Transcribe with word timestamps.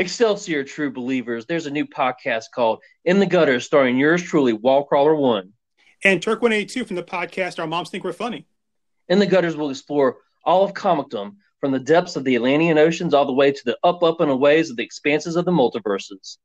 Excelsior, 0.00 0.64
true 0.64 0.90
believers. 0.90 1.44
There's 1.44 1.66
a 1.66 1.70
new 1.70 1.84
podcast 1.84 2.44
called 2.54 2.80
In 3.04 3.18
the 3.18 3.26
Gutter 3.26 3.60
starring 3.60 3.98
yours 3.98 4.22
truly, 4.22 4.56
Wallcrawler 4.56 5.14
One. 5.14 5.52
And 6.02 6.22
Turk 6.22 6.40
182 6.40 6.86
from 6.86 6.96
the 6.96 7.02
podcast 7.02 7.58
Our 7.58 7.66
Moms 7.66 7.90
Think 7.90 8.04
We're 8.04 8.14
Funny. 8.14 8.46
In 9.10 9.18
the 9.18 9.26
Gutters 9.26 9.56
will 9.56 9.68
explore 9.68 10.16
all 10.42 10.64
of 10.64 10.72
comicdom 10.72 11.36
from 11.60 11.72
the 11.72 11.78
depths 11.78 12.16
of 12.16 12.24
the 12.24 12.34
Atlantean 12.34 12.78
oceans 12.78 13.12
all 13.12 13.26
the 13.26 13.34
way 13.34 13.52
to 13.52 13.60
the 13.66 13.76
up, 13.84 14.02
up, 14.02 14.22
and 14.22 14.30
aways 14.30 14.70
of 14.70 14.78
the 14.78 14.82
expanses 14.82 15.36
of 15.36 15.44
the 15.44 15.50
multiverses. 15.50 16.38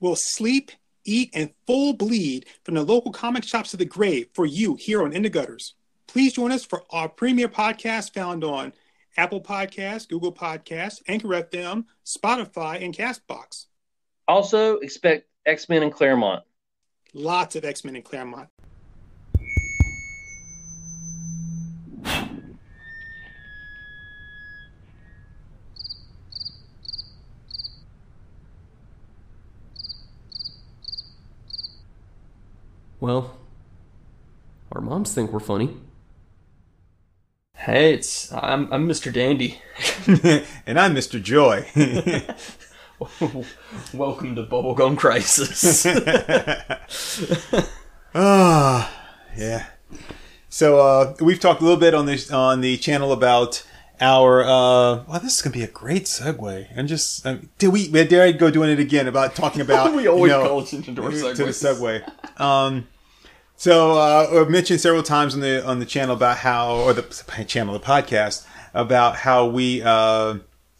We'll 0.00 0.16
sleep, 0.16 0.72
eat, 1.04 1.30
and 1.32 1.54
full 1.64 1.92
bleed 1.92 2.46
from 2.64 2.74
the 2.74 2.82
local 2.82 3.12
comic 3.12 3.44
shops 3.44 3.70
to 3.70 3.76
the 3.76 3.84
grave 3.84 4.30
for 4.34 4.46
you 4.46 4.74
here 4.74 5.04
on 5.04 5.12
In 5.12 5.22
the 5.22 5.30
Gutters. 5.30 5.76
Please 6.08 6.32
join 6.32 6.50
us 6.50 6.64
for 6.64 6.82
our 6.90 7.08
premiere 7.08 7.48
podcast 7.48 8.12
found 8.12 8.42
on 8.42 8.72
Apple 9.16 9.40
Podcasts, 9.40 10.08
Google 10.08 10.32
Podcasts, 10.32 11.00
Anchor 11.08 11.28
FM, 11.28 11.84
Spotify, 12.04 12.84
and 12.84 12.94
Castbox. 12.94 13.66
Also, 14.28 14.76
expect 14.78 15.28
X 15.46 15.68
Men 15.68 15.82
in 15.82 15.90
Claremont. 15.90 16.42
Lots 17.14 17.56
of 17.56 17.64
X 17.64 17.84
Men 17.84 17.96
in 17.96 18.02
Claremont. 18.02 18.48
Well, 32.98 33.36
our 34.72 34.80
moms 34.80 35.14
think 35.14 35.30
we're 35.30 35.38
funny. 35.38 35.76
Hey, 37.66 37.94
it's 37.94 38.32
I'm 38.32 38.72
I'm 38.72 38.88
Mr. 38.88 39.12
Dandy. 39.12 39.60
and 40.68 40.78
I'm 40.78 40.94
Mr. 40.94 41.20
Joy. 41.20 41.66
Welcome 43.92 44.36
to 44.36 44.44
Bubblegum 44.44 44.96
Crisis. 44.96 45.84
Ah, 48.14 49.04
yeah. 49.36 49.66
So 50.48 50.78
uh, 50.78 51.16
we've 51.20 51.40
talked 51.40 51.60
a 51.60 51.64
little 51.64 51.80
bit 51.80 51.92
on 51.92 52.06
this 52.06 52.30
on 52.30 52.60
the 52.60 52.76
channel 52.76 53.10
about 53.10 53.66
our. 54.00 54.44
Uh, 54.44 55.02
well, 55.08 55.20
this 55.20 55.34
is 55.34 55.42
gonna 55.42 55.52
be 55.52 55.64
a 55.64 55.66
great 55.66 56.04
segue. 56.04 56.68
And 56.72 56.86
just 56.86 57.26
um, 57.26 57.50
did 57.58 57.72
we 57.72 57.88
dare 57.88 58.22
I 58.22 58.30
go 58.30 58.48
doing 58.48 58.70
it 58.70 58.78
again 58.78 59.08
about 59.08 59.34
talking 59.34 59.60
about 59.60 59.92
we 59.92 60.06
always 60.06 60.30
you 60.30 60.38
know, 60.38 60.46
call 60.46 60.60
attention 60.60 60.94
to 60.94 61.02
our 61.02 61.10
to 61.10 61.16
the 61.16 61.50
segue. 61.50 62.40
Um, 62.40 62.86
so 63.56 63.92
uh, 63.92 64.40
I've 64.40 64.50
mentioned 64.50 64.80
several 64.80 65.02
times 65.02 65.34
on 65.34 65.40
the 65.40 65.64
on 65.66 65.78
the 65.78 65.86
channel 65.86 66.14
about 66.14 66.38
how, 66.38 66.76
or 66.76 66.92
the 66.92 67.02
channel, 67.46 67.74
the 67.74 67.80
podcast 67.80 68.46
about 68.74 69.16
how 69.16 69.46
we, 69.46 69.82
uh, 69.82 70.36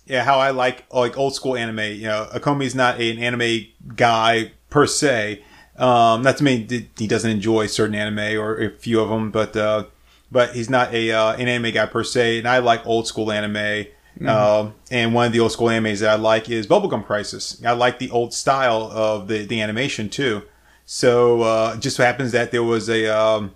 yeah, 0.07 0.23
how 0.25 0.39
I 0.39 0.51
like 0.51 0.85
like 0.93 1.17
old 1.19 1.35
school 1.35 1.57
anime. 1.57 1.79
You 1.79 2.05
know, 2.05 2.29
Akomi's 2.33 2.75
not 2.75 3.01
an 3.01 3.19
anime 3.19 3.67
guy 3.95 4.53
per 4.71 4.87
se. 4.87 5.43
Um, 5.77 6.23
not 6.23 6.39
to 6.39 6.45
mean 6.45 6.89
he 6.99 7.07
doesn't 7.07 7.31
enjoy 7.31 7.67
certain 7.67 7.95
anime 7.95 8.41
or 8.41 8.57
a 8.57 8.71
few 8.71 9.01
of 9.01 9.09
them, 9.09 9.31
but 9.31 9.57
uh, 9.57 9.85
but 10.31 10.55
he's 10.55 10.71
not 10.71 10.95
a 10.95 11.13
uh, 11.13 11.33
an 11.35 11.49
anime 11.49 11.73
guy 11.73 11.87
per 11.87 12.05
se. 12.05 12.39
And 12.39 12.49
I 12.49 12.59
like 12.59 12.87
old 12.87 13.07
school 13.07 13.33
anime. 13.33 13.87
Um, 14.27 14.75
and 14.91 15.13
one 15.13 15.27
of 15.27 15.33
the 15.33 15.41
old 15.41 15.53
school 15.53 15.69
animes 15.69 16.01
that 16.01 16.09
I 16.09 16.15
like 16.15 16.49
is 16.49 16.67
Bubblegum 16.67 17.05
Crisis. 17.05 17.63
I 17.65 17.73
like 17.73 17.99
the 17.99 18.11
old 18.11 18.33
style 18.33 18.91
of 18.91 19.29
the, 19.29 19.45
the 19.45 19.61
animation 19.61 20.09
too. 20.09 20.43
So 20.87 21.43
uh, 21.43 21.75
it 21.77 21.81
just 21.81 21.97
so 21.97 22.05
happens 22.05 22.33
that 22.33 22.53
there 22.53 22.63
was 22.63 22.89
a 22.89 23.07
um, 23.09 23.53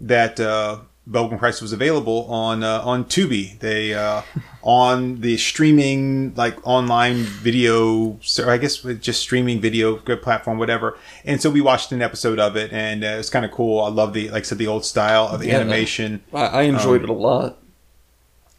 that 0.00 0.38
uh, 0.38 0.78
Bubblegum 1.10 1.38
Crisis 1.38 1.60
was 1.60 1.72
available 1.72 2.26
on 2.30 2.62
uh, 2.62 2.82
on 2.84 3.04
Tubi. 3.04 3.58
They 3.58 3.94
uh, 3.94 4.22
on 4.62 5.20
the 5.20 5.36
streaming 5.38 6.34
like 6.36 6.56
online 6.66 7.16
video, 7.16 8.18
so 8.22 8.48
I 8.48 8.58
guess 8.58 8.84
with 8.84 9.02
just 9.02 9.20
streaming 9.20 9.60
video 9.60 9.96
good 9.96 10.22
platform, 10.22 10.58
whatever. 10.58 10.96
And 11.24 11.42
so 11.42 11.50
we 11.50 11.60
watched 11.60 11.90
an 11.90 12.00
episode 12.00 12.38
of 12.38 12.56
it, 12.56 12.72
and 12.72 13.02
uh, 13.02 13.16
it's 13.18 13.30
kind 13.30 13.44
of 13.44 13.50
cool. 13.50 13.80
I 13.82 13.88
love 13.88 14.12
the 14.12 14.28
like 14.30 14.44
I 14.44 14.46
said 14.46 14.58
the 14.58 14.68
old 14.68 14.84
style 14.84 15.26
of 15.26 15.44
Yeah. 15.44 15.56
animation. 15.56 16.22
I, 16.32 16.46
I 16.46 16.62
enjoyed 16.62 17.02
it 17.02 17.08
a 17.08 17.12
lot. 17.12 17.58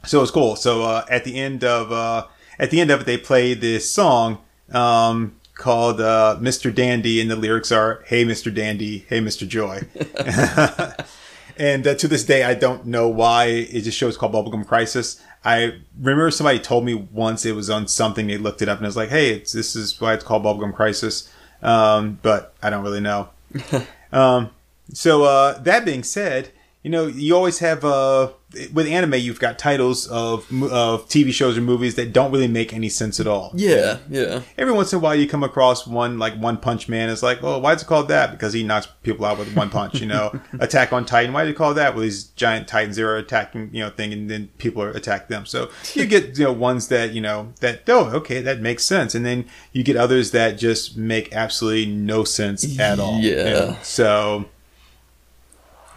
So 0.06 0.22
it's 0.22 0.32
cool. 0.32 0.58
So 0.58 0.84
uh, 0.84 1.06
at 1.10 1.24
the 1.24 1.40
end 1.40 1.64
of 1.64 1.92
uh, 1.94 2.26
at 2.60 2.70
the 2.70 2.82
end 2.82 2.92
of 2.92 3.02
it, 3.02 3.06
they 3.06 3.18
play 3.18 3.54
this 3.54 3.90
song 3.90 4.40
um, 4.74 5.36
called 5.60 6.02
uh, 6.02 6.38
"Mr. 6.40 6.74
Dandy," 6.74 7.22
and 7.22 7.30
the 7.30 7.36
lyrics 7.36 7.72
are 7.72 8.04
"Hey, 8.08 8.26
Mr. 8.26 8.54
Dandy, 8.54 9.06
hey, 9.10 9.20
Mr. 9.20 9.48
Joy." 9.48 9.82
and 11.58 11.86
uh, 11.86 11.94
to 11.94 12.08
this 12.08 12.24
day, 12.24 12.44
I 12.44 12.56
don't 12.56 12.88
know 12.88 13.08
why 13.08 13.46
it 13.46 13.82
just 13.82 13.98
shows 13.98 14.18
called 14.18 14.34
Bubblegum 14.34 14.66
Crisis. 14.66 15.22
I 15.46 15.82
remember 16.00 16.32
somebody 16.32 16.58
told 16.60 16.84
me 16.86 16.96
once 16.96 17.46
it 17.46 17.52
was 17.52 17.70
on 17.70 17.88
something. 17.88 18.26
They 18.26 18.38
looked 18.38 18.64
it 18.64 18.70
up 18.70 18.80
and 18.80 18.86
it 18.86 18.90
was 18.90 18.98
like, 18.98 19.10
"Hey, 19.10 19.34
it's, 19.34 19.52
this 19.52 19.76
is 19.76 20.02
why 20.02 20.16
it's 20.16 20.24
called 20.24 20.44
Bubblegum 20.44 20.74
Crisis," 20.74 21.32
um, 21.62 22.18
but 22.24 22.56
I 22.64 22.72
don't 22.72 22.84
really 22.84 23.02
know. 23.02 23.30
Um, 24.12 24.50
so 24.92 25.24
uh, 25.24 25.60
that 25.60 25.86
being 25.86 26.04
said, 26.04 26.52
you 26.84 26.90
know, 26.90 27.08
you 27.08 27.36
always 27.36 27.60
have 27.60 27.84
uh, 27.84 28.30
with 28.72 28.88
anime, 28.88 29.16
you've 29.16 29.40
got 29.40 29.60
titles 29.60 30.08
of 30.08 30.50
of 30.64 31.10
TV 31.10 31.34
shows 31.34 31.58
or 31.58 31.62
movies 31.62 31.96
that 31.96 32.14
don't 32.14 32.32
really 32.32 32.48
make 32.48 32.74
any 32.74 32.88
sense 32.88 33.20
at 33.20 33.28
all. 33.28 33.52
Yeah, 33.54 33.98
yeah. 34.10 34.44
Every 34.58 34.72
once 34.72 34.94
in 34.94 34.98
a 34.98 35.00
while, 35.02 35.14
you 35.14 35.28
come 35.28 35.44
across 35.44 35.86
one 35.86 36.20
like 36.20 36.36
One 36.36 36.56
Punch 36.56 36.88
Man. 36.88 37.10
It's 37.10 37.22
like, 37.22 37.44
oh, 37.44 37.60
why 37.60 37.74
is 37.74 37.82
it 37.82 37.86
called 37.86 38.08
that? 38.08 38.32
Because 38.32 38.54
he 38.54 38.64
knocks 38.64 38.88
people 39.04 39.26
out 39.26 39.38
with 39.38 39.54
one 39.58 39.70
punch. 39.70 40.00
You 40.00 40.08
know, 40.08 40.40
Attack 40.60 40.94
on 40.94 41.06
Titan. 41.06 41.34
Why 41.34 41.44
do 41.44 41.50
you 41.50 41.56
call 41.56 41.74
that? 41.74 41.96
Well, 41.96 42.04
these 42.04 42.24
giant 42.24 42.70
titans 42.70 42.98
are 42.98 43.18
attacking, 43.18 43.72
you 43.74 43.82
know, 43.82 43.90
thing, 43.90 44.14
and 44.14 44.30
then 44.30 44.48
people 44.58 44.82
are 44.82 44.92
attack 44.92 45.28
them. 45.28 45.46
So 45.46 45.70
you 45.96 46.06
get 46.06 46.38
you 46.38 46.46
know 46.46 46.54
ones 46.54 46.88
that 46.88 47.12
you 47.12 47.20
know 47.20 47.52
that 47.60 47.90
oh, 47.90 48.06
okay, 48.16 48.40
that 48.40 48.62
makes 48.62 48.86
sense, 48.86 49.14
and 49.16 49.26
then 49.26 49.46
you 49.74 49.84
get 49.84 49.98
others 49.98 50.32
that 50.32 50.58
just 50.58 50.96
make 50.96 51.34
absolutely 51.36 51.88
no 51.88 52.24
sense 52.24 52.80
at 52.80 53.00
all. 53.00 53.20
Yeah. 53.20 53.82
So, 53.82 54.46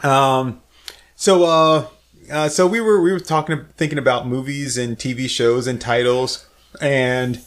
um, 0.02 0.60
so 1.22 1.44
uh, 1.44 1.86
uh, 2.32 2.48
so 2.48 2.66
we 2.66 2.80
were 2.80 3.00
we 3.00 3.12
were 3.12 3.20
talking 3.20 3.64
thinking 3.76 3.96
about 3.96 4.26
movies 4.26 4.76
and 4.76 4.98
TV 4.98 5.30
shows 5.30 5.68
and 5.68 5.80
titles, 5.80 6.48
and 6.80 7.40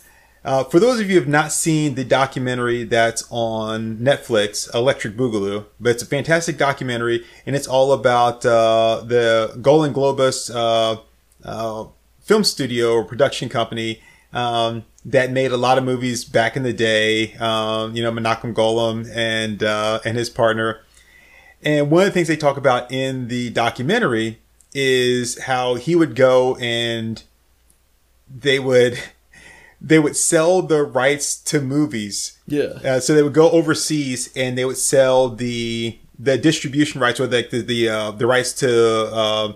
uh, 0.46 0.64
for 0.64 0.80
those 0.80 1.02
of 1.02 1.10
you 1.10 1.16
who 1.16 1.20
have 1.20 1.28
not 1.28 1.52
seen 1.52 1.96
the 1.96 2.06
documentary 2.06 2.86
that's 2.86 3.26
on 3.30 3.98
Netflix, 3.98 4.74
Electric 4.74 5.18
Boogaloo, 5.18 5.66
but 5.78 5.90
it's 5.90 6.02
a 6.02 6.06
fantastic 6.06 6.58
documentary, 6.58 7.26
and 7.46 7.54
it's 7.54 7.68
all 7.68 7.92
about 7.92 8.46
uh, 8.46 9.04
the 9.06 9.60
Golan 9.62 9.94
Globus 9.94 10.50
uh, 10.56 11.02
uh, 11.44 11.90
film 12.22 12.46
studio 12.46 12.94
or 12.94 13.04
production 13.04 13.50
company 13.50 14.02
um, 14.32 14.86
that 15.04 15.32
made 15.32 15.52
a 15.52 15.58
lot 15.58 15.78
of 15.78 15.84
movies 15.84 16.24
back 16.24 16.56
in 16.56 16.64
the 16.64 16.72
day. 16.72 17.34
Um, 17.42 17.94
you 17.94 18.02
know, 18.02 18.12
Menachem 18.14 18.54
Golan 18.54 19.06
and 19.14 19.62
uh, 19.62 20.00
and 20.06 20.18
his 20.18 20.30
partner. 20.30 20.80
And 21.66 21.90
one 21.90 22.04
of 22.04 22.08
the 22.08 22.12
things 22.12 22.28
they 22.28 22.38
talk 22.38 22.58
about 22.58 22.92
in 22.92 23.28
the 23.28 23.50
documentary 23.50 24.40
is 24.74 25.42
how 25.44 25.76
he 25.76 25.96
would 25.96 26.16
go 26.16 26.56
and 26.58 27.24
they 28.30 28.60
would 28.60 29.00
they 29.82 30.00
would 30.00 30.16
sell 30.16 30.62
the 30.62 30.84
rights 30.84 31.36
to 31.36 31.60
movies. 31.60 32.40
Yeah. 32.48 32.80
Uh, 32.84 33.00
so 33.00 33.14
they 33.14 33.24
would 33.24 33.34
go 33.34 33.50
overseas 33.50 34.32
and 34.36 34.58
they 34.58 34.66
would 34.66 34.78
sell 34.78 35.30
the 35.30 35.98
the 36.18 36.38
distribution 36.38 37.02
rights 37.02 37.20
or 37.20 37.28
like 37.28 37.50
the 37.50 37.62
the 37.62 37.90
uh, 37.90 38.12
the 38.12 38.28
rights 38.28 38.54
to 38.54 39.10
uh, 39.12 39.54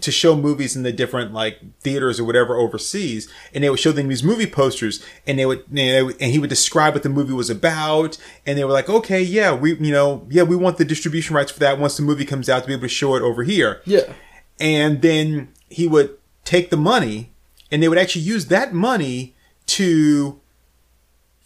to 0.00 0.12
show 0.12 0.36
movies 0.36 0.76
in 0.76 0.84
the 0.84 0.92
different 0.92 1.32
like 1.32 1.58
theaters 1.80 2.20
or 2.20 2.24
whatever 2.24 2.54
overseas, 2.56 3.28
and 3.52 3.64
they 3.64 3.70
would 3.70 3.80
show 3.80 3.90
them 3.90 4.06
these 4.08 4.22
movie 4.22 4.46
posters, 4.46 5.04
and 5.26 5.38
they 5.38 5.44
would, 5.46 5.64
you 5.70 5.86
know, 5.86 6.08
and 6.20 6.30
he 6.30 6.38
would 6.38 6.50
describe 6.50 6.94
what 6.94 7.02
the 7.02 7.08
movie 7.08 7.32
was 7.32 7.50
about, 7.50 8.16
and 8.46 8.56
they 8.56 8.64
were 8.64 8.70
like, 8.70 8.88
okay, 8.88 9.20
yeah, 9.20 9.52
we, 9.52 9.74
you 9.78 9.90
know, 9.92 10.26
yeah, 10.30 10.44
we 10.44 10.54
want 10.54 10.78
the 10.78 10.84
distribution 10.84 11.34
rights 11.34 11.50
for 11.50 11.58
that 11.58 11.78
once 11.78 11.96
the 11.96 12.02
movie 12.04 12.24
comes 12.24 12.48
out 12.48 12.60
to 12.62 12.66
be 12.68 12.72
able 12.72 12.82
to 12.82 12.88
show 12.88 13.16
it 13.16 13.22
over 13.22 13.42
here, 13.42 13.82
Yeah. 13.84 14.12
and 14.60 15.02
then 15.02 15.48
he 15.68 15.88
would 15.88 16.16
take 16.44 16.70
the 16.70 16.76
money, 16.76 17.32
and 17.72 17.82
they 17.82 17.88
would 17.88 17.98
actually 17.98 18.22
use 18.22 18.46
that 18.46 18.72
money 18.72 19.34
to 19.66 20.40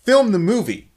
film 0.03 0.33
the 0.33 0.39
movie. 0.39 0.91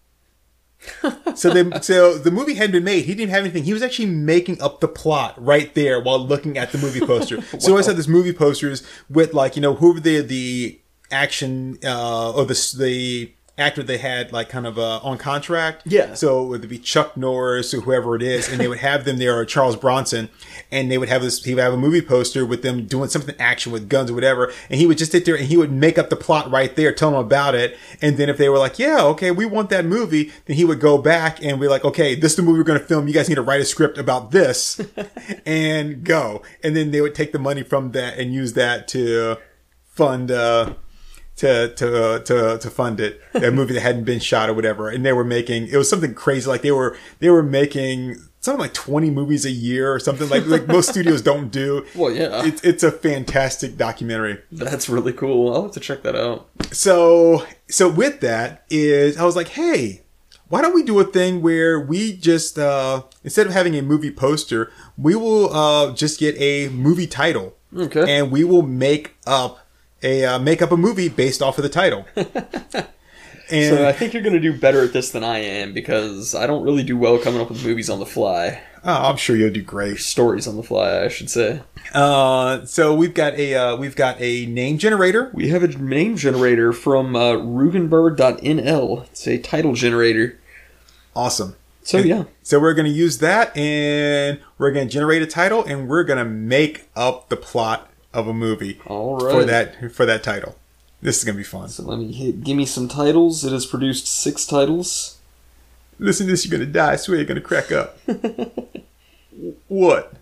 so 1.35 1.50
the 1.53 1.79
so 1.81 2.18
the 2.18 2.31
movie 2.31 2.53
hadn't 2.53 2.71
been 2.71 2.83
made. 2.83 3.06
He 3.06 3.15
didn't 3.15 3.31
have 3.31 3.44
anything. 3.44 3.63
He 3.63 3.74
was 3.74 3.81
actually 3.81 4.07
making 4.07 4.62
up 4.62 4.79
the 4.79 4.88
plot 4.88 5.33
right 5.38 5.74
there 5.74 6.00
while 6.00 6.19
looking 6.19 6.57
at 6.57 6.71
the 6.71 6.77
movie 6.77 7.00
poster. 7.01 7.44
So 7.59 7.77
I 7.77 7.83
had 7.83 7.97
this 7.97 8.07
movie 8.07 8.33
posters 8.33 8.83
with 9.09 9.33
like 9.33 9.56
you 9.56 9.62
know 9.62 9.75
who 9.75 9.94
were 9.94 10.00
the 10.00 10.21
the 10.21 10.79
action 11.12 11.79
uh, 11.83 12.31
or 12.33 12.45
the 12.45 12.75
the 12.77 13.31
actor 13.57 13.81
they 13.81 13.98
had 13.98 14.31
like 14.31 14.50
kind 14.50 14.68
of 14.68 14.77
uh, 14.77 15.00
on 15.04 15.18
contract. 15.18 15.83
Yeah. 15.86 16.13
So 16.13 16.45
it 16.45 16.48
would 16.48 16.69
be 16.69 16.77
Chuck 16.77 17.18
Norris 17.18 17.74
or 17.74 17.81
whoever 17.81 18.15
it 18.15 18.21
is, 18.21 18.48
and 18.50 18.59
they 18.59 18.68
would 18.68 18.77
have 18.80 19.04
them 19.06 19.18
there 19.18 19.36
or 19.36 19.45
Charles 19.45 19.75
Bronson, 19.75 20.30
and 20.71 20.92
they 20.92 20.98
would 20.98 21.09
have 21.09 21.21
this. 21.24 21.44
He 21.44 21.56
would 21.56 21.63
have 21.63 21.74
a 21.74 21.77
movie 21.77 22.01
poster 22.01 22.45
with 22.45 22.62
them 22.62 22.86
doing 22.86 23.09
something 23.09 23.36
action 23.39 23.71
with 23.71 23.89
guns 23.89 24.12
or 24.12 24.13
whatever, 24.13 24.54
and 24.69 24.80
he 24.80 24.86
would 24.86 24.98
just 24.98 25.12
sit 25.12 25.25
there 25.25 25.36
and 25.36 25.45
he 25.45 25.57
would 25.57 25.71
make 25.71 25.98
up 25.98 26.09
the 26.09 26.15
plot 26.15 26.51
right 26.51 26.75
there, 26.75 26.92
tell 26.94 27.12
them 27.12 27.19
about 27.19 27.56
it, 27.56 27.75
and 28.01 28.18
then 28.18 28.30
if 28.30 28.38
they 28.38 28.50
were 28.50 28.59
like, 28.59 28.77
"Yeah, 28.77 29.01
okay, 29.06 29.31
we 29.31 29.45
want 29.45 29.69
that 29.71 29.86
movie," 29.86 30.31
then 30.45 30.56
he 30.56 30.65
would 30.65 30.80
go 30.80 30.98
back 30.98 31.44
and 31.44 31.60
be 31.60 31.68
like, 31.68 31.83
"Okay, 31.83 32.13
this 32.15 32.33
is 32.33 32.36
the 32.38 32.44
movie 32.44 32.60
we're 32.60 32.63
going 32.63 32.80
to 32.80 32.86
film. 32.86 33.07
You 33.07 33.13
guys 33.13 33.27
need 33.27 33.36
to 33.36 33.42
write 33.42 33.62
a 33.62 33.65
script 33.65 33.98
about 33.98 34.31
this, 34.31 34.80
and 35.45 36.03
go." 36.03 36.44
And 36.63 36.75
then 36.75 36.92
they 36.92 37.01
would 37.01 37.15
take 37.15 37.31
the 37.31 37.39
money 37.39 37.63
from 37.63 37.92
that 37.94 38.19
and 38.19 38.33
use 38.33 38.53
that 38.53 38.88
to 38.89 39.38
fund. 39.86 40.30
uh 40.31 40.74
to 41.38 41.74
to 41.75 42.04
uh, 42.04 42.19
to 42.19 42.57
to 42.60 42.69
fund 42.69 43.00
it, 43.00 43.22
a 43.34 43.51
movie 43.51 43.74
that 43.74 43.81
hadn't 43.81 44.04
been 44.04 44.19
shot 44.19 44.50
or 44.50 44.54
whatever, 44.54 44.89
and 44.89 45.06
they 45.06 45.13
were 45.13 45.24
making 45.24 45.68
it 45.68 45.78
was 45.78 45.89
something 45.89 46.13
crazy 46.13 46.50
like 46.50 46.62
they 46.62 46.72
were 46.72 46.98
they 47.19 47.30
were 47.30 47.44
making 47.44 48.18
something 48.39 48.60
like 48.60 48.74
twenty 48.74 49.10
movies 49.10 49.45
a 49.45 49.51
year 49.51 49.94
or 49.94 50.00
something 50.00 50.28
like 50.30 50.45
like 50.48 50.68
most 50.68 50.89
studios 50.89 51.22
don't 51.22 51.50
do. 51.51 51.86
Well, 51.95 52.12
yeah. 52.12 52.45
It's 52.45 52.62
it's 52.63 52.84
a 52.84 52.92
fantastic 52.92 53.78
documentary. 53.78 54.39
That's 54.51 54.89
really 54.89 55.13
cool. 55.13 55.54
I'll 55.54 55.63
have 55.63 55.72
to 55.74 55.80
check 55.80 56.04
that 56.04 56.16
out. 56.16 56.50
So 56.72 57.45
so 57.69 57.89
with 57.89 58.19
that 58.22 58.66
is 58.69 59.18
I 59.18 59.24
was 59.24 59.36
like, 59.36 59.50
hey, 59.50 60.01
why 60.50 60.62
don't 60.62 60.74
we 60.74 60.84
do 60.84 61.00
a 61.00 61.04
thing 61.04 61.42
where 61.42 61.80
we 61.80 62.13
just 62.13 62.57
uh 62.57 63.04
instead 63.24 63.45
of 63.48 63.54
having 63.54 63.75
a 63.75 63.81
movie 63.81 64.12
poster, 64.12 64.72
we 64.98 65.13
will 65.16 65.54
uh 65.54 65.94
just 65.94 66.19
get 66.19 66.36
a 66.39 66.69
movie 66.69 67.07
title. 67.07 67.56
Okay. 67.75 68.18
And 68.18 68.31
we 68.31 68.44
will 68.44 68.62
make 68.63 69.16
up 69.28 69.66
a 70.03 70.25
uh, 70.25 70.39
make 70.39 70.61
up 70.61 70.71
a 70.71 70.77
movie 70.77 71.09
based 71.09 71.41
off 71.41 71.57
of 71.57 71.63
the 71.63 71.69
title. 71.69 72.05
and 72.15 73.77
So 73.77 73.88
I 73.88 73.91
think 73.94 74.13
you're 74.13 74.23
gonna 74.23 74.39
do 74.39 74.57
better 74.57 74.83
at 74.83 74.94
this 74.94 75.11
than 75.11 75.23
I 75.23 75.39
am 75.39 75.73
because 75.73 76.35
I 76.35 76.47
don't 76.47 76.63
really 76.63 76.83
do 76.83 76.97
well 76.97 77.17
coming 77.17 77.41
up 77.41 77.49
with 77.49 77.63
movies 77.65 77.89
on 77.89 77.99
the 77.99 78.05
fly. 78.05 78.61
oh, 78.83 79.09
I'm 79.09 79.17
sure 79.17 79.35
you'll 79.35 79.51
do 79.53 79.61
great. 79.61 79.99
Stories 79.99 80.47
on 80.47 80.55
the 80.57 80.63
fly, 80.63 81.03
I 81.03 81.07
should 81.07 81.29
say. 81.29 81.61
Uh, 81.94 82.65
so 82.65 82.94
we've 82.94 83.13
got 83.13 83.33
a 83.35 83.55
uh, 83.55 83.75
we've 83.77 83.95
got 83.95 84.17
a 84.19 84.45
name 84.45 84.77
generator. 84.77 85.31
We 85.33 85.49
have 85.49 85.63
a 85.63 85.67
name 85.67 86.17
generator 86.17 86.73
from 86.73 87.15
uh, 87.15 87.33
Rugenberg.nl. 87.33 89.03
It's 89.05 89.27
a 89.27 89.38
title 89.38 89.73
generator. 89.73 90.38
Awesome. 91.15 91.55
So 91.81 92.00
yeah, 92.00 92.25
So 92.43 92.59
we're 92.59 92.73
going 92.73 92.85
to 92.85 92.91
use 92.91 93.19
that, 93.19 93.55
and 93.55 94.41
we're 94.57 94.73
going 94.73 94.89
to 94.89 94.93
generate 94.93 95.21
a 95.21 95.25
title, 95.25 95.63
and 95.63 95.88
we're 95.88 96.03
going 96.03 96.19
to 96.19 96.25
make 96.25 96.89
up 96.97 97.29
the 97.29 97.38
plot 97.38 97.89
of 98.17 98.27
a 98.27 98.33
movie 98.33 98.79
all 98.85 99.17
right. 99.17 99.31
for 99.31 99.45
that 99.45 99.91
for 99.93 100.05
that 100.05 100.23
title. 100.23 100.57
This 101.01 101.19
is 101.19 101.23
going 101.23 101.35
to 101.35 101.37
be 101.37 101.43
fun. 101.43 101.69
So 101.69 101.83
let 101.83 101.99
me 101.99 102.11
hit. 102.11 102.43
Give 102.43 102.57
me 102.57 102.65
some 102.65 102.87
titles. 102.87 103.45
It 103.45 103.51
has 103.53 103.65
produced 103.65 104.07
six 104.07 104.45
titles. 104.47 105.17
Listen 105.99 106.25
to 106.25 106.31
this, 106.31 106.45
you're 106.45 106.57
going 106.57 106.67
to 106.67 106.73
die. 106.73 106.93
I 106.93 106.95
swear 106.95 107.17
you're 107.17 107.25
going 107.25 107.39
to 107.39 107.41
crack 107.41 107.71
up. 107.71 107.99
what? 109.67 110.13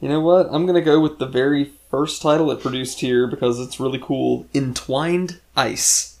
You 0.00 0.08
know 0.08 0.20
what? 0.20 0.48
I'm 0.50 0.64
gonna 0.64 0.80
go 0.80 0.98
with 0.98 1.18
the 1.18 1.26
very 1.26 1.72
first 1.90 2.22
title 2.22 2.50
it 2.50 2.60
produced 2.60 3.00
here 3.00 3.26
because 3.26 3.60
it's 3.60 3.78
really 3.78 3.98
cool. 4.02 4.46
Entwined 4.54 5.40
Ice. 5.56 6.18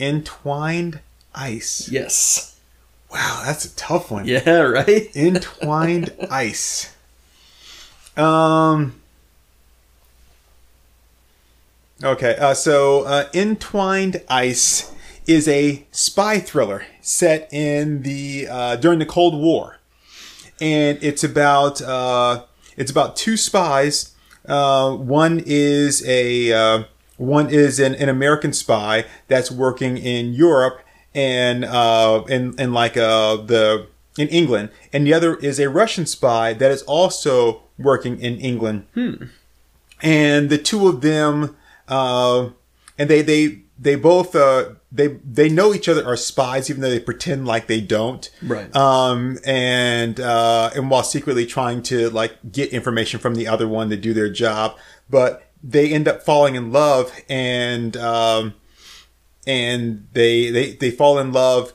Entwined 0.00 1.00
ice. 1.34 1.90
Yes. 1.90 2.58
Wow, 3.12 3.42
that's 3.44 3.66
a 3.66 3.76
tough 3.76 4.10
one. 4.10 4.26
Yeah. 4.26 4.60
Right. 4.62 5.14
Entwined 5.14 6.14
ice. 6.30 6.94
Um. 8.16 9.00
Okay, 12.02 12.36
uh, 12.36 12.52
so 12.52 13.04
uh, 13.04 13.24
Entwined 13.32 14.22
Ice 14.28 14.94
is 15.26 15.48
a 15.48 15.86
spy 15.90 16.38
thriller 16.38 16.84
set 17.00 17.50
in 17.50 18.02
the 18.02 18.46
uh, 18.50 18.76
during 18.76 18.98
the 18.98 19.06
Cold 19.06 19.34
War, 19.34 19.78
and 20.60 20.98
it's 21.00 21.24
about 21.24 21.80
uh, 21.80 22.44
it's 22.76 22.90
about 22.90 23.16
two 23.16 23.38
spies. 23.38 24.14
Uh, 24.46 24.94
one 24.94 25.42
is 25.46 26.06
a 26.06 26.52
uh, 26.52 26.84
one 27.16 27.48
is 27.48 27.80
an, 27.80 27.94
an 27.94 28.10
American 28.10 28.52
spy 28.52 29.06
that's 29.28 29.50
working 29.50 29.96
in 29.96 30.34
Europe 30.34 30.80
and 31.14 31.64
uh, 31.64 32.22
in 32.28 32.54
in 32.60 32.74
like 32.74 32.98
uh, 32.98 33.36
the 33.36 33.86
in 34.18 34.28
England, 34.28 34.68
and 34.92 35.06
the 35.06 35.14
other 35.14 35.36
is 35.36 35.58
a 35.58 35.70
Russian 35.70 36.04
spy 36.04 36.52
that 36.52 36.70
is 36.70 36.82
also 36.82 37.62
working 37.78 38.20
in 38.20 38.38
England. 38.38 38.84
And 40.02 40.50
the 40.50 40.58
two 40.58 40.88
of 40.88 41.00
them, 41.00 41.56
uh, 41.88 42.50
and 42.98 43.10
they 43.10 43.22
they 43.22 43.62
they 43.78 43.94
both 43.94 44.34
uh, 44.34 44.70
they 44.90 45.08
they 45.08 45.48
know 45.48 45.74
each 45.74 45.88
other 45.88 46.04
are 46.06 46.16
spies, 46.16 46.70
even 46.70 46.82
though 46.82 46.90
they 46.90 47.00
pretend 47.00 47.46
like 47.46 47.66
they 47.66 47.80
don't. 47.80 48.28
Right. 48.42 48.74
Um, 48.74 49.38
and 49.44 50.18
uh, 50.18 50.70
and 50.74 50.90
while 50.90 51.02
secretly 51.02 51.46
trying 51.46 51.82
to 51.84 52.10
like 52.10 52.52
get 52.52 52.70
information 52.70 53.20
from 53.20 53.34
the 53.34 53.48
other 53.48 53.68
one 53.68 53.90
to 53.90 53.96
do 53.96 54.14
their 54.14 54.30
job, 54.30 54.76
but 55.10 55.50
they 55.62 55.92
end 55.92 56.08
up 56.08 56.22
falling 56.22 56.54
in 56.54 56.72
love 56.72 57.12
and 57.28 57.96
um, 57.96 58.54
and 59.46 60.06
they 60.12 60.50
they 60.50 60.72
they 60.72 60.90
fall 60.90 61.18
in 61.18 61.32
love 61.32 61.72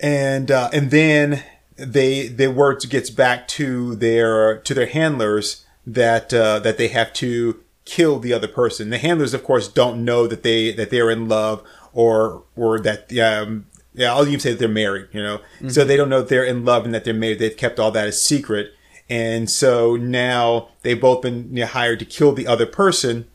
and 0.00 0.50
uh, 0.50 0.70
and 0.72 0.90
then 0.90 1.42
they 1.76 2.28
their 2.28 2.50
word 2.50 2.84
gets 2.88 3.10
back 3.10 3.48
to 3.48 3.96
their 3.96 4.58
to 4.58 4.74
their 4.74 4.86
handlers 4.86 5.64
that 5.86 6.32
uh, 6.32 6.58
that 6.60 6.78
they 6.78 6.88
have 6.88 7.12
to 7.14 7.62
kill 7.86 8.18
the 8.18 8.34
other 8.34 8.48
person. 8.48 8.90
The 8.90 8.98
handlers, 8.98 9.32
of 9.32 9.42
course, 9.42 9.68
don't 9.68 10.04
know 10.04 10.26
that 10.26 10.42
they 10.42 10.72
that 10.72 10.90
they're 10.90 11.10
in 11.10 11.28
love 11.28 11.66
or 11.94 12.44
or 12.54 12.78
that 12.80 13.16
um, 13.18 13.66
yeah, 13.94 14.12
I'll 14.12 14.26
even 14.26 14.40
say 14.40 14.50
that 14.50 14.58
they're 14.58 14.68
married. 14.68 15.08
You 15.12 15.22
know, 15.22 15.40
so 15.68 15.84
they 15.84 15.96
don't 15.96 16.10
know 16.10 16.20
that 16.20 16.28
they're 16.28 16.44
in 16.44 16.64
love 16.64 16.84
and 16.84 16.92
that 16.92 17.04
they're 17.04 17.14
married. 17.14 17.38
They've 17.38 17.56
kept 17.56 17.80
all 17.80 17.90
that 17.92 18.06
a 18.06 18.12
secret, 18.12 18.74
and 19.08 19.48
so 19.48 19.96
now 19.96 20.68
they've 20.82 21.00
both 21.00 21.22
been 21.22 21.48
you 21.56 21.60
know, 21.60 21.66
hired 21.66 22.00
to 22.00 22.04
kill 22.04 22.32
the 22.32 22.46
other 22.46 22.66
person 22.66 23.26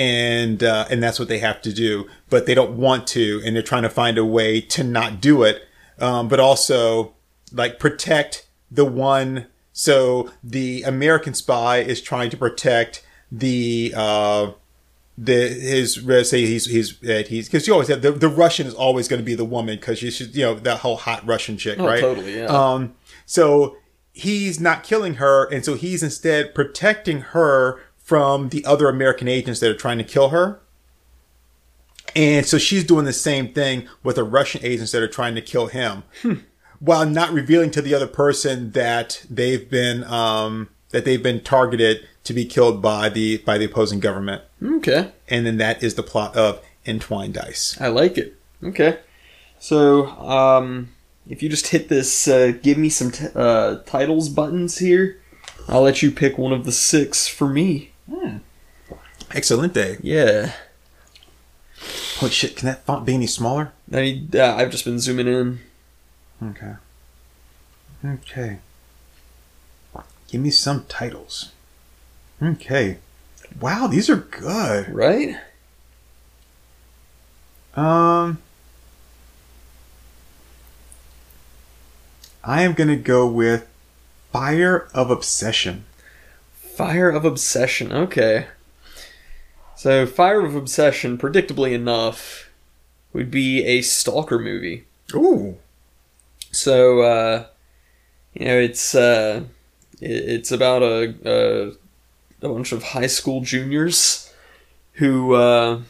and 0.00 0.62
uh, 0.62 0.86
and 0.90 1.02
that's 1.02 1.18
what 1.18 1.28
they 1.28 1.38
have 1.38 1.60
to 1.62 1.72
do. 1.72 2.08
But 2.30 2.46
they 2.46 2.54
don't 2.54 2.76
want 2.78 3.06
to, 3.08 3.42
and 3.44 3.54
they're 3.54 3.62
trying 3.62 3.82
to 3.82 3.90
find 3.90 4.16
a 4.16 4.24
way 4.24 4.60
to 4.62 4.82
not 4.82 5.20
do 5.20 5.42
it, 5.42 5.68
um, 5.98 6.26
but 6.26 6.40
also 6.40 7.14
like 7.52 7.78
protect 7.78 8.48
the 8.70 8.84
one. 8.84 9.46
So 9.72 10.30
the 10.42 10.82
American 10.82 11.34
spy 11.34 11.78
is 11.78 12.00
trying 12.00 12.30
to 12.30 12.36
protect 12.36 13.06
the 13.32 13.92
uh, 13.96 14.52
the 15.18 15.48
his 15.48 15.94
say 16.28 16.46
he's 16.46 16.66
he's 16.66 16.98
that 17.00 17.28
he's 17.28 17.46
because 17.48 17.66
you 17.66 17.72
always 17.72 17.88
have 17.88 18.02
the, 18.02 18.12
the 18.12 18.28
Russian 18.28 18.66
is 18.66 18.74
always 18.74 19.06
going 19.08 19.20
to 19.20 19.24
be 19.24 19.34
the 19.34 19.44
woman 19.44 19.76
because 19.78 20.02
you 20.02 20.10
should 20.10 20.34
you 20.34 20.42
know 20.44 20.54
that 20.54 20.78
whole 20.80 20.96
hot 20.96 21.26
Russian 21.26 21.58
chick 21.58 21.78
Oh, 21.78 21.86
right? 21.86 22.00
totally, 22.00 22.36
yeah. 22.38 22.46
um 22.46 22.94
so 23.26 23.76
he's 24.12 24.58
not 24.60 24.82
killing 24.82 25.14
her 25.14 25.44
and 25.52 25.64
so 25.64 25.74
he's 25.74 26.02
instead 26.02 26.54
protecting 26.54 27.20
her 27.20 27.80
from 27.96 28.48
the 28.48 28.64
other 28.64 28.88
American 28.88 29.28
agents 29.28 29.60
that 29.60 29.70
are 29.70 29.74
trying 29.76 29.98
to 29.98 30.04
kill 30.04 30.30
her. 30.30 30.60
And 32.16 32.44
so 32.44 32.58
she's 32.58 32.82
doing 32.82 33.04
the 33.04 33.12
same 33.12 33.52
thing 33.52 33.88
with 34.02 34.16
the 34.16 34.24
Russian 34.24 34.64
agents 34.64 34.90
that 34.92 35.02
are 35.02 35.06
trying 35.08 35.36
to 35.36 35.40
kill 35.42 35.68
him. 35.68 36.02
While 36.80 37.06
not 37.06 37.30
revealing 37.32 37.70
to 37.72 37.82
the 37.82 37.94
other 37.94 38.08
person 38.08 38.72
that 38.72 39.24
they've 39.30 39.68
been 39.70 40.02
um 40.04 40.70
that 40.90 41.04
they've 41.04 41.22
been 41.22 41.42
targeted 41.42 42.08
to 42.30 42.34
be 42.34 42.44
killed 42.44 42.80
by 42.80 43.08
the 43.08 43.38
by 43.38 43.58
the 43.58 43.64
opposing 43.64 43.98
government 43.98 44.42
Okay. 44.62 45.10
and 45.28 45.44
then 45.44 45.56
that 45.56 45.82
is 45.82 45.96
the 45.96 46.02
plot 46.04 46.36
of 46.36 46.60
Entwined 46.86 47.36
Ice. 47.36 47.76
I 47.80 47.88
like 47.88 48.16
it. 48.16 48.36
Okay. 48.62 48.98
So, 49.58 50.06
um, 50.06 50.90
if 51.28 51.42
you 51.42 51.48
just 51.48 51.66
hit 51.68 51.88
this, 51.88 52.28
uh, 52.28 52.52
give 52.62 52.78
me 52.78 52.88
some 52.88 53.10
t- 53.10 53.26
uh, 53.34 53.78
titles 53.84 54.28
buttons 54.28 54.78
here, 54.78 55.18
I'll 55.68 55.82
let 55.82 56.02
you 56.02 56.10
pick 56.12 56.38
one 56.38 56.52
of 56.52 56.64
the 56.64 56.72
six 56.72 57.26
for 57.26 57.48
me. 57.48 57.90
Excelente. 59.34 59.98
Yeah. 60.02 60.52
Holy 62.18 62.30
shit! 62.32 62.56
Can 62.56 62.66
that 62.66 62.84
font 62.86 63.04
be 63.06 63.14
any 63.14 63.26
smaller? 63.26 63.72
I 63.92 64.00
need, 64.02 64.36
uh, 64.36 64.54
I've 64.56 64.70
just 64.70 64.84
been 64.84 64.98
zooming 65.00 65.26
in. 65.28 65.58
Okay. 66.42 66.74
Okay. 68.04 68.58
Give 70.28 70.40
me 70.40 70.50
some 70.50 70.84
titles. 70.88 71.50
Okay. 72.42 72.98
Wow, 73.60 73.86
these 73.86 74.08
are 74.08 74.16
good. 74.16 74.88
Right? 74.94 75.36
Um, 77.74 78.38
I 82.42 82.62
am 82.62 82.72
gonna 82.72 82.96
go 82.96 83.26
with 83.26 83.66
Fire 84.32 84.88
of 84.94 85.10
Obsession. 85.10 85.84
Fire 86.54 87.10
of 87.10 87.24
Obsession. 87.24 87.92
Okay. 87.92 88.46
So, 89.76 90.06
Fire 90.06 90.44
of 90.44 90.54
Obsession, 90.54 91.18
predictably 91.18 91.72
enough, 91.72 92.50
would 93.12 93.30
be 93.30 93.64
a 93.64 93.82
stalker 93.82 94.38
movie. 94.38 94.84
Ooh. 95.14 95.58
So, 96.52 97.00
uh, 97.00 97.46
you 98.34 98.46
know, 98.46 98.58
it's 98.58 98.94
uh, 98.94 99.44
it's 100.00 100.52
about 100.52 100.82
a, 100.82 101.14
a 101.24 101.72
a 102.42 102.48
bunch 102.48 102.72
of 102.72 102.82
high 102.82 103.06
school 103.06 103.40
juniors 103.42 104.32
who 104.94 105.34
uh, 105.34 105.80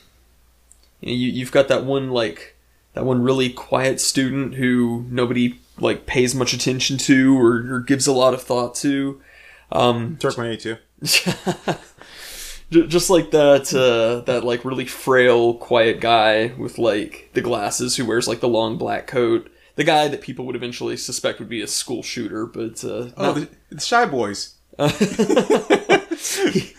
you 1.00 1.08
know, 1.08 1.12
you, 1.14 1.28
you've 1.30 1.52
got 1.52 1.68
that 1.68 1.84
one 1.84 2.10
like 2.10 2.56
that 2.94 3.04
one 3.04 3.22
really 3.22 3.50
quiet 3.50 4.00
student 4.00 4.54
who 4.54 5.04
nobody 5.08 5.58
like 5.78 6.06
pays 6.06 6.34
much 6.34 6.52
attention 6.52 6.98
to 6.98 7.38
or, 7.38 7.74
or 7.74 7.80
gives 7.80 8.06
a 8.06 8.12
lot 8.12 8.34
of 8.34 8.42
thought 8.42 8.74
to. 8.76 9.20
Um, 9.72 10.16
Turk 10.20 10.36
182. 10.36 10.76
J- 12.70 12.86
just 12.86 13.10
like 13.10 13.30
that 13.32 13.72
uh, 13.74 14.20
that 14.26 14.44
like 14.44 14.64
really 14.64 14.86
frail 14.86 15.54
quiet 15.54 16.00
guy 16.00 16.48
with 16.58 16.78
like 16.78 17.30
the 17.34 17.40
glasses 17.40 17.96
who 17.96 18.04
wears 18.04 18.28
like 18.28 18.40
the 18.40 18.48
long 18.48 18.76
black 18.78 19.06
coat 19.06 19.50
the 19.76 19.84
guy 19.84 20.06
that 20.08 20.20
people 20.20 20.44
would 20.46 20.54
eventually 20.56 20.96
suspect 20.96 21.38
would 21.40 21.48
be 21.48 21.62
a 21.62 21.66
school 21.66 22.02
shooter 22.02 22.46
but 22.46 22.84
uh, 22.84 23.08
Oh, 23.16 23.22
not- 23.22 23.34
the, 23.36 23.48
the 23.70 23.80
Shy 23.80 24.04
Boys. 24.06 24.54
he, 26.52 26.74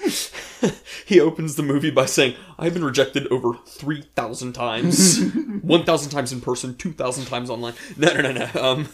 he 1.05 1.19
opens 1.19 1.55
the 1.55 1.63
movie 1.63 1.91
by 1.91 2.05
saying, 2.05 2.35
"I've 2.59 2.73
been 2.73 2.85
rejected 2.85 3.27
over 3.27 3.53
three 3.65 4.03
thousand 4.15 4.53
times, 4.53 5.19
one 5.61 5.83
thousand 5.83 6.11
times 6.11 6.31
in 6.31 6.41
person, 6.41 6.75
two 6.75 6.93
thousand 6.93 7.25
times 7.25 7.49
online." 7.49 7.73
No, 7.97 8.13
no, 8.13 8.21
no, 8.21 8.31
no. 8.31 8.61
Um, 8.61 8.89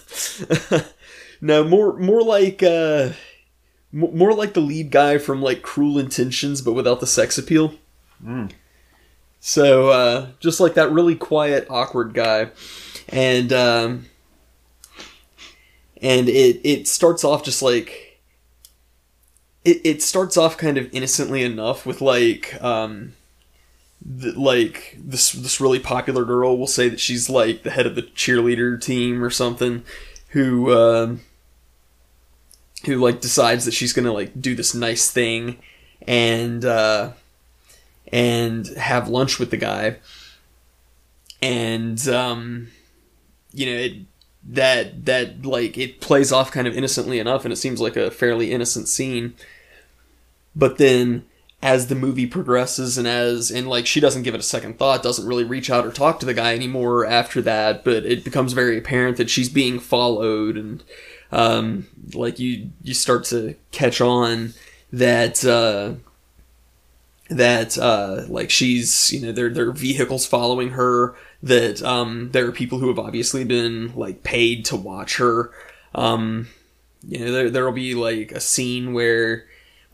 no, 1.41 1.63
more, 1.63 1.97
more 1.97 2.23
like, 2.23 2.63
uh, 2.63 3.11
m- 3.93 4.17
more 4.17 4.33
like 4.33 4.53
the 4.53 4.61
lead 4.61 4.91
guy 4.91 5.17
from 5.17 5.41
like 5.41 5.61
Cruel 5.61 5.99
Intentions, 5.99 6.61
but 6.61 6.73
without 6.73 6.99
the 6.99 7.07
sex 7.07 7.37
appeal. 7.37 7.73
So, 9.39 9.89
uh, 9.89 10.27
just 10.39 10.59
like 10.59 10.73
that 10.75 10.91
really 10.91 11.15
quiet, 11.15 11.67
awkward 11.69 12.13
guy, 12.13 12.49
and 13.09 13.53
um, 13.53 14.05
and 16.01 16.27
it 16.27 16.61
it 16.63 16.87
starts 16.87 17.23
off 17.23 17.43
just 17.43 17.61
like 17.61 18.06
it, 19.67 19.81
it 19.83 20.01
starts 20.01 20.37
off 20.37 20.57
kind 20.57 20.77
of 20.77 20.89
innocently 20.93 21.43
enough 21.43 21.85
with 21.85 21.99
like 21.99 22.59
um 22.63 23.13
th- 24.21 24.35
like 24.35 24.97
this 24.97 25.33
this 25.33 25.59
really 25.59 25.79
popular 25.79 26.23
girl 26.23 26.57
will 26.57 26.67
say 26.67 26.87
that 26.87 27.01
she's 27.01 27.29
like 27.29 27.63
the 27.63 27.71
head 27.71 27.85
of 27.85 27.95
the 27.95 28.01
cheerleader 28.01 28.81
team 28.81 29.21
or 29.21 29.29
something 29.29 29.83
who 30.29 30.73
um 30.73 31.19
who 32.85 32.95
like 32.95 33.19
decides 33.19 33.65
that 33.65 33.73
she's 33.73 33.91
gonna 33.91 34.13
like 34.13 34.39
do 34.41 34.55
this 34.55 34.73
nice 34.73 35.11
thing 35.11 35.57
and 36.07 36.63
uh 36.63 37.11
and 38.13 38.67
have 38.77 39.09
lunch 39.09 39.37
with 39.37 39.51
the 39.51 39.57
guy. 39.57 39.97
And 41.41 42.07
um 42.07 42.69
you 43.51 43.65
know 43.65 43.77
it 43.77 43.93
that 44.49 45.05
that 45.05 45.45
like 45.45 45.77
it 45.77 45.99
plays 45.99 46.31
off 46.31 46.51
kind 46.51 46.67
of 46.67 46.77
innocently 46.77 47.19
enough 47.19 47.43
and 47.43 47.51
it 47.51 47.57
seems 47.57 47.81
like 47.81 47.97
a 47.97 48.09
fairly 48.09 48.53
innocent 48.53 48.87
scene 48.87 49.33
but 50.57 50.77
then 50.77 51.23
as 51.61 51.87
the 51.87 51.95
movie 51.95 52.27
progresses 52.27 52.97
and 52.97 53.07
as 53.07 53.49
and 53.51 53.67
like 53.67 53.85
she 53.85 53.99
doesn't 53.99 54.23
give 54.23 54.35
it 54.35 54.39
a 54.39 54.43
second 54.43 54.77
thought 54.77 55.03
doesn't 55.03 55.27
really 55.27 55.43
reach 55.43 55.69
out 55.69 55.85
or 55.85 55.91
talk 55.91 56.19
to 56.19 56.25
the 56.25 56.33
guy 56.33 56.53
anymore 56.53 57.05
after 57.05 57.41
that 57.41 57.83
but 57.83 58.05
it 58.05 58.23
becomes 58.23 58.53
very 58.53 58.77
apparent 58.77 59.17
that 59.17 59.29
she's 59.29 59.49
being 59.49 59.79
followed 59.79 60.55
and 60.55 60.83
um 61.31 61.87
like 62.13 62.39
you 62.39 62.69
you 62.83 62.93
start 62.93 63.23
to 63.23 63.55
catch 63.71 63.99
on 63.99 64.53
that 64.93 65.43
uh 65.43 65.93
that 67.29 67.77
uh 67.77 68.23
like 68.29 68.49
she's 68.49 69.11
you 69.11 69.21
know 69.21 69.31
there 69.31 69.49
there 69.49 69.67
are 69.67 69.73
vehicles 69.73 70.25
following 70.25 70.69
her 70.69 71.15
that 71.43 71.81
um 71.83 72.29
there 72.31 72.47
are 72.47 72.51
people 72.51 72.79
who 72.79 72.87
have 72.87 72.99
obviously 72.99 73.43
been 73.43 73.93
like 73.95 74.23
paid 74.23 74.65
to 74.65 74.75
watch 74.75 75.17
her. 75.17 75.51
Um 75.93 76.47
you 77.07 77.19
know 77.19 77.31
there 77.31 77.49
there'll 77.49 77.71
be 77.71 77.95
like 77.95 78.31
a 78.31 78.39
scene 78.39 78.93
where 78.93 79.45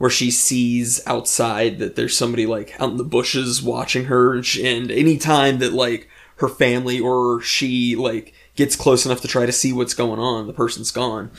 where 0.04 0.10
she 0.10 0.30
sees 0.30 1.02
outside 1.08 1.80
that 1.80 1.96
there's 1.96 2.18
somebody 2.18 2.46
like 2.46 2.76
out 2.78 2.90
in 2.90 2.98
the 2.98 3.06
bushes 3.06 3.64
watching 3.64 4.04
her 4.04 4.34
and, 4.34 4.46
she, 4.46 4.68
and 4.68 4.92
any 4.92 5.18
time 5.18 5.60
that 5.60 5.72
like 5.72 6.10
her 6.36 6.50
family 6.50 7.00
or 7.00 7.40
she 7.40 7.96
like 7.96 8.34
gets 8.58 8.76
close 8.76 9.06
enough 9.06 9.22
to 9.22 9.30
try 9.30 9.46
to 9.46 9.52
see 9.54 9.72
what's 9.72 9.94
going 9.94 10.20
on 10.20 10.46
the 10.46 10.52
person's 10.52 10.92
gone. 10.92 11.32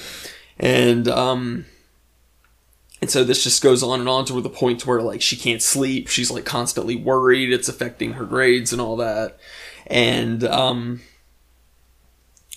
And 0.59 1.06
um 1.09 1.66
and 3.02 3.11
so 3.11 3.23
this 3.23 3.44
just 3.44 3.62
goes 3.62 3.83
on 3.83 4.00
and 4.00 4.09
on 4.09 4.25
to 4.25 4.40
the 4.40 4.49
point 4.49 4.80
to 4.80 4.88
where 4.88 5.02
like 5.02 5.21
she 5.21 5.37
can't 5.37 5.61
sleep. 5.61 6.09
She's 6.09 6.30
like 6.30 6.47
constantly 6.47 6.97
worried. 6.97 7.52
It's 7.52 7.68
affecting 7.68 8.14
her 8.14 8.25
grades 8.25 8.73
and 8.73 8.80
all 8.80 8.97
that. 8.97 9.37
And 9.88 10.42
um 10.42 11.02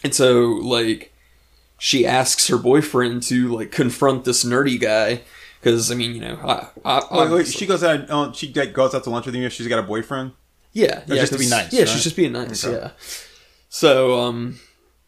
and 0.06 0.16
so 0.16 0.52
like 0.52 1.14
she 1.78 2.08
asks 2.08 2.48
her 2.48 2.58
boyfriend 2.58 3.24
to 3.24 3.54
like 3.54 3.74
confront 3.74 4.24
this 4.24 4.46
nerdy 4.46 4.80
guy 4.80 5.24
because 5.68 5.92
I 5.92 5.96
mean 5.96 6.14
you 6.16 6.22
know 6.22 6.38
I, 6.44 6.68
I, 6.86 7.24
Wait, 7.26 7.32
wait, 7.32 7.48
she 7.48 7.66
goes 7.66 7.84
out. 7.84 8.10
Uh, 8.10 8.32
she 8.32 8.54
like, 8.54 8.74
goes 8.74 8.96
out 8.96 9.04
to 9.04 9.10
lunch 9.10 9.26
with 9.26 9.36
him 9.36 9.44
if 9.44 9.54
she's 9.54 9.68
got 9.68 9.80
a 9.80 9.84
boyfriend. 9.84 10.32
yeah, 10.74 11.00
Or 11.10 11.16
yeah, 11.16 11.22
just 11.22 11.34
to 11.34 11.40
be 11.40 11.48
nice, 11.50 11.74
Yeah, 11.74 11.82
right? 11.82 11.90
she's 11.90 12.04
just 12.04 12.16
being 12.16 12.32
nice. 12.34 12.64
Okay. 12.66 12.78
Yeah. 12.78 12.92
So 13.70 14.20
um, 14.20 14.60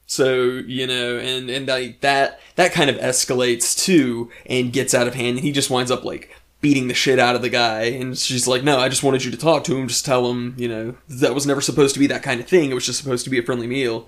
so 0.05 0.33
you 0.43 0.85
know, 0.87 1.17
and 1.17 1.49
and 1.49 1.67
like 1.67 2.01
that 2.01 2.39
that 2.55 2.73
kind 2.73 2.89
of 2.89 2.97
escalates 2.97 3.77
too 3.77 4.29
and 4.45 4.73
gets 4.73 4.93
out 4.93 5.07
of 5.07 5.15
hand, 5.15 5.37
and 5.37 5.45
he 5.45 5.51
just 5.51 5.69
winds 5.69 5.91
up 5.91 6.03
like 6.03 6.35
beating 6.61 6.89
the 6.89 6.93
shit 6.93 7.19
out 7.19 7.35
of 7.35 7.41
the 7.41 7.49
guy, 7.49 7.83
and 7.83 8.17
she's 8.17 8.47
like, 8.47 8.63
"No, 8.63 8.79
I 8.79 8.89
just 8.89 9.01
wanted 9.03 9.23
you 9.23 9.31
to 9.31 9.37
talk 9.37 9.63
to 9.65 9.77
him, 9.77 9.87
just 9.87 10.05
tell 10.05 10.29
him, 10.29 10.55
you 10.57 10.67
know, 10.67 10.95
that 11.07 11.33
was 11.33 11.45
never 11.47 11.61
supposed 11.61 11.93
to 11.93 11.99
be 11.99 12.07
that 12.07 12.21
kind 12.23 12.41
of 12.41 12.47
thing. 12.47 12.69
It 12.69 12.73
was 12.73 12.85
just 12.85 12.99
supposed 12.99 13.23
to 13.23 13.29
be 13.29 13.39
a 13.39 13.43
friendly 13.43 13.67
meal." 13.67 14.07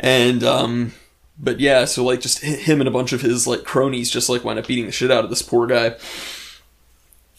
And 0.00 0.42
um, 0.42 0.94
but 1.38 1.60
yeah, 1.60 1.84
so 1.84 2.04
like 2.04 2.20
just 2.20 2.40
him 2.40 2.80
and 2.80 2.88
a 2.88 2.92
bunch 2.92 3.12
of 3.12 3.20
his 3.20 3.46
like 3.46 3.64
cronies 3.64 4.10
just 4.10 4.28
like 4.28 4.44
wind 4.44 4.58
up 4.58 4.66
beating 4.66 4.86
the 4.86 4.92
shit 4.92 5.10
out 5.10 5.24
of 5.24 5.30
this 5.30 5.42
poor 5.42 5.66
guy, 5.66 5.96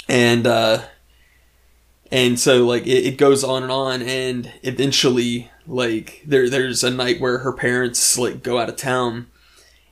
and 0.07 0.45
uh 0.45 0.83
and 2.11 2.39
so 2.39 2.65
like 2.65 2.85
it, 2.85 3.05
it 3.05 3.17
goes 3.17 3.43
on 3.43 3.63
and 3.63 3.71
on 3.71 4.01
and 4.01 4.51
eventually 4.63 5.51
like 5.65 6.21
there 6.25 6.49
there's 6.49 6.83
a 6.83 6.91
night 6.91 7.19
where 7.19 7.39
her 7.39 7.51
parents 7.51 8.17
like 8.17 8.43
go 8.43 8.59
out 8.59 8.69
of 8.69 8.75
town 8.75 9.27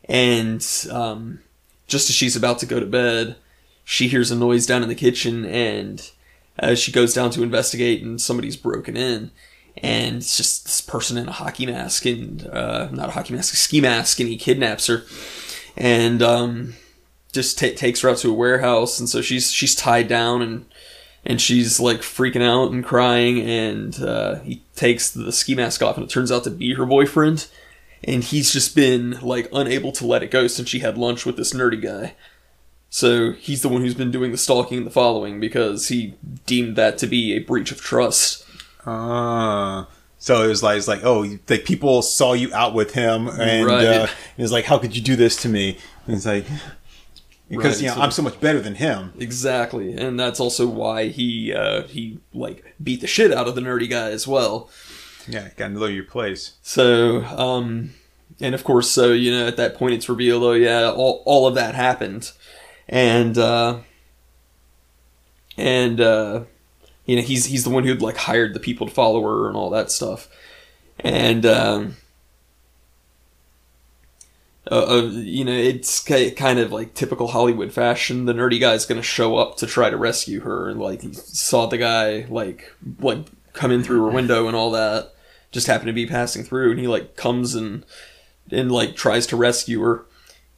and 0.06 0.88
um 0.92 1.40
just 1.88 2.10
as 2.10 2.16
she's 2.16 2.36
about 2.36 2.60
to 2.60 2.66
go 2.66 2.80
to 2.80 2.86
bed 2.86 3.36
she 3.84 4.08
hears 4.08 4.32
a 4.32 4.36
noise 4.36 4.66
down 4.66 4.84
in 4.84 4.90
the 4.90 4.96
kitchen 4.96 5.46
and 5.46 6.12
as 6.58 6.80
she 6.80 6.92
goes 6.92 7.14
down 7.14 7.30
to 7.30 7.44
investigate 7.44 8.02
and 8.02 8.22
somebody's 8.22 8.56
broken 8.56 8.96
in 8.96 9.32
and 9.78 10.18
it's 10.18 10.38
just 10.38 10.66
this 10.66 10.82
person 10.82 11.18
in 11.18 11.28
a 11.28 11.34
hockey 11.34 11.66
mask 11.66 12.06
and 12.06 12.48
uh 12.48 12.90
not 12.92 13.10
a 13.10 13.12
hockey 13.12 13.34
mask 13.34 13.54
a 13.54 13.58
ski 13.58 13.82
mask 13.82 14.20
and 14.20 14.30
he 14.30 14.38
kidnaps 14.38 14.88
her. 14.88 15.04
And 15.76 16.22
um 16.22 16.76
just 17.36 17.60
ta 17.60 17.68
takes 17.76 18.02
her 18.02 18.10
out 18.10 18.18
to 18.20 18.32
a 18.32 18.34
warehouse. 18.34 19.00
And 19.00 19.08
so 19.08 19.22
she's 19.22 19.52
she's 19.52 19.76
tied 19.76 20.08
down 20.08 20.42
and 20.42 20.66
and 21.24 21.40
she's 21.40 21.80
like 21.80 22.00
freaking 22.00 22.42
out 22.42 22.72
and 22.72 22.84
crying. 22.84 23.40
And 23.40 24.00
uh, 24.02 24.36
he 24.40 24.64
takes 24.76 25.12
the 25.12 25.32
ski 25.32 25.54
mask 25.54 25.84
off 25.84 25.98
and 25.98 26.06
it 26.06 26.10
turns 26.10 26.32
out 26.32 26.44
to 26.46 26.50
be 26.50 26.74
her 26.74 26.86
boyfriend. 26.86 27.48
And 28.04 28.24
he's 28.24 28.54
just 28.54 28.76
been 28.76 29.20
like 29.22 29.50
unable 29.52 29.92
to 29.94 30.08
let 30.08 30.24
it 30.24 30.32
go 30.32 30.48
since 30.48 30.70
she 30.70 30.80
had 30.80 30.98
lunch 30.98 31.26
with 31.26 31.38
this 31.38 31.54
nerdy 31.54 31.82
guy. 31.82 32.16
So 32.90 33.34
he's 33.34 33.62
the 33.62 33.70
one 33.70 33.82
who's 33.82 33.96
been 33.96 34.12
doing 34.12 34.32
the 34.32 34.38
stalking 34.38 34.78
and 34.78 34.88
the 34.88 34.92
following 34.92 35.40
because 35.40 35.90
he 35.90 36.14
deemed 36.46 36.76
that 36.78 36.98
to 37.00 37.08
be 37.08 37.34
a 37.34 37.40
breach 37.40 37.72
of 37.72 37.82
trust 37.82 38.45
Uh, 38.86 39.86
so 40.18 40.44
it 40.44 40.48
was 40.48 40.64
like, 40.64 40.78
it's 40.78 40.88
like, 40.88 41.02
oh, 41.04 41.38
like 41.50 41.66
people 41.66 42.02
saw 42.02 42.34
you 42.34 42.54
out 42.54 42.74
with 42.74 42.94
him, 42.94 43.28
and 43.28 43.66
Right. 43.66 43.86
uh, 43.86 44.08
it 44.38 44.42
was 44.42 44.52
like, 44.52 44.66
how 44.66 44.78
could 44.78 44.96
you 44.96 45.02
do 45.02 45.16
this 45.16 45.36
to 45.44 45.50
me? 45.50 45.78
And 46.08 46.16
it's 46.16 46.26
like, 46.26 46.46
because 47.50 47.76
Right, 47.76 47.82
you 47.84 47.88
know, 47.90 47.96
so- 47.96 48.02
I'm 48.02 48.12
so 48.12 48.22
much 48.24 48.40
better 48.40 48.60
than 48.60 48.76
him. 48.76 49.14
exactly 49.20 49.94
and 49.96 50.20
that's 50.20 50.40
also 50.40 50.66
why 50.68 51.10
he 51.10 51.54
uh, 51.54 51.84
he 51.84 52.20
like 52.34 52.64
beat 52.84 53.02
the 53.02 53.08
shit 53.08 53.32
out 53.32 53.48
of 53.48 53.54
the 53.54 53.62
nerdy 53.62 53.88
guy 53.88 54.10
as 54.10 54.28
well 54.28 54.68
Yeah, 55.28 55.50
got 55.56 55.68
to 55.68 55.74
know 55.74 55.86
your 55.86 56.06
place. 56.06 56.54
So, 56.64 57.24
um, 57.26 57.92
and 58.42 58.56
of 58.56 58.64
course, 58.64 58.90
so 58.90 59.12
you 59.14 59.32
know, 59.32 59.48
at 59.48 59.58
that 59.58 59.76
point, 59.76 59.94
it's 59.94 60.10
revealed, 60.10 60.44
oh 60.44 60.54
yeah, 60.54 60.90
all 60.90 61.22
all 61.26 61.46
of 61.48 61.54
that 61.56 61.76
happened, 61.76 62.32
and 62.90 63.38
uh, 63.38 63.78
and 65.58 66.02
uh, 66.02 66.42
you 67.06 67.16
know, 67.16 67.22
he's 67.22 67.46
he's 67.46 67.64
the 67.64 67.70
one 67.70 67.84
who'd 67.84 68.02
like 68.02 68.18
hired 68.18 68.54
the 68.54 68.60
people 68.60 68.88
to 68.88 68.94
follow 68.94 69.22
her 69.22 69.48
and 69.48 69.56
all 69.56 69.70
that 69.70 69.92
stuff, 69.92 70.28
and 71.00 71.46
um, 71.46 71.96
uh, 74.70 74.98
uh, 74.98 75.02
you 75.12 75.46
know, 75.46 75.52
it's 75.52 76.04
kind 76.04 76.60
of 76.60 76.72
like 76.72 76.96
typical 76.96 77.28
Hollywood 77.28 77.72
fashion. 77.72 78.26
The 78.26 78.34
nerdy 78.34 78.60
guy's 78.60 78.86
to 78.86 79.02
show 79.04 79.38
up 79.38 79.58
to 79.58 79.68
try 79.68 79.90
to 79.90 79.98
rescue 79.98 80.40
her, 80.42 80.70
and 80.70 80.80
like 80.80 81.02
he 81.02 81.14
saw 81.14 81.68
the 81.68 81.78
guy 81.78 82.26
like 82.30 82.74
like 83.00 83.28
come 83.54 83.72
in 83.72 83.84
through 83.84 84.06
her 84.06 84.12
window 84.12 84.48
and 84.48 84.56
all 84.56 84.72
that. 84.72 85.14
Just 85.52 85.68
happened 85.68 85.88
to 85.88 85.94
be 85.94 86.08
passing 86.08 86.44
through, 86.44 86.72
and 86.72 86.80
he 86.80 86.88
like 86.88 87.16
comes 87.16 87.54
and 87.54 87.86
and 88.52 88.72
like 88.72 88.96
tries 88.96 89.28
to 89.28 89.36
rescue 89.36 89.82
her. 89.82 90.06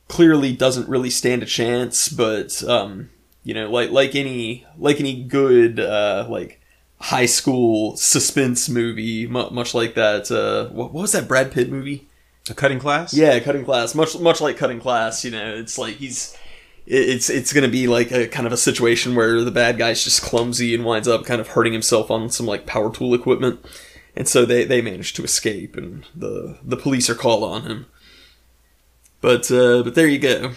Clearly, 0.07 0.55
doesn't 0.55 0.87
really 0.87 1.09
stand 1.09 1.43
a 1.43 1.45
chance, 1.45 2.07
but 2.07 2.63
um, 2.63 3.09
you 3.47 3.53
know, 3.53 3.71
like 3.71 3.91
like 3.91 4.13
any 4.13 4.65
like 4.77 4.99
any 4.99 5.23
good 5.23 5.79
uh, 5.79 6.27
like 6.29 6.59
high 6.99 7.25
school 7.27 7.95
suspense 7.95 8.67
movie, 8.67 9.25
mu- 9.25 9.49
much 9.51 9.73
like 9.73 9.95
that. 9.95 10.29
Uh, 10.29 10.67
what, 10.73 10.91
what 10.93 11.01
was 11.03 11.13
that 11.13 11.27
Brad 11.29 11.51
Pitt 11.53 11.71
movie? 11.71 12.07
A 12.49 12.53
cutting 12.53 12.79
class. 12.79 13.13
Yeah, 13.13 13.39
cutting 13.39 13.63
class. 13.63 13.95
Much 13.95 14.19
much 14.19 14.41
like 14.41 14.57
cutting 14.57 14.81
class, 14.81 15.23
you 15.23 15.31
know, 15.31 15.55
it's 15.55 15.77
like 15.77 15.95
he's 15.95 16.35
it- 16.85 17.07
it's 17.09 17.29
it's 17.29 17.53
gonna 17.53 17.67
be 17.69 17.87
like 17.87 18.11
a 18.11 18.27
kind 18.27 18.45
of 18.47 18.51
a 18.51 18.57
situation 18.57 19.15
where 19.15 19.41
the 19.41 19.51
bad 19.51 19.77
guy's 19.77 20.03
just 20.03 20.21
clumsy 20.21 20.75
and 20.75 20.83
winds 20.83 21.07
up 21.07 21.23
kind 21.25 21.39
of 21.39 21.47
hurting 21.49 21.71
himself 21.73 22.11
on 22.11 22.29
some 22.29 22.45
like 22.45 22.65
power 22.65 22.91
tool 22.93 23.13
equipment, 23.13 23.65
and 24.15 24.27
so 24.27 24.45
they 24.45 24.65
they 24.65 24.81
manage 24.81 25.13
to 25.13 25.23
escape, 25.23 25.77
and 25.77 26.05
the 26.13 26.57
the 26.63 26.75
police 26.77 27.09
are 27.09 27.15
called 27.15 27.43
on 27.45 27.61
him. 27.63 27.85
But 29.21 29.49
uh, 29.51 29.83
but 29.83 29.95
there 29.95 30.07
you 30.07 30.19
go. 30.19 30.51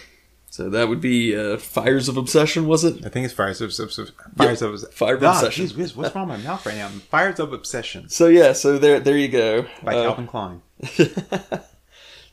So 0.61 0.69
that 0.69 0.91
would 0.91 1.01
be 1.01 1.35
uh, 1.35 1.57
Fires 1.57 2.11
of 2.11 2.19
Obsession, 2.19 2.67
was 2.67 2.85
it? 2.85 3.03
I 3.03 3.09
think 3.09 3.25
it's 3.25 3.33
fires 3.33 3.63
of, 3.63 3.71
of 3.81 4.11
fires 4.37 4.61
of 4.61 4.93
Fire 4.93 5.15
of 5.15 5.23
Obsession. 5.23 5.65
geez 5.65 5.75
whiz, 5.75 5.97
what's 5.97 6.15
wrong 6.15 6.29
with 6.29 6.39
my 6.39 6.45
mouth 6.45 6.67
right 6.67 6.77
now? 6.77 6.89
Fires 6.89 7.41
of 7.41 7.55
obsession 7.55 8.11
So 8.11 8.27
yeah, 8.27 8.53
so 8.53 8.77
there 8.77 9.01
there 9.01 9.17
you 9.17 9.29
go. 9.29 9.65
by 9.83 9.97
Uh, 9.97 10.03
Calvin 10.05 10.27
Klein. 10.27 10.61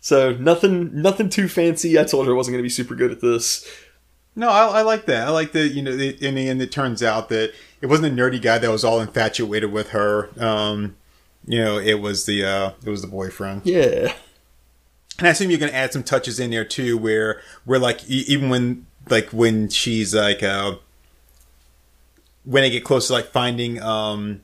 So 0.01 0.33
nothing, 0.33 1.01
nothing 1.01 1.29
too 1.29 1.47
fancy. 1.47 1.97
I 1.97 2.03
told 2.03 2.27
her 2.27 2.33
I 2.33 2.35
wasn't 2.35 2.53
going 2.55 2.59
to 2.59 2.63
be 2.65 2.69
super 2.69 2.95
good 2.95 3.11
at 3.11 3.21
this. 3.21 3.65
No, 4.35 4.49
I, 4.49 4.79
I 4.79 4.81
like 4.81 5.05
that. 5.05 5.27
I 5.27 5.31
like 5.31 5.53
that. 5.53 5.69
You 5.69 5.81
know, 5.81 5.91
it, 5.91 6.21
in 6.21 6.35
the 6.35 6.49
end, 6.49 6.61
it 6.61 6.71
turns 6.71 7.01
out 7.01 7.29
that 7.29 7.53
it 7.81 7.85
wasn't 7.87 8.11
a 8.17 8.21
nerdy 8.21 8.41
guy 8.41 8.57
that 8.57 8.69
was 8.69 8.83
all 8.83 8.99
infatuated 8.99 9.71
with 9.71 9.89
her. 9.89 10.29
Um, 10.37 10.95
you 11.45 11.63
know, 11.63 11.79
it 11.79 11.95
was 12.01 12.25
the 12.25 12.43
uh, 12.45 12.71
it 12.85 12.89
was 12.89 13.01
the 13.01 13.07
boyfriend. 13.07 13.61
Yeah. 13.65 14.13
And 15.19 15.27
I 15.27 15.31
assume 15.31 15.49
you're 15.49 15.59
going 15.59 15.71
to 15.71 15.77
add 15.77 15.93
some 15.93 16.03
touches 16.03 16.39
in 16.39 16.51
there 16.51 16.65
too, 16.65 16.97
where 16.97 17.41
where 17.65 17.79
like 17.79 18.07
even 18.07 18.49
when 18.49 18.85
like 19.09 19.29
when 19.29 19.69
she's 19.69 20.13
like 20.13 20.43
uh, 20.43 20.75
when 22.43 22.61
they 22.63 22.69
get 22.69 22.83
close 22.83 23.07
to 23.07 23.13
like 23.13 23.27
finding 23.27 23.81
um 23.81 24.41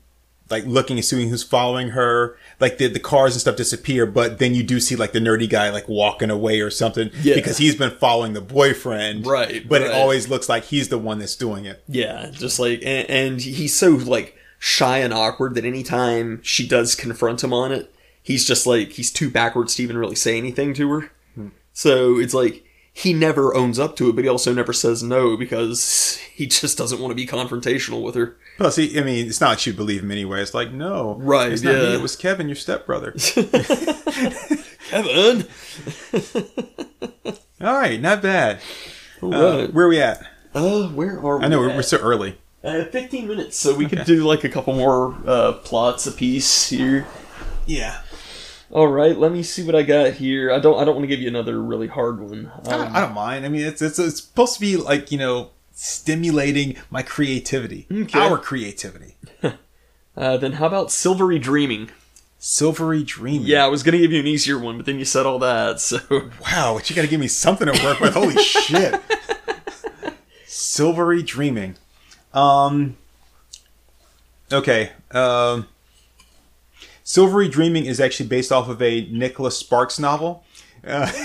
like 0.49 0.65
looking 0.65 0.97
and 0.97 1.05
seeing 1.05 1.29
who's 1.29 1.41
following 1.43 1.89
her, 1.89 2.37
like 2.59 2.77
the 2.77 2.87
the 2.87 2.99
cars 2.99 3.33
and 3.33 3.41
stuff 3.41 3.55
disappear, 3.55 4.05
but 4.05 4.39
then 4.39 4.53
you 4.53 4.61
do 4.61 4.79
see 4.79 4.95
like 4.95 5.11
the 5.13 5.19
nerdy 5.19 5.49
guy 5.49 5.69
like 5.69 5.87
walking 5.87 6.29
away 6.29 6.59
or 6.59 6.69
something 6.69 7.09
Yeah. 7.21 7.35
because 7.35 7.57
he's 7.57 7.75
been 7.75 7.91
following 7.91 8.33
the 8.33 8.41
boyfriend, 8.41 9.25
Right, 9.25 9.67
But 9.67 9.81
it 9.83 9.91
always 9.91 10.27
looks 10.27 10.49
like 10.49 10.65
he's 10.65 10.89
the 10.89 10.97
one 10.99 11.19
that's 11.19 11.35
doing 11.35 11.65
it. 11.65 11.83
Yeah, 11.87 12.29
just 12.31 12.59
like 12.59 12.81
and, 12.83 13.09
and 13.09 13.41
he's 13.41 13.75
so 13.75 13.91
like 13.91 14.35
shy 14.59 14.97
and 14.99 15.13
awkward 15.13 15.55
that 15.55 15.65
anytime 15.65 16.41
she 16.43 16.67
does 16.67 16.93
confront 16.93 17.43
him 17.43 17.53
on 17.53 17.71
it, 17.71 17.93
he's 18.23 18.45
just 18.45 18.65
like 18.65 18.93
he's 18.93 19.11
too 19.11 19.29
backwards 19.29 19.75
to 19.75 19.83
even 19.83 19.97
really 19.97 20.15
say 20.15 20.37
anything 20.37 20.73
to 20.75 20.89
her. 20.91 21.11
So 21.73 22.17
it's 22.19 22.33
like 22.33 22.63
he 22.95 23.11
never 23.13 23.55
owns 23.55 23.79
up 23.79 23.95
to 23.97 24.09
it, 24.09 24.15
but 24.15 24.23
he 24.23 24.29
also 24.29 24.53
never 24.53 24.71
says 24.73 25.01
no 25.01 25.35
because 25.35 26.17
he 26.33 26.45
just 26.45 26.77
doesn't 26.77 26.99
want 26.99 27.09
to 27.11 27.15
be 27.15 27.25
confrontational 27.25 28.03
with 28.03 28.13
her. 28.15 28.37
Plus, 28.57 28.75
he, 28.75 28.99
I 28.99 29.03
mean, 29.03 29.25
it's 29.27 29.41
not 29.41 29.49
like 29.49 29.59
she'd 29.59 29.75
believe 29.75 30.03
him 30.03 30.11
anyway. 30.11 30.41
It's 30.41 30.53
like, 30.53 30.71
no, 30.71 31.15
Right, 31.19 31.51
It's 31.51 31.63
not 31.63 31.73
me. 31.73 31.81
yeah. 31.81 31.93
It 31.95 32.01
was 32.01 32.15
Kevin, 32.15 32.47
your 32.47 32.55
stepbrother. 32.55 33.11
Kevin, 34.91 35.47
All 37.61 37.73
right, 37.73 37.99
not 37.99 38.21
bad. 38.21 38.59
all 39.23 39.33
Uh, 39.33 39.67
where 39.69 39.85
are 39.85 39.89
we 39.89 39.99
at? 39.99 40.23
Uh, 40.53 40.87
where 40.89 41.19
are 41.19 41.39
we? 41.39 41.45
I 41.45 41.47
know 41.47 41.59
we're, 41.59 41.75
we're 41.75 41.81
so 41.81 41.97
early. 41.97 42.37
Uh, 42.63 42.85
15 42.85 43.27
minutes, 43.27 43.57
so 43.57 43.73
we 43.75 43.87
could 43.87 44.05
do 44.05 44.23
like 44.23 44.43
a 44.43 44.49
couple 44.49 44.73
more 44.75 45.15
uh, 45.25 45.53
plots 45.63 46.07
piece 46.13 46.69
here. 46.69 47.07
Yeah. 47.65 48.02
All 48.73 48.87
right, 48.87 49.15
let 49.15 49.31
me 49.31 49.43
see 49.43 49.63
what 49.63 49.75
I 49.75 49.83
got 49.83 50.13
here. 50.13 50.51
I 50.51 50.57
don't. 50.57 50.79
I 50.81 50.83
don't 50.83 50.95
want 50.95 51.03
to 51.03 51.07
give 51.07 51.19
you 51.21 51.27
another 51.27 51.61
really 51.61 51.85
hard 51.87 52.19
one. 52.19 52.51
I, 52.65 52.69
don't, 52.71 52.81
Um, 52.87 52.95
I 52.95 52.99
don't 53.01 53.13
mind. 53.13 53.45
I 53.45 53.49
mean, 53.49 53.61
it's, 53.61 53.83
it's 53.83 53.99
it's 53.99 54.21
supposed 54.23 54.55
to 54.55 54.59
be 54.61 54.77
like 54.77 55.11
you 55.11 55.19
know 55.19 55.51
stimulating 55.73 56.77
my 56.89 57.03
creativity, 57.03 57.85
Okay. 57.91 58.19
our 58.19 58.39
creativity. 58.39 59.15
uh, 60.17 60.37
then 60.37 60.53
how 60.53 60.65
about 60.65 60.91
silvery 60.91 61.37
dreaming? 61.37 61.91
Silvery 62.39 63.03
dreaming. 63.03 63.45
Yeah, 63.47 63.63
I 63.63 63.67
was 63.67 63.83
gonna 63.83 63.99
give 63.99 64.11
you 64.11 64.19
an 64.19 64.27
easier 64.27 64.57
one, 64.57 64.77
but 64.77 64.87
then 64.87 64.97
you 64.97 65.05
said 65.05 65.27
all 65.27 65.37
that. 65.39 65.79
So 65.79 65.99
Wow, 66.41 66.73
but 66.73 66.89
you 66.89 66.95
got 66.95 67.03
to 67.03 67.07
give 67.07 67.19
me 67.19 67.27
something 67.27 67.71
to 67.71 67.83
work 67.83 67.99
with. 67.99 68.15
Holy 68.15 68.35
shit. 68.43 68.99
Silvery 70.47 71.21
dreaming. 71.21 71.75
Um. 72.33 72.97
Okay. 74.51 74.91
Um. 75.11 75.67
Silvery 77.03 77.49
dreaming 77.49 77.85
is 77.85 77.99
actually 77.99 78.29
based 78.29 78.51
off 78.51 78.69
of 78.69 78.81
a 78.81 79.07
Nicholas 79.11 79.57
Sparks 79.57 79.99
novel. 79.99 80.45
Uh, 80.85 81.05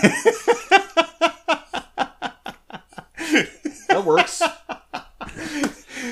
that 3.89 4.03
works. 4.05 4.43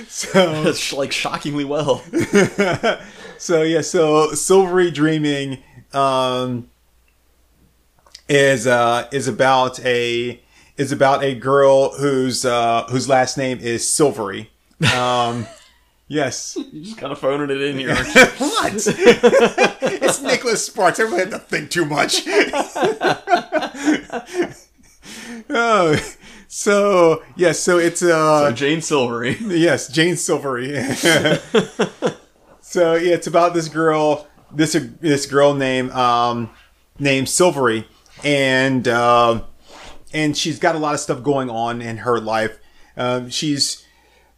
so. 0.09 0.63
That's 0.63 0.93
like 0.93 1.13
shockingly 1.13 1.65
well. 1.65 1.99
so 3.39 3.63
yeah, 3.63 3.81
so 3.81 4.33
silvery 4.33 4.91
dreaming 4.91 5.59
um, 5.93 6.71
is 8.29 8.67
uh, 8.67 9.09
is 9.13 9.27
about 9.29 9.81
a 9.85 10.41
is 10.77 10.93
about 10.93 11.25
a 11.25 11.35
girl 11.35 11.97
whose 11.97 12.45
uh, 12.45 12.85
whose 12.91 13.09
last 13.09 13.37
name 13.37 13.59
is 13.59 13.87
Silvery. 13.87 14.51
Um, 14.95 15.47
yes. 16.09 16.57
You're 16.73 16.85
just 16.85 16.99
kind 16.99 17.13
of 17.13 17.19
phoning 17.19 17.51
it 17.51 17.63
in 17.63 17.79
here. 17.79 17.95
what? 17.95 18.73
it's 18.77 20.23
Nicholas 20.23 20.65
Sparks. 20.65 21.01
Everybody 21.01 21.31
had 21.31 21.33
to 21.33 21.39
think 21.39 21.71
too 21.71 21.85
much. 21.85 22.23
oh, 25.51 25.97
so 26.49 27.23
yes, 27.37 27.59
so 27.59 27.79
it's 27.79 28.03
uh, 28.03 28.49
So 28.49 28.53
Jane 28.55 28.81
Silvery. 28.81 29.37
Yes, 29.41 29.89
Jane 29.89 30.17
Silvery. 30.17 30.75
so 32.61 32.95
yeah, 32.95 33.15
it's 33.15 33.27
about 33.27 33.55
this 33.55 33.69
girl, 33.69 34.27
this 34.53 34.73
this 35.01 35.27
girl 35.27 35.55
named 35.55 35.91
um, 35.93 36.51
named 36.99 37.29
Silvery, 37.29 37.87
and 38.25 38.87
um 38.89 39.45
and 40.13 40.37
she's 40.37 40.59
got 40.59 40.75
a 40.75 40.79
lot 40.79 40.95
of 40.95 41.01
stuff 41.01 41.23
going 41.23 41.51
on 41.51 41.83
in 41.83 41.99
her 41.99 42.19
life. 42.19 42.59
Um, 42.97 43.29
she's 43.29 43.79
like, 43.79 43.86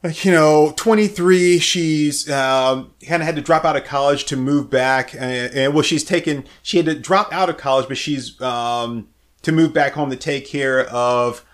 you 0.05 0.31
know 0.31 0.73
23 0.77 1.59
she's 1.59 2.31
um, 2.31 2.93
kind 3.07 3.23
of 3.23 3.27
had 3.27 3.37
to 3.37 3.43
drop 3.43 3.65
out 3.65 3.77
of 3.77 3.85
college 3.85 4.25
to 4.25 4.37
move 4.37 4.71
back 4.71 5.13
and, 5.13 5.53
and 5.55 5.75
well 5.75 5.83
she's 5.83 6.05
taken 6.05 6.45
she 6.63 6.77
had 6.77 6.87
to 6.87 6.95
drop 6.95 7.33
out 7.33 7.51
of 7.51 7.57
college 7.57 7.89
but 7.89 7.97
she's 7.97 8.41
um, 8.41 9.09
to 9.43 9.51
move 9.51 9.73
back 9.73 9.93
home 9.93 10.11
to 10.11 10.17
take 10.17 10.47
care 10.47 10.87
of 10.87 11.45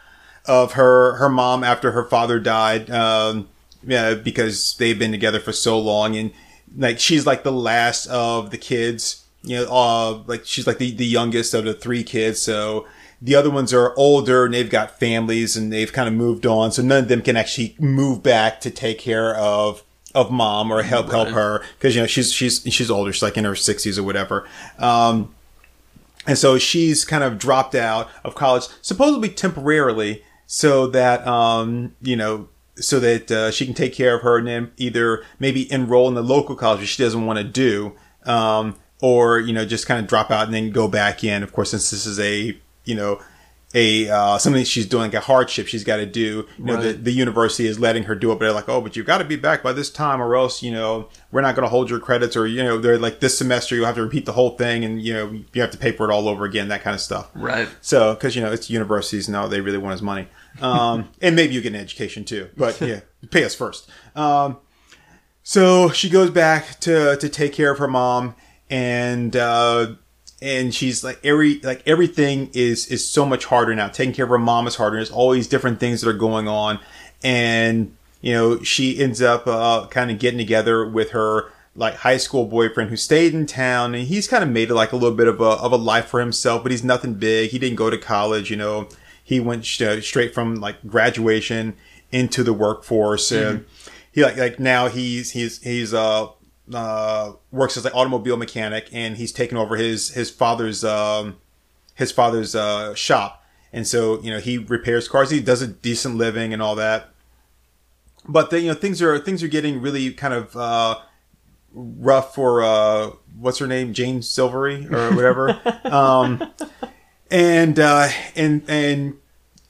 of 0.46 0.72
her 0.72 1.16
her 1.16 1.28
mom 1.28 1.64
after 1.64 1.92
her 1.92 2.04
father 2.04 2.38
died 2.38 2.90
um 2.90 3.48
yeah 3.82 4.12
because 4.12 4.76
they've 4.76 4.98
been 4.98 5.12
together 5.12 5.40
for 5.40 5.52
so 5.52 5.78
long 5.78 6.14
and 6.14 6.30
like 6.76 6.98
she's 6.98 7.26
like 7.26 7.44
the 7.44 7.52
last 7.52 8.06
of 8.08 8.50
the 8.50 8.58
kids 8.58 9.24
you 9.42 9.56
know 9.56 9.66
uh 9.70 10.22
like 10.26 10.44
she's 10.44 10.66
like 10.66 10.76
the, 10.76 10.90
the 10.90 11.06
youngest 11.06 11.54
of 11.54 11.64
the 11.64 11.72
three 11.72 12.02
kids 12.02 12.42
so 12.42 12.86
the 13.24 13.34
other 13.34 13.50
ones 13.50 13.72
are 13.72 13.96
older 13.96 14.44
and 14.44 14.52
they've 14.52 14.70
got 14.70 15.00
families 15.00 15.56
and 15.56 15.72
they've 15.72 15.92
kind 15.92 16.06
of 16.06 16.14
moved 16.14 16.44
on. 16.44 16.70
So 16.72 16.82
none 16.82 17.04
of 17.04 17.08
them 17.08 17.22
can 17.22 17.36
actually 17.36 17.74
move 17.78 18.22
back 18.22 18.60
to 18.60 18.70
take 18.70 18.98
care 18.98 19.34
of 19.34 19.82
of 20.14 20.30
mom 20.30 20.70
or 20.70 20.82
help 20.82 21.10
help 21.10 21.30
her. 21.30 21.62
Because 21.78 21.96
you 21.96 22.02
know 22.02 22.06
she's 22.06 22.32
she's 22.32 22.62
she's 22.72 22.90
older. 22.90 23.12
She's 23.12 23.22
like 23.22 23.38
in 23.38 23.44
her 23.44 23.52
60s 23.52 23.98
or 23.98 24.02
whatever. 24.02 24.46
Um 24.78 25.34
and 26.26 26.38
so 26.38 26.58
she's 26.58 27.04
kind 27.04 27.22
of 27.22 27.38
dropped 27.38 27.74
out 27.74 28.08
of 28.24 28.34
college, 28.34 28.64
supposedly 28.80 29.28
temporarily, 29.28 30.22
so 30.46 30.86
that 30.88 31.26
um, 31.26 31.94
you 32.00 32.16
know, 32.16 32.48
so 32.76 32.98
that 33.00 33.30
uh, 33.30 33.50
she 33.50 33.66
can 33.66 33.74
take 33.74 33.92
care 33.92 34.16
of 34.16 34.22
her 34.22 34.38
and 34.38 34.46
then 34.46 34.72
either 34.76 35.24
maybe 35.38 35.70
enroll 35.70 36.08
in 36.08 36.14
the 36.14 36.22
local 36.22 36.56
college 36.56 36.80
which 36.80 36.90
she 36.90 37.02
doesn't 37.02 37.26
want 37.26 37.38
to 37.38 37.44
do, 37.44 37.92
um, 38.24 38.76
or 39.02 39.38
you 39.38 39.52
know, 39.52 39.64
just 39.64 39.86
kind 39.86 40.00
of 40.00 40.06
drop 40.06 40.30
out 40.30 40.46
and 40.46 40.54
then 40.54 40.70
go 40.70 40.88
back 40.88 41.22
in. 41.22 41.42
Of 41.42 41.52
course, 41.52 41.70
since 41.70 41.90
this 41.90 42.06
is 42.06 42.18
a 42.18 42.56
you 42.84 42.94
know 42.94 43.20
a 43.76 44.08
uh, 44.08 44.38
something 44.38 44.62
she's 44.64 44.86
doing 44.86 45.02
like 45.02 45.14
a 45.14 45.20
hardship 45.20 45.66
she's 45.66 45.82
got 45.82 45.96
to 45.96 46.06
do. 46.06 46.46
You 46.58 46.64
know, 46.64 46.76
the, 46.80 46.88
Right. 46.90 47.04
the 47.04 47.10
university 47.10 47.66
is 47.66 47.80
letting 47.80 48.04
her 48.04 48.14
do 48.14 48.30
it, 48.30 48.36
but 48.36 48.44
they're 48.44 48.54
like, 48.54 48.68
oh, 48.68 48.80
but 48.80 48.94
you've 48.94 49.04
got 49.06 49.18
to 49.18 49.24
be 49.24 49.34
back 49.34 49.64
by 49.64 49.72
this 49.72 49.90
time, 49.90 50.22
or 50.22 50.36
else 50.36 50.62
you 50.62 50.70
know 50.70 51.08
we're 51.32 51.40
not 51.40 51.56
going 51.56 51.64
to 51.64 51.68
hold 51.70 51.90
your 51.90 51.98
credits, 51.98 52.36
or 52.36 52.46
you 52.46 52.62
know 52.62 52.78
they're 52.78 52.98
like 52.98 53.18
this 53.18 53.36
semester 53.36 53.74
you'll 53.74 53.86
have 53.86 53.96
to 53.96 54.02
repeat 54.02 54.26
the 54.26 54.32
whole 54.32 54.50
thing, 54.50 54.84
and 54.84 55.02
you 55.02 55.12
know 55.12 55.32
you 55.52 55.60
have 55.60 55.72
to 55.72 55.78
pay 55.78 55.90
for 55.90 56.08
it 56.08 56.12
all 56.12 56.28
over 56.28 56.44
again, 56.44 56.68
that 56.68 56.82
kind 56.82 56.94
of 56.94 57.00
stuff. 57.00 57.30
Right. 57.34 57.68
So, 57.80 58.14
because 58.14 58.36
you 58.36 58.42
know 58.42 58.52
it's 58.52 58.70
universities 58.70 59.28
now, 59.28 59.48
they 59.48 59.60
really 59.60 59.78
want 59.78 59.92
his 59.92 60.02
money, 60.02 60.28
um, 60.60 61.08
and 61.20 61.34
maybe 61.34 61.54
you 61.54 61.60
get 61.60 61.74
an 61.74 61.80
education 61.80 62.24
too, 62.24 62.50
but 62.56 62.80
yeah, 62.80 63.00
pay 63.32 63.42
us 63.42 63.56
first. 63.56 63.90
Um, 64.14 64.58
so 65.42 65.90
she 65.90 66.08
goes 66.10 66.30
back 66.30 66.78
to 66.80 67.16
to 67.16 67.28
take 67.28 67.52
care 67.52 67.72
of 67.72 67.78
her 67.78 67.88
mom, 67.88 68.36
and 68.70 69.34
uh, 69.34 69.94
and 70.44 70.74
she's 70.74 71.02
like 71.02 71.18
every 71.24 71.58
like 71.60 71.82
everything 71.86 72.50
is 72.52 72.86
is 72.88 73.08
so 73.08 73.24
much 73.24 73.46
harder 73.46 73.74
now. 73.74 73.88
Taking 73.88 74.14
care 74.14 74.26
of 74.26 74.28
her 74.28 74.38
mom 74.38 74.66
is 74.66 74.76
harder. 74.76 74.96
There's 74.96 75.10
all 75.10 75.30
these 75.30 75.48
different 75.48 75.80
things 75.80 76.02
that 76.02 76.10
are 76.10 76.12
going 76.12 76.46
on, 76.46 76.80
and 77.24 77.96
you 78.20 78.34
know 78.34 78.62
she 78.62 79.00
ends 79.00 79.22
up 79.22 79.46
uh, 79.46 79.86
kind 79.86 80.10
of 80.10 80.18
getting 80.18 80.38
together 80.38 80.86
with 80.86 81.10
her 81.10 81.50
like 81.74 81.94
high 81.96 82.18
school 82.18 82.44
boyfriend 82.44 82.90
who 82.90 82.96
stayed 82.96 83.32
in 83.32 83.46
town, 83.46 83.94
and 83.94 84.06
he's 84.06 84.28
kind 84.28 84.44
of 84.44 84.50
made 84.50 84.68
it 84.68 84.74
like 84.74 84.92
a 84.92 84.96
little 84.96 85.16
bit 85.16 85.28
of 85.28 85.40
a 85.40 85.44
of 85.44 85.72
a 85.72 85.76
life 85.76 86.06
for 86.06 86.20
himself, 86.20 86.62
but 86.62 86.70
he's 86.70 86.84
nothing 86.84 87.14
big. 87.14 87.50
He 87.50 87.58
didn't 87.58 87.76
go 87.76 87.88
to 87.88 87.98
college, 87.98 88.50
you 88.50 88.56
know. 88.56 88.88
He 89.26 89.40
went 89.40 89.64
sh- 89.64 89.82
straight 90.02 90.34
from 90.34 90.56
like 90.56 90.86
graduation 90.86 91.74
into 92.12 92.44
the 92.44 92.52
workforce, 92.52 93.32
and 93.32 93.64
he 94.12 94.22
like 94.22 94.36
like 94.36 94.60
now 94.60 94.88
he's 94.88 95.30
he's 95.30 95.62
he's 95.62 95.94
uh 95.94 96.28
uh 96.72 97.32
works 97.50 97.76
as 97.76 97.84
an 97.84 97.92
automobile 97.92 98.36
mechanic, 98.36 98.88
and 98.92 99.16
he's 99.16 99.32
taken 99.32 99.56
over 99.56 99.76
his 99.76 100.10
his 100.10 100.30
father's 100.30 100.84
um 100.84 101.36
his 101.94 102.10
father's 102.12 102.54
uh 102.54 102.94
shop, 102.94 103.44
and 103.72 103.86
so 103.86 104.20
you 104.22 104.30
know 104.30 104.38
he 104.38 104.58
repairs 104.58 105.08
cars. 105.08 105.30
He 105.30 105.40
does 105.40 105.62
a 105.62 105.66
decent 105.66 106.16
living 106.16 106.52
and 106.52 106.62
all 106.62 106.74
that, 106.76 107.10
but 108.26 108.50
then 108.50 108.62
you 108.62 108.68
know 108.68 108.74
things 108.74 109.02
are 109.02 109.18
things 109.18 109.42
are 109.42 109.48
getting 109.48 109.80
really 109.80 110.12
kind 110.12 110.34
of 110.34 110.56
uh 110.56 110.98
rough 111.74 112.34
for 112.34 112.62
uh 112.62 113.10
what's 113.38 113.58
her 113.58 113.66
name? 113.66 113.92
Jane 113.92 114.22
Silvery 114.22 114.86
or 114.90 115.14
whatever. 115.14 115.60
Um 115.84 116.42
and 117.30 117.78
uh 117.78 118.08
and 118.34 118.62
and 118.68 119.18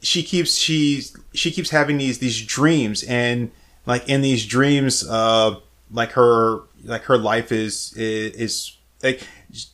she 0.00 0.22
keeps 0.22 0.54
she's 0.57 1.16
she 1.33 1.50
keeps 1.50 1.70
having 1.70 1.98
these 1.98 2.18
these 2.18 2.40
dreams. 2.44 3.02
And 3.02 3.50
like 3.87 4.09
in 4.09 4.20
these 4.20 4.46
dreams 4.46 5.07
uh 5.09 5.57
like 5.90 6.12
her 6.12 6.61
like 6.85 7.03
her 7.05 7.18
life 7.18 7.51
is 7.53 7.92
is 7.97 8.77
like 9.03 9.23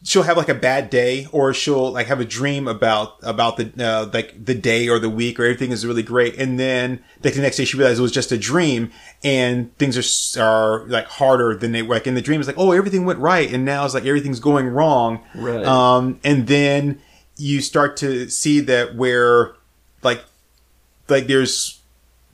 she'll 0.04 0.24
have 0.24 0.36
like 0.36 0.48
a 0.48 0.54
bad 0.54 0.90
day 0.90 1.26
or 1.32 1.54
she'll 1.54 1.92
like 1.92 2.06
have 2.08 2.20
a 2.20 2.24
dream 2.24 2.66
about 2.68 3.14
about 3.22 3.56
the 3.56 3.72
uh, 3.82 4.08
like 4.12 4.44
the 4.44 4.54
day 4.54 4.88
or 4.88 4.98
the 4.98 5.08
week 5.08 5.38
or 5.38 5.44
everything 5.44 5.70
is 5.70 5.86
really 5.86 6.02
great 6.02 6.36
and 6.36 6.58
then 6.58 7.02
like 7.22 7.34
the 7.34 7.40
next 7.40 7.56
day 7.56 7.64
she 7.64 7.76
realizes 7.76 7.98
it 8.00 8.02
was 8.02 8.12
just 8.12 8.32
a 8.32 8.38
dream 8.38 8.90
and 9.22 9.74
things 9.78 9.96
are 9.96 10.42
are 10.42 10.86
like 10.88 11.06
harder 11.06 11.54
than 11.56 11.72
they 11.72 11.80
like 11.82 12.06
in 12.06 12.14
the 12.14 12.20
dream 12.22 12.40
it's 12.40 12.48
like 12.48 12.58
oh 12.58 12.72
everything 12.72 13.04
went 13.04 13.18
right 13.20 13.52
and 13.52 13.64
now 13.64 13.84
it's 13.84 13.94
like 13.94 14.04
everything's 14.04 14.40
going 14.40 14.66
wrong 14.66 15.22
Right. 15.34 15.64
um 15.64 16.18
and 16.24 16.46
then 16.46 17.00
you 17.36 17.60
start 17.60 17.96
to 17.98 18.28
see 18.28 18.60
that 18.60 18.96
where 18.96 19.54
like 20.02 20.22
like 21.08 21.26
there's 21.26 21.80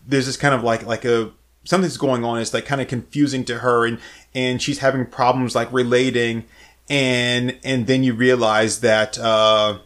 there's 0.06 0.26
this 0.26 0.36
kind 0.36 0.54
of 0.54 0.62
like 0.64 0.84
like 0.86 1.04
a 1.04 1.30
something's 1.66 1.96
going 1.98 2.24
on 2.24 2.38
it's 2.38 2.54
like 2.54 2.64
kind 2.64 2.80
of 2.80 2.88
confusing 2.88 3.44
to 3.44 3.58
her 3.58 3.84
and 3.84 3.98
and 4.34 4.62
she's 4.62 4.78
having 4.78 5.04
problems 5.04 5.54
like 5.54 5.70
relating 5.72 6.44
and 6.88 7.58
and 7.64 7.86
then 7.86 8.02
you 8.02 8.14
realize 8.14 8.80
that 8.80 9.18
uh 9.18 9.78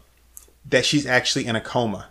that 0.69 0.85
she's 0.85 1.05
actually 1.07 1.45
in 1.47 1.55
a 1.55 1.61
coma. 1.61 2.07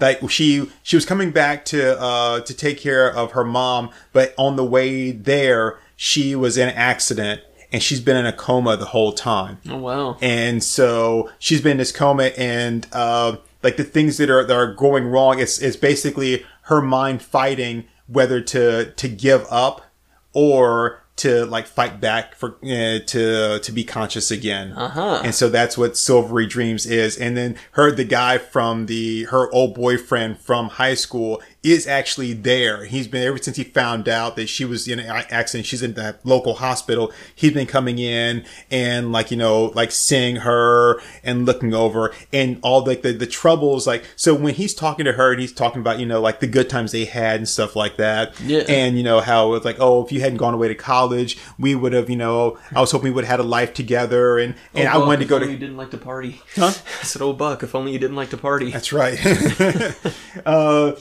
Like 0.00 0.28
she 0.30 0.68
she 0.82 0.96
was 0.96 1.04
coming 1.04 1.30
back 1.30 1.64
to 1.66 2.00
uh 2.00 2.40
to 2.40 2.54
take 2.54 2.78
care 2.78 3.12
of 3.12 3.32
her 3.32 3.44
mom 3.44 3.90
but 4.12 4.34
on 4.36 4.56
the 4.56 4.64
way 4.64 5.12
there 5.12 5.78
she 5.96 6.34
was 6.34 6.56
in 6.56 6.68
an 6.68 6.74
accident 6.74 7.40
and 7.72 7.82
she's 7.82 8.00
been 8.00 8.16
in 8.16 8.26
a 8.26 8.32
coma 8.32 8.76
the 8.76 8.86
whole 8.86 9.12
time. 9.12 9.58
Oh 9.68 9.78
wow. 9.78 10.16
and 10.20 10.62
so 10.62 11.30
she's 11.38 11.60
been 11.60 11.72
in 11.72 11.78
this 11.78 11.92
coma 11.92 12.24
and 12.36 12.86
uh, 12.92 13.36
like 13.62 13.76
the 13.76 13.84
things 13.84 14.16
that 14.16 14.28
are 14.30 14.44
that 14.44 14.56
are 14.56 14.72
going 14.72 15.06
wrong 15.06 15.38
it's 15.38 15.58
it's 15.60 15.76
basically 15.76 16.44
her 16.62 16.80
mind 16.80 17.22
fighting 17.22 17.84
whether 18.12 18.40
to 18.40 18.92
to 18.92 19.08
give 19.08 19.46
up 19.50 19.82
or 20.32 20.98
to 21.14 21.44
like 21.44 21.66
fight 21.66 22.00
back 22.00 22.34
for 22.34 22.56
uh, 22.64 22.98
to 23.06 23.58
to 23.62 23.72
be 23.72 23.84
conscious 23.84 24.30
again 24.30 24.72
Uh-huh. 24.72 25.20
and 25.24 25.34
so 25.34 25.48
that's 25.50 25.76
what 25.76 25.96
silvery 25.96 26.46
dreams 26.46 26.86
is 26.86 27.18
and 27.18 27.36
then 27.36 27.56
her 27.72 27.90
the 27.92 28.04
guy 28.04 28.38
from 28.38 28.86
the 28.86 29.24
her 29.24 29.50
old 29.52 29.74
boyfriend 29.74 30.38
from 30.38 30.68
high 30.70 30.94
school 30.94 31.42
is 31.62 31.86
actually 31.86 32.32
there 32.32 32.84
he's 32.86 33.06
been 33.06 33.22
ever 33.26 33.38
since 33.38 33.56
he 33.56 33.62
found 33.62 34.08
out 34.08 34.34
that 34.34 34.48
she 34.48 34.64
was 34.64 34.88
in 34.88 34.98
an 34.98 35.06
accident 35.30 35.64
she's 35.64 35.82
in 35.82 35.94
that 35.94 36.18
local 36.26 36.54
hospital 36.54 37.12
he's 37.36 37.52
been 37.52 37.66
coming 37.66 37.98
in 38.00 38.44
and 38.70 39.12
like 39.12 39.30
you 39.30 39.36
know 39.36 39.66
like 39.74 39.92
seeing 39.92 40.36
her 40.36 41.00
and 41.22 41.46
looking 41.46 41.72
over 41.72 42.12
and 42.32 42.58
all 42.62 42.84
like 42.84 43.02
the, 43.02 43.12
the 43.12 43.26
troubles 43.26 43.86
like 43.86 44.04
so 44.16 44.34
when 44.34 44.54
he's 44.54 44.74
talking 44.74 45.04
to 45.04 45.12
her 45.12 45.30
and 45.32 45.40
he's 45.40 45.52
talking 45.52 45.80
about 45.80 46.00
you 46.00 46.06
know 46.06 46.20
like 46.20 46.40
the 46.40 46.46
good 46.48 46.68
times 46.68 46.90
they 46.90 47.04
had 47.04 47.36
and 47.36 47.48
stuff 47.48 47.76
like 47.76 47.96
that 47.96 48.38
Yeah. 48.40 48.64
and 48.68 48.96
you 48.96 49.04
know 49.04 49.20
how 49.20 49.52
it's 49.54 49.64
like 49.64 49.76
oh 49.78 50.04
if 50.04 50.10
you 50.10 50.20
hadn't 50.20 50.38
gone 50.38 50.54
away 50.54 50.66
to 50.68 50.74
college 50.74 51.38
we 51.58 51.74
would 51.76 51.92
have 51.92 52.10
you 52.10 52.16
know 52.16 52.58
i 52.74 52.80
was 52.80 52.90
hoping 52.90 53.04
we 53.04 53.10
would 53.12 53.24
have 53.24 53.38
had 53.38 53.40
a 53.40 53.48
life 53.48 53.72
together 53.72 54.38
and 54.38 54.54
and 54.74 54.88
i 54.88 54.92
Oh, 54.94 54.98
Buck, 55.00 55.06
wanted 55.06 55.20
to 55.20 55.26
go 55.26 55.38
to 55.38 55.50
You 55.50 55.56
didn't 55.56 55.76
like 55.76 55.90
to 55.92 55.98
party. 55.98 56.40
Huh? 56.54 56.66
I 57.00 57.04
said, 57.04 57.22
"Oh, 57.22 57.32
Buck, 57.32 57.62
if 57.62 57.74
only 57.74 57.92
you 57.92 57.98
didn't 57.98 58.14
like 58.16 58.30
to 58.30 58.36
party." 58.36 58.70
That's 58.70 58.92
right. 58.92 59.18
uh, 60.46 60.92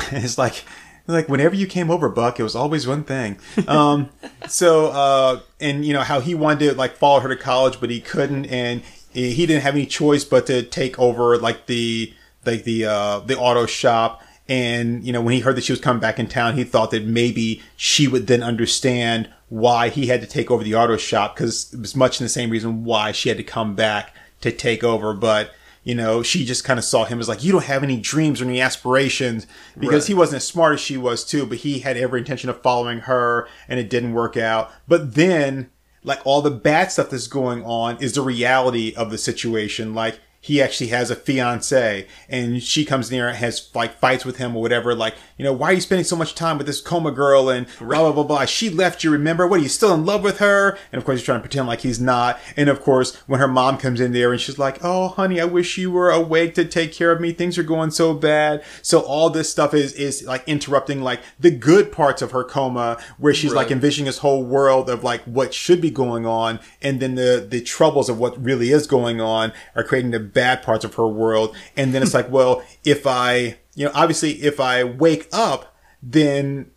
it's 0.12 0.38
like, 0.38 0.64
like 1.06 1.28
whenever 1.28 1.54
you 1.54 1.66
came 1.66 1.90
over, 1.90 2.08
Buck, 2.08 2.40
it 2.40 2.42
was 2.42 2.54
always 2.54 2.86
one 2.86 3.04
thing. 3.04 3.38
Um, 3.68 4.10
so, 4.48 4.88
uh, 4.88 5.40
and 5.60 5.84
you 5.84 5.92
know 5.92 6.02
how 6.02 6.20
he 6.20 6.34
wanted 6.34 6.70
to 6.70 6.74
like 6.74 6.96
follow 6.96 7.20
her 7.20 7.28
to 7.28 7.36
college, 7.36 7.80
but 7.80 7.90
he 7.90 8.00
couldn't, 8.00 8.46
and 8.46 8.82
he 9.12 9.46
didn't 9.46 9.62
have 9.62 9.74
any 9.74 9.86
choice 9.86 10.24
but 10.24 10.46
to 10.46 10.62
take 10.62 10.98
over 10.98 11.38
like 11.38 11.66
the 11.66 12.12
like 12.44 12.64
the 12.64 12.86
uh, 12.86 13.20
the 13.20 13.38
auto 13.38 13.66
shop. 13.66 14.22
And 14.46 15.04
you 15.04 15.12
know 15.12 15.22
when 15.22 15.34
he 15.34 15.40
heard 15.40 15.56
that 15.56 15.64
she 15.64 15.72
was 15.72 15.80
coming 15.80 16.00
back 16.00 16.18
in 16.18 16.26
town, 16.26 16.56
he 16.56 16.64
thought 16.64 16.90
that 16.90 17.04
maybe 17.04 17.62
she 17.76 18.08
would 18.08 18.26
then 18.26 18.42
understand 18.42 19.28
why 19.48 19.88
he 19.88 20.06
had 20.06 20.20
to 20.20 20.26
take 20.26 20.50
over 20.50 20.64
the 20.64 20.74
auto 20.74 20.96
shop 20.96 21.36
because 21.36 21.72
it 21.72 21.80
was 21.80 21.94
much 21.94 22.20
in 22.20 22.24
the 22.24 22.28
same 22.28 22.50
reason 22.50 22.84
why 22.84 23.12
she 23.12 23.28
had 23.28 23.38
to 23.38 23.44
come 23.44 23.74
back 23.74 24.14
to 24.40 24.50
take 24.50 24.82
over. 24.82 25.14
But 25.14 25.54
you 25.84 25.94
know, 25.94 26.22
she 26.22 26.44
just 26.44 26.64
kind 26.64 26.78
of 26.78 26.84
saw 26.84 27.04
him 27.04 27.20
as 27.20 27.28
like, 27.28 27.44
you 27.44 27.52
don't 27.52 27.64
have 27.64 27.82
any 27.82 27.98
dreams 27.98 28.40
or 28.40 28.46
any 28.46 28.60
aspirations 28.60 29.46
because 29.78 30.04
Right. 30.04 30.08
he 30.08 30.14
wasn't 30.14 30.36
as 30.38 30.46
smart 30.48 30.74
as 30.74 30.80
she 30.80 30.96
was 30.96 31.24
too, 31.24 31.46
but 31.46 31.58
he 31.58 31.80
had 31.80 31.96
every 31.96 32.18
intention 32.20 32.48
of 32.50 32.60
following 32.62 33.00
her 33.00 33.46
and 33.68 33.78
it 33.78 33.90
didn't 33.90 34.14
work 34.14 34.36
out. 34.36 34.72
But 34.88 35.14
then, 35.14 35.70
like 36.02 36.20
all 36.24 36.42
the 36.42 36.50
bad 36.50 36.90
stuff 36.90 37.10
that's 37.10 37.26
going 37.28 37.62
on 37.64 37.96
is 38.02 38.14
the 38.14 38.22
reality 38.22 38.94
of 38.96 39.10
the 39.10 39.18
situation. 39.18 39.94
Like, 39.94 40.20
he 40.44 40.60
actually 40.60 40.88
has 40.88 41.10
a 41.10 41.16
fiance 41.16 42.06
and 42.28 42.62
she 42.62 42.84
comes 42.84 43.10
near 43.10 43.28
and 43.28 43.38
has 43.38 43.70
like 43.74 43.98
fights 43.98 44.26
with 44.26 44.36
him 44.36 44.54
or 44.54 44.60
whatever. 44.60 44.94
Like, 44.94 45.14
you 45.38 45.44
know, 45.44 45.54
why 45.54 45.70
are 45.70 45.72
you 45.72 45.80
spending 45.80 46.04
so 46.04 46.16
much 46.16 46.34
time 46.34 46.58
with 46.58 46.66
this 46.66 46.82
coma 46.82 47.12
girl 47.12 47.48
and 47.48 47.66
blah, 47.78 47.86
blah, 47.86 48.12
blah, 48.12 48.24
blah. 48.24 48.44
She 48.44 48.68
left 48.68 49.02
you, 49.02 49.10
remember? 49.10 49.46
What 49.46 49.60
are 49.60 49.62
you 49.62 49.70
still 49.70 49.94
in 49.94 50.04
love 50.04 50.22
with 50.22 50.40
her? 50.40 50.76
And 50.92 50.98
of 50.98 51.06
course, 51.06 51.20
he's 51.20 51.24
trying 51.24 51.38
to 51.38 51.40
pretend 51.40 51.66
like 51.66 51.80
he's 51.80 51.98
not. 51.98 52.38
And 52.58 52.68
of 52.68 52.82
course, 52.82 53.16
when 53.26 53.40
her 53.40 53.48
mom 53.48 53.78
comes 53.78 54.00
in 54.00 54.12
there 54.12 54.32
and 54.32 54.40
she's 54.40 54.58
like, 54.58 54.84
Oh, 54.84 55.08
honey, 55.08 55.40
I 55.40 55.46
wish 55.46 55.78
you 55.78 55.90
were 55.90 56.10
awake 56.10 56.54
to 56.56 56.66
take 56.66 56.92
care 56.92 57.10
of 57.10 57.22
me. 57.22 57.32
Things 57.32 57.56
are 57.56 57.62
going 57.62 57.90
so 57.90 58.12
bad. 58.12 58.62
So 58.82 59.00
all 59.00 59.30
this 59.30 59.48
stuff 59.50 59.72
is, 59.72 59.94
is 59.94 60.24
like 60.24 60.46
interrupting 60.46 61.00
like 61.00 61.22
the 61.40 61.52
good 61.52 61.90
parts 61.90 62.20
of 62.20 62.32
her 62.32 62.44
coma 62.44 62.98
where 63.16 63.32
she's 63.32 63.54
like 63.54 63.70
envisioning 63.70 64.04
this 64.04 64.18
whole 64.18 64.44
world 64.44 64.90
of 64.90 65.02
like 65.02 65.22
what 65.22 65.54
should 65.54 65.80
be 65.80 65.90
going 65.90 66.26
on. 66.26 66.60
And 66.82 67.00
then 67.00 67.14
the, 67.14 67.46
the 67.48 67.62
troubles 67.62 68.10
of 68.10 68.18
what 68.18 68.44
really 68.44 68.72
is 68.72 68.86
going 68.86 69.22
on 69.22 69.54
are 69.74 69.82
creating 69.82 70.10
the 70.10 70.33
bad 70.34 70.62
parts 70.62 70.84
of 70.84 70.94
her 70.94 71.06
world. 71.06 71.56
And 71.76 71.94
then 71.94 72.02
it's 72.02 72.14
like, 72.20 72.30
well, 72.30 72.62
if 72.84 73.06
I, 73.06 73.58
you 73.74 73.86
know, 73.86 73.92
obviously 73.94 74.32
if 74.42 74.60
I 74.60 74.84
wake 74.84 75.28
up, 75.32 75.74
then 76.02 76.70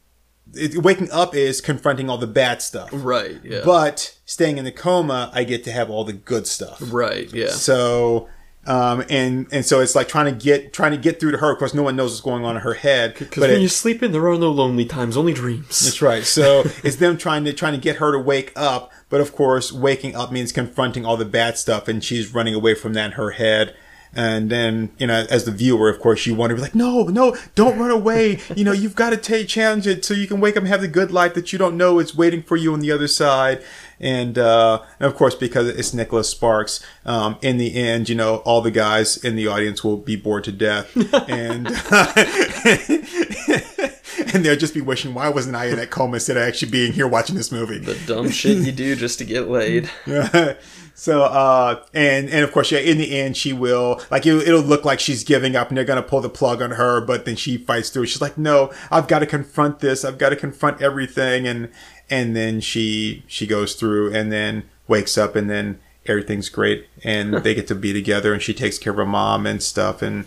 it, 0.54 0.82
waking 0.82 1.12
up 1.12 1.36
is 1.36 1.60
confronting 1.60 2.10
all 2.10 2.18
the 2.18 2.28
bad 2.28 2.62
stuff. 2.62 2.90
Right. 2.94 3.38
Yeah. 3.44 3.62
But 3.66 4.18
staying 4.26 4.58
in 4.58 4.66
the 4.66 4.72
coma, 4.72 5.30
I 5.34 5.44
get 5.44 5.64
to 5.66 5.72
have 5.72 5.90
all 5.90 6.04
the 6.04 6.14
good 6.14 6.48
stuff. 6.48 6.82
right. 6.92 7.32
Yeah. 7.34 7.50
So, 7.50 8.30
um, 8.68 9.04
and 9.10 9.48
and 9.52 9.66
so 9.66 9.80
it's 9.80 9.96
like 9.96 10.08
trying 10.08 10.26
to 10.34 10.44
get 10.44 10.74
trying 10.74 10.92
to 10.92 10.98
get 10.98 11.20
through 11.20 11.32
to 11.32 11.38
her. 11.38 11.52
Of 11.52 11.58
course, 11.60 11.74
no 11.74 11.84
one 11.84 11.96
knows 11.96 12.12
what's 12.12 12.22
going 12.22 12.44
on 12.46 12.56
in 12.56 12.62
her 12.62 12.74
head. 12.74 13.16
Because 13.18 13.42
when 13.42 13.50
it- 13.52 13.60
you're 13.60 13.70
sleeping, 13.70 14.12
there 14.12 14.28
are 14.28 14.38
no 14.38 14.52
lonely 14.52 14.86
times, 14.86 15.16
only 15.18 15.34
dreams. 15.34 15.80
that's 15.84 16.02
right. 16.02 16.24
So 16.24 16.62
it's 16.84 16.98
them 16.98 17.18
trying 17.18 17.46
to 17.46 17.54
trying 17.54 17.74
to 17.74 17.80
get 17.80 17.98
her 17.98 18.12
to 18.12 18.20
wake 18.20 18.52
up. 18.56 18.92
But 19.10 19.22
of 19.22 19.34
course, 19.34 19.72
waking 19.72 20.16
up 20.16 20.32
means 20.32 20.52
confronting 20.52 21.06
all 21.06 21.16
the 21.16 21.24
bad 21.26 21.58
stuff, 21.58 21.88
and 21.88 22.04
she's 22.04 22.34
running 22.34 22.54
away 22.54 22.74
from 22.76 22.94
that 22.94 23.06
in 23.06 23.12
her 23.14 23.32
head. 23.32 23.74
And 24.16 24.50
then, 24.50 24.90
you 24.98 25.08
know, 25.08 25.26
as 25.30 25.46
the 25.46 25.52
viewer, 25.52 25.90
of 25.90 26.00
course, 26.00 26.26
you 26.26 26.34
want 26.34 26.50
to 26.50 26.56
be 26.56 26.62
like, 26.62 26.76
no, 26.76 27.04
no, 27.04 27.36
don't 27.56 27.78
run 27.78 27.92
away. 27.92 28.40
You 28.56 28.64
know, 28.64 28.72
you've 28.72 28.96
got 28.96 29.12
to 29.12 29.18
take 29.18 29.48
challenge 29.48 29.86
it 29.86 30.04
so 30.04 30.14
you 30.14 30.28
can 30.28 30.40
wake 30.40 30.58
up 30.58 30.64
and 30.64 30.70
have 30.70 30.82
the 30.82 30.88
good 30.88 31.12
life 31.12 31.34
that 31.36 31.54
you 31.54 31.60
don't 31.60 31.78
know 31.78 32.00
is 32.00 32.16
waiting 32.16 32.42
for 32.42 32.56
you 32.56 32.74
on 32.74 32.80
the 32.80 32.92
other 32.92 33.08
side. 33.08 33.64
And, 34.00 34.38
uh, 34.38 34.82
and 35.00 35.08
of 35.08 35.16
course, 35.16 35.36
because 35.36 35.68
it's 35.70 35.94
Nicholas 35.94 36.30
Sparks, 36.30 36.84
um, 37.06 37.38
in 37.42 37.58
the 37.58 37.76
end, 37.76 38.10
you 38.10 38.16
know, 38.16 38.38
all 38.38 38.62
the 38.62 38.72
guys 38.72 39.18
in 39.18 39.36
the 39.36 39.48
audience 39.48 39.84
will 39.84 39.98
be 39.98 40.16
bored 40.16 40.44
to 40.46 40.52
death. 40.52 40.96
and, 41.30 41.68
and 44.34 44.46
they'll 44.46 44.56
just 44.56 44.74
be 44.74 44.82
wishing, 44.82 45.14
why 45.14 45.30
wasn't 45.30 45.56
I 45.56 45.66
in 45.66 45.78
that 45.78 45.90
coma 45.90 46.16
instead 46.16 46.38
of 46.38 46.44
actually 46.44 46.72
being 46.72 46.94
here 46.94 47.08
watching 47.08 47.36
this 47.36 47.52
movie? 47.52 47.80
The 47.80 47.96
dumb 48.06 48.30
shit 48.30 48.58
you 48.58 48.72
do 48.72 48.96
just 48.96 49.20
to 49.20 49.26
get 49.26 49.50
laid. 49.50 49.90
so, 51.00 51.22
uh, 51.26 51.84
and, 51.94 52.28
and 52.28 52.44
of 52.44 52.52
course, 52.52 52.72
yeah, 52.72 52.80
in 52.80 52.98
the 52.98 53.20
end, 53.20 53.38
she 53.38 53.54
will, 53.54 54.02
like, 54.10 54.26
it, 54.26 54.34
it'll 54.48 54.62
look 54.62 54.84
like 54.84 55.00
she's 55.00 55.24
giving 55.24 55.56
up 55.56 55.70
and 55.70 55.78
they're 55.78 55.86
going 55.86 56.02
to 56.02 56.10
pull 56.10 56.22
the 56.22 56.28
plug 56.28 56.60
on 56.60 56.72
her, 56.72 57.00
but 57.02 57.24
then 57.24 57.36
she 57.36 57.56
fights 57.56 57.92
through. 57.92 58.08
She's 58.08 58.20
like, 58.20 58.36
no, 58.36 58.74
I've 58.90 59.08
got 59.08 59.20
to 59.20 59.28
confront 59.28 59.80
this. 59.80 60.04
I've 60.04 60.18
got 60.18 60.30
to 60.30 60.36
confront 60.36 60.82
everything. 60.82 61.46
And, 61.46 61.70
and 62.10 62.36
then 62.36 62.62
she, 62.62 63.24
she 63.28 63.46
goes 63.46 63.76
through 63.76 64.12
and 64.12 64.32
then 64.32 64.64
wakes 64.88 65.20
up 65.20 65.36
and 65.36 65.48
then 65.48 65.80
everything's 66.08 66.50
great 66.50 66.88
and 67.04 67.32
they 67.36 67.54
get 67.54 67.68
to 67.68 67.76
be 67.76 67.94
together 67.94 68.34
and 68.34 68.42
she 68.42 68.56
takes 68.56 68.80
care 68.80 68.90
of 68.90 68.98
her 68.98 69.06
mom 69.06 69.46
and 69.46 69.62
stuff 69.62 70.02
and, 70.02 70.26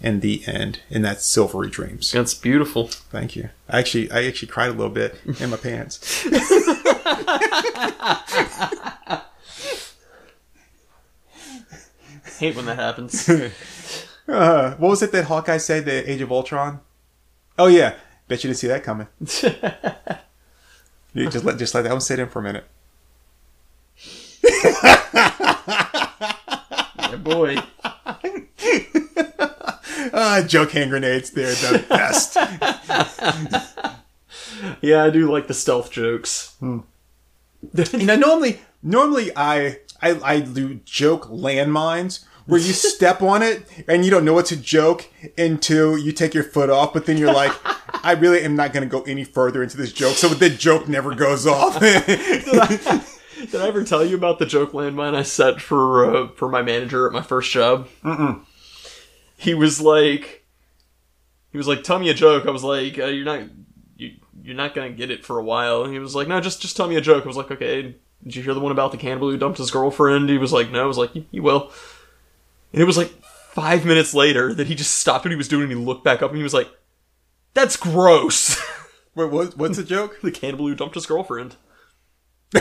in 0.00 0.20
the 0.20 0.42
end, 0.46 0.80
and 0.90 1.04
that's 1.04 1.26
Silvery 1.26 1.70
Dreams. 1.70 2.12
That's 2.12 2.32
beautiful. 2.34 2.86
Thank 2.86 3.34
you. 3.34 3.50
I 3.68 3.80
actually, 3.80 4.10
I 4.12 4.26
actually 4.26 4.48
cried 4.48 4.70
a 4.70 4.72
little 4.72 4.90
bit 4.90 5.20
in 5.40 5.50
my 5.50 5.56
pants. 5.56 6.24
Hate 12.38 12.56
when 12.56 12.66
that 12.66 12.76
happens. 12.78 13.28
Uh, 14.28 14.74
what 14.74 14.90
was 14.90 15.02
it 15.02 15.10
that 15.10 15.24
Hawkeye 15.24 15.56
said? 15.56 15.86
The 15.86 16.10
Age 16.10 16.20
of 16.20 16.30
Ultron. 16.30 16.80
Oh 17.58 17.66
yeah, 17.66 17.94
bet 18.28 18.44
you 18.44 18.48
didn't 18.48 18.58
see 18.58 18.66
that 18.66 18.84
coming. 18.84 19.08
You 21.14 21.30
just 21.30 21.46
let 21.46 21.56
just 21.58 21.74
let 21.74 21.84
that 21.84 21.90
one 21.92 22.02
sit 22.02 22.18
in 22.18 22.28
for 22.28 22.40
a 22.40 22.42
minute. 22.42 22.64
yeah, 26.98 27.16
boy. 27.16 27.56
Ah, 30.10 30.42
joke 30.46 30.70
hand 30.72 30.90
grenades. 30.90 31.30
They're 31.30 31.50
the 31.54 31.84
best. 31.88 32.36
Yeah, 34.80 35.04
I 35.04 35.10
do 35.10 35.30
like 35.30 35.46
the 35.48 35.54
stealth 35.54 35.90
jokes. 35.90 36.54
you 36.60 36.84
know, 38.04 38.16
normally, 38.16 38.60
normally 38.82 39.30
I, 39.36 39.78
I, 40.00 40.18
I 40.22 40.40
do 40.40 40.76
joke 40.84 41.26
landmines 41.28 42.24
where 42.48 42.58
you 42.58 42.72
step 42.72 43.22
on 43.22 43.42
it 43.42 43.68
and 43.86 44.04
you 44.04 44.10
don't 44.10 44.24
know 44.24 44.32
what 44.32 44.46
to 44.46 44.56
joke 44.56 45.06
until 45.36 45.96
you 45.96 46.10
take 46.10 46.34
your 46.34 46.42
foot 46.42 46.70
off, 46.70 46.92
but 46.92 47.06
then 47.06 47.16
you're 47.16 47.32
like, 47.32 47.52
I 48.04 48.12
really 48.12 48.42
am 48.42 48.56
not 48.56 48.72
going 48.72 48.82
to 48.82 48.90
go 48.90 49.02
any 49.02 49.22
further 49.22 49.62
into 49.62 49.76
this 49.76 49.92
joke, 49.92 50.16
so 50.16 50.28
the 50.28 50.50
joke 50.50 50.88
never 50.88 51.14
goes 51.14 51.46
off. 51.46 51.78
Did 51.80 53.60
I 53.60 53.68
ever 53.68 53.84
tell 53.84 54.04
you 54.04 54.16
about 54.16 54.40
the 54.40 54.46
joke 54.46 54.72
landmine 54.72 55.14
I 55.14 55.22
set 55.22 55.60
for 55.60 56.04
uh, 56.04 56.28
for 56.34 56.48
my 56.48 56.60
manager 56.60 57.06
at 57.06 57.12
my 57.12 57.22
first 57.22 57.52
job? 57.52 57.88
Mm-mm. 58.02 58.44
He 59.36 59.54
was 59.54 59.80
like, 59.80 60.44
he 61.52 61.56
was 61.56 61.68
like, 61.68 61.84
tell 61.84 62.00
me 62.00 62.08
a 62.08 62.14
joke. 62.14 62.46
I 62.46 62.50
was 62.50 62.64
like, 62.64 62.98
uh, 62.98 63.06
you're 63.06 63.24
not, 63.24 63.42
you, 63.96 64.16
you're 64.42 64.56
not 64.56 64.74
gonna 64.74 64.90
get 64.90 65.12
it 65.12 65.24
for 65.24 65.38
a 65.38 65.44
while. 65.44 65.84
And 65.84 65.92
he 65.92 66.00
was 66.00 66.16
like, 66.16 66.26
no, 66.26 66.40
just 66.40 66.60
just 66.60 66.76
tell 66.76 66.88
me 66.88 66.96
a 66.96 67.00
joke. 67.00 67.24
I 67.24 67.28
was 67.28 67.36
like, 67.36 67.50
okay. 67.52 67.94
Did 68.24 68.34
you 68.34 68.42
hear 68.42 68.54
the 68.54 68.60
one 68.60 68.72
about 68.72 68.90
the 68.90 68.98
cannibal 68.98 69.30
who 69.30 69.36
dumped 69.36 69.58
his 69.58 69.70
girlfriend? 69.70 70.28
He 70.28 70.38
was 70.38 70.52
like, 70.52 70.72
no. 70.72 70.82
I 70.82 70.86
was 70.86 70.98
like, 70.98 71.12
you 71.30 71.42
will. 71.42 71.70
And 72.72 72.82
it 72.82 72.84
was 72.84 72.96
like 72.96 73.10
five 73.52 73.84
minutes 73.84 74.14
later 74.14 74.52
that 74.54 74.66
he 74.66 74.74
just 74.74 74.94
stopped 74.96 75.24
what 75.24 75.30
he 75.30 75.36
was 75.36 75.48
doing 75.48 75.64
and 75.64 75.72
he 75.72 75.84
looked 75.86 76.04
back 76.04 76.22
up 76.22 76.30
and 76.30 76.36
he 76.36 76.42
was 76.42 76.54
like, 76.54 76.68
that's 77.54 77.76
gross. 77.76 78.60
Wait, 79.14 79.30
what, 79.30 79.56
what's 79.56 79.76
the 79.78 79.84
joke? 79.84 80.20
the 80.20 80.30
cannibal 80.30 80.68
who 80.68 80.74
dumped 80.74 80.94
his 80.94 81.06
girlfriend. 81.06 81.56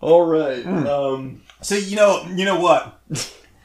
All 0.00 0.24
right. 0.24 0.66
Um, 0.66 1.42
So 1.62 1.74
you 1.76 1.96
know, 1.96 2.24
you 2.34 2.44
know 2.44 2.58
what? 2.58 3.00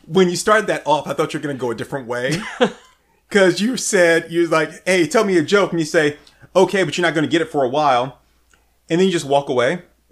When 0.05 0.29
you 0.29 0.35
started 0.35 0.67
that 0.67 0.83
off, 0.85 1.07
I 1.07 1.13
thought 1.13 1.33
you 1.33 1.39
were 1.39 1.43
going 1.43 1.55
to 1.55 1.59
go 1.59 1.71
a 1.71 1.75
different 1.75 2.07
way. 2.07 2.39
Because 3.27 3.59
you 3.59 3.75
said 3.75 4.31
you 4.31 4.41
was 4.41 4.51
like, 4.51 4.85
"Hey, 4.87 5.07
tell 5.07 5.23
me 5.23 5.35
a 5.39 5.41
joke," 5.41 5.71
and 5.71 5.79
you 5.79 5.85
say, 5.85 6.17
"Okay, 6.55 6.83
but 6.83 6.95
you're 6.95 7.05
not 7.05 7.15
going 7.15 7.25
to 7.25 7.29
get 7.29 7.41
it 7.41 7.49
for 7.49 7.63
a 7.63 7.67
while," 7.67 8.19
and 8.87 8.99
then 8.99 9.07
you 9.07 9.11
just 9.11 9.25
walk 9.25 9.49
away. 9.49 9.81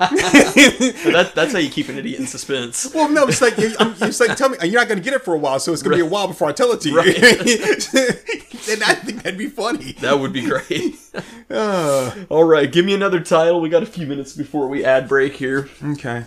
that, 0.00 1.32
that's 1.34 1.52
how 1.52 1.58
you 1.58 1.70
keep 1.70 1.88
an 1.88 1.96
idiot 1.96 2.20
in 2.20 2.26
suspense. 2.26 2.92
Well, 2.94 3.08
no, 3.08 3.26
it's 3.28 3.40
like 3.40 3.58
I'm- 3.58 3.94
it's 4.00 4.20
like 4.20 4.36
tell 4.36 4.48
me 4.48 4.58
you're 4.62 4.80
not 4.80 4.88
going 4.88 4.98
to 4.98 5.04
get 5.04 5.14
it 5.14 5.22
for 5.24 5.34
a 5.34 5.38
while, 5.38 5.60
so 5.60 5.72
it's 5.72 5.82
going 5.82 5.96
to 5.96 6.02
be 6.02 6.06
a 6.06 6.10
while 6.10 6.26
before 6.28 6.48
I 6.48 6.52
tell 6.52 6.72
it 6.72 6.80
to 6.82 6.88
you. 6.90 6.96
Right. 6.96 7.16
and 8.68 8.82
I 8.82 8.94
think 8.94 9.22
that'd 9.22 9.38
be 9.38 9.46
funny. 9.48 9.92
That 10.00 10.18
would 10.20 10.32
be 10.32 10.42
great. 10.46 10.96
Uh, 11.50 12.14
All 12.28 12.44
right, 12.44 12.70
give 12.70 12.84
me 12.84 12.94
another 12.94 13.18
title. 13.18 13.60
We 13.60 13.68
got 13.68 13.82
a 13.82 13.86
few 13.86 14.06
minutes 14.06 14.34
before 14.34 14.68
we 14.68 14.84
ad 14.84 15.08
break 15.08 15.34
here. 15.34 15.68
okay. 15.84 16.26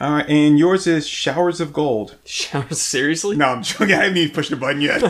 All 0.00 0.12
right, 0.12 0.28
and 0.28 0.56
yours 0.56 0.86
is 0.86 1.08
showers 1.08 1.60
of 1.60 1.72
gold. 1.72 2.14
Shower, 2.24 2.68
seriously? 2.70 3.36
No, 3.36 3.46
I'm 3.48 3.64
joking. 3.64 3.92
I 3.96 4.04
haven't 4.04 4.18
even 4.18 4.32
pushed 4.32 4.50
the 4.50 4.56
button 4.56 4.80
yet. 4.80 5.02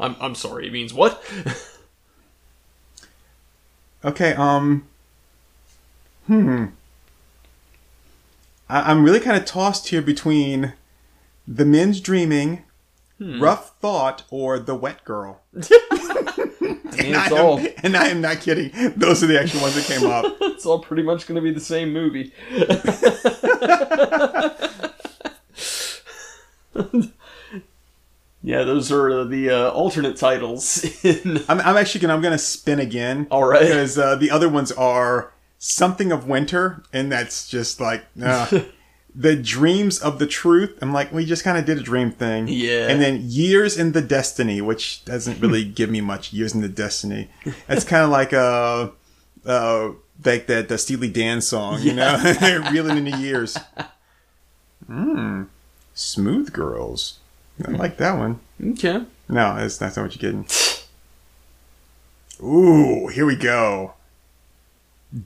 I'm, 0.00 0.16
I'm 0.20 0.34
sorry. 0.34 0.66
It 0.68 0.72
means 0.72 0.94
what? 0.94 1.22
Okay, 4.06 4.32
um. 4.34 4.86
Hmm. 6.26 6.66
I- 8.68 8.90
I'm 8.90 9.04
really 9.04 9.20
kind 9.20 9.36
of 9.36 9.44
tossed 9.44 9.88
here 9.88 10.02
between 10.02 10.72
The 11.46 11.64
Men's 11.64 12.00
Dreaming, 12.00 12.62
Rough 13.20 13.78
Thought, 13.80 14.24
or 14.30 14.58
The 14.58 14.74
Wet 14.74 15.04
Girl. 15.04 15.40
And 16.98 17.14
I, 17.14 17.26
am, 17.26 17.68
and 17.82 17.96
I 17.96 18.08
am 18.08 18.20
not 18.20 18.40
kidding. 18.40 18.70
Those 18.96 19.22
are 19.22 19.26
the 19.26 19.38
actual 19.38 19.60
ones 19.60 19.74
that 19.74 19.84
came 19.84 20.08
up. 20.10 20.24
it's 20.40 20.64
all 20.64 20.78
pretty 20.78 21.02
much 21.02 21.26
going 21.26 21.36
to 21.36 21.42
be 21.42 21.52
the 21.52 21.60
same 21.60 21.92
movie. 21.92 22.32
Yeah, 28.46 28.62
those 28.62 28.92
are 28.92 29.24
the 29.24 29.50
uh, 29.50 29.70
alternate 29.70 30.16
titles. 30.16 30.84
In 31.04 31.38
I'm, 31.48 31.58
I'm 31.60 31.76
actually 31.76 32.02
gonna 32.02 32.14
I'm 32.14 32.22
gonna 32.22 32.38
spin 32.38 32.78
again. 32.78 33.26
All 33.28 33.42
right. 33.42 33.60
Because 33.60 33.98
uh, 33.98 34.14
the 34.14 34.30
other 34.30 34.48
ones 34.48 34.70
are 34.70 35.32
something 35.58 36.12
of 36.12 36.28
winter, 36.28 36.84
and 36.92 37.10
that's 37.10 37.48
just 37.48 37.80
like 37.80 38.04
uh, 38.22 38.60
the 39.16 39.34
dreams 39.34 39.98
of 39.98 40.20
the 40.20 40.28
truth. 40.28 40.78
I'm 40.80 40.92
like, 40.92 41.10
we 41.12 41.26
just 41.26 41.42
kind 41.42 41.58
of 41.58 41.64
did 41.64 41.78
a 41.78 41.82
dream 41.82 42.12
thing. 42.12 42.46
Yeah. 42.46 42.86
And 42.86 43.02
then 43.02 43.18
years 43.24 43.76
in 43.76 43.90
the 43.90 44.00
destiny, 44.00 44.60
which 44.60 45.04
doesn't 45.04 45.40
really 45.40 45.64
give 45.80 45.90
me 45.90 46.00
much. 46.00 46.32
Years 46.32 46.54
in 46.54 46.60
the 46.60 46.68
destiny. 46.68 47.28
It's 47.68 47.84
kind 47.84 48.04
of 48.04 48.10
like 48.10 48.32
uh, 48.32 48.90
uh, 49.44 49.90
like 50.24 50.46
that 50.46 50.68
the 50.68 50.78
Steely 50.78 51.10
Dan 51.10 51.40
song, 51.40 51.82
you 51.82 51.94
know, 51.94 52.16
reeling 52.70 52.96
in 52.96 53.06
the 53.06 53.18
years. 53.18 53.58
Mmm. 54.88 55.48
Smooth 55.94 56.52
girls. 56.52 57.18
I 57.64 57.70
like 57.70 57.96
that 57.98 58.18
one. 58.18 58.40
okay. 58.72 59.04
No, 59.28 59.56
that's 59.56 59.78
that's 59.78 59.96
not 59.96 60.02
what 60.04 60.20
you're 60.20 60.32
getting. 60.32 60.46
Ooh, 62.46 63.08
here 63.08 63.26
we 63.26 63.36
go. 63.36 63.94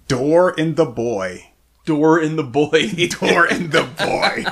Door 0.09 0.53
in 0.53 0.75
the 0.77 0.85
boy. 0.85 1.47
Door 1.85 2.21
in 2.23 2.37
the 2.37 2.43
Boy. 2.45 2.69
Door 3.21 3.47
in 3.49 3.71
the 3.71 3.83
boy. 3.99 4.45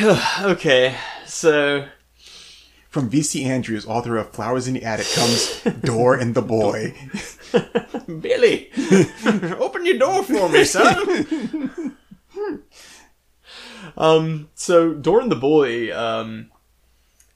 okay, 0.50 0.96
so 1.26 1.84
From 2.88 3.10
VC 3.10 3.44
Andrews, 3.44 3.86
author 3.86 4.16
of 4.16 4.30
Flowers 4.32 4.66
in 4.66 4.74
the 4.74 4.82
Attic, 4.84 5.06
comes 5.14 5.62
Door 5.82 6.18
in 6.18 6.32
the 6.32 6.42
Boy. 6.42 6.94
Billy, 8.20 8.70
open 9.58 9.86
your 9.86 9.98
door 9.98 10.24
for 10.24 10.48
me, 10.48 10.64
son. 10.64 11.96
Um, 13.98 14.48
so 14.54 14.94
Door 14.94 15.20
and 15.22 15.30
the 15.30 15.36
Boy, 15.36 15.94
um, 15.94 16.50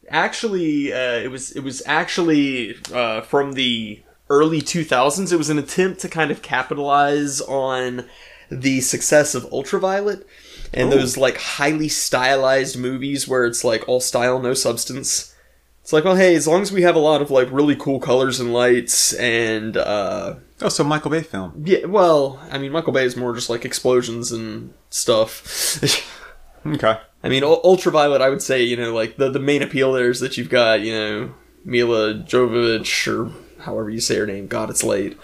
actually, 0.08 0.92
uh, 0.92 1.18
it 1.18 1.30
was 1.30 1.50
it 1.52 1.60
was 1.60 1.82
actually 1.86 2.76
uh, 2.94 3.20
from 3.22 3.52
the 3.52 4.00
early 4.30 4.62
2000s. 4.62 5.32
It 5.32 5.36
was 5.36 5.50
an 5.50 5.58
attempt 5.58 6.00
to 6.00 6.08
kind 6.08 6.30
of 6.30 6.40
capitalize 6.40 7.40
on 7.42 8.06
the 8.50 8.80
success 8.80 9.34
of 9.34 9.44
Ultraviolet 9.52 10.26
and 10.74 10.90
those 10.92 11.16
like 11.16 11.36
highly 11.38 11.88
stylized 11.88 12.78
movies 12.78 13.26
where 13.28 13.44
it's 13.44 13.64
like 13.64 13.86
all 13.88 14.00
style, 14.00 14.38
no 14.38 14.54
substance. 14.54 15.34
It's 15.82 15.92
like, 15.92 16.04
well, 16.04 16.16
hey, 16.16 16.34
as 16.36 16.46
long 16.46 16.62
as 16.62 16.70
we 16.70 16.82
have 16.82 16.94
a 16.94 17.00
lot 17.00 17.20
of 17.20 17.30
like 17.30 17.50
really 17.50 17.74
cool 17.76 17.98
colors 17.98 18.38
and 18.40 18.52
lights 18.52 19.12
and 19.14 19.76
uh, 19.76 20.36
Oh, 20.60 20.68
so 20.68 20.84
Michael 20.84 21.10
Bay 21.10 21.22
film. 21.22 21.64
yeah, 21.66 21.86
well, 21.86 22.40
I 22.50 22.58
mean, 22.58 22.70
Michael 22.72 22.92
Bay 22.92 23.04
is 23.04 23.16
more 23.16 23.34
just 23.34 23.50
like 23.50 23.64
explosions 23.64 24.30
and 24.30 24.72
stuff. 24.90 25.82
Okay. 26.66 26.98
I 27.24 27.28
mean, 27.28 27.44
Ul- 27.44 27.60
Ultraviolet, 27.64 28.20
I 28.20 28.28
would 28.28 28.42
say, 28.42 28.62
you 28.62 28.76
know, 28.76 28.94
like 28.94 29.16
the, 29.16 29.30
the 29.30 29.38
main 29.38 29.62
appeal 29.62 29.92
there 29.92 30.10
is 30.10 30.20
that 30.20 30.36
you've 30.36 30.50
got, 30.50 30.80
you 30.80 30.92
know, 30.92 31.34
Milla 31.64 32.14
Jovovich, 32.14 33.06
or 33.06 33.32
however 33.62 33.90
you 33.90 34.00
say 34.00 34.16
her 34.16 34.26
name. 34.26 34.46
God, 34.46 34.70
it's 34.70 34.82
late. 34.82 35.18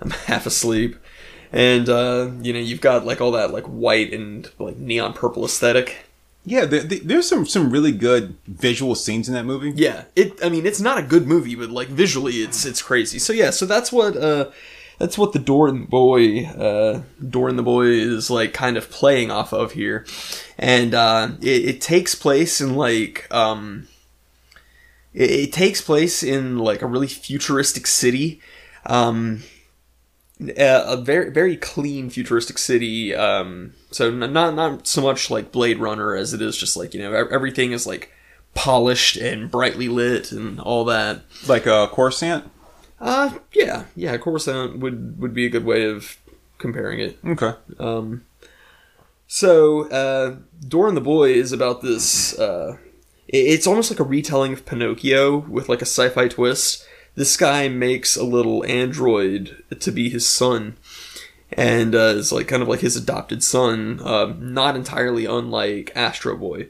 I'm 0.00 0.10
half 0.26 0.46
asleep. 0.46 0.96
And, 1.52 1.88
uh, 1.88 2.30
you 2.42 2.52
know, 2.52 2.58
you've 2.58 2.80
got 2.80 3.06
like 3.06 3.20
all 3.20 3.30
that 3.32 3.52
like 3.52 3.64
white 3.64 4.12
and 4.12 4.50
like 4.58 4.76
neon 4.76 5.12
purple 5.12 5.44
aesthetic. 5.44 6.06
Yeah, 6.46 6.66
the, 6.66 6.80
the, 6.80 6.98
there's 6.98 7.26
some 7.26 7.46
some 7.46 7.70
really 7.70 7.92
good 7.92 8.36
visual 8.46 8.94
scenes 8.94 9.28
in 9.28 9.34
that 9.34 9.46
movie. 9.46 9.72
Yeah, 9.74 10.04
it. 10.14 10.38
I 10.44 10.50
mean, 10.50 10.66
it's 10.66 10.80
not 10.80 10.98
a 10.98 11.02
good 11.02 11.26
movie, 11.26 11.54
but 11.54 11.70
like 11.70 11.88
visually, 11.88 12.34
it's 12.34 12.66
it's 12.66 12.82
crazy. 12.82 13.18
So 13.18 13.32
yeah, 13.32 13.48
so 13.48 13.64
that's 13.64 13.90
what 13.90 14.14
uh, 14.14 14.50
that's 14.98 15.18
what 15.18 15.32
the 15.32 15.38
Door 15.38 15.68
and 15.68 15.82
the 15.84 15.88
Boy, 15.88 16.44
uh, 16.46 17.02
Door 17.26 17.48
and 17.50 17.58
the 17.58 17.62
Boy 17.62 17.86
is 17.86 18.30
like 18.30 18.52
kind 18.52 18.76
of 18.76 18.90
playing 18.90 19.30
off 19.30 19.52
of 19.52 19.72
here, 19.72 20.06
and 20.58 20.94
uh, 20.94 21.30
it, 21.40 21.64
it 21.64 21.80
takes 21.80 22.14
place 22.14 22.60
in 22.60 22.74
like 22.74 23.26
um, 23.32 23.88
it, 25.12 25.30
it 25.30 25.52
takes 25.52 25.80
place 25.80 26.22
in 26.22 26.58
like 26.58 26.82
a 26.82 26.86
really 26.86 27.08
futuristic 27.08 27.86
city. 27.86 28.40
Um, 28.86 29.42
a, 30.40 30.94
a 30.94 30.96
very 30.96 31.30
very 31.30 31.56
clean 31.56 32.10
futuristic 32.10 32.58
city. 32.58 33.14
Um, 33.14 33.74
so 33.90 34.10
not 34.10 34.54
not 34.54 34.86
so 34.86 35.02
much 35.02 35.30
like 35.30 35.52
Blade 35.52 35.78
Runner 35.78 36.14
as 36.14 36.34
it 36.34 36.42
is 36.42 36.56
just 36.56 36.76
like 36.76 36.94
you 36.94 37.00
know 37.00 37.12
everything 37.12 37.72
is 37.72 37.86
like 37.86 38.12
polished 38.54 39.16
and 39.16 39.50
brightly 39.50 39.88
lit 39.88 40.32
and 40.32 40.60
all 40.60 40.84
that. 40.86 41.22
Like 41.46 41.66
uh, 41.66 41.88
Coruscant. 41.88 42.50
Uh, 43.00 43.38
yeah, 43.52 43.84
yeah. 43.96 44.16
Coruscant 44.16 44.78
would 44.78 45.20
would 45.20 45.34
be 45.34 45.46
a 45.46 45.50
good 45.50 45.64
way 45.64 45.84
of 45.84 46.18
comparing 46.58 47.00
it. 47.00 47.18
Okay. 47.24 47.52
Um, 47.78 48.24
so, 49.26 49.88
uh, 49.88 50.36
and 50.70 50.96
the 50.96 51.00
Boy 51.00 51.32
is 51.32 51.52
about 51.52 51.82
this. 51.82 52.38
Uh, 52.38 52.76
it's 53.26 53.66
almost 53.66 53.90
like 53.90 54.00
a 54.00 54.04
retelling 54.04 54.52
of 54.52 54.66
Pinocchio 54.66 55.38
with 55.38 55.68
like 55.68 55.80
a 55.82 55.86
sci-fi 55.86 56.28
twist. 56.28 56.86
This 57.16 57.36
guy 57.36 57.68
makes 57.68 58.16
a 58.16 58.24
little 58.24 58.64
android 58.64 59.62
to 59.78 59.92
be 59.92 60.08
his 60.08 60.26
son, 60.26 60.76
and 61.52 61.94
uh, 61.94 62.14
is 62.16 62.32
like 62.32 62.48
kind 62.48 62.62
of 62.62 62.68
like 62.68 62.80
his 62.80 62.96
adopted 62.96 63.42
son. 63.42 64.00
Uh, 64.02 64.34
not 64.38 64.76
entirely 64.76 65.24
unlike 65.24 65.92
Astro 65.94 66.36
Boy, 66.36 66.68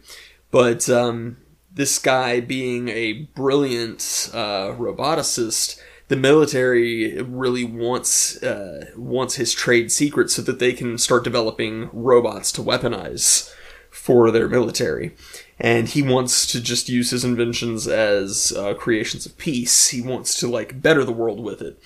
but 0.51 0.89
um, 0.89 1.39
this 1.73 1.99
guy 1.99 2.41
being 2.41 2.89
a 2.89 3.25
brilliant 3.35 4.31
uh, 4.33 4.73
roboticist, 4.73 5.81
the 6.09 6.17
military 6.17 7.21
really 7.23 7.65
wants 7.65 8.43
uh, 8.43 8.91
wants 8.97 9.37
his 9.37 9.53
trade 9.53 9.91
secret 9.91 10.31
so 10.31 10.43
that 10.43 10.59
they 10.59 10.73
can 10.73 10.99
start 10.99 11.25
developing 11.25 11.89
robots 11.93 12.53
to 12.53 12.61
weaponize 12.61 13.53
for 13.91 14.31
their 14.31 14.49
military. 14.49 15.15
And 15.59 15.89
he 15.89 16.03
wants 16.03 16.47
to 16.49 16.61
just 16.61 16.89
use 16.89 17.11
his 17.11 17.25
inventions 17.25 17.87
as 17.87 18.53
uh, 18.53 18.75
creations 18.75 19.25
of 19.25 19.39
peace. 19.39 19.89
He 19.89 20.03
wants 20.03 20.39
to 20.41 20.49
like 20.49 20.83
better 20.83 21.05
the 21.05 21.13
world 21.13 21.41
with 21.41 21.63
it. 21.63 21.81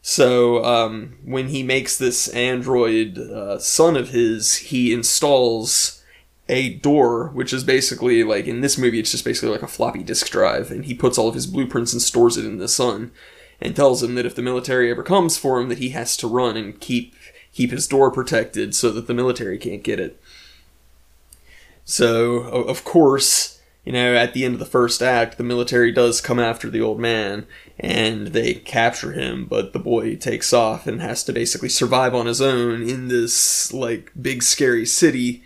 So 0.00 0.64
um, 0.64 1.18
when 1.24 1.48
he 1.48 1.62
makes 1.62 1.98
this 1.98 2.28
android 2.28 3.18
uh, 3.18 3.58
son 3.58 3.96
of 3.96 4.10
his, 4.10 4.56
he 4.56 4.92
installs 4.92 6.02
a 6.48 6.74
door, 6.74 7.28
which 7.28 7.52
is 7.52 7.64
basically 7.64 8.24
like 8.24 8.46
in 8.46 8.60
this 8.60 8.78
movie, 8.78 9.00
it's 9.00 9.10
just 9.10 9.24
basically 9.24 9.50
like 9.50 9.62
a 9.62 9.66
floppy 9.66 10.02
disk 10.02 10.30
drive, 10.30 10.70
and 10.70 10.86
he 10.86 10.94
puts 10.94 11.18
all 11.18 11.28
of 11.28 11.34
his 11.34 11.46
blueprints 11.46 11.92
and 11.92 12.00
stores 12.00 12.38
it 12.38 12.46
in 12.46 12.58
the 12.58 12.68
sun, 12.68 13.10
and 13.60 13.74
tells 13.74 14.02
him 14.02 14.14
that 14.14 14.26
if 14.26 14.34
the 14.34 14.42
military 14.42 14.90
ever 14.90 15.02
comes 15.02 15.36
for 15.36 15.60
him, 15.60 15.68
that 15.68 15.78
he 15.78 15.90
has 15.90 16.16
to 16.18 16.26
run 16.26 16.56
and 16.56 16.80
keep 16.80 17.14
keep 17.52 17.70
his 17.70 17.88
door 17.88 18.10
protected 18.10 18.74
so 18.74 18.90
that 18.90 19.06
the 19.06 19.14
military 19.14 19.58
can't 19.58 19.82
get 19.82 19.98
it. 19.98 20.20
So, 21.84 22.40
of 22.42 22.84
course, 22.84 23.60
you 23.84 23.92
know, 23.92 24.14
at 24.14 24.34
the 24.34 24.44
end 24.44 24.52
of 24.52 24.60
the 24.60 24.66
first 24.66 25.02
act, 25.02 25.38
the 25.38 25.44
military 25.44 25.90
does 25.90 26.20
come 26.20 26.38
after 26.38 26.68
the 26.68 26.82
old 26.82 27.00
man 27.00 27.46
and 27.78 28.28
they 28.28 28.54
capture 28.54 29.12
him, 29.12 29.46
but 29.46 29.72
the 29.72 29.78
boy 29.78 30.14
takes 30.14 30.52
off 30.52 30.86
and 30.86 31.00
has 31.00 31.24
to 31.24 31.32
basically 31.32 31.70
survive 31.70 32.14
on 32.14 32.26
his 32.26 32.42
own 32.42 32.82
in 32.82 33.08
this, 33.08 33.72
like, 33.72 34.12
big 34.20 34.42
scary 34.42 34.84
city 34.84 35.42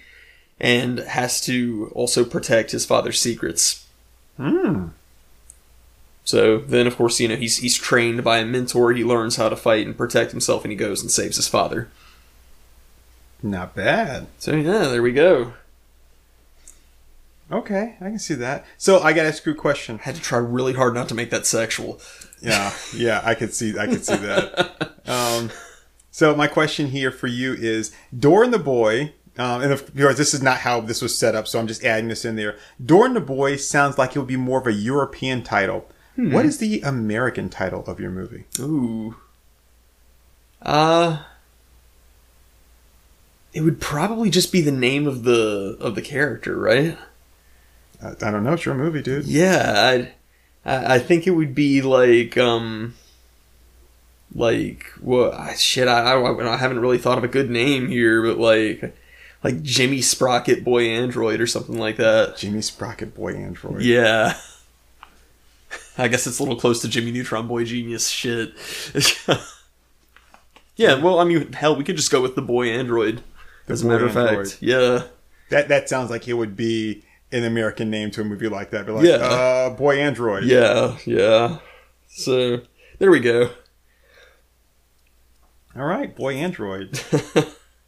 and 0.59 0.99
has 0.99 1.41
to 1.43 1.93
also 1.95 2.25
protect 2.25 2.73
his 2.73 2.85
father's 2.85 3.21
secrets. 3.21 3.87
Hmm. 4.37 4.89
So 6.25 6.59
then, 6.59 6.87
of 6.87 6.97
course, 6.97 7.19
you 7.19 7.29
know, 7.29 7.37
he's, 7.37 7.59
he's 7.59 7.77
trained 7.77 8.23
by 8.23 8.39
a 8.39 8.45
mentor, 8.45 8.93
he 8.93 9.03
learns 9.03 9.37
how 9.37 9.49
to 9.49 9.57
fight 9.57 9.87
and 9.87 9.97
protect 9.97 10.31
himself, 10.31 10.65
and 10.65 10.71
he 10.71 10.77
goes 10.77 11.03
and 11.03 11.11
saves 11.11 11.37
his 11.37 11.49
father. 11.49 11.89
Not 13.43 13.75
bad. 13.75 14.29
So, 14.39 14.55
yeah, 14.55 14.87
there 14.87 15.03
we 15.03 15.13
go. 15.13 15.55
Okay, 17.53 17.97
I 18.01 18.05
can 18.05 18.19
see 18.19 18.35
that. 18.35 18.65
So 18.79 19.01
I 19.01 19.13
got 19.13 19.23
to 19.23 19.29
ask 19.29 19.45
you 19.45 19.53
a 19.53 19.55
question. 19.57 19.99
I 20.01 20.03
Had 20.05 20.15
to 20.15 20.23
try 20.23 20.39
really 20.39 20.73
hard 20.73 20.95
not 20.95 21.09
to 21.11 21.15
make 21.15 21.31
that 21.31 21.45
sexual. 21.45 22.01
Yeah, 22.41 22.73
yeah, 22.95 23.21
I 23.25 23.35
could 23.35 23.53
see, 23.53 23.79
I 23.79 23.87
could 23.87 24.05
see 24.05 24.17
that. 24.17 24.89
Um, 25.05 25.51
so 26.13 26.33
my 26.37 26.47
question 26.47 26.87
here 26.87 27.11
for 27.11 27.27
you 27.27 27.55
is: 27.55 27.91
Door 28.17 28.45
and 28.45 28.55
the 28.55 28.59
Boy. 28.61 29.15
Um, 29.37 29.63
and 29.63 29.73
of 29.73 29.93
course, 29.97 30.17
this 30.17 30.33
is 30.33 30.41
not 30.41 30.59
how 30.59 30.81
this 30.81 31.03
was 31.03 31.19
set 31.19 31.35
up, 31.35 31.49
so 31.49 31.59
I'm 31.59 31.67
just 31.67 31.83
adding 31.83 32.07
this 32.07 32.25
in 32.25 32.37
there. 32.37 32.57
Door 32.83 33.07
and 33.07 33.17
the 33.17 33.21
Boy 33.21 33.57
sounds 33.57 33.99
like 33.99 34.15
it 34.15 34.21
would 34.21 34.29
be 34.29 34.37
more 34.37 34.61
of 34.61 34.67
a 34.69 34.73
European 34.73 35.43
title. 35.43 35.89
What 36.17 36.45
is 36.45 36.59
the 36.59 36.81
American 36.83 37.49
title 37.49 37.85
of 37.87 37.99
your 37.99 38.11
movie? 38.11 38.45
Ooh. 38.61 39.17
Uh 40.61 41.23
it 43.55 43.61
would 43.63 43.81
probably 43.81 44.31
just 44.31 44.51
be 44.53 44.61
the 44.61 44.73
name 44.73 45.07
of 45.07 45.25
the 45.25 45.77
of 45.81 45.95
the 45.95 46.03
character, 46.03 46.57
right? 46.57 46.97
I, 48.03 48.09
I 48.11 48.31
don't 48.31 48.45
know. 48.45 48.55
It's 48.55 48.65
your 48.65 48.75
movie, 48.75 49.03
dude. 49.03 49.27
Yeah, 49.27 50.07
I 50.65 50.95
I 50.95 50.99
think 50.99 51.27
it 51.27 51.33
would 51.33 51.55
be 51.55 51.83
like 51.83 52.37
um 52.39 52.95
like 54.35 54.87
well 55.01 55.33
I- 55.33 55.55
shit 55.55 55.89
I, 55.89 56.13
I 56.13 56.55
I 56.55 56.57
haven't 56.57 56.81
really 56.81 56.99
thought 56.99 57.19
of 57.19 57.25
a 57.25 57.29
good 57.29 57.51
name 57.51 57.89
here, 57.89 58.23
but 58.23 58.39
like 58.39 58.95
like 59.45 59.63
Jimmy 59.63 60.01
Sprocket 60.01 60.63
Boy 60.65 60.85
Android 60.89 61.41
or 61.41 61.47
something 61.47 61.77
like 61.79 61.97
that. 61.97 62.37
Jimmy 62.37 62.63
Sprocket 62.63 63.15
Boy 63.15 63.35
Android. 63.35 63.83
Yeah. 63.83 64.35
I 65.99 66.09
guess 66.09 66.27
it's 66.27 66.39
a 66.39 66.43
little 66.43 66.59
close 66.59 66.81
to 66.83 66.89
Jimmy 66.89 67.13
Neutron 67.13 67.47
Boy 67.47 67.65
Genius 67.65 68.09
shit. 68.09 68.55
yeah, 70.77 70.95
well, 70.95 71.19
I 71.19 71.25
mean, 71.25 71.53
hell, 71.53 71.77
we 71.77 71.85
could 71.85 71.97
just 71.97 72.11
go 72.11 72.21
with 72.21 72.35
the 72.35 72.43
Boy 72.43 72.69
Android. 72.69 73.23
as 73.69 73.83
a 73.83 73.87
matter 73.87 74.07
of 74.07 74.13
fact, 74.15 74.59
yeah. 74.61 75.05
That 75.51 75.69
that 75.69 75.89
sounds 75.89 76.09
like 76.11 76.27
it 76.29 76.33
would 76.33 76.57
be 76.57 77.05
an 77.31 77.45
American 77.45 77.91
name 77.91 78.11
to 78.13 78.23
a 78.23 78.25
movie 78.25 78.49
like 78.49 78.71
that. 78.71 78.87
Be 78.87 78.93
like, 78.93 79.05
Yeah. 79.05 79.17
uh, 79.17 79.71
Boy 79.71 79.99
Android. 79.99 80.45
Yeah, 80.45 80.97
yeah. 81.05 81.59
So, 82.09 82.61
there 82.99 83.11
we 83.11 83.21
go. 83.21 83.51
All 85.77 85.85
right, 85.85 86.15
Boy 86.15 86.35
Android. 86.35 87.01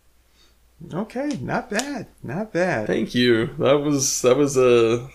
okay, 0.94 1.38
not 1.40 1.70
bad, 1.70 2.06
not 2.22 2.52
bad. 2.52 2.86
Thank 2.86 3.14
you. 3.14 3.46
That 3.58 3.78
was, 3.80 4.22
that 4.22 4.36
was 4.36 4.56
a, 4.56 5.08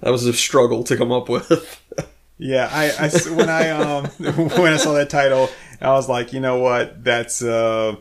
that 0.00 0.10
was 0.10 0.26
a 0.26 0.32
struggle 0.32 0.84
to 0.84 0.96
come 0.96 1.12
up 1.12 1.28
with. 1.28 1.80
Yeah, 2.42 2.70
I, 2.72 3.06
I 3.06 3.10
when 3.34 3.50
I 3.50 3.68
um 3.68 4.06
when 4.56 4.72
I 4.72 4.78
saw 4.78 4.94
that 4.94 5.10
title, 5.10 5.50
I 5.78 5.90
was 5.90 6.08
like, 6.08 6.32
you 6.32 6.40
know 6.40 6.58
what, 6.58 7.04
that's 7.04 7.42
uh 7.42 7.96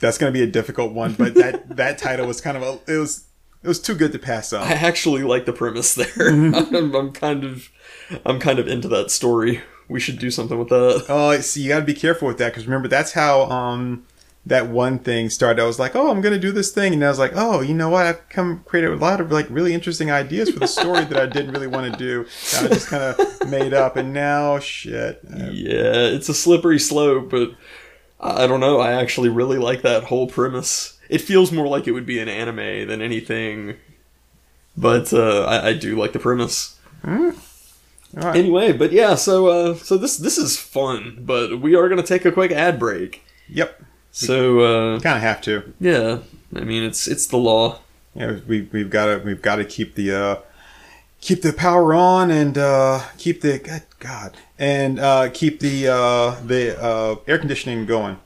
that's 0.00 0.18
gonna 0.18 0.32
be 0.32 0.42
a 0.42 0.48
difficult 0.48 0.92
one. 0.92 1.12
But 1.12 1.34
that 1.34 1.68
that 1.76 1.96
title 1.96 2.26
was 2.26 2.40
kind 2.40 2.56
of 2.56 2.64
a 2.64 2.92
it 2.92 2.98
was 2.98 3.26
it 3.62 3.68
was 3.68 3.80
too 3.80 3.94
good 3.94 4.10
to 4.12 4.18
pass 4.18 4.52
up. 4.52 4.66
I 4.66 4.72
actually 4.72 5.22
like 5.22 5.46
the 5.46 5.52
premise 5.52 5.94
there. 5.94 6.08
I'm, 6.28 6.92
I'm 6.92 7.12
kind 7.12 7.44
of, 7.44 7.70
I'm 8.26 8.40
kind 8.40 8.58
of 8.58 8.66
into 8.66 8.88
that 8.88 9.12
story. 9.12 9.62
We 9.88 10.00
should 10.00 10.18
do 10.18 10.32
something 10.32 10.58
with 10.58 10.70
that. 10.70 11.06
Oh, 11.08 11.38
see, 11.38 11.62
you 11.62 11.68
got 11.68 11.80
to 11.80 11.84
be 11.84 11.94
careful 11.94 12.26
with 12.26 12.38
that 12.38 12.50
because 12.50 12.66
remember 12.66 12.88
that's 12.88 13.12
how 13.12 13.42
um 13.42 14.04
that 14.48 14.68
one 14.68 14.98
thing 14.98 15.30
started. 15.30 15.62
I 15.62 15.66
was 15.66 15.78
like, 15.78 15.94
oh, 15.94 16.10
I'm 16.10 16.20
gonna 16.20 16.38
do 16.38 16.52
this 16.52 16.72
thing, 16.72 16.92
and 16.94 17.04
I 17.04 17.08
was 17.08 17.18
like, 17.18 17.32
oh, 17.34 17.60
you 17.60 17.74
know 17.74 17.88
what? 17.90 18.06
I've 18.06 18.28
come 18.28 18.62
created 18.64 18.90
a 18.92 18.96
lot 18.96 19.20
of 19.20 19.30
like 19.30 19.46
really 19.50 19.74
interesting 19.74 20.10
ideas 20.10 20.50
for 20.50 20.58
the 20.58 20.66
story 20.66 21.04
that 21.04 21.16
I 21.16 21.26
didn't 21.26 21.52
really 21.52 21.66
want 21.66 21.92
to 21.92 21.98
do. 21.98 22.22
I 22.58 22.68
just 22.68 22.88
kind 22.88 23.02
of 23.02 23.48
made 23.48 23.72
up, 23.74 23.96
and 23.96 24.12
now 24.12 24.58
shit. 24.58 25.20
Uh, 25.32 25.50
Yeah, 25.52 26.06
it's 26.16 26.28
a 26.28 26.34
slippery 26.34 26.78
slope, 26.78 27.30
but 27.30 27.50
I 28.20 28.46
don't 28.46 28.60
know. 28.60 28.80
I 28.80 28.92
actually 28.92 29.28
really 29.28 29.58
like 29.58 29.82
that 29.82 30.04
whole 30.04 30.26
premise. 30.26 30.98
It 31.08 31.20
feels 31.20 31.52
more 31.52 31.68
like 31.68 31.86
it 31.86 31.92
would 31.92 32.06
be 32.06 32.18
an 32.18 32.28
anime 32.28 32.88
than 32.88 33.00
anything, 33.00 33.76
but 34.76 35.12
uh, 35.12 35.44
I, 35.44 35.68
I 35.68 35.72
do 35.74 35.96
like 35.96 36.12
the 36.12 36.18
premise. 36.18 36.78
all 37.06 37.32
right. 38.14 38.36
Anyway, 38.36 38.72
but 38.72 38.92
yeah, 38.92 39.14
so 39.14 39.46
uh, 39.48 39.74
so 39.74 39.96
this 39.98 40.16
this 40.16 40.38
is 40.38 40.58
fun, 40.58 41.18
but 41.20 41.60
we 41.60 41.74
are 41.74 41.88
gonna 41.88 42.02
take 42.02 42.24
a 42.24 42.32
quick 42.32 42.50
ad 42.50 42.78
break. 42.78 43.24
Yep, 43.48 43.82
So 44.26 44.60
uh, 44.60 45.00
kind 45.00 45.16
of 45.16 45.22
have 45.22 45.40
to. 45.42 45.72
yeah, 45.80 46.18
I 46.54 46.60
mean 46.60 46.82
it's 46.82 47.06
it's 47.06 47.26
the 47.26 47.36
law. 47.36 47.80
Yeah, 48.14 48.38
we 48.46 48.68
we've 48.72 48.90
got 48.90 49.06
to 49.06 49.22
we've 49.24 49.40
got 49.42 49.56
to 49.56 49.64
keep 49.64 49.94
the 49.94 50.12
uh, 50.12 50.36
keep 51.20 51.42
the 51.42 51.52
power 51.52 51.94
on 51.94 52.30
and 52.30 52.58
uh, 52.58 53.02
keep 53.16 53.42
the 53.42 53.58
God, 53.58 53.82
God 54.00 54.36
and 54.58 54.98
uh, 54.98 55.30
keep 55.32 55.60
the 55.60 55.86
uh, 55.88 56.36
the 56.44 56.80
uh, 56.82 57.16
air 57.28 57.38
conditioning 57.38 57.86
going 57.86 58.18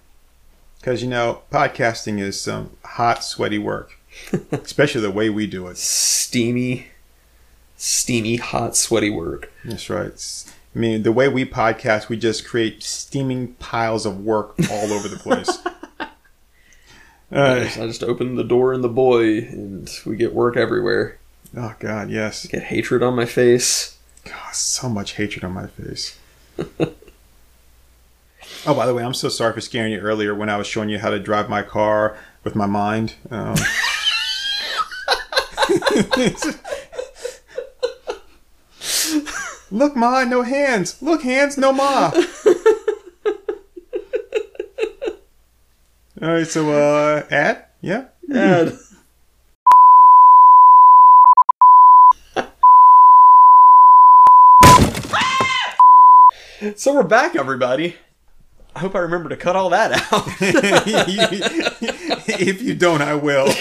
because 0.81 1.03
you 1.03 1.09
know 1.11 1.43
podcasting 1.53 2.19
is 2.19 2.41
some 2.41 2.71
hot 2.85 3.23
sweaty 3.23 3.59
work, 3.59 3.99
especially 4.53 5.03
the 5.03 5.11
way 5.11 5.29
we 5.29 5.47
do 5.47 5.67
it. 5.69 5.77
Steamy, 5.77 6.87
steamy, 7.77 8.37
hot, 8.37 8.77
sweaty 8.77 9.11
work. 9.11 9.53
That's 9.65 9.91
right. 9.91 10.07
It's- 10.07 10.51
I 10.75 10.79
mean, 10.79 11.03
the 11.03 11.13
way 11.13 11.29
we 11.29 11.45
podcast, 11.45 12.09
we 12.09 12.17
just 12.17 12.47
create 12.47 12.83
steaming 12.83 13.49
piles 13.59 14.07
of 14.07 14.25
work 14.25 14.55
all 14.71 14.91
over 14.91 15.07
the 15.07 15.19
place. 15.19 15.59
I 17.33 17.65
just, 17.65 17.79
I 17.79 17.87
just 17.87 18.03
open 18.03 18.37
the 18.37 18.45
door 18.45 18.73
and 18.73 18.85
the 18.85 18.89
boy, 18.89 19.39
and 19.39 19.91
we 20.05 20.17
get 20.17 20.35
work 20.35 20.57
everywhere. 20.57 21.19
oh 21.57 21.75
God, 21.79 22.11
yes. 22.11 22.47
Get 22.47 22.65
hatred 22.65 23.03
on 23.03 23.15
my 23.15 23.25
face. 23.25 23.97
God, 24.25 24.55
so 24.55 24.89
much 24.89 25.15
hatred 25.15 25.45
on 25.45 25.53
my 25.53 25.67
face. 25.67 26.19
oh, 28.67 28.75
by 28.75 28.87
the 28.87 28.95
way, 28.95 29.03
I'm 29.03 29.15
so 29.15 29.29
sorry 29.29 29.53
for 29.53 29.61
scaring 29.61 29.93
you 29.93 29.99
earlier 29.99 30.35
when 30.35 30.49
I 30.51 30.57
was 30.57 30.67
showing 30.67 30.89
you 30.89 30.99
how 30.99 31.11
to 31.11 31.19
drive 31.19 31.49
my 31.49 31.63
car 31.63 32.17
with 32.45 32.55
my 32.55 32.67
mind. 32.67 33.15
Um, 33.31 33.57
Look, 39.71 39.97
ma, 39.97 40.25
no 40.25 40.43
hands. 40.43 41.01
Look, 41.01 41.23
hands, 41.23 41.57
no 41.57 41.73
ma. 41.73 42.13
All 46.23 46.29
right, 46.29 46.47
so 46.47 46.71
uh, 46.71 47.27
ad, 47.33 47.65
yeah. 47.81 48.05
Ad. 48.33 48.79
so 56.79 56.95
we're 56.95 57.03
back, 57.03 57.35
everybody. 57.35 57.97
I 58.77 58.79
hope 58.79 58.95
I 58.95 59.01
remember 59.01 59.31
to 59.31 59.37
cut 59.37 59.57
all 59.57 59.71
that 59.71 59.91
out. 60.13 60.29
if 62.41 62.63
you 62.63 62.75
don't, 62.77 63.03
I 63.03 63.17
will. 63.17 63.49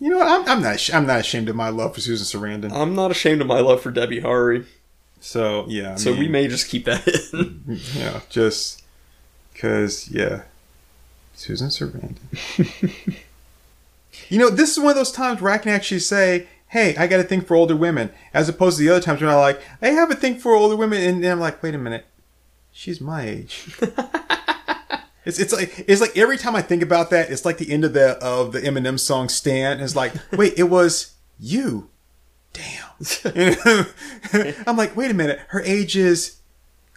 you 0.00 0.10
know. 0.10 0.20
I'm, 0.20 0.46
I'm 0.46 0.60
not. 0.60 0.90
I'm 0.92 1.06
not 1.06 1.20
ashamed 1.20 1.48
of 1.48 1.56
my 1.56 1.70
love 1.70 1.94
for 1.94 2.02
Susan 2.02 2.42
Sarandon. 2.42 2.72
I'm 2.72 2.94
not 2.94 3.10
ashamed 3.10 3.40
of 3.40 3.46
my 3.46 3.60
love 3.60 3.80
for 3.80 3.90
Debbie 3.90 4.20
Harry, 4.20 4.66
So 5.20 5.64
yeah, 5.66 5.94
I 5.94 5.96
so 5.96 6.12
we 6.12 6.28
may 6.28 6.46
just 6.46 6.68
keep 6.68 6.84
that 6.84 7.08
in. 7.32 7.80
know, 7.98 8.20
just 8.28 8.83
because 9.54 10.10
yeah, 10.10 10.42
Susan 11.32 11.68
Sarandon. 11.68 12.16
you 14.28 14.38
know, 14.38 14.50
this 14.50 14.72
is 14.72 14.78
one 14.78 14.90
of 14.90 14.96
those 14.96 15.12
times 15.12 15.40
where 15.40 15.52
I 15.52 15.58
can 15.58 15.72
actually 15.72 16.00
say, 16.00 16.48
"Hey, 16.68 16.94
I 16.96 17.06
got 17.06 17.20
a 17.20 17.24
thing 17.24 17.40
for 17.40 17.54
older 17.54 17.76
women," 17.76 18.10
as 18.34 18.50
opposed 18.50 18.76
to 18.76 18.84
the 18.84 18.90
other 18.90 19.00
times 19.00 19.22
when 19.22 19.30
I'm 19.30 19.36
like, 19.36 19.62
"I 19.80 19.88
have 19.88 20.10
a 20.10 20.14
thing 20.14 20.38
for 20.38 20.52
older 20.52 20.76
women," 20.76 21.00
and 21.00 21.24
then 21.24 21.32
I'm 21.32 21.40
like, 21.40 21.62
"Wait 21.62 21.74
a 21.74 21.78
minute, 21.78 22.04
she's 22.70 23.00
my 23.00 23.26
age." 23.26 23.74
It's, 25.26 25.38
it's 25.38 25.52
like 25.54 25.84
it's 25.88 26.00
like 26.02 26.16
every 26.18 26.36
time 26.36 26.54
I 26.54 26.60
think 26.60 26.82
about 26.82 27.10
that, 27.10 27.30
it's 27.30 27.44
like 27.44 27.56
the 27.56 27.72
end 27.72 27.84
of 27.84 27.94
the 27.94 28.18
of 28.22 28.52
the 28.52 28.60
Eminem 28.60 29.00
song 29.00 29.28
"Stan." 29.30 29.80
It's 29.80 29.96
like, 29.96 30.12
wait, 30.32 30.58
it 30.58 30.64
was 30.64 31.14
you. 31.40 31.88
Damn. 32.52 33.86
I'm 34.66 34.76
like, 34.76 34.94
wait 34.96 35.10
a 35.10 35.14
minute, 35.14 35.40
her 35.48 35.62
age 35.62 35.96
is. 35.96 36.36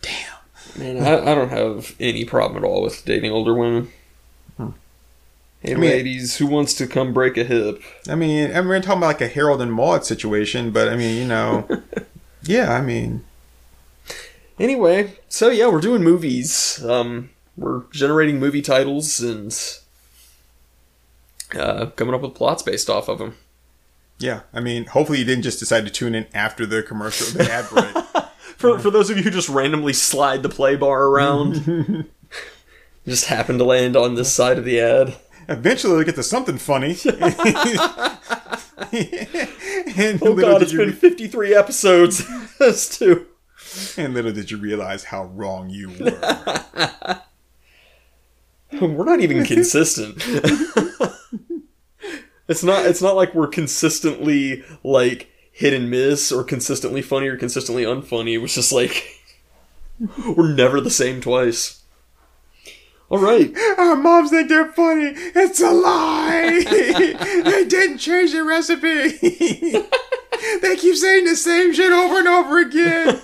Damn. 0.01 0.36
Man, 0.77 1.03
I, 1.05 1.31
I 1.31 1.35
don't 1.35 1.49
have 1.49 1.95
any 1.99 2.25
problem 2.25 2.63
at 2.63 2.67
all 2.67 2.81
with 2.81 3.05
dating 3.05 3.31
older 3.31 3.53
women. 3.53 3.89
Hey, 5.61 5.71
I 5.73 5.75
mean- 5.77 5.89
ladies, 5.89 6.37
who 6.37 6.45
wants 6.45 6.73
to 6.75 6.85
come 6.87 7.13
break 7.13 7.35
a 7.37 7.43
hip? 7.43 7.81
I 8.07 8.13
mean, 8.15 8.51
I 8.51 8.59
mean, 8.61 8.67
we're 8.67 8.79
talking 8.81 8.99
about 8.99 9.07
like 9.07 9.21
a 9.21 9.27
Harold 9.27 9.59
and 9.61 9.73
Maude 9.73 10.05
situation, 10.05 10.69
but 10.71 10.87
I 10.87 10.95
mean, 10.95 11.17
you 11.17 11.25
know, 11.27 11.67
yeah, 12.43 12.73
I 12.73 12.81
mean, 12.81 13.23
Anyway, 14.59 15.13
so 15.29 15.49
yeah, 15.49 15.67
we're 15.67 15.81
doing 15.81 16.03
movies. 16.03 16.83
Um, 16.83 17.29
we're 17.55 17.83
generating 17.91 18.39
movie 18.39 18.61
titles 18.63 19.19
and 19.19 19.55
uh, 21.55 21.87
coming 21.95 22.13
up 22.15 22.21
with 22.21 22.33
plots 22.35 22.63
based 22.63 22.89
off 22.89 23.07
of 23.07 23.19
them. 23.19 23.35
yeah, 24.19 24.41
I 24.53 24.59
mean, 24.59 24.85
hopefully 24.85 25.19
you 25.19 25.25
didn't 25.25 25.43
just 25.43 25.59
decide 25.59 25.85
to 25.85 25.91
tune 25.91 26.15
in 26.15 26.25
after 26.33 26.65
the 26.65 26.81
commercial, 26.83 27.27
the 27.37 27.51
ad 27.51 27.69
break. 27.69 28.05
For 28.57 28.79
for 28.79 28.89
those 28.89 29.09
of 29.11 29.17
you 29.17 29.23
who 29.23 29.29
just 29.29 29.49
randomly 29.49 29.93
slide 29.93 30.41
the 30.41 30.49
play 30.49 30.75
bar 30.75 31.05
around, 31.05 32.07
just 33.05 33.25
happen 33.27 33.59
to 33.59 33.63
land 33.63 33.95
on 33.95 34.15
this 34.15 34.33
side 34.33 34.57
of 34.57 34.65
the 34.65 34.79
ad. 34.81 35.15
Eventually, 35.47 35.95
they'll 35.95 36.03
get 36.03 36.15
to 36.15 36.23
something 36.23 36.57
funny. 36.57 36.97
and 39.95 40.19
Oh 40.23 40.35
god, 40.35 40.63
it's 40.63 40.73
been 40.73 40.91
53 40.91 41.53
episodes 41.55 42.23
as 42.59 42.89
to 42.97 43.27
and 43.95 44.13
little 44.13 44.31
did 44.31 44.49
you 44.49 44.57
realize 44.57 45.03
how 45.05 45.25
wrong 45.25 45.69
you 45.69 45.89
were. 45.89 47.19
we're 48.81 49.05
not 49.05 49.19
even 49.19 49.43
consistent. 49.45 50.15
it's 52.47 52.63
not 52.63 52.85
it's 52.85 53.01
not 53.01 53.15
like 53.15 53.35
we're 53.35 53.47
consistently 53.47 54.63
like 54.83 55.31
hit 55.57 55.73
and 55.73 55.89
miss 55.89 56.31
or 56.31 56.43
consistently 56.43 57.01
funny 57.01 57.27
or 57.27 57.35
consistently 57.35 57.83
unfunny. 57.83 58.33
It 58.33 58.37
was 58.37 58.53
just 58.53 58.71
like 58.71 59.23
we're 60.35 60.53
never 60.53 60.79
the 60.79 60.91
same 60.91 61.19
twice. 61.19 61.81
All 63.09 63.17
right. 63.17 63.51
Our 63.77 63.95
moms 63.95 64.29
think 64.29 64.49
they're 64.49 64.71
funny. 64.71 65.13
It's 65.15 65.59
a 65.59 65.71
lie. 65.71 66.63
they 67.43 67.65
didn't 67.65 67.97
change 67.97 68.33
the 68.33 68.43
recipe. 68.43 69.17
they 70.61 70.75
keep 70.75 70.95
saying 70.95 71.25
the 71.25 71.35
same 71.35 71.73
shit 71.73 71.91
over 71.91 72.19
and 72.19 72.27
over 72.27 72.59
again. 72.59 73.21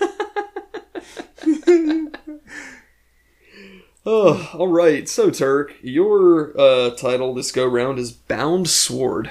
Oh, 4.06 4.50
all 4.54 4.70
right. 4.70 5.08
So 5.08 5.30
Turk, 5.30 5.76
your 5.84 6.60
uh, 6.60 6.92
title 6.96 7.34
this 7.36 7.52
go 7.52 7.66
round 7.66 8.00
is 8.00 8.12
Bound 8.12 8.68
Sword. 8.70 9.30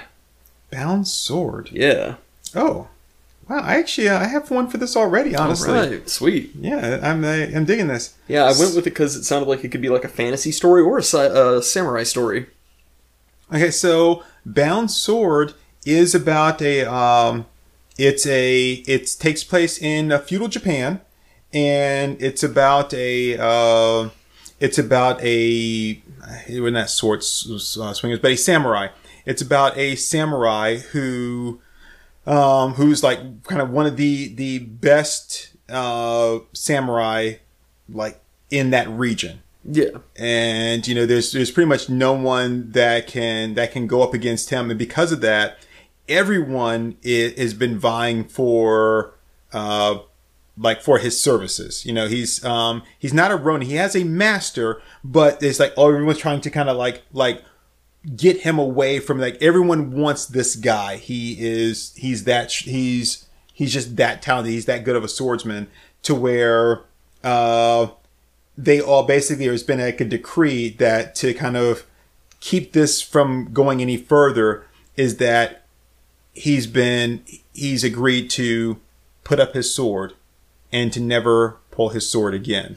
Bound 0.71 1.09
sword. 1.09 1.71
Yeah. 1.73 2.17
Oh, 2.55 2.89
wow! 3.53 3.63
I 3.63 3.77
actually 3.77 4.09
uh, 4.09 4.19
I 4.19 4.25
have 4.25 4.51
one 4.51 4.69
for 4.69 4.79
this 4.79 4.97
already. 4.97 5.35
Honestly, 5.37 5.73
right. 5.73 6.09
Sweet. 6.09 6.53
yeah, 6.55 7.01
I'm 7.03 7.25
I, 7.25 7.45
I'm 7.55 7.65
digging 7.65 7.89
this. 7.89 8.15
Yeah, 8.29 8.45
I 8.45 8.53
went 8.59 8.75
with 8.75 8.79
it 8.79 8.85
because 8.85 9.17
it 9.17 9.25
sounded 9.25 9.49
like 9.49 9.65
it 9.65 9.69
could 9.69 9.83
be 9.83 9.89
like 9.89 10.05
a 10.05 10.09
fantasy 10.09 10.53
story 10.53 10.83
or 10.83 10.99
a 10.99 11.17
uh, 11.17 11.61
samurai 11.61 12.03
story. 12.03 12.47
Okay, 13.53 13.71
so 13.71 14.23
Bound 14.47 14.91
Sword 14.91 15.55
is 15.85 16.15
about 16.15 16.63
a 16.63 16.85
um 16.85 17.47
it's 17.99 18.27
a 18.27 18.73
it 18.87 19.17
takes 19.19 19.45
place 19.45 19.81
in 19.81 20.13
uh, 20.13 20.19
feudal 20.19 20.49
Japan 20.49 21.01
and 21.53 22.21
it's 22.23 22.43
about 22.43 22.95
a 22.95 23.37
uh 23.39 24.09
it's 24.61 24.79
about 24.79 25.23
a 25.23 26.01
when 26.49 26.75
that 26.75 26.89
sword 26.89 27.21
uh, 27.21 27.93
swingers 27.93 28.21
but 28.21 28.31
a 28.31 28.37
samurai. 28.37 28.89
It's 29.25 29.43
about 29.43 29.77
a 29.77 29.95
samurai 29.97 30.79
who 30.79 31.61
um 32.27 32.75
who's 32.75 33.03
like 33.03 33.43
kind 33.45 33.61
of 33.61 33.71
one 33.71 33.87
of 33.87 33.97
the 33.97 34.33
the 34.35 34.59
best 34.61 35.51
uh 35.69 36.39
samurai 36.53 37.35
like 37.89 38.21
in 38.51 38.71
that 38.71 38.89
region. 38.89 39.43
Yeah. 39.65 39.99
and 40.17 40.87
you 40.89 40.95
know 40.95 41.07
there's 41.07 41.31
there's 41.33 41.51
pretty 41.53 41.69
much 41.69 41.89
no 41.89 42.13
one 42.13 42.71
that 42.73 43.07
can 43.07 43.55
that 43.55 43.71
can 43.73 43.87
go 43.87 44.03
up 44.03 44.13
against 44.15 44.51
him. 44.51 44.71
And 44.71 44.79
because 44.79 45.13
of 45.13 45.21
that 45.21 45.59
everyone 46.09 46.97
i- 47.05 47.33
has 47.37 47.55
been 47.55 47.79
vying 47.79 48.25
for 48.25 49.15
uh 49.53 49.99
like 50.59 50.83
for 50.83 50.99
his 50.99 51.19
services. 51.19 51.87
You 51.87 51.93
know 51.93 52.09
he's 52.09 52.45
um 52.45 52.83
he's 52.99 53.15
not 53.15 53.31
a 53.31 53.37
ronin. 53.37 53.69
He 53.69 53.75
has 53.77 53.95
a 53.97 54.05
master 54.05 54.83
but 55.05 55.43
it's 55.43 55.61
like 55.61 55.73
oh 55.77 55.89
everyone's 55.89 56.19
trying 56.19 56.41
to 56.43 56.51
kind 56.51 56.69
of 56.69 56.77
like 56.77 57.03
like 57.13 57.43
get 58.17 58.41
him 58.41 58.59
away 58.59 58.99
from 58.99 59.19
like 59.21 59.41
everyone 59.41 59.93
wants 59.93 60.27
this 60.27 60.57
guy. 60.57 60.97
He 60.97 61.37
is 61.39 61.93
he's 61.97 62.25
that 62.25 62.53
he's 62.53 63.27
he's 63.53 63.73
just 63.73 63.97
that 63.97 64.23
talented. 64.23 64.53
He's 64.53 64.67
that 64.67 64.85
good 64.85 64.97
of 64.97 65.05
a 65.05 65.09
swordsman 65.09 65.69
to 66.03 66.15
where 66.15 66.83
uh 67.23 67.89
they 68.59 68.81
all 68.81 69.05
basically 69.05 69.47
there's 69.47 69.63
been 69.63 69.81
like 69.81 70.01
a 70.01 70.05
decree 70.05 70.71
that 70.71 71.15
to 71.17 71.33
kind 71.33 71.57
of 71.57 71.87
keep 72.41 72.73
this 72.73 73.01
from 73.01 73.53
going 73.53 73.81
any 73.81 73.97
further 73.97 74.67
is 74.97 75.17
that 75.19 75.65
he's 76.35 76.67
been 76.67 77.23
he's 77.53 77.85
agreed 77.85 78.29
to 78.31 78.79
put 79.25 79.39
up 79.39 79.55
his 79.55 79.73
sword 79.75 80.15
and 80.73 80.93
to 80.93 81.01
never 81.01 81.57
pull 81.71 81.91
his 81.91 82.09
sword 82.11 82.35
again. 82.35 82.77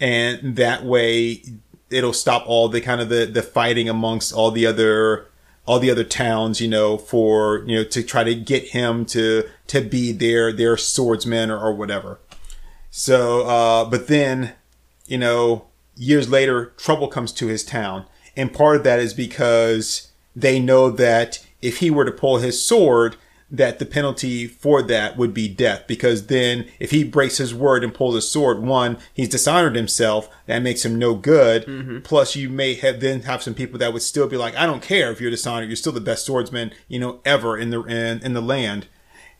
And 0.00 0.56
that 0.56 0.84
way 0.84 1.42
it'll 1.90 2.12
stop 2.12 2.44
all 2.46 2.68
the 2.68 2.80
kind 2.80 3.00
of 3.00 3.08
the 3.08 3.26
the 3.26 3.42
fighting 3.42 3.88
amongst 3.88 4.32
all 4.32 4.50
the 4.50 4.66
other 4.66 5.26
all 5.66 5.78
the 5.78 5.90
other 5.90 6.04
towns 6.04 6.60
you 6.60 6.68
know 6.68 6.96
for 6.98 7.64
you 7.66 7.76
know 7.76 7.84
to 7.84 8.02
try 8.02 8.24
to 8.24 8.34
get 8.34 8.68
him 8.68 9.04
to 9.04 9.44
to 9.66 9.80
be 9.80 10.12
their 10.12 10.52
their 10.52 10.76
swordsman 10.76 11.50
or, 11.50 11.58
or 11.58 11.72
whatever 11.72 12.18
so 12.90 13.46
uh 13.46 13.84
but 13.84 14.08
then 14.08 14.54
you 15.06 15.18
know, 15.18 15.66
years 15.96 16.28
later, 16.28 16.66
trouble 16.76 17.08
comes 17.08 17.32
to 17.32 17.46
his 17.46 17.64
town. 17.64 18.06
And 18.36 18.52
part 18.52 18.76
of 18.76 18.84
that 18.84 18.98
is 18.98 19.14
because 19.14 20.10
they 20.34 20.58
know 20.58 20.90
that 20.90 21.44
if 21.62 21.78
he 21.78 21.90
were 21.90 22.04
to 22.04 22.12
pull 22.12 22.38
his 22.38 22.64
sword, 22.64 23.16
that 23.50 23.78
the 23.78 23.86
penalty 23.86 24.46
for 24.46 24.82
that 24.82 25.16
would 25.16 25.32
be 25.32 25.48
death. 25.48 25.84
Because 25.86 26.26
then 26.26 26.66
if 26.78 26.90
he 26.90 27.04
breaks 27.04 27.36
his 27.38 27.54
word 27.54 27.84
and 27.84 27.94
pulls 27.94 28.14
his 28.14 28.28
sword, 28.28 28.62
one, 28.62 28.98
he's 29.12 29.28
dishonored 29.28 29.76
himself. 29.76 30.28
That 30.46 30.60
makes 30.60 30.84
him 30.84 30.98
no 30.98 31.14
good. 31.14 31.64
Plus 32.04 32.34
you 32.34 32.48
may 32.48 32.74
have 32.74 33.00
then 33.00 33.22
have 33.22 33.42
some 33.42 33.54
people 33.54 33.78
that 33.78 33.92
would 33.92 34.02
still 34.02 34.26
be 34.26 34.36
like, 34.36 34.56
I 34.56 34.66
don't 34.66 34.82
care 34.82 35.12
if 35.12 35.20
you're 35.20 35.30
dishonored. 35.30 35.68
You're 35.68 35.76
still 35.76 35.92
the 35.92 36.00
best 36.00 36.26
swordsman, 36.26 36.72
you 36.88 36.98
know, 36.98 37.20
ever 37.24 37.56
in 37.56 37.70
the, 37.70 37.82
in, 37.82 38.22
in 38.22 38.32
the 38.32 38.40
land. 38.40 38.88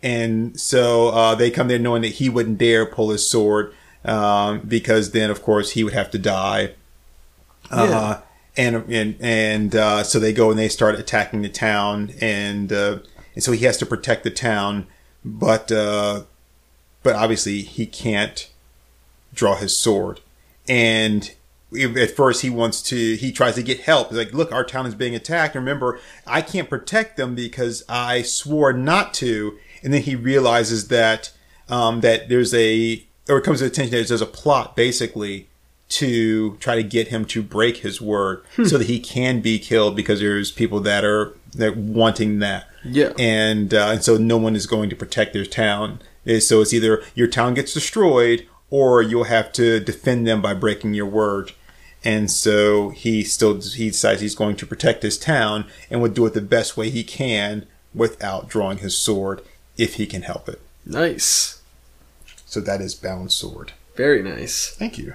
And 0.03 0.61
so, 0.61 1.09
uh, 1.09 1.35
they 1.35 1.51
come 1.51 1.69
there 1.69 1.79
knowing 1.79 2.03
that 2.03 2.09
he 2.09 2.29
wouldn't 2.29 2.59
dare 2.59 2.85
pull 2.85 3.11
his 3.11 3.29
sword 3.29 3.73
um, 4.05 4.61
because 4.61 5.13
then 5.13 5.31
of 5.31 5.43
course 5.43 5.71
he 5.73 5.83
would 5.83 5.95
have 5.95 6.11
to 6.11 6.19
die. 6.19 6.75
Uh, 7.71 8.21
and 8.57 8.77
and 8.89 9.17
and 9.21 9.75
uh, 9.75 10.03
so 10.05 10.19
they 10.21 10.33
go 10.33 10.51
and 10.51 10.59
they 10.59 10.69
start 10.69 10.95
attacking 10.97 11.43
the 11.43 11.49
town, 11.49 12.13
and 12.21 12.73
uh, 12.73 12.99
and 13.35 13.43
so 13.43 13.53
he 13.53 13.65
has 13.65 13.77
to 13.79 13.87
protect 13.87 14.25
the 14.25 14.31
town, 14.31 14.87
but 15.25 15.71
uh, 15.73 16.23
but 17.03 17.15
obviously 17.15 17.63
he 17.63 17.87
can't 17.87 18.51
draw 19.35 19.57
his 19.57 19.77
sword, 19.77 20.21
and 20.69 21.35
at 21.75 22.11
first 22.11 22.43
he 22.43 22.51
wants 22.51 22.83
to 22.83 23.17
he 23.17 23.33
tries 23.33 23.57
to 23.57 23.63
get 23.63 23.81
help. 23.81 24.09
He's 24.09 24.19
like 24.19 24.33
look 24.33 24.53
our 24.53 24.65
town 24.65 24.87
is 24.87 24.95
being 24.95 25.15
attacked. 25.15 25.55
Remember 25.55 25.99
i 26.27 26.41
can't 26.41 26.71
protect 26.71 27.17
them 27.17 27.35
because 27.35 27.83
i 27.89 28.23
swore 28.23 28.73
not 28.73 29.15
to. 29.15 29.59
And 29.83 29.93
then 29.93 30.03
he 30.03 30.15
realizes 30.15 30.89
that 30.89 31.33
um, 31.69 32.01
that 32.01 32.29
there's 32.29 32.55
a 32.55 33.05
or 33.29 33.39
it 33.39 33.43
comes 33.43 33.61
to 33.61 33.67
attention 33.67 33.91
that 33.99 34.09
there's 34.09 34.21
a 34.21 34.27
plot 34.27 34.77
basically 34.77 35.49
to 35.89 36.57
try 36.57 36.75
to 36.75 36.83
get 36.83 37.09
him 37.09 37.25
to 37.27 37.43
break 37.43 37.79
his 37.79 38.01
word 38.01 38.45
so 38.65 38.79
that 38.79 38.87
he 38.87 38.99
can 38.99 39.41
be 39.41 39.59
killed 39.59 39.95
because 39.95 40.21
there's 40.21 40.51
people 40.51 40.81
that 40.81 41.05
are 41.05 41.35
that 41.55 41.77
wanting 41.77 42.39
that 42.39 42.69
Yeah. 42.85 43.13
and 43.19 43.73
uh, 43.75 43.89
and 43.93 44.05
so 44.05 44.17
no 44.17 44.37
one 44.37 44.55
is 44.57 44.67
going 44.67 44.91
to 44.91 44.97
protect 44.97 45.33
their 45.33 45.47
town 45.47 46.01
Eh, 46.27 46.41
so 46.41 46.63
it's 46.63 46.73
either 46.73 47.03
your 47.15 47.27
town 47.29 47.53
gets 47.55 47.75
destroyed 47.75 48.47
or 48.71 49.03
you'll 49.03 49.25
have 49.25 49.53
to 49.53 49.79
defend 49.81 50.27
them 50.27 50.41
by 50.41 50.55
breaking 50.55 50.95
your 50.95 51.07
word 51.07 51.53
and 52.03 52.31
so 52.31 52.91
he 52.91 53.23
still 53.23 53.61
he 53.61 53.89
decides 53.91 54.21
he's 54.21 54.35
going 54.35 54.57
to 54.57 54.67
protect 54.67 55.03
his 55.03 55.19
town 55.19 55.67
and 55.91 56.01
will 56.03 56.11
do 56.11 56.25
it 56.27 56.35
the 56.35 56.41
best 56.41 56.77
way 56.77 56.89
he 56.91 57.05
can 57.05 57.67
without 57.95 58.49
drawing 58.49 58.79
his 58.79 58.97
sword 58.97 59.43
if 59.77 59.95
he 59.95 60.07
can 60.07 60.23
help 60.23 60.49
it 60.49 60.61
Nice. 60.87 61.61
so 62.47 62.61
that 62.61 62.81
is 62.81 62.95
bound 62.95 63.31
sword 63.33 63.73
Very 63.97 64.23
nice. 64.23 64.71
thank 64.77 64.97
you 64.99 65.15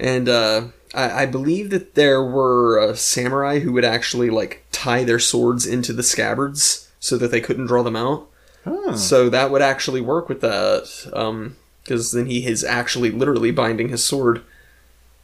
And 0.00 0.28
uh, 0.28 0.68
I, 0.94 1.22
I 1.22 1.26
believe 1.26 1.70
that 1.70 1.94
there 1.94 2.22
were 2.22 2.78
uh, 2.80 2.94
samurai 2.94 3.58
who 3.60 3.72
would 3.72 3.84
actually 3.84 4.30
like 4.30 4.64
tie 4.72 5.04
their 5.04 5.18
swords 5.18 5.66
into 5.66 5.92
the 5.92 6.02
scabbards 6.02 6.88
so 7.00 7.16
that 7.18 7.30
they 7.30 7.40
couldn't 7.40 7.66
draw 7.66 7.82
them 7.82 7.96
out. 7.96 8.26
Huh. 8.64 8.96
So 8.96 9.28
that 9.30 9.50
would 9.50 9.62
actually 9.62 10.00
work 10.00 10.28
with 10.28 10.40
that, 10.42 11.52
because 11.84 12.12
then 12.12 12.26
he 12.26 12.46
is 12.46 12.62
actually 12.64 13.10
literally 13.10 13.50
binding 13.50 13.88
his 13.88 14.04
sword. 14.04 14.42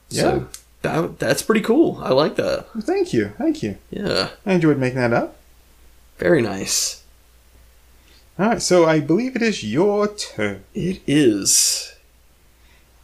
So 0.08 0.48
that 0.82 1.18
that's 1.18 1.42
pretty 1.42 1.60
cool. 1.60 1.98
I 2.02 2.10
like 2.10 2.36
that. 2.36 2.66
thank 2.82 3.12
you 3.12 3.32
thank 3.38 3.62
you 3.62 3.76
Yeah, 3.90 4.30
i 4.46 4.52
enjoyed 4.52 4.78
making 4.78 4.98
that 4.98 5.12
up 5.12 5.36
very 6.18 6.40
nice. 6.42 7.02
all 8.38 8.48
right 8.50 8.62
so 8.62 8.84
i 8.86 9.00
believe 9.00 9.34
it 9.34 9.42
is 9.42 9.64
your 9.64 10.06
turn 10.08 10.62
It 10.74 11.00
is. 11.06 11.94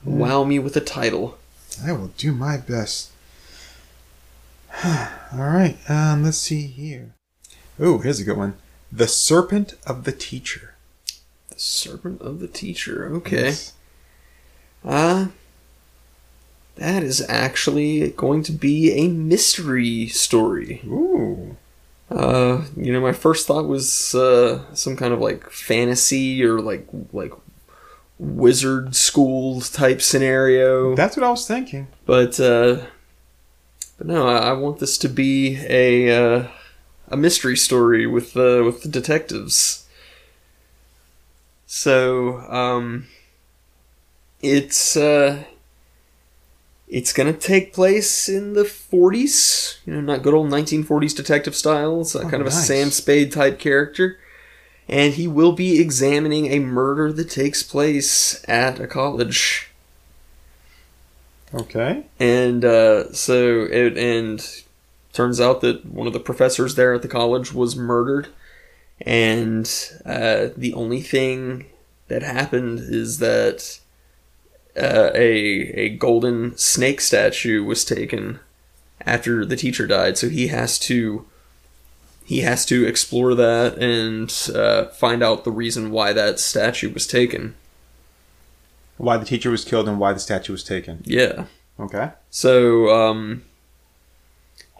Wow 0.04 0.44
me 0.44 0.58
with 0.58 0.76
a 0.76 0.80
title. 0.80 1.36
I 1.84 1.92
will 1.92 2.10
do 2.16 2.32
my 2.32 2.56
best 2.56 3.10
All 4.84 4.98
right, 5.32 5.76
um, 5.88 6.24
let's 6.24 6.38
see 6.38 6.66
here. 6.66 7.14
Oh, 7.78 7.98
here's 7.98 8.20
a 8.20 8.24
good 8.24 8.36
one. 8.36 8.54
The 8.90 9.06
Serpent 9.06 9.74
of 9.86 10.04
the 10.04 10.12
Teacher. 10.12 10.74
The 11.48 11.58
Serpent 11.58 12.20
of 12.20 12.40
the 12.40 12.48
Teacher. 12.48 13.12
Okay. 13.16 13.54
Uh, 14.84 15.28
that 16.76 17.02
is 17.02 17.24
actually 17.28 18.10
going 18.10 18.42
to 18.44 18.52
be 18.52 18.92
a 18.92 19.08
mystery 19.08 20.06
story. 20.06 20.80
Ooh. 20.86 21.56
Uh, 22.10 22.64
you 22.76 22.92
know, 22.92 23.00
my 23.00 23.12
first 23.12 23.46
thought 23.46 23.66
was 23.66 24.14
uh, 24.14 24.64
some 24.74 24.96
kind 24.96 25.12
of 25.12 25.20
like 25.20 25.50
fantasy 25.50 26.42
or 26.42 26.60
like 26.60 26.88
like 27.12 27.32
wizard 28.20 28.94
school 28.94 29.62
type 29.62 30.02
scenario. 30.02 30.94
That's 30.94 31.16
what 31.16 31.24
I 31.24 31.30
was 31.30 31.46
thinking. 31.48 31.88
But 32.04 32.38
uh, 32.38 32.82
but 33.96 34.06
no, 34.06 34.28
I, 34.28 34.50
I 34.50 34.52
want 34.52 34.78
this 34.78 34.98
to 34.98 35.08
be 35.08 35.58
a 35.68 36.10
uh, 36.10 36.48
a 37.08 37.16
mystery 37.16 37.56
story 37.56 38.06
with 38.06 38.36
uh, 38.36 38.62
with 38.64 38.82
the 38.82 38.88
detectives. 38.90 39.86
So 41.66 42.38
um, 42.50 43.06
it's 44.42 44.96
uh, 44.96 45.44
it's 46.88 47.12
gonna 47.12 47.32
take 47.32 47.72
place 47.72 48.28
in 48.28 48.52
the 48.54 48.64
40s. 48.64 49.78
You 49.86 49.94
know, 49.94 50.00
not 50.00 50.22
good 50.22 50.34
old 50.34 50.50
1940s 50.50 51.14
detective 51.16 51.54
style. 51.54 52.00
It's 52.02 52.14
Oh, 52.16 52.20
kind 52.28 52.40
of 52.42 52.46
a. 52.46 52.50
Sam 52.50 52.90
Spade 52.90 53.32
type 53.32 53.58
character. 53.58 54.18
And 54.90 55.14
he 55.14 55.26
will 55.26 55.52
be 55.52 55.80
examining 55.80 56.46
a 56.46 56.58
murder 56.58 57.12
that 57.12 57.30
takes 57.30 57.62
place 57.62 58.44
at 58.46 58.78
a 58.80 58.86
college. 58.86 59.70
Okay. 61.52 62.04
and 62.20 62.64
uh, 62.64 63.12
so 63.12 63.62
it 63.64 63.96
and 63.96 64.62
turns 65.12 65.40
out 65.40 65.60
that 65.62 65.84
one 65.84 66.06
of 66.06 66.12
the 66.12 66.20
professors 66.20 66.76
there 66.76 66.94
at 66.94 67.02
the 67.02 67.08
college 67.08 67.52
was 67.52 67.74
murdered. 67.74 68.28
And 69.00 69.66
uh, 70.04 70.48
the 70.56 70.74
only 70.74 71.00
thing 71.00 71.66
that 72.08 72.22
happened 72.22 72.80
is 72.80 73.18
that 73.18 73.80
uh, 74.76 75.10
a 75.14 75.28
a 75.74 75.88
golden 75.90 76.56
snake 76.56 77.00
statue 77.00 77.64
was 77.64 77.84
taken 77.84 78.40
after 79.04 79.44
the 79.44 79.56
teacher 79.56 79.86
died. 79.86 80.18
So 80.18 80.28
he 80.28 80.48
has 80.48 80.78
to 80.80 81.26
he 82.30 82.42
has 82.42 82.64
to 82.64 82.86
explore 82.86 83.34
that 83.34 83.76
and 83.78 84.56
uh, 84.56 84.84
find 84.90 85.20
out 85.20 85.42
the 85.42 85.50
reason 85.50 85.90
why 85.90 86.12
that 86.12 86.38
statue 86.38 86.92
was 86.92 87.04
taken 87.04 87.56
Why 88.98 89.16
the 89.16 89.24
teacher 89.24 89.50
was 89.50 89.64
killed 89.64 89.88
and 89.88 89.98
why 89.98 90.12
the 90.12 90.20
statue 90.20 90.52
was 90.52 90.62
taken. 90.62 91.02
yeah 91.04 91.46
Okay. 91.80 92.10
So, 92.28 92.90
um, 92.90 93.42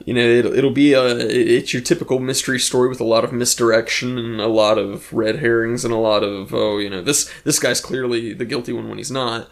you 0.05 0.15
know, 0.15 0.21
it'll, 0.21 0.53
it'll 0.53 0.71
be 0.71 0.93
a, 0.93 1.05
it's 1.17 1.73
your 1.73 1.83
typical 1.83 2.21
mystery 2.21 2.61
story 2.61 2.89
with 2.89 3.01
a 3.01 3.05
lot 3.05 3.25
of 3.25 3.33
misdirection 3.33 4.17
and 4.17 4.41
a 4.41 4.47
lot 4.47 4.79
of 4.79 5.13
red 5.13 5.41
herrings 5.41 5.85
and 5.85 5.93
a 5.93 5.97
lot 5.97 6.23
of, 6.23 6.55
oh, 6.55 6.79
you 6.79 6.89
know, 6.89 7.03
this, 7.03 7.33
this 7.43 7.59
guy's 7.59 7.81
clearly 7.81 8.33
the 8.33 8.45
guilty 8.45 8.73
one 8.73 8.89
when 8.89 8.99
he's 8.99 9.11
not. 9.11 9.49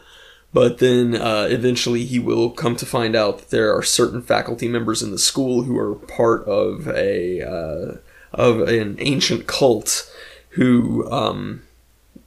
But 0.53 0.79
then, 0.79 1.15
uh, 1.15 1.47
eventually 1.51 2.05
he 2.05 2.19
will 2.19 2.51
come 2.51 2.75
to 2.77 2.87
find 2.87 3.15
out 3.15 3.39
that 3.39 3.51
there 3.51 3.75
are 3.77 3.83
certain 3.83 4.23
faculty 4.23 4.67
members 4.67 5.03
in 5.03 5.11
the 5.11 5.19
school 5.19 5.65
who 5.65 5.79
are 5.79 5.95
part 5.95 6.45
of 6.47 6.89
a, 6.89 7.43
uh, 7.43 7.97
of 8.33 8.61
an 8.61 8.97
ancient 8.99 9.47
cult 9.47 10.11
who, 10.51 11.11
um, 11.11 11.63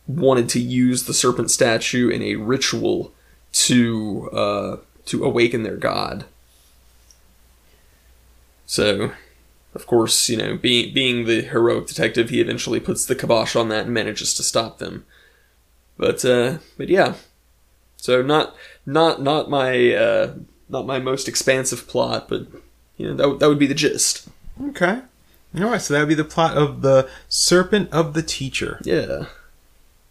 wanted 0.07 0.49
to 0.49 0.59
use 0.59 1.03
the 1.03 1.13
serpent 1.13 1.49
statue 1.49 2.09
in 2.09 2.21
a 2.21 2.35
ritual 2.35 3.11
to, 3.53 4.29
uh, 4.31 4.77
to 5.05 5.23
awaken 5.23 5.63
their 5.63 5.77
god. 5.77 6.25
So, 8.65 9.11
of 9.73 9.85
course, 9.85 10.29
you 10.29 10.37
know, 10.37 10.55
being 10.57 10.93
being 10.93 11.25
the 11.25 11.41
heroic 11.41 11.87
detective, 11.87 12.29
he 12.29 12.39
eventually 12.39 12.79
puts 12.79 13.05
the 13.05 13.15
kibosh 13.15 13.55
on 13.55 13.69
that 13.69 13.85
and 13.85 13.93
manages 13.93 14.33
to 14.35 14.43
stop 14.43 14.79
them. 14.79 15.05
But 15.97 16.23
uh, 16.23 16.59
but 16.77 16.87
yeah, 16.87 17.15
so 18.01 18.21
not 18.21 18.55
not 18.85 19.21
not 19.21 19.49
my 19.49 19.93
uh, 19.93 20.33
not 20.67 20.85
my 20.85 20.99
most 20.99 21.27
expansive 21.29 21.87
plot, 21.87 22.27
but 22.27 22.47
you 22.97 23.07
know 23.07 23.13
that 23.15 23.27
would- 23.29 23.39
that 23.39 23.47
would 23.49 23.59
be 23.59 23.67
the 23.67 23.73
gist. 23.85 24.27
Okay. 24.69 24.99
All 25.57 25.63
right, 25.65 25.81
so 25.81 25.93
that 25.93 25.99
would 26.01 26.07
be 26.09 26.15
the 26.15 26.23
plot 26.23 26.55
of 26.57 26.81
The 26.81 27.09
Serpent 27.27 27.91
of 27.91 28.13
the 28.13 28.23
Teacher. 28.23 28.79
Yeah. 28.83 29.25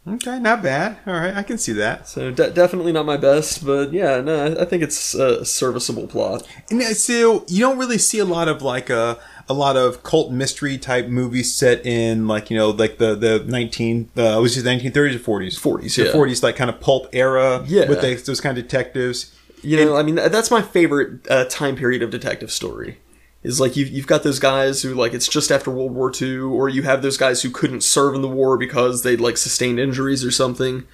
Okay, 0.06 0.38
not 0.38 0.62
bad. 0.62 0.98
All 1.06 1.14
right, 1.14 1.34
I 1.34 1.42
can 1.42 1.56
see 1.58 1.72
that. 1.72 2.08
So 2.08 2.30
de- 2.30 2.50
definitely 2.50 2.92
not 2.92 3.06
my 3.06 3.16
best, 3.16 3.64
but 3.64 3.92
yeah, 3.92 4.20
no, 4.20 4.44
I- 4.46 4.62
I 4.62 4.64
think 4.66 4.82
it's 4.82 5.14
a 5.14 5.44
serviceable 5.44 6.06
plot. 6.06 6.46
And 6.70 6.80
uh, 6.82 6.92
so 6.94 7.44
you 7.48 7.60
don't 7.60 7.78
really 7.78 7.98
see 7.98 8.18
a 8.18 8.24
lot 8.24 8.48
of 8.48 8.60
like 8.62 8.90
a 8.90 9.18
a 9.50 9.52
lot 9.52 9.76
of 9.76 10.04
cult 10.04 10.30
mystery 10.30 10.78
type 10.78 11.08
movies 11.08 11.52
set 11.52 11.84
in 11.84 12.28
like 12.28 12.50
you 12.50 12.56
know 12.56 12.70
like 12.70 12.98
the 12.98 13.16
the 13.16 13.44
nineteen 13.48 14.08
uh, 14.16 14.38
was 14.40 14.56
it 14.56 14.64
nineteen 14.64 14.92
thirties 14.92 15.16
or 15.16 15.18
forties 15.18 15.58
40s, 15.58 15.96
the 15.96 16.04
yeah. 16.04 16.12
forties 16.12 16.40
like 16.44 16.54
kind 16.54 16.70
of 16.70 16.78
pulp 16.80 17.08
era 17.12 17.64
Yeah. 17.66 17.88
with 17.88 18.00
they, 18.00 18.14
those 18.14 18.40
kind 18.40 18.56
of 18.56 18.62
detectives. 18.64 19.34
You 19.62 19.84
know, 19.84 19.96
I 19.96 20.02
mean, 20.04 20.14
that's 20.14 20.50
my 20.52 20.62
favorite 20.62 21.28
uh, 21.28 21.44
time 21.46 21.74
period 21.74 22.00
of 22.02 22.10
detective 22.10 22.50
story. 22.52 22.98
Is 23.42 23.60
like 23.60 23.74
you've, 23.76 23.88
you've 23.88 24.06
got 24.06 24.22
those 24.22 24.38
guys 24.38 24.82
who 24.82 24.94
like 24.94 25.14
it's 25.14 25.26
just 25.28 25.50
after 25.50 25.70
World 25.70 25.92
War 25.94 26.12
II, 26.18 26.38
or 26.38 26.68
you 26.68 26.82
have 26.82 27.02
those 27.02 27.16
guys 27.16 27.42
who 27.42 27.50
couldn't 27.50 27.82
serve 27.82 28.14
in 28.14 28.22
the 28.22 28.28
war 28.28 28.56
because 28.56 29.02
they'd 29.02 29.20
like 29.20 29.36
sustained 29.36 29.80
injuries 29.80 30.24
or 30.24 30.30
something. 30.30 30.84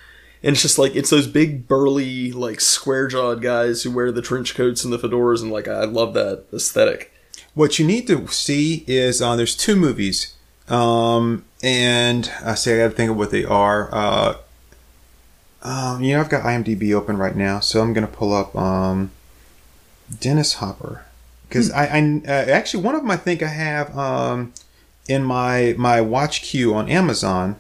And 0.43 0.53
it's 0.55 0.63
just 0.63 0.79
like 0.79 0.97
it's 0.97 1.11
those 1.11 1.27
big 1.27 1.69
burly 1.69 2.33
like 2.33 2.61
square 2.61 3.07
jawed 3.07 3.43
guys 3.43 3.83
who 3.83 3.91
wear 3.91 4.11
the 4.11 4.23
trench 4.23 4.55
coats 4.55 4.83
and 4.83 4.93
the 4.93 4.99
fedoras, 4.99 5.43
and 5.43 5.53
like 5.53 5.69
I 5.69 5.85
love 5.85 6.15
that 6.15 6.45
aesthetic. 6.55 7.13
What 7.57 7.79
you 7.79 7.87
need 7.87 8.07
to 8.09 8.29
see 8.29 8.85
is 8.87 9.23
uh, 9.23 9.35
there's 9.35 9.57
two 9.57 9.77
movies, 9.77 10.35
um, 10.69 11.43
and 11.63 12.31
I 12.45 12.55
say 12.55 12.75
I 12.75 12.85
got 12.85 12.91
to 12.91 12.95
think 12.95 13.11
of 13.11 13.17
what 13.17 13.31
they 13.31 13.47
are. 13.47 13.89
Uh, 13.91 14.37
um, 15.63 16.03
you 16.03 16.13
know, 16.13 16.21
I've 16.21 16.29
got 16.29 16.43
IMDb 16.43 16.93
open 16.93 17.17
right 17.17 17.35
now, 17.35 17.61
so 17.61 17.81
I'm 17.81 17.95
gonna 17.95 18.09
pull 18.09 18.35
up 18.35 18.55
um, 18.55 19.11
Dennis 20.21 20.53
Hopper 20.53 21.07
because 21.49 21.71
I, 21.71 21.87
I 21.87 22.23
uh, 22.29 22.31
actually 22.31 22.83
one 22.83 22.95
of 22.95 23.01
them 23.01 23.11
I 23.11 23.17
think 23.17 23.43
I 23.43 23.49
have 23.49 23.97
um, 23.97 24.53
in 25.09 25.25
my 25.25 25.75
my 25.79 26.03
watch 26.03 26.43
queue 26.43 26.75
on 26.75 26.91
Amazon, 26.91 27.57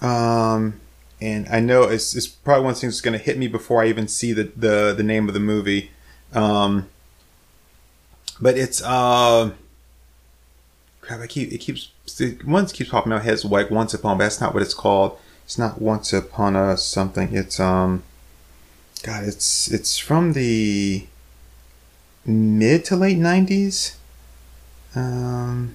um, 0.00 0.80
and 1.20 1.46
I 1.50 1.60
know 1.60 1.82
it's, 1.82 2.16
it's 2.16 2.26
probably 2.26 2.64
one 2.64 2.70
of 2.70 2.76
the 2.78 2.80
things 2.80 2.94
that's 2.94 3.02
gonna 3.02 3.18
hit 3.18 3.36
me 3.36 3.46
before 3.46 3.82
I 3.82 3.88
even 3.88 4.08
see 4.08 4.32
the 4.32 4.44
the, 4.56 4.94
the 4.96 5.02
name 5.02 5.28
of 5.28 5.34
the 5.34 5.40
movie. 5.40 5.90
Um, 6.32 6.88
but 8.40 8.56
it's 8.56 8.82
uh 8.82 9.50
crap. 11.00 11.20
I 11.20 11.26
keep 11.26 11.52
it 11.52 11.58
keeps 11.58 11.90
once 12.44 12.72
keeps 12.72 12.90
popping 12.90 13.12
out 13.12 13.16
my 13.18 13.22
head. 13.24 13.34
It's 13.34 13.44
like 13.44 13.70
Once 13.70 13.94
Upon, 13.94 14.18
but 14.18 14.24
that's 14.24 14.40
not 14.40 14.54
what 14.54 14.62
it's 14.62 14.74
called. 14.74 15.18
It's 15.44 15.58
not 15.58 15.80
Once 15.80 16.12
Upon 16.12 16.56
a 16.56 16.76
something. 16.76 17.34
It's 17.34 17.58
um, 17.58 18.02
God, 19.02 19.24
it's 19.24 19.70
it's 19.70 19.98
from 19.98 20.32
the 20.34 21.06
mid 22.24 22.84
to 22.86 22.96
late 22.96 23.18
nineties. 23.18 23.96
Um, 24.94 25.74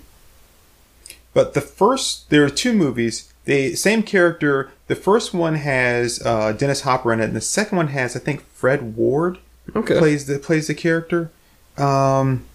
but 1.34 1.54
the 1.54 1.62
first 1.62 2.30
there 2.30 2.44
are 2.44 2.50
two 2.50 2.74
movies. 2.74 3.34
The 3.46 3.76
same 3.76 4.04
character. 4.04 4.72
The 4.88 4.96
first 4.96 5.34
one 5.34 5.56
has 5.56 6.22
uh, 6.26 6.52
Dennis 6.54 6.82
Hopper 6.82 7.12
in 7.12 7.20
it, 7.20 7.26
and 7.26 7.36
the 7.36 7.42
second 7.42 7.78
one 7.78 7.88
has 7.90 8.16
I 8.16 8.20
think 8.20 8.46
Fred 8.54 8.96
Ward 8.96 9.40
Okay. 9.76 9.98
plays 9.98 10.26
the 10.28 10.40
plays 10.40 10.68
the 10.68 10.76
character. 10.76 11.32
Um, 11.78 12.46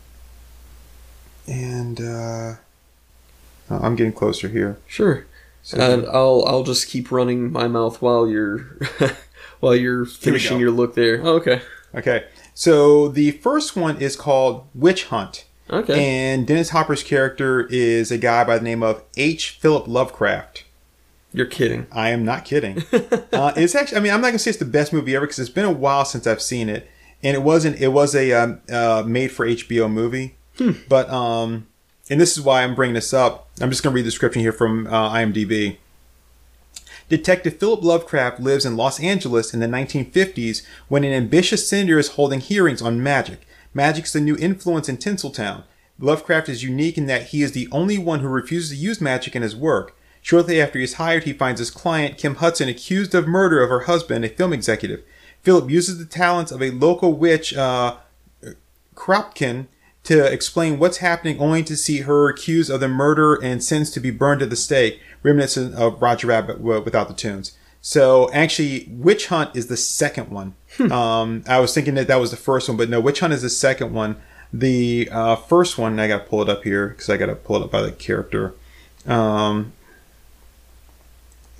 and 1.49 2.01
uh, 2.01 2.55
I'm 3.71 3.97
getting 3.97 4.13
closer 4.13 4.49
here. 4.49 4.79
Sure. 4.87 5.27
So 5.63 5.79
And 5.79 6.07
I'll 6.07 6.45
I'll 6.47 6.63
just 6.63 6.89
keep 6.89 7.11
running 7.11 7.51
my 7.53 7.67
mouth 7.69 8.01
while 8.01 8.29
you're 8.29 8.79
while 9.61 9.75
you're 9.75 10.05
finishing 10.05 10.61
your 10.61 10.71
look 10.71 10.95
there. 10.95 11.21
Oh, 11.23 11.35
okay. 11.37 11.61
okay, 11.95 12.27
so 12.55 13.09
the 13.09 13.33
first 13.33 13.77
one 13.77 14.01
is 14.01 14.17
called 14.17 14.67
Witch 14.75 15.05
Hunt, 15.07 15.45
Okay. 15.71 16.03
and 16.31 16.47
Dennis 16.47 16.71
Hopper's 16.71 17.03
character 17.03 17.67
is 17.71 18.11
a 18.11 18.19
guy 18.19 18.45
by 18.45 18.59
the 18.59 18.65
name 18.65 18.83
of 18.83 19.03
H. 19.17 19.51
Philip 19.61 19.89
Lovecraft. 19.89 20.65
You're 21.33 21.47
kidding. 21.47 21.87
I 21.93 22.11
am 22.11 22.25
not 22.25 22.45
kidding. 22.47 22.79
uh, 23.33 23.53
it's 23.55 23.75
actually, 23.75 23.99
I 23.99 24.01
mean, 24.01 24.13
I'm 24.13 24.21
not 24.23 24.29
gonna 24.29 24.39
say 24.39 24.51
it's 24.51 24.59
the 24.59 24.65
best 24.65 24.93
movie 24.95 25.15
ever 25.15 25.27
because 25.27 25.39
it's 25.39 25.51
been 25.51 25.67
a 25.67 25.73
while 25.73 26.05
since 26.07 26.27
I've 26.27 26.41
seen 26.41 26.71
it, 26.71 26.89
and 27.23 27.37
it 27.37 27.43
wasn't. 27.43 27.79
It 27.81 27.89
was 27.89 28.15
a 28.15 28.33
um, 28.33 28.61
uh, 28.73 29.03
made 29.07 29.31
for 29.33 29.47
HBO 29.47 29.91
movie, 29.91 30.37
but 30.89 31.09
um, 31.11 31.67
and 32.11 32.21
this 32.21 32.37
is 32.37 32.43
why 32.43 32.63
I'm 32.63 32.75
bringing 32.75 32.95
this 32.95 33.13
up. 33.13 33.49
I'm 33.61 33.71
just 33.71 33.83
gonna 33.83 33.95
read 33.95 34.03
the 34.03 34.11
description 34.11 34.41
here 34.41 34.53
from 34.53 34.87
uh, 34.87 35.13
IMDb. 35.13 35.79
Detective 37.09 37.57
Philip 37.57 37.83
Lovecraft 37.83 38.39
lives 38.39 38.67
in 38.67 38.77
Los 38.77 39.01
Angeles 39.01 39.55
in 39.55 39.61
the 39.61 39.67
1950s 39.67 40.63
when 40.89 41.05
an 41.05 41.13
ambitious 41.13 41.67
senator 41.67 41.99
is 41.99 42.11
holding 42.11 42.41
hearings 42.41 42.83
on 42.83 43.03
magic. 43.03 43.47
Magic's 43.73 44.13
the 44.13 44.21
new 44.21 44.37
influence 44.37 44.89
in 44.89 44.99
Tinseltown. 44.99 45.63
Lovecraft 45.99 46.49
is 46.49 46.63
unique 46.63 46.99
in 46.99 47.07
that 47.07 47.29
he 47.29 47.43
is 47.43 47.53
the 47.53 47.69
only 47.73 47.97
one 47.97 48.21
who 48.21 48.29
refuses 48.29 48.71
to 48.71 48.77
use 48.77 49.01
magic 49.01 49.35
in 49.35 49.43
his 49.43 49.57
work. 49.57 49.97
Shortly 50.21 50.61
after 50.61 50.79
he 50.79 50.85
is 50.85 50.95
hired, 50.95 51.25
he 51.25 51.33
finds 51.33 51.59
his 51.59 51.71
client, 51.71 52.19
Kim 52.19 52.37
Hudson, 52.37 52.69
accused 52.69 53.15
of 53.15 53.27
murder 53.27 53.63
of 53.63 53.71
her 53.71 53.81
husband, 53.81 54.25
a 54.25 54.29
film 54.29 54.53
executive. 54.53 55.03
Philip 55.43 55.71
uses 55.71 55.99
the 55.99 56.05
talents 56.05 56.53
of 56.53 56.63
a 56.63 56.71
local 56.71 57.15
witch, 57.15 57.57
uh, 57.57 57.97
Kropotkin, 58.95 59.67
to 60.09 60.25
explain 60.25 60.79
what's 60.79 60.97
happening, 60.99 61.39
only 61.39 61.63
to 61.63 61.77
see 61.77 62.01
her 62.01 62.31
accused 62.31 62.71
of 62.71 62.81
the 62.81 62.89
murder 62.89 63.35
and 63.35 63.63
sentenced 63.63 63.93
to 63.93 64.01
be 64.01 64.11
burned 64.11 64.41
at 64.41 64.49
the 64.49 64.57
stake, 64.57 65.03
reminiscent 65.23 65.75
of 65.75 66.01
Roger 66.01 66.29
Rabbit 66.29 66.63
without 66.63 67.09
the 67.09 67.15
toons. 67.15 67.53
So 67.83 68.33
actually, 68.33 68.89
Witch 68.91 69.27
Hunt 69.27 69.55
is 69.55 69.67
the 69.67 69.77
second 69.77 70.31
one. 70.31 70.55
um, 70.91 71.45
I 71.47 71.61
was 71.61 71.75
thinking 71.75 71.95
that 71.97 72.07
that 72.07 72.17
was 72.17 72.31
the 72.31 72.39
first 72.39 72.71
one, 72.71 72.79
but 72.79 72.89
no, 72.89 73.01
Witch 73.01 73.21
Hunt 73.21 73.35
is 73.35 73.43
the 73.43 73.51
second 73.51 73.93
one. 73.93 74.17
The 74.51 75.11
uh, 75.13 75.37
first 75.37 75.77
one, 75.77 76.01
I 76.01 76.09
got 76.09 76.21
to 76.21 76.25
pull 76.25 76.41
it 76.41 76.49
up 76.49 76.65
here 76.65 76.89
because 76.89 77.11
I 77.11 77.19
got 77.19 77.27
to 77.27 77.35
pull 77.35 77.57
it 77.57 77.65
up 77.65 77.71
by 77.71 77.83
the 77.83 77.93
character. 77.93 78.55
Um, 79.07 79.75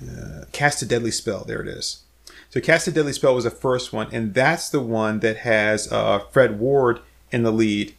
uh, 0.01 0.45
Cast 0.51 0.81
a 0.81 0.87
Deadly 0.87 1.11
Spell. 1.11 1.43
There 1.45 1.61
it 1.61 1.67
is. 1.67 2.01
So 2.49 2.59
Cast 2.59 2.87
a 2.87 2.91
Deadly 2.91 3.13
Spell 3.13 3.35
was 3.35 3.43
the 3.43 3.51
first 3.51 3.93
one, 3.93 4.07
and 4.11 4.33
that's 4.33 4.69
the 4.69 4.81
one 4.81 5.19
that 5.19 5.37
has 5.37 5.91
uh, 5.91 6.17
Fred 6.17 6.59
Ward 6.59 6.99
in 7.31 7.43
the 7.43 7.51
lead. 7.51 7.93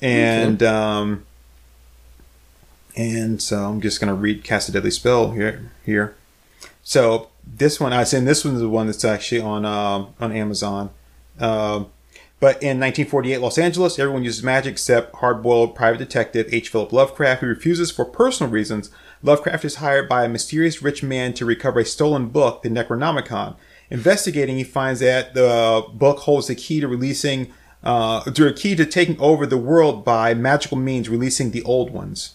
And 0.00 0.62
um, 0.62 1.24
and 2.96 3.40
so 3.40 3.68
I'm 3.68 3.80
just 3.80 4.00
gonna 4.00 4.14
read 4.14 4.44
Cast 4.44 4.68
a 4.68 4.72
Deadly 4.72 4.90
Spell 4.90 5.32
here. 5.32 5.70
Here. 5.84 6.14
So 6.82 7.30
this 7.46 7.80
one, 7.80 7.92
I 7.92 8.04
saying 8.04 8.24
this 8.24 8.44
one 8.44 8.54
is 8.54 8.60
the 8.60 8.68
one 8.68 8.86
that's 8.86 9.04
actually 9.04 9.40
on 9.40 9.64
um, 9.64 10.14
on 10.20 10.32
Amazon. 10.32 10.90
Um, 11.38 11.88
but 12.40 12.56
in 12.62 12.78
1948 12.78 13.38
Los 13.38 13.56
Angeles, 13.56 13.98
everyone 13.98 14.22
uses 14.22 14.42
magic 14.42 14.72
except 14.72 15.16
hard-boiled 15.16 15.74
private 15.74 15.96
detective 15.98 16.46
H. 16.52 16.68
Philip 16.68 16.92
Lovecraft, 16.92 17.40
who 17.40 17.46
refuses 17.46 17.90
for 17.90 18.04
personal 18.04 18.52
reasons. 18.52 18.90
Lovecraft 19.22 19.64
is 19.64 19.76
hired 19.76 20.10
by 20.10 20.24
a 20.24 20.28
mysterious 20.28 20.82
rich 20.82 21.02
man 21.02 21.32
to 21.34 21.46
recover 21.46 21.80
a 21.80 21.84
stolen 21.86 22.28
book, 22.28 22.62
the 22.62 22.68
Necronomicon. 22.68 23.56
Investigating, 23.88 24.58
he 24.58 24.64
finds 24.64 25.00
that 25.00 25.32
the 25.32 25.86
book 25.94 26.18
holds 26.20 26.48
the 26.48 26.54
key 26.54 26.80
to 26.80 26.88
releasing, 26.88 27.50
uh, 27.84 28.22
to 28.22 28.48
a 28.48 28.52
key 28.52 28.74
to 28.74 28.86
taking 28.86 29.20
over 29.20 29.46
the 29.46 29.58
world 29.58 30.04
by 30.04 30.34
magical 30.34 30.76
means, 30.76 31.08
releasing 31.08 31.50
the 31.52 31.62
old 31.62 31.90
ones. 31.92 32.34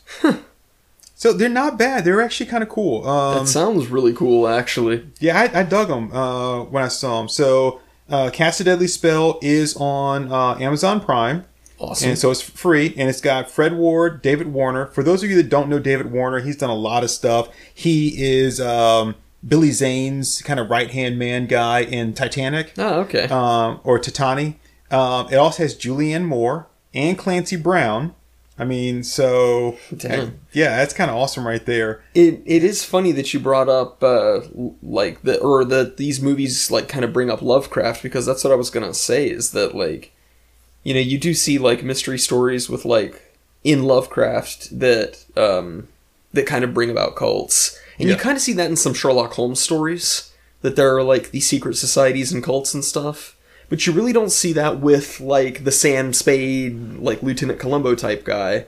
so 1.15 1.33
they're 1.33 1.49
not 1.49 1.77
bad. 1.77 2.05
They're 2.05 2.21
actually 2.21 2.45
kind 2.45 2.63
of 2.63 2.69
cool. 2.69 3.05
Um, 3.07 3.39
That 3.39 3.47
sounds 3.47 3.87
really 3.87 4.13
cool, 4.13 4.47
actually. 4.47 5.07
yeah, 5.19 5.37
I, 5.39 5.59
I 5.59 5.63
dug 5.63 5.87
them 5.89 6.11
uh, 6.13 6.63
when 6.63 6.83
I 6.83 6.87
saw 6.87 7.17
them. 7.19 7.27
So, 7.29 7.81
uh, 8.09 8.29
Cast 8.31 8.61
a 8.61 8.63
Deadly 8.63 8.87
Spell 8.87 9.39
is 9.41 9.75
on 9.75 10.31
uh, 10.31 10.55
Amazon 10.59 11.01
Prime. 11.01 11.45
Awesome. 11.79 12.09
And 12.09 12.19
so 12.19 12.29
it's 12.29 12.41
free, 12.41 12.93
and 12.97 13.07
it's 13.09 13.21
got 13.21 13.49
Fred 13.49 13.73
Ward, 13.77 14.21
David 14.21 14.51
Warner. 14.51 14.87
For 14.87 15.01
those 15.01 15.23
of 15.23 15.29
you 15.29 15.35
that 15.37 15.47
don't 15.47 15.69
know 15.69 15.79
David 15.79 16.11
Warner, 16.11 16.39
he's 16.39 16.57
done 16.57 16.69
a 16.69 16.75
lot 16.75 17.03
of 17.05 17.09
stuff. 17.09 17.47
He 17.73 18.21
is 18.21 18.59
um, 18.59 19.15
Billy 19.47 19.71
Zane's 19.71 20.41
kind 20.41 20.59
of 20.59 20.69
right 20.69 20.91
hand 20.91 21.17
man 21.17 21.47
guy 21.47 21.79
in 21.79 22.13
Titanic, 22.13 22.73
oh, 22.77 23.01
okay. 23.01 23.29
um, 23.29 23.79
or 23.85 23.97
Titani. 23.97 24.55
Um, 24.91 25.27
it 25.31 25.35
also 25.35 25.63
has 25.63 25.75
Julianne 25.75 26.25
Moore 26.25 26.67
and 26.93 27.17
Clancy 27.17 27.55
Brown. 27.55 28.15
I 28.57 28.65
mean, 28.65 29.03
so 29.03 29.77
yeah, 30.51 30.77
that's 30.77 30.93
kind 30.93 31.09
of 31.09 31.15
awesome 31.15 31.47
right 31.47 31.65
there. 31.65 32.03
It 32.13 32.41
it 32.45 32.63
is 32.63 32.83
funny 32.83 33.13
that 33.13 33.33
you 33.33 33.39
brought 33.39 33.69
up 33.69 34.03
uh, 34.03 34.41
like 34.83 35.21
the 35.21 35.39
or 35.39 35.63
that 35.65 35.95
these 35.95 36.21
movies 36.21 36.69
like 36.69 36.89
kind 36.89 37.05
of 37.05 37.13
bring 37.13 37.29
up 37.29 37.41
Lovecraft 37.41 38.03
because 38.03 38.25
that's 38.25 38.43
what 38.43 38.51
I 38.51 38.57
was 38.57 38.69
gonna 38.69 38.93
say 38.93 39.29
is 39.29 39.51
that 39.51 39.75
like 39.75 40.11
you 40.83 40.93
know 40.93 40.99
you 40.99 41.17
do 41.17 41.33
see 41.33 41.57
like 41.57 41.83
mystery 41.83 42.19
stories 42.19 42.69
with 42.69 42.83
like 42.83 43.37
in 43.63 43.83
Lovecraft 43.83 44.77
that 44.77 45.23
um 45.37 45.87
that 46.33 46.45
kind 46.45 46.65
of 46.65 46.73
bring 46.73 46.89
about 46.89 47.15
cults 47.15 47.79
and 47.97 48.07
you 48.09 48.15
kind 48.15 48.35
of 48.37 48.41
see 48.41 48.53
that 48.53 48.69
in 48.69 48.75
some 48.77 48.93
Sherlock 48.93 49.33
Holmes 49.33 49.59
stories 49.59 50.33
that 50.61 50.75
there 50.75 50.95
are 50.95 51.03
like 51.03 51.31
these 51.31 51.47
secret 51.47 51.75
societies 51.75 52.31
and 52.31 52.43
cults 52.43 52.73
and 52.73 52.83
stuff. 52.83 53.35
But 53.69 53.85
you 53.85 53.93
really 53.93 54.13
don't 54.13 54.31
see 54.31 54.51
that 54.53 54.79
with 54.79 55.19
like 55.19 55.63
the 55.63 55.71
Sam 55.71 56.11
Spade, 56.13 56.97
like 56.97 57.21
Lieutenant 57.23 57.59
Columbo 57.59 57.95
type 57.95 58.23
guy 58.25 58.65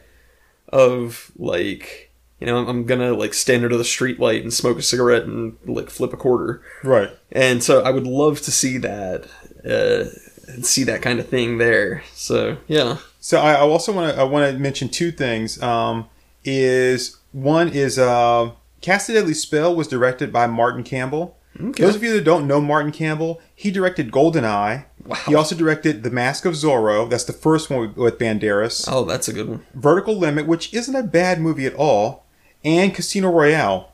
of 0.70 1.32
like 1.38 2.12
you 2.40 2.48
know 2.48 2.58
I'm 2.68 2.86
gonna 2.86 3.14
like 3.14 3.34
stand 3.34 3.64
under 3.64 3.78
the 3.78 3.84
streetlight 3.84 4.42
and 4.42 4.54
smoke 4.54 4.78
a 4.78 4.82
cigarette 4.82 5.24
and 5.24 5.58
like 5.66 5.90
flip 5.90 6.14
a 6.14 6.18
quarter, 6.18 6.62
Right. 6.84 7.10
and 7.32 7.64
so 7.64 7.82
I 7.84 7.90
would 7.92 8.08
love 8.08 8.42
to 8.42 8.52
see 8.52 8.78
that, 8.80 9.26
uh, 9.66 10.06
and 10.52 10.66
see 10.66 10.84
that 10.86 11.02
kind 11.02 11.20
of 11.20 11.28
thing 11.28 11.58
there. 11.58 12.04
So 12.14 12.58
yeah, 12.68 12.98
So 13.20 13.40
I, 13.40 13.54
I 13.54 13.60
also 13.62 13.92
want 13.92 14.14
to 14.16 14.20
I 14.22 14.24
want 14.24 14.52
to 14.52 14.60
mention 14.60 14.90
two 14.90 15.12
things. 15.12 15.62
Um, 15.62 16.08
is 16.44 17.18
one 17.32 17.70
is 17.70 18.00
uh, 18.00 18.52
Cast 18.82 19.10
a 19.10 19.14
Deadly 19.14 19.34
Spell 19.36 19.76
was 19.76 19.88
directed 19.88 20.32
by 20.34 20.48
Martin 20.48 20.84
Campbell. 20.84 21.38
Okay. 21.60 21.84
Those 21.84 21.96
of 21.96 22.02
you 22.04 22.14
that 22.14 22.24
don't 22.24 22.48
know 22.48 22.60
Martin 22.62 22.92
Campbell, 22.92 23.42
he 23.54 23.70
directed 23.72 24.10
Goldeneye. 24.12 24.86
Wow. 25.06 25.16
He 25.28 25.36
also 25.36 25.56
directed 25.56 26.04
The 26.04 26.12
Mask 26.12 26.46
of 26.46 26.54
Zorro. 26.54 27.10
That's 27.10 27.24
the 27.24 27.34
first 27.34 27.70
one 27.70 27.94
with, 27.96 28.20
Banderas. 28.20 28.88
oh 28.92 29.04
that's 29.04 29.28
a 29.28 29.34
good 29.34 29.50
one. 29.50 29.66
Vertical 29.74 30.16
Limit, 30.16 30.48
which 30.48 30.74
isn't 30.74 30.96
a 30.96 31.04
bad 31.04 31.40
movie 31.40 31.66
at 31.66 31.74
all, 31.76 32.26
and 32.64 32.94
Casino 32.94 33.32
Royale. 33.32 33.92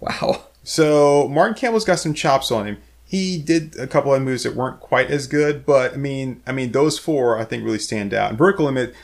Wow. 0.00 0.46
So 0.64 1.28
Martin 1.28 1.54
Campbell's 1.54 1.84
got 1.84 1.98
some 1.98 2.14
chops 2.14 2.50
on 2.50 2.66
him. 2.66 2.78
He 3.04 3.38
did 3.38 3.76
a 3.78 3.86
couple 3.86 4.14
of 4.14 4.22
movies 4.22 4.44
that 4.44 4.56
weren't 4.56 4.80
quite 4.80 5.10
as 5.10 5.26
good, 5.26 5.66
but 5.66 5.92
I 5.92 5.96
mean, 5.96 6.42
I 6.46 6.52
mean 6.52 6.72
those 6.72 6.98
four 6.98 7.38
I 7.38 7.44
think 7.44 7.64
really 7.64 7.78
stand 7.78 8.14
out. 8.14 8.30
And 8.30 8.38
Vertical 8.38 8.64
Limit, 8.66 8.94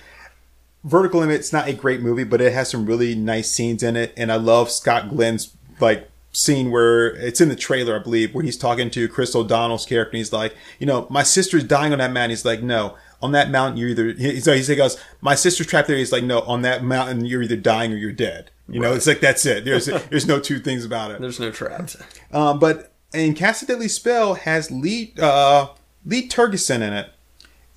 Vertical 0.82 1.20
Limit's 1.20 1.52
not 1.52 1.68
a 1.68 1.72
great 1.72 2.00
movie, 2.00 2.24
but 2.24 2.40
it 2.40 2.52
has 2.52 2.70
some 2.70 2.86
really 2.86 3.14
nice 3.14 3.50
scenes 3.50 3.82
in 3.82 3.96
it, 3.96 4.14
and 4.16 4.32
I 4.32 4.36
love 4.36 4.70
Scott 4.70 5.08
Glenn's 5.10 5.54
like 5.80 6.08
scene 6.32 6.70
where 6.70 7.08
it's 7.08 7.40
in 7.40 7.48
the 7.48 7.56
trailer, 7.56 7.96
I 7.98 8.02
believe, 8.02 8.34
where 8.34 8.44
he's 8.44 8.56
talking 8.56 8.90
to 8.90 9.08
Chris 9.08 9.34
O'Donnell's 9.34 9.86
character, 9.86 10.10
and 10.10 10.18
he's 10.18 10.32
like, 10.32 10.54
you 10.78 10.86
know, 10.86 11.06
my 11.10 11.22
sister's 11.22 11.64
dying 11.64 11.92
on 11.92 11.98
that 11.98 12.12
mountain. 12.12 12.30
He's 12.30 12.44
like, 12.44 12.62
no. 12.62 12.96
On 13.20 13.32
that 13.32 13.50
mountain, 13.50 13.78
you're 13.78 13.88
either. 13.88 14.12
He, 14.12 14.38
so 14.38 14.54
he 14.54 14.76
goes, 14.76 14.96
"My 15.20 15.34
sister's 15.34 15.66
trapped 15.66 15.88
there." 15.88 15.96
He's 15.96 16.12
like, 16.12 16.22
"No, 16.22 16.42
on 16.42 16.62
that 16.62 16.84
mountain, 16.84 17.24
you're 17.24 17.42
either 17.42 17.56
dying 17.56 17.92
or 17.92 17.96
you're 17.96 18.12
dead." 18.12 18.52
You 18.68 18.80
know, 18.80 18.92
it's 18.92 19.08
like 19.08 19.18
that's 19.20 19.44
it. 19.44 19.64
There's 19.64 19.86
there's 20.10 20.28
no 20.28 20.38
two 20.38 20.60
things 20.60 20.84
about 20.84 21.10
it. 21.10 21.20
There's 21.20 21.40
no 21.40 21.50
trapped. 21.50 21.96
Um, 22.32 22.60
but 22.60 22.92
and 23.12 23.34
Cast 23.34 23.62
a 23.62 23.66
Deadly 23.66 23.88
Spell 23.88 24.34
has 24.34 24.70
Lee 24.70 25.14
uh, 25.20 25.68
Lee 26.04 26.28
Tergesen 26.28 26.76
in 26.76 26.92
it, 26.92 27.10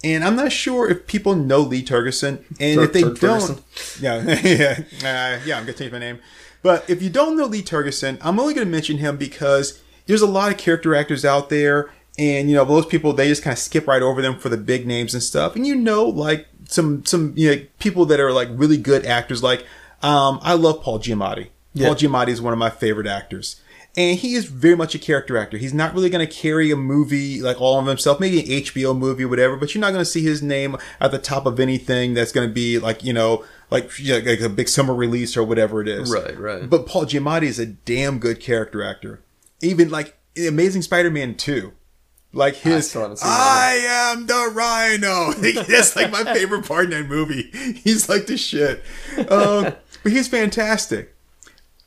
and 0.04 0.24
I'm 0.24 0.36
not 0.36 0.52
sure 0.52 0.90
if 0.90 1.08
people 1.08 1.36
know 1.36 1.60
Lee 1.60 1.84
Tergesen, 1.84 2.44
and 2.60 2.78
Tur- 2.78 2.84
if 2.84 2.94
they 2.94 3.02
Turg 3.02 3.20
don't, 3.20 3.62
yeah, 4.00 4.22
yeah, 4.44 4.80
uh, 5.00 5.40
yeah, 5.46 5.58
I'm 5.58 5.64
gonna 5.64 5.74
change 5.74 5.92
my 5.92 6.00
name. 6.00 6.20
But 6.64 6.90
if 6.90 7.02
you 7.02 7.10
don't 7.10 7.38
know 7.38 7.46
Lee 7.46 7.62
Tergesen, 7.62 8.18
I'm 8.22 8.40
only 8.40 8.54
gonna 8.54 8.66
mention 8.66 8.98
him 8.98 9.18
because 9.18 9.82
there's 10.06 10.22
a 10.22 10.28
lot 10.28 10.52
of 10.52 10.58
character 10.58 10.96
actors 10.96 11.26
out 11.26 11.50
there, 11.50 11.92
and 12.18 12.50
you 12.50 12.56
know 12.56 12.66
those 12.66 12.86
people 12.86 13.14
they 13.14 13.28
just 13.28 13.44
kind 13.44 13.54
of 13.54 13.60
skip 13.60 13.88
right 13.88 14.02
over 14.02 14.22
them 14.22 14.38
for 14.38 14.50
the 14.50 14.58
big 14.58 14.86
names 14.86 15.14
and 15.14 15.24
stuff, 15.24 15.56
and 15.56 15.66
you 15.66 15.76
know 15.76 16.06
like 16.06 16.48
some 16.68 17.06
some 17.06 17.34
you 17.36 17.56
know 17.56 17.62
people 17.80 18.06
that 18.06 18.20
are 18.20 18.32
like 18.32 18.50
really 18.52 18.78
good 18.78 19.06
actors 19.06 19.44
like 19.44 19.66
um, 20.02 20.40
I 20.42 20.54
love 20.54 20.82
Paul 20.82 21.00
Giamatti. 21.00 21.50
Yeah. 21.74 21.88
Paul 21.88 21.96
Giamatti 21.96 22.30
is 22.30 22.42
one 22.42 22.54
of 22.54 22.60
my 22.60 22.70
favorite 22.70 23.08
actors. 23.08 23.62
And 23.98 24.18
he 24.18 24.36
is 24.36 24.46
very 24.46 24.76
much 24.76 24.96
a 24.96 25.00
character 25.00 25.38
actor. 25.38 25.58
He's 25.58 25.74
not 25.74 25.94
really 25.94 26.10
going 26.10 26.26
to 26.26 26.34
carry 26.34 26.72
a 26.72 26.78
movie 26.78 27.42
like 27.42 27.60
all 27.60 27.78
of 27.78 27.86
himself, 27.86 28.22
maybe 28.22 28.40
an 28.40 28.64
HBO 28.64 28.98
movie 28.98 29.26
or 29.26 29.28
whatever, 29.28 29.58
but 29.58 29.76
you're 29.76 29.82
not 29.82 29.92
going 29.92 30.04
to 30.04 30.10
see 30.10 30.24
his 30.24 30.42
name 30.42 30.78
at 31.02 31.12
the 31.12 31.20
top 31.20 31.46
of 31.46 31.60
anything 31.60 32.14
that's 32.14 32.32
going 32.32 32.48
to 32.48 32.54
be 32.54 32.80
like, 32.80 33.04
you 33.04 33.12
know, 33.12 33.44
like, 33.72 33.98
you 33.98 34.20
know, 34.20 34.30
like 34.30 34.42
a 34.42 34.50
big 34.50 34.68
summer 34.68 34.94
release 34.94 35.36
or 35.36 35.44
whatever 35.44 35.82
it 35.82 35.88
is. 35.88 36.12
Right, 36.12 36.38
right. 36.38 36.70
But 36.70 36.86
Paul 36.86 37.06
Giamatti 37.06 37.44
is 37.44 37.58
a 37.58 37.66
damn 37.66 38.20
good 38.20 38.40
character 38.40 38.84
actor. 38.84 39.24
Even 39.62 39.90
like 39.90 40.18
Amazing 40.38 40.84
Spider-Man 40.84 41.36
2. 41.36 41.72
Like 42.34 42.56
his, 42.56 42.90
still 42.90 43.02
haven't 43.02 43.18
seen 43.18 43.30
that 43.30 43.40
I 43.40 44.14
am 44.14 44.26
the 44.26 44.52
Rhino. 44.54 45.34
That's 45.68 45.96
like 45.96 46.12
my 46.12 46.24
favorite 46.34 46.66
part 46.66 46.86
in 46.86 46.92
that 46.92 47.08
movie. 47.08 47.50
He's 47.84 48.08
like 48.08 48.28
the 48.28 48.38
shit. 48.38 48.84
Um, 49.18 49.76
but 50.04 50.12
he's 50.12 50.30
fantastic. 50.30 51.14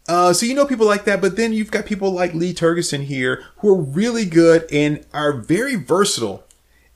Uh, 0.07 0.35
so 0.35 0.45
you 0.45 0.55
know 0.55 0.67
people 0.67 0.87
like 0.87 1.05
that, 1.07 1.23
but 1.23 1.37
then 1.37 1.55
you've 1.55 1.71
got 1.71 1.87
people 1.87 2.11
like 2.11 2.35
Lee 2.35 2.53
Tergesen 2.53 3.05
here 3.05 3.43
who 3.59 3.71
are 3.71 3.81
really 3.81 4.27
good 4.27 4.67
and 4.71 5.05
are 5.15 5.33
very 5.33 5.77
versatile. 5.77 6.45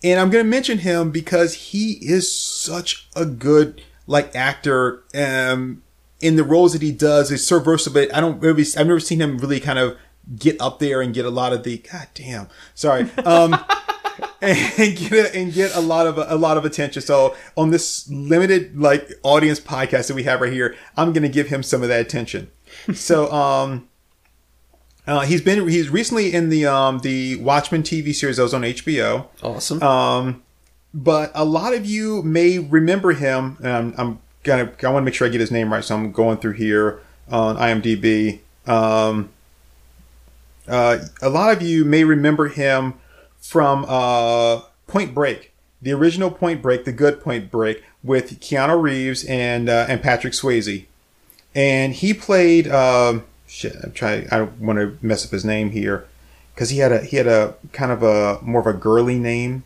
And 0.04 0.20
I'm 0.20 0.28
going 0.28 0.44
to 0.44 0.48
mention 0.48 0.78
him 0.78 1.10
because 1.10 1.54
he 1.54 1.92
is 2.02 2.30
such 2.30 3.08
a 3.16 3.24
good 3.24 3.82
like 4.08 4.34
actor. 4.34 5.04
Um, 5.14 5.84
in 6.20 6.34
the 6.34 6.42
roles 6.42 6.72
that 6.72 6.82
he 6.82 6.90
does, 6.90 7.30
is 7.30 7.46
so 7.46 7.60
versatile. 7.60 7.94
But 7.94 8.12
I 8.12 8.20
don't 8.20 8.40
really, 8.40 8.64
I've 8.76 8.88
never 8.88 8.98
seen 8.98 9.20
him 9.20 9.38
really 9.38 9.60
kind 9.60 9.78
of 9.78 9.96
get 10.36 10.60
up 10.60 10.80
there 10.80 11.00
and 11.00 11.14
get 11.14 11.24
a 11.24 11.30
lot 11.30 11.52
of 11.52 11.62
the. 11.62 11.78
God 11.78 12.08
damn, 12.14 12.48
sorry. 12.74 13.08
Um, 13.24 13.54
and 14.40 14.96
get 14.96 15.12
a, 15.12 15.36
and 15.36 15.52
get 15.52 15.74
a 15.74 15.80
lot 15.80 16.06
of 16.06 16.18
a 16.18 16.36
lot 16.36 16.56
of 16.56 16.64
attention. 16.64 17.02
So 17.02 17.36
on 17.56 17.70
this 17.70 18.08
limited 18.10 18.78
like 18.78 19.12
audience 19.22 19.60
podcast 19.60 20.08
that 20.08 20.14
we 20.14 20.24
have 20.24 20.40
right 20.40 20.52
here, 20.52 20.76
I'm 20.96 21.12
to 21.12 21.28
give 21.28 21.48
him 21.48 21.62
some 21.62 21.82
of 21.82 21.88
that 21.88 22.00
attention. 22.00 22.50
so 22.94 23.30
um, 23.32 23.88
uh, 25.06 25.20
he's 25.20 25.42
been 25.42 25.68
he's 25.68 25.88
recently 25.88 26.34
in 26.34 26.48
the 26.48 26.66
um 26.66 26.98
the 27.00 27.36
Watchmen 27.36 27.82
TV 27.82 28.14
series 28.14 28.36
that 28.36 28.42
was 28.42 28.54
on 28.54 28.62
HBO. 28.62 29.26
Awesome. 29.42 29.82
Um, 29.82 30.42
but 30.94 31.30
a 31.34 31.44
lot 31.44 31.74
of 31.74 31.86
you 31.86 32.22
may 32.22 32.58
remember 32.58 33.12
him. 33.12 33.56
And 33.60 33.68
I'm, 33.68 33.94
I'm 33.98 34.18
gonna 34.42 34.72
I 34.82 34.88
want 34.88 35.02
to 35.02 35.06
make 35.06 35.14
sure 35.14 35.26
I 35.26 35.30
get 35.30 35.40
his 35.40 35.50
name 35.50 35.72
right, 35.72 35.84
so 35.84 35.94
I'm 35.94 36.12
going 36.12 36.38
through 36.38 36.54
here 36.54 37.00
on 37.30 37.56
IMDb. 37.56 38.40
Um, 38.66 39.30
uh, 40.66 40.98
a 41.22 41.28
lot 41.28 41.56
of 41.56 41.62
you 41.62 41.84
may 41.84 42.04
remember 42.04 42.48
him 42.48 42.94
from 43.40 43.84
uh, 43.88 44.60
Point 44.86 45.14
Break. 45.14 45.52
the 45.80 45.92
original 45.92 46.30
Point 46.30 46.60
Break, 46.60 46.84
the 46.84 46.92
good 46.92 47.20
Point 47.20 47.50
Break, 47.50 47.82
with 48.02 48.40
Keanu 48.40 48.80
Reeves 48.80 49.24
and 49.24 49.68
uh, 49.68 49.86
and 49.88 50.02
Patrick 50.02 50.32
Swayze, 50.32 50.86
and 51.54 51.94
he 51.94 52.12
played. 52.14 52.68
Um, 52.68 53.24
shit, 53.46 53.76
I'm 53.82 53.92
trying. 53.92 54.28
I 54.30 54.38
don't 54.38 54.60
want 54.60 54.78
to 54.78 54.98
mess 55.04 55.24
up 55.24 55.30
his 55.30 55.44
name 55.44 55.70
here 55.70 56.06
because 56.54 56.70
he 56.70 56.78
had 56.78 56.92
a 56.92 57.00
he 57.02 57.16
had 57.16 57.26
a 57.26 57.54
kind 57.72 57.92
of 57.92 58.02
a 58.02 58.38
more 58.42 58.60
of 58.60 58.66
a 58.66 58.72
girly 58.72 59.18
name. 59.18 59.64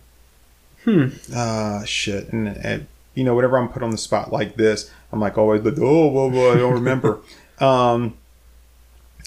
Hmm. 0.85 1.09
Uh 1.35 1.85
shit, 1.85 2.33
and, 2.33 2.49
and 2.49 2.87
you 3.15 3.25
know 3.25 3.35
whenever 3.35 3.57
I'm 3.59 3.69
put 3.69 3.83
on 3.83 3.91
the 3.91 3.99
spot 3.99 4.33
like 4.33 4.57
this, 4.57 4.91
I'm 5.13 5.21
like 5.21 5.39
always 5.39 5.63
like 5.63 5.79
oh 5.79 6.09
well, 6.09 6.31
well 6.31 6.53
I 6.53 6.59
don't 6.59 6.75
remember. 6.75 7.21
um. 7.59 8.17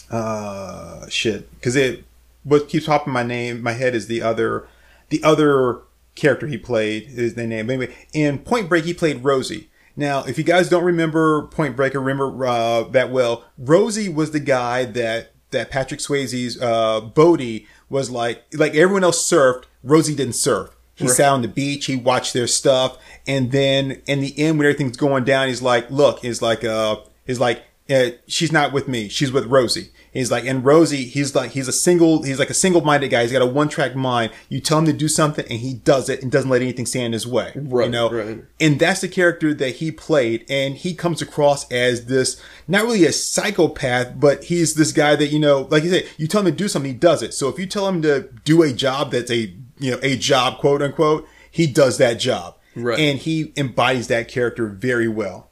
Uh 0.10 1.08
shit, 1.10 1.52
because 1.56 1.76
it 1.76 2.04
what 2.44 2.70
keeps 2.70 2.86
popping 2.86 3.12
my 3.12 3.24
name 3.24 3.62
my 3.62 3.74
head 3.74 3.96
is 3.96 4.08
the 4.08 4.22
other 4.22 4.68
the 5.10 5.24
other 5.24 5.82
character 6.16 6.48
he 6.48 6.58
played 6.58 7.08
is 7.10 7.36
the 7.36 7.46
name. 7.46 7.70
Anyway, 7.70 7.94
in 8.14 8.40
Point 8.40 8.70
Break 8.70 8.86
he 8.86 8.94
played 8.94 9.24
Rosie. 9.24 9.70
Now, 9.98 10.24
if 10.24 10.38
you 10.38 10.44
guys 10.44 10.70
don't 10.70 10.84
remember 10.84 11.44
Point 11.48 11.76
Break 11.76 11.96
or 11.96 12.02
remember 12.02 12.46
uh, 12.46 12.84
that 12.84 13.12
well, 13.12 13.46
Rosie 13.58 14.10
was 14.10 14.32
the 14.32 14.40
guy 14.40 14.86
that 14.86 15.32
that 15.52 15.70
Patrick 15.70 16.00
Swayze's 16.00 16.62
uh, 16.62 17.02
Bodhi 17.02 17.68
was 17.90 18.10
like 18.10 18.44
like 18.54 18.76
everyone 18.76 19.04
else 19.04 19.30
surfed, 19.30 19.64
Rosie 19.84 20.16
didn't 20.16 20.34
surf. 20.34 20.75
He 20.96 21.08
sat 21.08 21.30
on 21.30 21.42
the 21.42 21.48
beach, 21.48 21.86
he 21.86 21.96
watched 21.96 22.34
their 22.34 22.48
stuff, 22.48 22.98
and 23.28 23.52
then 23.52 24.02
in 24.08 24.22
the 24.22 24.38
end 24.40 24.58
when 24.58 24.66
everything's 24.68 24.98
going 24.98 25.26
down, 25.26 25.48
he's 25.50 25.62
like, 25.62 25.90
look, 25.92 26.20
he's 26.20 26.42
like 26.42 26.64
uh 26.64 26.98
he's 27.26 27.40
like 27.40 27.64
uh, 27.88 28.10
she's 28.28 28.52
not 28.52 28.74
with 28.74 28.88
me, 28.88 29.08
she's 29.10 29.32
with 29.32 29.46
Rosie. 29.46 29.92
He's 30.12 30.32
like, 30.32 30.46
and 30.46 30.64
Rosie, 30.66 31.04
he's 31.04 31.36
like, 31.36 31.52
he's 31.52 31.68
a 31.68 31.74
single, 31.74 32.24
he's 32.24 32.40
like 32.40 32.50
a 32.50 32.54
single-minded 32.54 33.10
guy. 33.10 33.22
He's 33.24 33.34
got 33.34 33.42
a 33.42 33.46
one-track 33.46 33.96
mind. 33.96 34.32
You 34.50 34.60
tell 34.62 34.80
him 34.80 34.86
to 34.86 34.94
do 34.94 35.08
something, 35.10 35.46
and 35.50 35.60
he 35.60 35.74
does 35.74 36.08
it, 36.10 36.24
and 36.24 36.32
doesn't 36.32 36.50
let 36.50 36.62
anything 36.62 36.86
stand 36.86 37.08
in 37.08 37.14
his 37.14 37.28
way. 37.28 37.52
Right, 37.54 37.86
You 37.86 37.92
know, 37.92 38.10
right. 38.10 38.44
and 38.60 38.80
that's 38.80 39.02
the 39.02 39.08
character 39.10 39.54
that 39.54 39.76
he 39.76 39.92
played 39.92 40.46
and 40.50 40.76
he 40.76 40.96
comes 40.96 41.22
across 41.22 41.70
as 41.72 42.06
this 42.06 42.42
not 42.68 42.84
really 42.86 43.06
a 43.06 43.12
psychopath 43.12 44.20
but 44.20 44.46
he's 44.46 44.76
this 44.76 44.92
guy 44.92 45.16
that 45.16 45.28
you 45.28 45.40
know 45.40 45.68
like 45.70 45.84
you 45.84 45.90
said 45.90 46.08
you 46.18 46.28
tell 46.28 46.42
him 46.42 46.48
to 46.48 46.52
do 46.52 46.68
something 46.68 46.92
he 46.92 46.98
does 46.98 47.22
it 47.22 47.34
so 47.34 47.50
if 47.50 47.60
you 47.60 47.66
tell 47.66 47.88
him 47.88 48.02
to 48.02 48.30
do 48.44 48.64
a 48.64 48.72
job 48.72 49.12
that's 49.12 49.32
a 49.32 49.54
you 49.80 49.92
know 49.92 50.00
a 50.02 50.16
job 50.18 50.60
quote 50.60 50.82
unquote 50.82 51.28
he 51.52 51.68
does 51.68 51.98
that 51.98 52.16
job 52.16 52.56
Right. 52.78 53.00
and 53.00 53.20
he 53.20 53.54
embodies 53.56 54.08
that 54.10 54.28
character 54.28 54.68
very 54.68 55.08
well 55.08 55.50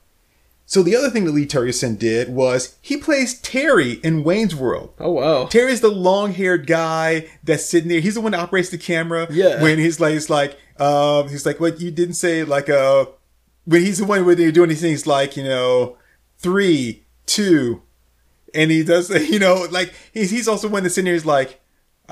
so 0.66 0.82
the 0.84 0.96
other 0.96 1.10
thing 1.10 1.24
that 1.26 1.32
lee 1.32 1.46
Tergesen 1.46 1.98
did 1.98 2.30
was 2.30 2.78
he 2.82 2.98
plays 2.98 3.40
terry 3.40 3.94
in 4.04 4.24
wayne's 4.24 4.56
world 4.56 4.94
Oh 5.00 5.12
wow. 5.12 5.46
Terry's 5.46 5.82
the 5.82 5.90
long-haired 5.92 6.68
guy 6.68 7.28
that's 7.44 7.66
sitting 7.66 7.90
there. 7.90 8.00
He's 8.00 8.16
the 8.16 8.22
one 8.22 8.32
that 8.34 8.40
operates 8.40 8.70
the 8.70 8.78
camera. 8.78 9.28
Yeah. 9.30 9.62
When 9.62 9.78
he's 9.80 10.00
like, 10.00 10.14
he's 10.14 10.30
like, 10.30 10.58
um, 10.80 11.28
he's 11.30 11.46
like, 11.46 11.60
what 11.60 11.80
you 11.82 11.92
didn't 11.92 12.16
say, 12.16 12.44
like, 12.46 12.70
uh, 12.70 13.06
when 13.66 13.82
he's 13.82 13.98
the 14.00 14.06
one 14.06 14.26
where 14.26 14.36
they're 14.36 14.52
doing 14.52 14.70
these 14.70 14.82
things, 14.82 15.06
like, 15.06 15.36
you 15.36 15.44
know, 15.44 15.98
three, 16.38 17.06
two, 17.26 17.82
and 18.54 18.72
he 18.72 18.84
does, 18.84 19.10
you 19.30 19.40
know, 19.40 19.68
like 19.72 19.94
he's 20.14 20.30
he's 20.32 20.48
also 20.48 20.68
one 20.70 20.84
that's 20.84 20.96
sitting 20.96 21.06
there. 21.06 21.14
He's 21.14 21.26
like, 21.26 21.60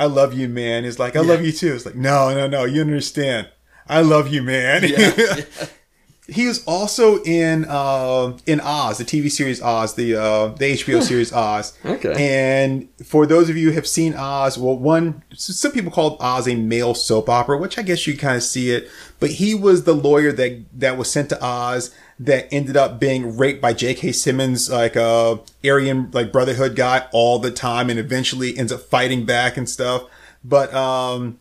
I 0.02 0.06
love 0.06 0.34
you, 0.34 0.50
man. 0.50 0.84
He's 0.84 0.98
like, 0.98 1.16
I 1.16 1.20
love 1.20 1.46
you 1.46 1.52
too. 1.52 1.76
It's 1.76 1.86
like, 1.86 1.94
no, 1.94 2.34
no, 2.34 2.48
no, 2.48 2.64
you 2.64 2.82
understand. 2.82 3.50
I 3.88 4.02
love 4.02 4.30
you, 4.30 4.42
man. 4.42 4.82
he 6.28 6.48
was 6.48 6.64
also 6.66 7.22
in 7.22 7.66
uh, 7.70 8.36
in 8.48 8.60
Oz, 8.62 8.98
the 8.98 9.04
TV 9.04 9.30
series 9.30 9.62
Oz, 9.62 9.94
the 9.94 10.16
uh, 10.16 10.48
the 10.48 10.74
HBO 10.74 11.04
series 11.04 11.32
Oz. 11.32 11.78
Okay. 11.86 12.16
And 12.18 12.90
for 13.06 13.28
those 13.28 13.48
of 13.48 13.58
you 13.58 13.70
who 13.70 13.76
have 13.76 13.86
seen 13.86 14.16
Oz, 14.16 14.58
well, 14.58 14.76
one 14.76 15.22
some 15.36 15.72
people 15.72 15.92
called 15.92 16.18
Oz 16.20 16.48
a 16.48 16.56
male 16.56 16.96
soap 16.96 17.30
opera, 17.30 17.60
which 17.60 17.78
I 17.78 17.84
guess 17.84 18.08
you 18.08 18.18
kind 18.18 18.38
of 18.38 18.44
see 18.44 18.72
it. 18.72 18.90
But 19.20 19.30
he 19.30 19.54
was 19.54 19.84
the 19.84 19.94
lawyer 19.94 20.32
that 20.32 20.66
that 20.80 20.98
was 20.98 21.12
sent 21.12 21.30
to 21.30 21.46
Oz 21.46 21.94
that 22.22 22.48
ended 22.52 22.78
up 22.78 23.00
being 23.00 23.36
raped 23.36 23.62
by 23.62 23.74
J.K. 23.74 24.12
Simmons, 24.12 24.70
like 24.70 24.96
a 24.96 25.40
Aryan 25.66 26.12
like 26.12 26.32
Brotherhood 26.32 26.76
guy, 26.76 27.08
all 27.12 27.40
the 27.40 27.52
time, 27.52 27.90
and 27.90 27.98
eventually 27.98 28.58
ends 28.58 28.72
up 28.72 28.82
fighting 28.82 29.26
back 29.26 29.58
and 29.58 29.68
stuff. 29.68 30.04
But 30.44 30.74
um, 30.74 31.40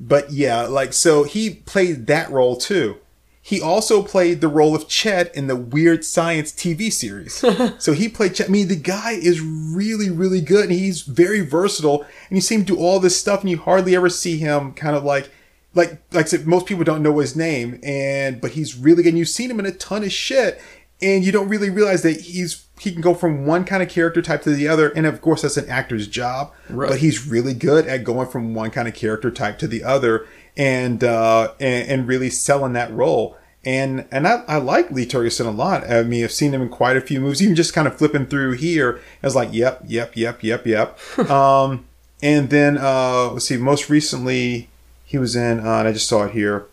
but 0.00 0.32
yeah, 0.32 0.62
like 0.62 0.92
so 0.92 1.22
he 1.22 1.50
played 1.50 2.06
that 2.08 2.30
role 2.30 2.56
too. 2.56 2.96
He 3.40 3.60
also 3.60 4.02
played 4.02 4.40
the 4.40 4.48
role 4.48 4.74
of 4.74 4.88
Chet 4.88 5.32
in 5.32 5.46
the 5.46 5.54
Weird 5.54 6.04
Science 6.04 6.50
TV 6.50 6.92
series. 6.92 7.34
so 7.78 7.92
he 7.92 8.08
played 8.08 8.34
Chet. 8.34 8.48
I 8.48 8.50
mean, 8.50 8.66
the 8.66 8.74
guy 8.74 9.12
is 9.12 9.40
really, 9.40 10.10
really 10.10 10.40
good 10.40 10.64
and 10.64 10.72
he's 10.72 11.02
very 11.02 11.42
versatile 11.42 12.02
and 12.28 12.36
you 12.36 12.40
see 12.40 12.56
him 12.56 12.64
do 12.64 12.76
all 12.76 12.98
this 12.98 13.16
stuff 13.16 13.42
and 13.42 13.50
you 13.50 13.58
hardly 13.58 13.94
ever 13.94 14.08
see 14.08 14.38
him 14.38 14.72
kind 14.72 14.96
of 14.96 15.04
like, 15.04 15.30
like, 15.76 15.90
like 16.12 16.24
I 16.24 16.28
said, 16.28 16.46
most 16.46 16.66
people 16.66 16.82
don't 16.82 17.02
know 17.02 17.18
his 17.20 17.36
name 17.36 17.78
and, 17.84 18.40
but 18.40 18.50
he's 18.52 18.76
really 18.76 19.02
good. 19.04 19.10
And 19.10 19.18
you've 19.18 19.28
seen 19.28 19.50
him 19.50 19.60
in 19.60 19.66
a 19.66 19.72
ton 19.72 20.02
of 20.02 20.10
shit 20.10 20.60
and 21.00 21.22
you 21.24 21.30
don't 21.30 21.48
really 21.48 21.70
realize 21.70 22.02
that 22.02 22.20
he's, 22.22 22.66
he 22.80 22.90
can 22.90 23.00
go 23.02 23.14
from 23.14 23.46
one 23.46 23.64
kind 23.64 23.82
of 23.82 23.88
character 23.88 24.20
type 24.22 24.42
to 24.42 24.50
the 24.50 24.66
other. 24.66 24.88
And 24.88 25.06
of 25.06 25.20
course, 25.20 25.42
that's 25.42 25.56
an 25.56 25.68
actor's 25.68 26.08
job, 26.08 26.52
Right. 26.68 26.88
but 26.90 26.98
he's 26.98 27.26
really 27.28 27.54
good 27.54 27.86
at 27.86 28.02
going 28.02 28.28
from 28.28 28.54
one 28.54 28.70
kind 28.70 28.88
of 28.88 28.94
character 28.94 29.30
type 29.30 29.58
to 29.60 29.68
the 29.68 29.84
other 29.84 30.26
and 30.58 31.04
uh 31.04 31.52
and, 31.60 31.86
and 31.90 32.08
really 32.08 32.30
selling 32.30 32.72
that 32.72 32.90
role 32.90 33.36
and 33.62 34.06
and 34.10 34.26
I, 34.26 34.42
I 34.48 34.56
like 34.56 34.90
Lee 34.90 35.04
Tergesen 35.04 35.44
a 35.46 35.50
lot. 35.50 35.90
I 35.90 36.02
mean, 36.04 36.22
I've 36.24 36.32
seen 36.32 36.54
him 36.54 36.62
in 36.62 36.68
quite 36.70 36.96
a 36.96 37.00
few 37.00 37.20
movies. 37.20 37.42
Even 37.42 37.56
just 37.56 37.74
kind 37.74 37.86
of 37.88 37.98
flipping 37.98 38.26
through 38.26 38.52
here, 38.52 39.00
I 39.22 39.26
was 39.26 39.34
like, 39.34 39.48
yep, 39.52 39.82
yep, 39.86 40.16
yep, 40.16 40.42
yep, 40.42 40.64
yep. 40.66 40.98
um, 41.30 41.84
and 42.22 42.48
then 42.48 42.78
uh, 42.78 43.30
let's 43.32 43.46
see. 43.46 43.56
Most 43.56 43.90
recently, 43.90 44.68
he 45.06 45.16
was 45.16 45.34
in. 45.34 45.60
Uh, 45.60 45.78
and 45.78 45.88
I 45.88 45.92
just 45.92 46.08
saw 46.08 46.24
it 46.24 46.32
here, 46.32 46.66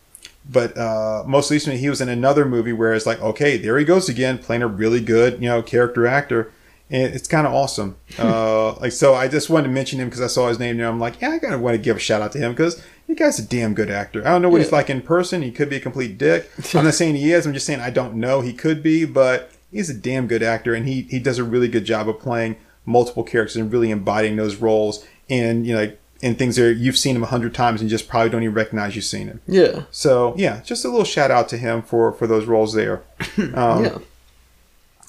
but 0.49 0.77
uh, 0.77 1.23
most 1.25 1.49
recently 1.49 1.79
he 1.79 1.89
was 1.89 2.01
in 2.01 2.09
another 2.09 2.43
movie 2.43 2.73
where 2.73 2.93
it's 2.93 3.05
like, 3.05 3.21
okay, 3.21 3.55
there 3.55 3.77
he 3.77 3.85
goes 3.85 4.09
again, 4.09 4.39
playing 4.39 4.63
a 4.63 4.67
really 4.67 4.99
good, 4.99 5.41
you 5.41 5.47
know, 5.47 5.61
character 5.61 6.05
actor. 6.05 6.51
And 6.89 7.13
it's 7.13 7.27
kind 7.27 7.47
of 7.47 7.53
awesome. 7.53 7.95
Uh, 8.19 8.75
like, 8.75 8.91
so 8.91 9.15
I 9.15 9.27
just 9.27 9.49
wanted 9.49 9.67
to 9.67 9.73
mention 9.73 9.99
him 9.99 10.07
because 10.07 10.21
I 10.21 10.27
saw 10.27 10.47
his 10.47 10.59
name 10.59 10.77
there. 10.77 10.87
I'm 10.87 10.99
like, 10.99 11.19
yeah, 11.19 11.31
I 11.31 11.39
gotta 11.39 11.57
want 11.57 11.75
to 11.75 11.81
give 11.81 11.97
a 11.97 11.99
shout 11.99 12.21
out 12.21 12.31
to 12.33 12.37
him 12.37 12.51
because 12.51 12.81
the 13.07 13.15
guy's 13.15 13.39
a 13.39 13.43
damn 13.43 13.73
good 13.73 13.89
actor. 13.89 14.21
I 14.21 14.29
don't 14.29 14.43
know 14.43 14.49
what 14.49 14.61
he's 14.61 14.71
like 14.71 14.89
in 14.89 15.01
person. 15.01 15.41
He 15.41 15.51
could 15.51 15.69
be 15.69 15.77
a 15.77 15.79
complete 15.79 16.17
dick. 16.19 16.49
I'm 16.75 16.85
not 16.85 16.93
saying 16.93 17.15
he 17.15 17.31
is. 17.31 17.45
I'm 17.45 17.53
just 17.53 17.65
saying 17.65 17.79
I 17.79 17.89
don't 17.89 18.15
know. 18.15 18.41
He 18.41 18.53
could 18.53 18.83
be, 18.83 19.03
but 19.05 19.51
he's 19.71 19.89
a 19.89 19.93
damn 19.95 20.27
good 20.27 20.43
actor, 20.43 20.75
and 20.75 20.87
he 20.87 21.01
he 21.03 21.19
does 21.19 21.39
a 21.39 21.43
really 21.43 21.67
good 21.67 21.85
job 21.85 22.07
of 22.07 22.19
playing 22.19 22.55
multiple 22.85 23.23
characters 23.23 23.55
and 23.55 23.71
really 23.71 23.91
embodying 23.91 24.35
those 24.35 24.57
roles. 24.57 25.05
And 25.29 25.65
you 25.65 25.73
know, 25.73 25.81
like, 25.81 25.99
in 26.23 26.35
things 26.35 26.55
that 26.55 26.75
you've 26.77 26.97
seen 26.97 27.15
him 27.17 27.23
a 27.23 27.27
hundred 27.27 27.53
times 27.53 27.81
and 27.81 27.89
just 27.89 28.07
probably 28.07 28.29
don't 28.29 28.43
even 28.43 28.55
recognize 28.55 28.95
you've 28.95 29.03
seen 29.05 29.27
him. 29.27 29.41
Yeah. 29.45 29.83
So 29.91 30.33
yeah, 30.37 30.61
just 30.63 30.85
a 30.85 30.89
little 30.89 31.03
shout 31.05 31.29
out 31.31 31.49
to 31.49 31.57
him 31.57 31.81
for 31.81 32.11
for 32.13 32.25
those 32.27 32.45
roles 32.45 32.73
there. 32.73 33.03
Um, 33.55 33.83
yeah. 33.85 33.97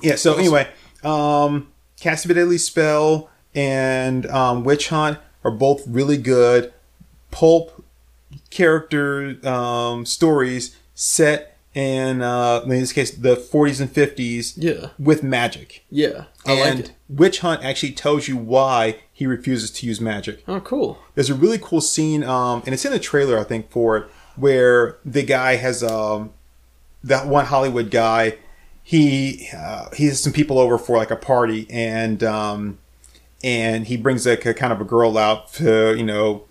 yeah. 0.03 0.15
So 0.17 0.35
anyway, 0.37 0.69
um, 1.03 1.69
Cast 2.01 2.25
a 2.27 2.35
Deadly 2.35 2.59
Spell 2.59 3.31
and 3.55 4.27
um, 4.27 4.65
Witch 4.65 4.89
Hunt 4.89 5.19
are 5.45 5.51
both 5.53 5.87
really 5.87 6.17
good 6.17 6.73
pulp 7.31 7.85
character 8.51 9.37
um, 9.49 10.05
stories 10.07 10.77
set 10.95 11.57
in 11.75 12.23
uh, 12.23 12.61
in 12.65 12.71
this 12.71 12.93
case 12.93 13.11
the 13.13 13.37
40s 13.37 13.81
and 13.81 13.93
50s 13.93 14.55
Yeah. 14.57 14.89
with 14.99 15.23
magic. 15.23 15.85
Yeah. 15.91 16.25
I 16.47 16.53
and 16.53 16.79
like 16.81 16.89
it. 16.91 16.93
Witch 17.09 17.39
Hunt 17.41 17.65
actually 17.65 17.93
tells 17.93 18.29
you 18.29 18.37
why 18.37 18.97
he 19.17 19.27
refuses 19.27 19.71
to 19.71 19.87
use 19.87 20.01
magic. 20.01 20.43
Oh, 20.49 20.61
cool. 20.61 20.99
there's 21.15 21.31
a 21.31 21.35
really 21.35 21.59
cool 21.59 21.81
scene 21.81 22.23
um 22.25 22.63
and 22.67 22.75
it's 22.75 22.85
in 22.85 22.93
the 22.93 22.99
trailer 22.99 23.39
i 23.39 23.45
think 23.45 23.71
for 23.71 23.97
it 23.97 24.05
where 24.37 24.99
the 25.05 25.23
guy 25.23 25.55
has 25.57 25.83
um 25.83 26.33
that 27.03 27.27
one 27.27 27.47
hollywood 27.47 27.91
guy 27.91 28.37
he 28.83 29.49
uh, 29.57 29.89
he 29.95 30.07
has 30.07 30.21
some 30.23 30.33
people 30.33 30.59
over 30.59 30.77
for 30.77 30.97
like 30.99 31.11
a 31.11 31.17
party 31.17 31.67
and 31.71 32.23
um 32.25 32.79
and 33.43 33.87
he 33.87 33.97
brings 33.97 34.27
like 34.27 34.45
a 34.45 34.53
kind 34.55 34.73
of 34.73 34.81
a 34.81 34.85
girl 34.85 35.17
out 35.17 35.53
to 35.55 35.95
you 35.97 36.05
know 36.05 36.45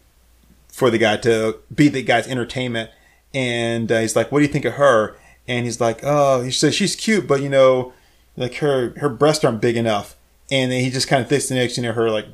for 0.70 0.90
the 0.90 0.98
guy 0.98 1.18
to 1.18 1.60
be 1.74 1.88
the 1.90 2.02
guy's 2.02 2.28
entertainment 2.28 2.90
and 3.34 3.92
uh, 3.92 4.00
he's 4.00 4.16
like 4.16 4.32
what 4.32 4.40
do 4.40 4.46
you 4.46 4.52
think 4.52 4.66
of 4.66 4.74
her? 4.74 5.16
And 5.48 5.66
he's 5.66 5.82
like 5.82 6.00
oh 6.04 6.42
he 6.42 6.52
says 6.52 6.74
she's 6.74 6.96
cute 6.96 7.28
but 7.28 7.42
you 7.42 7.50
know 7.50 7.94
like 8.38 8.56
her 8.56 8.94
her 8.98 9.10
breasts 9.10 9.44
aren't 9.44 9.62
big 9.62 9.76
enough 9.78 10.16
and 10.54 10.72
then 10.72 10.80
he 10.84 10.90
just 10.90 11.08
kind 11.08 11.22
of 11.22 11.28
thinks 11.28 11.50
the 11.50 11.56
next 11.56 11.76
to 11.76 11.94
her 11.94 12.10
like 12.12 12.26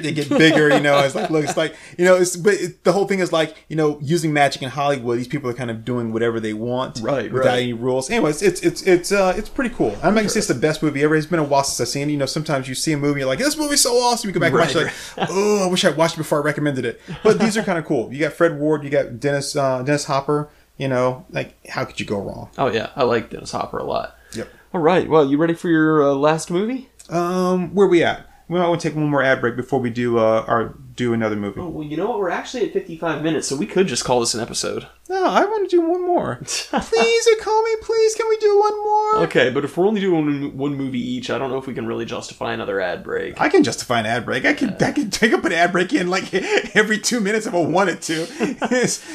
they 0.00 0.12
get 0.12 0.28
bigger 0.28 0.72
you 0.74 0.80
know 0.80 0.98
it's 1.00 1.14
like 1.14 1.30
looks 1.30 1.56
like 1.56 1.74
you 1.98 2.04
know 2.04 2.14
it's 2.16 2.36
but 2.36 2.54
it, 2.54 2.84
the 2.84 2.92
whole 2.92 3.06
thing 3.06 3.18
is 3.20 3.32
like 3.32 3.64
you 3.68 3.76
know 3.76 3.98
using 4.00 4.32
magic 4.32 4.62
in 4.62 4.68
hollywood 4.70 5.18
these 5.18 5.28
people 5.28 5.48
are 5.50 5.54
kind 5.54 5.70
of 5.70 5.84
doing 5.84 6.12
whatever 6.12 6.38
they 6.40 6.52
want 6.54 7.00
Right, 7.00 7.30
without 7.32 7.48
right. 7.48 7.62
any 7.62 7.72
rules 7.72 8.08
anyways 8.10 8.40
it's 8.42 8.60
it's 8.62 8.82
it's 8.82 9.10
uh 9.12 9.34
it's 9.36 9.48
pretty 9.48 9.74
cool 9.74 9.90
i'm 10.02 10.14
not 10.14 10.20
gonna 10.20 10.28
say 10.28 10.38
it's 10.38 10.48
the 10.48 10.54
best 10.54 10.82
movie 10.82 11.02
ever 11.02 11.16
it's 11.16 11.26
been 11.26 11.38
a 11.40 11.44
while 11.44 11.64
since 11.64 11.80
i've 11.80 11.88
seen 11.92 12.08
it 12.08 12.12
you 12.12 12.18
know 12.18 12.26
sometimes 12.26 12.68
you 12.68 12.74
see 12.74 12.92
a 12.92 12.96
movie 12.96 13.20
you're 13.20 13.28
like 13.28 13.38
this 13.38 13.56
movie's 13.56 13.80
so 13.80 13.94
awesome 13.96 14.28
you 14.28 14.34
go 14.34 14.40
back 14.40 14.52
and 14.52 14.58
watch 14.60 14.74
it 14.74 14.84
like 15.16 15.28
oh 15.30 15.64
i 15.64 15.66
wish 15.70 15.84
i 15.84 15.90
watched 15.90 16.14
it 16.14 16.18
before 16.18 16.40
i 16.40 16.44
recommended 16.44 16.84
it 16.84 17.00
but 17.22 17.38
these 17.38 17.56
are 17.56 17.62
kind 17.62 17.78
of 17.78 17.84
cool 17.84 18.12
you 18.12 18.18
got 18.20 18.32
fred 18.32 18.58
ward 18.58 18.84
you 18.84 18.90
got 18.90 19.18
dennis 19.20 19.54
uh 19.56 19.82
dennis 19.82 20.04
hopper 20.04 20.48
you 20.78 20.88
know 20.88 21.26
like 21.30 21.54
how 21.68 21.84
could 21.84 21.98
you 22.00 22.06
go 22.06 22.20
wrong 22.20 22.48
Oh 22.56 22.68
yeah, 22.68 22.90
I 22.96 23.02
like 23.04 23.28
Dennis 23.30 23.52
Hopper 23.52 23.78
a 23.78 23.84
lot. 23.84 24.16
Yep. 24.34 24.48
All 24.72 24.80
right. 24.80 25.08
Well, 25.08 25.28
you 25.30 25.36
ready 25.36 25.54
for 25.54 25.68
your 25.68 26.02
uh, 26.02 26.14
last 26.14 26.50
movie? 26.50 26.88
Um 27.10 27.74
where 27.74 27.86
we 27.86 28.02
at 28.02 28.26
we 28.48 28.58
might 28.58 28.68
want 28.68 28.80
to 28.80 28.88
take 28.88 28.96
one 28.96 29.08
more 29.08 29.22
ad 29.22 29.40
break 29.40 29.56
before 29.56 29.78
we 29.80 29.90
do 29.90 30.18
uh 30.18 30.44
our 30.46 30.74
do 30.96 31.12
another 31.12 31.36
movie 31.36 31.60
Oh, 31.60 31.68
well, 31.68 31.86
you 31.86 31.96
know 31.96 32.10
what? 32.10 32.18
We're 32.18 32.30
actually 32.30 32.66
at 32.66 32.72
55 32.72 33.22
minutes, 33.22 33.48
so 33.48 33.56
we 33.56 33.66
could 33.66 33.86
just 33.86 34.04
call 34.04 34.20
this 34.20 34.34
an 34.34 34.40
episode. 34.40 34.86
No, 35.10 35.24
I 35.24 35.44
want 35.44 35.68
to 35.68 35.76
do 35.76 35.80
one 35.80 36.06
more. 36.06 36.36
please, 36.44 37.28
call 37.40 37.62
me. 37.64 37.70
Please, 37.82 38.14
can 38.14 38.28
we 38.28 38.36
do 38.36 38.60
one 38.60 38.84
more? 38.84 39.16
Okay, 39.24 39.50
but 39.50 39.64
if 39.64 39.76
we're 39.76 39.88
only 39.88 40.00
doing 40.00 40.56
one 40.56 40.76
movie 40.76 41.00
each, 41.00 41.30
I 41.30 41.38
don't 41.38 41.50
know 41.50 41.58
if 41.58 41.66
we 41.66 41.74
can 41.74 41.84
really 41.84 42.04
justify 42.04 42.52
another 42.52 42.80
ad 42.80 43.02
break. 43.02 43.40
I 43.40 43.48
can 43.48 43.64
justify 43.64 43.98
an 43.98 44.06
ad 44.06 44.24
break. 44.24 44.44
I 44.44 44.52
can 44.54 44.76
I 44.80 44.92
can 44.92 45.10
take 45.10 45.32
up 45.32 45.44
an 45.44 45.50
ad 45.50 45.72
break 45.72 45.92
in 45.92 46.10
like 46.10 46.32
every 46.76 47.00
two 47.00 47.18
minutes 47.18 47.46
if 47.46 47.54
I 47.54 47.58
wanted 47.58 48.02
to. 48.02 48.24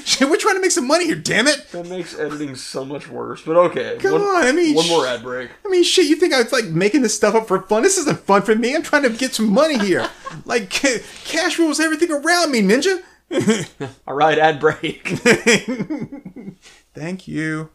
Shit, 0.03 0.29
We're 0.29 0.35
trying 0.35 0.55
to 0.55 0.61
make 0.61 0.71
some 0.71 0.85
money 0.85 1.05
here, 1.05 1.15
damn 1.15 1.47
it! 1.47 1.65
That 1.71 1.87
makes 1.87 2.19
editing 2.19 2.55
so 2.55 2.83
much 2.83 3.07
worse. 3.07 3.41
But 3.43 3.55
okay, 3.55 3.95
Come 4.01 4.11
one, 4.11 4.21
on, 4.23 4.43
I 4.47 4.51
mean, 4.51 4.75
one 4.75 4.89
more 4.89 5.07
ad 5.07 5.23
break. 5.23 5.49
I 5.65 5.69
mean, 5.69 5.85
shit. 5.85 6.07
You 6.07 6.17
think 6.17 6.33
I 6.33 6.43
was 6.43 6.51
like 6.51 6.65
making 6.65 7.03
this 7.03 7.15
stuff 7.15 7.35
up 7.35 7.47
for 7.47 7.61
fun? 7.61 7.83
This 7.83 7.97
isn't 7.99 8.19
fun 8.19 8.41
for 8.41 8.53
me. 8.53 8.75
I'm 8.75 8.83
trying 8.83 9.03
to 9.03 9.11
get 9.11 9.33
some 9.33 9.47
money 9.47 9.79
here. 9.79 10.09
like 10.45 10.69
cash 10.69 11.57
rules 11.57 11.79
everything 11.79 12.11
around 12.11 12.51
me, 12.51 12.61
Ninja. 12.61 13.01
All 14.07 14.13
right, 14.15 14.37
ad 14.37 14.59
break, 14.59 15.07
Thank 16.93 17.27
you. 17.27 17.69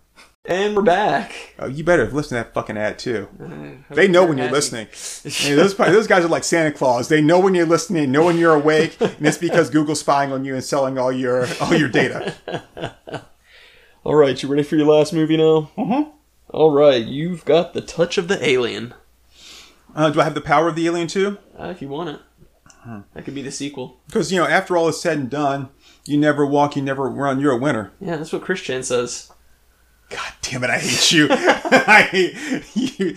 and 0.45 0.75
we're 0.77 0.83
back. 0.83 1.55
Oh, 1.59 1.67
you 1.67 1.83
better 1.85 2.07
listen 2.07 2.31
to 2.39 2.45
that 2.45 2.55
fucking 2.55 2.77
ad 2.79 2.99
too. 2.99 3.29
They 3.91 4.09
know 4.09 4.25
when 4.25 4.39
you're 4.39 4.47
happy. 4.47 4.55
listening. 4.57 4.87
Those 5.57 5.77
those 5.77 6.07
guys 6.07 6.25
are 6.25 6.29
like 6.29 6.45
Santa 6.45 6.73
Claus. 6.73 7.09
They 7.09 7.21
know 7.21 7.41
when 7.41 7.55
you're 7.55 7.67
listening, 7.67 8.11
know 8.13 8.25
when 8.27 8.39
you're 8.39 8.55
awake, 8.55 8.97
and 9.01 9.27
it's 9.27 9.39
because 9.39 9.71
Google's 9.71 10.01
spying 10.01 10.33
on 10.33 10.45
you 10.45 10.55
and 10.55 10.65
selling 10.65 10.99
all 10.99 11.13
your 11.13 11.47
all 11.61 11.75
your 11.75 11.89
data. 11.89 12.35
All 14.03 14.15
right, 14.15 14.43
you 14.43 14.49
ready 14.49 14.63
for 14.63 14.77
your 14.77 14.87
last 14.87 15.13
movie 15.13 15.37
now? 15.37 15.71
Mm-hmm. 15.77 16.09
All 16.49 16.71
right, 16.71 17.05
you've 17.05 17.45
got 17.45 17.75
the 17.75 17.83
touch 17.83 18.17
of 18.17 18.29
the 18.29 18.43
alien. 18.49 18.95
Uh, 19.95 20.09
do 20.09 20.23
I 20.23 20.25
have 20.25 20.33
the 20.35 20.41
power 20.41 20.69
of 20.69 20.75
the 20.75 20.87
alien 20.87 21.07
too? 21.07 21.37
Uh, 21.59 21.67
if 21.67 21.83
you 21.83 21.89
want 21.91 22.09
it, 22.09 22.21
that 23.15 23.25
could 23.25 23.35
be 23.35 23.43
the 23.43 23.51
sequel. 23.53 24.01
Because 24.07 24.33
you 24.33 24.39
know, 24.41 24.47
after 24.47 24.77
all 24.77 24.89
is 24.89 25.01
said 25.01 25.19
and 25.19 25.31
done, 25.31 25.69
you 26.07 26.17
never 26.19 26.47
walk, 26.47 26.77
you 26.77 26.83
never 26.83 27.09
run. 27.09 27.41
You're 27.41 27.53
a 27.53 27.59
winner. 27.59 27.93
Yeah, 28.01 28.17
that's 28.17 28.33
what 28.33 28.43
Christian 28.43 28.83
says. 28.83 29.31
God 30.09 30.33
damn 30.43 30.65
it! 30.65 30.71
I 30.71 30.79
hate 30.79 31.13
you. 31.13 31.29
I 31.31 32.03
hate 32.11 32.35
you. 32.75 33.17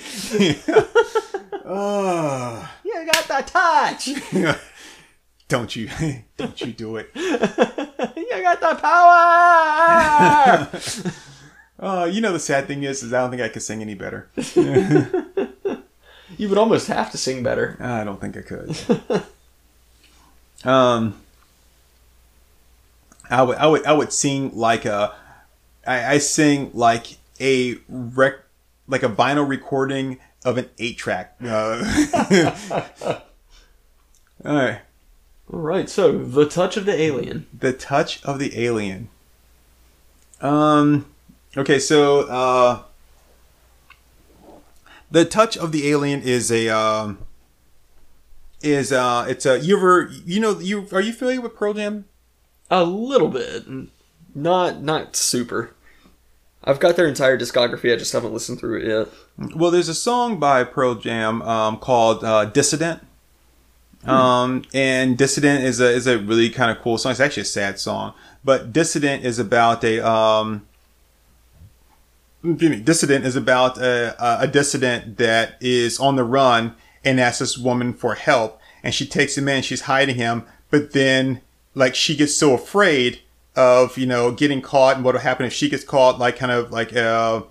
oh, 1.66 2.70
You 2.86 3.06
got 3.12 3.28
the 3.28 3.42
touch. 3.52 4.10
don't 5.48 5.76
you? 5.76 5.90
Don't 6.38 6.62
you 6.62 6.72
do 6.74 6.98
it? 6.98 7.10
you 7.16 8.42
got 8.42 8.60
the 8.62 8.76
power. 8.80 10.70
Uh, 11.80 12.06
you 12.06 12.22
know 12.22 12.32
the 12.32 12.40
sad 12.40 12.68
thing 12.68 12.84
is, 12.84 13.02
is 13.04 13.12
I 13.12 13.22
don't 13.22 13.32
think 13.32 13.42
I 13.42 13.50
could 13.50 13.64
sing 13.64 13.82
any 13.82 13.96
better. 13.96 14.30
you 16.38 16.48
would 16.50 16.58
almost 16.58 16.88
have 16.88 17.12
to 17.12 17.18
sing 17.18 17.42
better. 17.44 17.76
I 17.80 18.04
don't 18.04 18.22
think 18.22 18.38
I 18.38 18.42
could. 18.42 18.78
Um, 20.64 21.20
I 23.30 23.42
would, 23.42 23.58
I 23.58 23.68
would, 23.68 23.86
I 23.86 23.94
would 23.94 24.14
sing 24.14 24.52
like 24.56 24.86
a, 24.86 25.14
I, 25.86 26.14
I 26.16 26.18
sing 26.20 26.72
like 26.74 27.18
a 27.40 27.78
rec, 27.90 28.36
like 28.88 29.04
a 29.04 29.10
vinyl 29.10 29.48
recording 29.48 30.20
of 30.46 30.58
an 30.58 30.70
eight 30.78 30.98
track. 30.98 31.36
Uh, 31.44 31.84
all 34.46 34.56
right, 34.56 34.82
All 35.52 35.60
right, 35.60 35.90
so 35.90 36.18
the 36.18 36.46
touch 36.48 36.78
of 36.78 36.86
the 36.86 36.94
alien. 37.02 37.48
the 37.58 37.74
touch 37.74 38.24
of 38.24 38.40
the 38.40 38.58
alien. 38.60 39.10
Um, 40.42 41.06
okay, 41.56 41.80
so 41.80 42.22
uh, 42.28 42.82
the 45.10 45.24
touch 45.26 45.56
of 45.58 45.72
the 45.72 45.90
alien 45.90 46.22
is 46.22 46.52
a 46.52 46.68
um, 46.70 47.20
is 48.64 48.92
uh, 48.92 49.26
it's 49.28 49.46
a 49.46 49.60
you 49.60 49.78
ever 49.78 50.10
you 50.26 50.40
know 50.40 50.60
you 50.60 50.88
are 50.92 51.02
you 51.02 51.14
familiar 51.14 51.42
with 51.42 51.56
Pearl 51.56 51.74
Jam? 51.74 52.06
A 52.72 52.84
little 52.84 53.28
bit, 53.28 53.66
not 54.34 54.82
not 54.82 55.16
super. 55.16 55.76
I've 56.64 56.80
got 56.80 56.96
their 56.96 57.08
entire 57.08 57.38
discography. 57.38 57.94
I 57.94 57.98
just 57.98 58.14
haven't 58.14 58.34
listened 58.34 58.60
through 58.60 58.80
it 58.80 58.88
yet. 58.88 59.54
Well, 59.56 59.70
there's 59.70 59.90
a 59.90 59.94
song 59.94 60.40
by 60.40 60.64
Pearl 60.64 60.96
Jam 60.96 61.42
um, 61.42 61.78
called 61.78 62.24
uh, 62.24 62.46
"Dissident," 62.46 63.02
um, 64.06 64.64
and 64.74 65.18
"Dissident" 65.18 65.64
is 65.64 65.82
a 65.82 65.90
is 65.90 66.08
a 66.08 66.18
really 66.18 66.50
kind 66.50 66.72
of 66.72 66.82
cool 66.82 66.98
song. 66.98 67.12
It's 67.12 67.20
actually 67.20 67.42
a 67.42 67.46
sad 67.46 67.80
song, 67.80 68.14
but 68.46 68.72
"Dissident" 68.72 69.24
is 69.24 69.40
about 69.40 69.84
a 69.84 70.08
um, 70.08 70.66
excuse 72.46 72.72
me, 72.72 72.82
"Dissident" 72.82 73.26
is 73.26 73.36
about 73.36 73.78
a, 73.78 74.42
a 74.42 74.48
dissident 74.48 75.18
that 75.18 75.58
is 75.60 76.00
on 76.00 76.16
the 76.16 76.24
run 76.24 76.76
and 77.04 77.20
asks 77.20 77.40
this 77.40 77.58
woman 77.58 77.94
for 77.94 78.16
help, 78.16 78.60
and 78.84 78.94
she 78.94 79.06
takes 79.06 79.38
him 79.38 79.48
in. 79.48 79.64
She's 79.64 79.82
hiding 79.82 80.16
him, 80.16 80.44
but 80.70 80.94
then 80.94 81.42
like 81.76 81.96
she 81.96 82.16
gets 82.16 82.36
so 82.36 82.54
afraid 82.54 83.20
of 83.56 83.98
you 83.98 84.06
know 84.06 84.32
getting 84.32 84.62
caught 84.62 84.96
and 84.96 85.06
what 85.06 85.16
will 85.16 85.22
happen 85.22 85.46
if 85.46 85.54
she 85.54 85.70
gets 85.70 85.84
caught, 85.84 86.20
like 86.20 86.38
kind 86.38 86.52
of 86.52 86.72
like 86.72 86.96
uh 86.96 87.44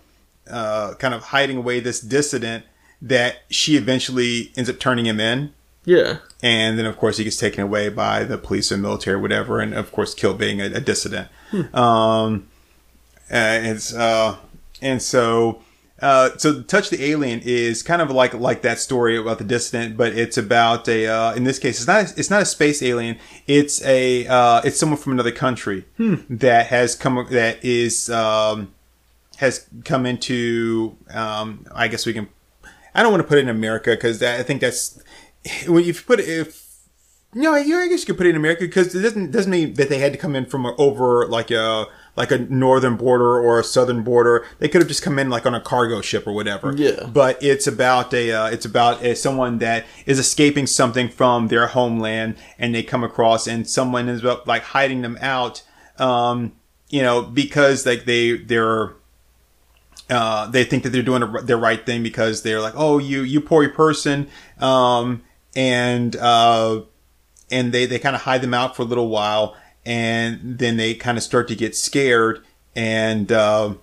uh, 0.50 0.94
kind 0.94 1.14
of 1.14 1.22
hiding 1.24 1.57
away 1.57 1.80
this 1.80 2.00
dissident 2.00 2.64
that 3.00 3.42
she 3.50 3.76
eventually 3.76 4.53
ends 4.57 4.68
up 4.68 4.78
turning 4.78 5.07
him 5.07 5.20
in. 5.20 5.53
Yeah, 5.84 6.18
And 6.42 6.78
then, 6.78 6.86
of 6.86 6.96
course, 6.96 7.16
he 7.16 7.24
gets 7.24 7.36
taken 7.36 7.61
away 7.61 7.88
by 7.88 8.22
the 8.22 8.38
police 8.38 8.70
and 8.70 8.80
military, 8.80 9.16
or 9.16 9.18
whatever, 9.18 9.59
and 9.59 9.74
of 9.74 9.90
course, 9.90 10.14
killed 10.14 10.38
being 10.38 10.61
a, 10.61 10.66
a 10.66 10.80
dissident. 10.80 11.28
Um, 11.74 12.48
uh, 13.30 13.59
it's 13.62 13.92
uh, 13.92 14.36
and 14.80 15.03
so 15.03 15.62
uh, 16.03 16.36
so 16.36 16.62
touch 16.62 16.90
the 16.90 17.03
alien 17.05 17.40
is 17.44 17.82
kind 17.82 18.03
of 18.03 18.11
like 18.11 18.34
like 18.34 18.62
that 18.62 18.80
story 18.80 19.16
about 19.16 19.38
the 19.38 19.44
dissident, 19.44 19.96
but 19.96 20.12
it's 20.12 20.36
about 20.36 20.88
a 20.88 21.07
uh, 21.07 21.34
in 21.34 21.44
this 21.44 21.61
case 21.61 21.78
it's 21.78 21.86
not 21.86 22.18
it's 22.18 22.28
not 22.28 22.42
a 22.42 22.44
space 22.44 22.82
alien. 22.82 23.18
It's 23.46 23.82
a 23.84 24.26
uh, 24.26 24.62
it's 24.64 24.78
someone 24.78 24.98
from 24.98 25.12
another 25.12 25.30
country 25.30 25.84
that 26.28 26.66
has 26.66 26.96
come 26.96 27.24
that 27.30 27.64
is 27.64 28.11
um, 28.11 28.74
has 29.36 29.68
come 29.84 30.05
into 30.05 30.96
um, 31.11 31.66
I 31.72 31.86
guess 31.86 32.05
we 32.05 32.12
can 32.12 32.28
I 32.94 33.03
don't 33.03 33.12
want 33.12 33.22
to 33.22 33.28
put 33.28 33.38
it 33.38 33.42
in 33.42 33.48
America 33.48 33.90
because 33.90 34.22
I 34.22 34.42
think 34.42 34.61
that's 34.61 35.00
when 35.66 35.84
you 35.84 35.94
put 35.94 36.18
it 36.18 36.28
if 36.28 36.62
no, 37.34 37.55
you 37.55 37.78
I 37.78 37.88
guess 37.88 38.00
you 38.00 38.07
could 38.07 38.18
put 38.18 38.26
it 38.26 38.30
in 38.30 38.36
America 38.36 38.62
because 38.62 38.94
it 38.94 39.03
doesn't 39.03 39.30
doesn't 39.30 39.50
mean 39.50 39.74
that 39.74 39.88
they 39.88 39.98
had 39.98 40.12
to 40.12 40.18
come 40.18 40.36
in 40.36 40.46
from 40.46 40.66
over 40.78 41.26
like 41.28 41.50
a 41.50 41.86
like 42.15 42.31
a 42.31 42.39
northern 42.39 42.97
border 42.97 43.41
or 43.41 43.61
a 43.61 43.65
southern 43.65 44.03
border. 44.03 44.47
They 44.59 44.69
could 44.69 44.81
have 44.81 44.89
just 44.89 45.03
come 45.03 45.19
in 45.19 45.31
like 45.31 45.47
on 45.47 45.55
a 45.55 45.61
cargo 45.61 46.01
ship 46.01 46.27
or 46.27 46.33
whatever. 46.33 46.75
Yeah. 46.77 47.07
But 47.07 47.43
it's 47.43 47.67
about 47.67 48.13
a 48.13 48.33
uh, 48.33 48.47
it's 48.47 48.65
about 48.65 49.05
uh 49.05 49.15
someone 49.15 49.59
that 49.59 49.87
is 50.07 50.19
escaping 50.19 50.67
something 50.67 51.09
from 51.09 51.49
their 51.49 51.69
homeland 51.69 52.37
and 52.59 52.75
they 52.75 52.83
come 52.83 53.03
across 53.05 53.47
and 53.47 53.69
someone 53.69 54.09
is 54.09 54.21
about 54.21 54.47
like 54.47 54.63
hiding 54.63 55.03
them 55.03 55.19
out. 55.21 55.63
Um, 55.99 56.53
you 56.93 57.03
know 57.03 57.23
because 57.23 57.85
like 57.87 58.05
they 58.05 58.37
they're 58.37 58.93
uh, 60.11 60.47
they 60.47 60.65
think 60.65 60.83
that 60.83 60.91
they're 60.91 61.03
doing 61.03 61.23
the 61.43 61.57
right 61.57 61.85
thing 61.87 62.03
because 62.03 62.43
they're 62.43 62.61
like, 62.61 62.75
oh, 62.77 62.99
you 62.99 63.23
you 63.23 63.41
poor 63.41 63.67
person, 63.71 64.29
um, 64.59 65.23
and 65.57 66.15
uh, 66.17 66.83
and 67.51 67.73
they 67.73 67.87
they 67.87 67.99
kind 67.99 68.15
of 68.15 68.23
hide 68.23 68.43
them 68.43 68.53
out 68.53 68.77
for 68.77 68.83
a 68.83 68.85
little 68.85 69.09
while, 69.09 69.57
and 69.85 70.59
then 70.59 70.76
they 70.76 70.95
kind 70.95 71.18
of 71.18 71.24
start 71.24 71.49
to 71.49 71.57
get 71.57 71.76
scared, 71.76 72.45
and 72.74 73.30
uh, 73.33 73.74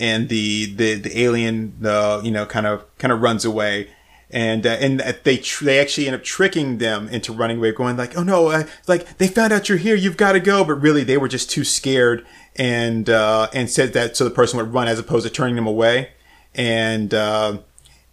and 0.00 0.28
the 0.28 0.74
the 0.74 0.94
the 0.94 1.20
alien, 1.20 1.74
uh, 1.84 2.20
you 2.24 2.30
know, 2.30 2.46
kind 2.46 2.66
of 2.66 2.84
kind 2.98 3.12
of 3.12 3.20
runs 3.20 3.44
away. 3.44 3.90
And 4.28 4.66
uh, 4.66 4.70
and 4.80 4.98
they 5.22 5.36
tr- 5.36 5.64
they 5.64 5.78
actually 5.78 6.08
end 6.08 6.16
up 6.16 6.24
tricking 6.24 6.78
them 6.78 7.08
into 7.08 7.32
running 7.32 7.58
away, 7.58 7.70
going 7.70 7.96
like, 7.96 8.16
"Oh 8.16 8.24
no, 8.24 8.48
uh, 8.48 8.64
like 8.88 9.18
they 9.18 9.28
found 9.28 9.52
out 9.52 9.68
you're 9.68 9.78
here, 9.78 9.94
you've 9.94 10.16
got 10.16 10.32
to 10.32 10.40
go." 10.40 10.64
But 10.64 10.74
really, 10.82 11.04
they 11.04 11.16
were 11.16 11.28
just 11.28 11.48
too 11.48 11.62
scared, 11.62 12.26
and 12.56 13.08
uh, 13.08 13.48
and 13.54 13.70
said 13.70 13.92
that 13.92 14.16
so 14.16 14.24
the 14.24 14.30
person 14.30 14.58
would 14.58 14.74
run 14.74 14.88
as 14.88 14.98
opposed 14.98 15.26
to 15.26 15.32
turning 15.32 15.54
them 15.54 15.66
away. 15.66 16.10
And 16.56 17.14
uh, 17.14 17.58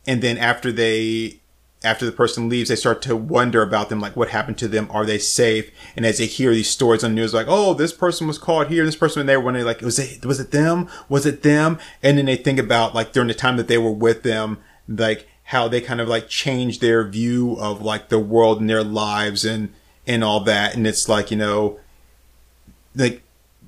and 0.05 0.21
then 0.21 0.37
after 0.37 0.71
they 0.71 1.39
after 1.83 2.05
the 2.05 2.11
person 2.11 2.47
leaves, 2.47 2.69
they 2.69 2.75
start 2.75 3.01
to 3.01 3.15
wonder 3.15 3.61
about 3.61 3.89
them, 3.89 3.99
like 3.99 4.15
what 4.15 4.29
happened 4.29 4.57
to 4.59 4.67
them, 4.69 4.87
are 4.89 5.05
they 5.05 5.19
safe? 5.19 5.69
And 5.95 6.05
as 6.05 6.17
they 6.17 6.25
hear 6.25 6.53
these 6.53 6.69
stories 6.69 7.03
on 7.03 7.11
the 7.11 7.15
news, 7.15 7.33
like, 7.33 7.47
oh, 7.49 7.73
this 7.73 7.91
person 7.91 8.25
was 8.25 8.37
caught 8.37 8.69
here, 8.69 8.85
this 8.85 8.95
person, 8.95 9.19
and 9.19 9.27
they 9.27 9.35
were 9.35 9.43
wondering, 9.43 9.65
like, 9.65 9.81
was 9.81 9.99
it 9.99 10.25
was 10.25 10.39
it 10.39 10.51
them? 10.51 10.89
Was 11.09 11.25
it 11.25 11.43
them? 11.43 11.77
And 12.01 12.17
then 12.17 12.25
they 12.25 12.37
think 12.37 12.57
about 12.57 12.95
like 12.95 13.11
during 13.11 13.27
the 13.27 13.33
time 13.33 13.57
that 13.57 13.67
they 13.67 13.77
were 13.77 13.91
with 13.91 14.23
them, 14.23 14.59
like 14.87 15.27
how 15.45 15.67
they 15.67 15.81
kind 15.81 15.99
of 15.99 16.07
like 16.07 16.29
changed 16.29 16.79
their 16.79 17.07
view 17.07 17.57
of 17.59 17.81
like 17.81 18.07
the 18.07 18.19
world 18.19 18.61
and 18.61 18.69
their 18.69 18.83
lives 18.83 19.43
and 19.43 19.73
and 20.07 20.23
all 20.23 20.39
that. 20.41 20.75
And 20.75 20.87
it's 20.87 21.09
like 21.09 21.31
you 21.31 21.37
know, 21.37 21.79
like, 22.95 23.23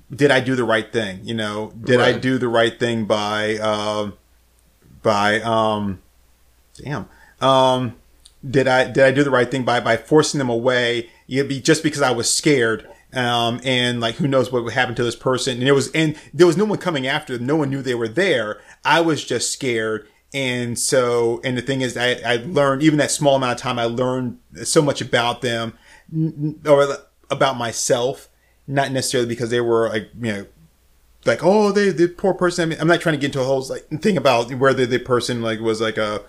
did 0.10 0.32
I 0.32 0.40
do 0.40 0.56
the 0.56 0.64
right 0.64 0.92
thing? 0.92 1.20
You 1.24 1.34
know, 1.34 1.74
did 1.84 2.00
I 2.00 2.14
do 2.18 2.38
the 2.38 2.48
right 2.48 2.80
thing 2.80 3.04
by 3.06 3.58
um 3.58 4.14
by 5.04 5.42
um 5.42 6.02
damn 6.78 7.10
um 7.42 7.96
did 8.50 8.68
I 8.68 8.86
did 8.86 9.04
I 9.04 9.12
do 9.12 9.24
the 9.24 9.32
right 9.32 9.50
thing 9.50 9.64
by 9.64 9.80
by 9.80 9.98
forcing 9.98 10.38
them 10.38 10.50
away? 10.50 11.10
It'd 11.28 11.50
be 11.50 11.60
just 11.60 11.84
because 11.84 12.02
I 12.02 12.12
was 12.12 12.32
scared. 12.32 12.88
Um, 13.14 13.62
and 13.64 14.02
like, 14.02 14.16
who 14.16 14.28
knows 14.28 14.52
what 14.52 14.66
would 14.66 14.74
happen 14.74 14.94
to 14.96 15.04
this 15.04 15.16
person? 15.16 15.60
And 15.60 15.68
it 15.68 15.72
was, 15.72 15.90
and 15.94 16.18
there 16.34 16.46
was 16.46 16.58
no 16.58 16.66
one 16.66 16.80
coming 16.80 17.08
after 17.08 17.38
them. 17.38 17.48
No 17.48 17.56
one 17.56 17.70
knew 17.70 17.82
they 17.82 17.96
were 17.96 18.10
there. 18.10 18.62
I 18.84 19.00
was 19.00 19.24
just 19.24 19.54
scared. 19.54 20.06
And 20.34 20.78
so, 20.78 21.40
and 21.46 21.58
the 21.58 21.62
thing 21.62 21.80
is, 21.80 21.96
I, 21.96 22.16
I 22.26 22.36
learned, 22.46 22.84
even 22.84 23.00
that 23.00 23.12
small 23.12 23.38
amount 23.38 23.54
of 23.54 23.62
time, 23.62 23.80
I 23.80 23.86
learned 23.86 24.40
so 24.64 24.82
much 24.82 25.00
about 25.00 25.42
them 25.42 25.78
or 26.66 26.98
about 27.30 27.56
myself, 27.56 28.28
not 28.68 28.92
necessarily 28.92 29.30
because 29.30 29.50
they 29.50 29.62
were 29.62 29.88
like, 29.88 30.10
you 30.20 30.34
know, 30.34 30.46
like 31.26 31.44
oh 31.44 31.72
they 31.72 31.90
the 31.90 32.08
poor 32.08 32.34
person. 32.34 32.64
I 32.64 32.66
mean, 32.68 32.82
I'm 32.82 32.88
not 32.88 33.02
trying 33.02 33.16
to 33.16 33.20
get 33.20 33.28
into 33.28 33.42
a 33.42 33.46
whole 33.46 33.66
like 33.68 33.88
thing 34.02 34.18
about 34.18 34.54
whether 34.54 34.86
the 34.86 35.00
person 35.00 35.42
like 35.42 35.60
was 35.60 35.82
like 35.82 35.98
a 35.98 36.22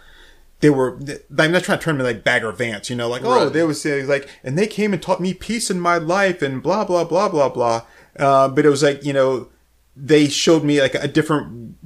they 0.60 0.70
were 0.70 0.98
I'm 1.38 1.52
not 1.52 1.64
trying 1.64 1.78
to 1.78 1.84
turn 1.84 1.98
them 1.98 2.06
like 2.06 2.24
Bagger 2.24 2.52
Vance, 2.52 2.88
you 2.90 2.96
know, 2.96 3.08
like 3.08 3.22
oh 3.24 3.48
they 3.48 3.62
was 3.62 3.84
like 3.84 4.28
and 4.42 4.58
they 4.58 4.66
came 4.66 4.92
and 4.92 5.02
taught 5.02 5.20
me 5.20 5.34
peace 5.34 5.70
in 5.70 5.80
my 5.80 5.98
life 5.98 6.42
and 6.42 6.62
blah 6.62 6.84
blah 6.84 7.04
blah 7.04 7.28
blah 7.28 7.48
blah. 7.48 7.82
Uh, 8.18 8.48
but 8.48 8.64
it 8.64 8.70
was 8.70 8.82
like 8.82 9.04
you 9.04 9.12
know 9.12 9.48
they 9.94 10.28
showed 10.28 10.62
me 10.64 10.80
like 10.80 10.94
a 10.94 11.08
different 11.08 11.76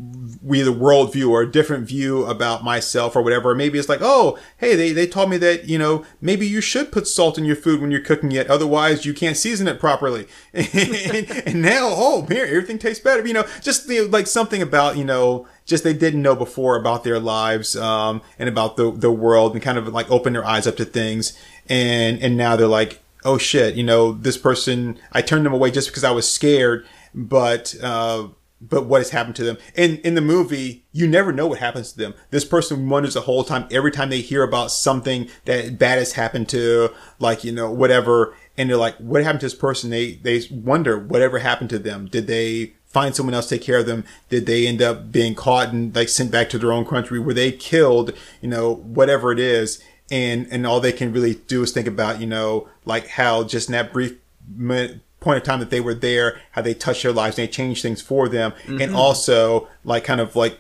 either 0.55 0.71
worldview 0.71 1.29
or 1.31 1.43
a 1.43 1.51
different 1.51 1.87
view 1.87 2.25
about 2.25 2.65
myself 2.65 3.15
or 3.15 3.23
whatever. 3.23 3.55
Maybe 3.55 3.79
it's 3.79 3.89
like, 3.89 4.01
oh, 4.03 4.39
hey, 4.59 4.75
they, 4.75 4.93
they 4.93 5.07
taught 5.07 5.29
me 5.29 5.37
that, 5.39 5.69
you 5.69 5.79
know, 5.79 6.05
maybe 6.21 6.47
you 6.47 6.61
should 6.61 6.93
put 6.93 7.07
salt 7.07 7.39
in 7.39 7.45
your 7.45 7.57
food 7.57 7.81
when 7.81 7.91
you're 7.91 8.01
cooking 8.01 8.33
it. 8.33 8.49
Otherwise 8.49 9.05
you 9.05 9.15
can't 9.15 9.37
season 9.37 9.69
it 9.69 9.81
properly. 9.81 10.27
and, 10.55 11.31
and 11.47 11.63
now, 11.63 11.89
oh, 11.93 12.27
here, 12.29 12.45
everything 12.45 12.79
tastes 12.79 13.03
better. 13.03 13.27
You 13.27 13.35
know, 13.35 13.47
just 13.61 13.89
the, 13.89 14.03
like 14.03 14.27
something 14.27 14.63
about, 14.63 14.97
you 14.97 15.05
know, 15.05 15.47
just 15.67 15.85
they 15.85 15.95
didn't 15.95 16.23
know 16.23 16.35
before 16.35 16.77
about 16.77 17.05
their 17.05 17.21
lives, 17.21 17.77
um, 17.77 18.23
and 18.39 18.49
about 18.49 18.77
the, 18.77 18.91
the 18.91 19.13
world 19.13 19.53
and 19.53 19.63
kind 19.63 19.79
of 19.79 19.89
like 19.89 20.11
open 20.11 20.33
their 20.33 20.45
eyes 20.45 20.67
up 20.67 20.77
to 20.77 20.85
things. 20.85 21.39
And, 21.69 22.21
and 22.21 22.37
now 22.37 22.57
they're 22.57 22.67
like, 22.67 23.01
oh 23.25 23.39
shit, 23.39 23.75
you 23.75 23.85
know, 23.85 24.13
this 24.13 24.37
person, 24.37 24.99
I 25.13 25.23
turned 25.23 25.47
them 25.47 25.53
away 25.53 25.71
just 25.71 25.89
because 25.89 26.05
I 26.05 26.11
was 26.11 26.29
scared, 26.29 26.87
but, 27.15 27.75
uh, 27.83 28.29
but 28.61 28.85
what 28.85 29.01
has 29.01 29.11
happened 29.11 29.37
to 29.37 29.45
them. 29.45 29.59
In 29.75 29.99
in 29.99 30.15
the 30.15 30.21
movie, 30.21 30.85
you 30.93 31.07
never 31.07 31.33
know 31.33 31.47
what 31.47 31.59
happens 31.59 31.93
to 31.93 31.99
them. 31.99 32.15
This 32.31 32.45
person 32.45 32.89
wonders 32.89 33.15
the 33.15 33.23
whole 33.23 33.45
time. 33.45 33.67
Every 33.71 33.91
time 33.91 34.11
they 34.11 34.21
hear 34.21 34.43
about 34.43 34.71
something 34.71 35.29
that 35.47 35.79
bad 35.79 35.99
has 35.99 36.13
happened 36.13 36.49
to, 36.51 36.91
like 37.19 37.43
you 37.43 37.53
know, 37.53 37.71
whatever, 37.71 38.35
and 38.59 38.69
they're 38.69 38.77
like, 38.77 38.97
"What 38.97 39.23
happened 39.23 39.41
to 39.41 39.47
this 39.47 39.55
person?" 39.55 39.91
They 39.91 40.15
they 40.15 40.43
wonder 40.51 40.99
whatever 40.99 41.39
happened 41.39 41.71
to 41.71 41.79
them. 41.79 42.07
Did 42.07 42.27
they 42.27 42.75
find 42.87 43.15
someone 43.15 43.35
else 43.35 43.49
take 43.49 43.63
care 43.63 43.79
of 43.79 43.87
them? 43.87 44.05
Did 44.29 44.47
they 44.47 44.67
end 44.67 44.83
up 44.83 45.11
being 45.11 45.35
caught 45.35 45.73
and 45.73 45.95
like 45.95 46.09
sent 46.09 46.31
back 46.31 46.51
to 46.51 46.59
their 46.59 46.73
own 46.73 46.85
country? 46.85 47.19
Were 47.19 47.35
they 47.35 47.53
killed? 47.53 48.13
You 48.43 48.49
know, 48.49 48.75
whatever 48.75 49.33
it 49.33 49.39
is, 49.39 49.83
and 50.11 50.47
and 50.51 50.67
all 50.67 50.81
they 50.81 50.93
can 50.93 51.13
really 51.13 51.35
do 51.35 51.63
is 51.63 51.73
think 51.73 51.87
about, 51.87 52.21
you 52.21 52.27
know, 52.27 52.69
like 52.85 53.09
how 53.09 53.45
just 53.45 53.69
in 53.69 53.73
that 53.73 53.93
brief 53.93 54.17
minute 54.55 55.01
point 55.21 55.37
of 55.37 55.43
time 55.43 55.61
that 55.61 55.71
they 55.71 55.81
were 55.81 55.95
there, 55.95 56.41
how 56.53 56.63
they 56.63 56.75
touched 56.75 57.03
their 57.03 57.13
lives 57.13 57.39
and 57.39 57.47
they 57.47 57.53
changed 57.53 57.83
things 57.83 58.01
for 58.03 58.29
them, 58.29 58.53
and 58.67 58.81
mm-hmm. 58.81 58.97
also 58.97 59.69
like 59.85 60.05
kind 60.05 60.21
of 60.21 60.35
like 60.35 60.59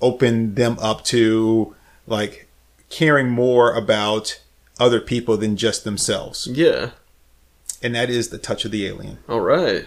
open 0.00 0.54
them 0.54 0.78
up 0.80 1.04
to 1.04 1.74
like 2.06 2.48
caring 2.90 3.30
more 3.30 3.72
about 3.74 4.40
other 4.78 5.00
people 5.00 5.36
than 5.36 5.56
just 5.56 5.84
themselves. 5.84 6.46
Yeah. 6.46 6.90
And 7.82 7.94
that 7.94 8.10
is 8.10 8.28
the 8.28 8.38
touch 8.38 8.64
of 8.64 8.70
the 8.70 8.86
alien. 8.86 9.18
All 9.28 9.40
right. 9.40 9.86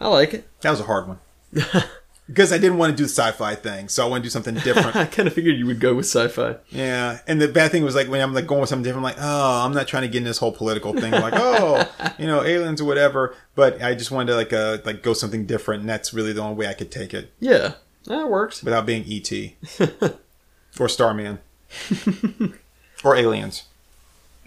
I 0.00 0.08
like 0.08 0.34
it. 0.34 0.48
That 0.62 0.70
was 0.70 0.80
a 0.80 0.84
hard 0.84 1.06
one. 1.06 1.18
because 2.26 2.52
I 2.52 2.58
didn't 2.58 2.78
want 2.78 2.90
to 2.92 2.96
do 2.96 3.02
the 3.04 3.08
sci-fi 3.10 3.54
thing, 3.54 3.88
so 3.88 4.04
I 4.04 4.08
want 4.08 4.22
to 4.22 4.26
do 4.26 4.30
something 4.30 4.54
different. 4.54 4.96
I 4.96 5.04
kind 5.06 5.26
of 5.28 5.34
figured 5.34 5.56
you 5.56 5.66
would 5.66 5.80
go 5.80 5.94
with 5.94 6.06
sci-fi. 6.06 6.56
Yeah, 6.70 7.18
and 7.26 7.40
the 7.40 7.48
bad 7.48 7.70
thing 7.70 7.84
was 7.84 7.94
like 7.94 8.08
when 8.08 8.20
I'm 8.20 8.32
like 8.32 8.46
going 8.46 8.60
with 8.60 8.70
something 8.70 8.82
different, 8.84 9.06
I'm 9.06 9.12
like, 9.14 9.20
oh, 9.20 9.64
I'm 9.64 9.72
not 9.74 9.86
trying 9.88 10.02
to 10.02 10.08
get 10.08 10.18
in 10.18 10.24
this 10.24 10.38
whole 10.38 10.52
political 10.52 10.92
thing, 10.94 11.12
like, 11.12 11.34
oh, 11.36 11.88
you 12.18 12.26
know, 12.26 12.42
aliens 12.42 12.80
or 12.80 12.84
whatever. 12.86 13.34
But 13.54 13.82
I 13.82 13.94
just 13.94 14.10
wanted 14.10 14.32
to 14.32 14.36
like 14.36 14.52
uh 14.52 14.78
like 14.84 15.02
go 15.02 15.12
something 15.12 15.44
different, 15.46 15.80
and 15.82 15.88
that's 15.88 16.14
really 16.14 16.32
the 16.32 16.40
only 16.42 16.56
way 16.56 16.66
I 16.68 16.74
could 16.74 16.90
take 16.90 17.12
it 17.14 17.32
Yeah, 17.40 17.74
that 18.06 18.28
works. 18.30 18.62
without 18.62 18.86
being 18.86 19.04
ET 19.06 19.30
or 20.80 20.88
Starman 20.88 21.38
or 23.04 23.16
aliens. 23.16 23.64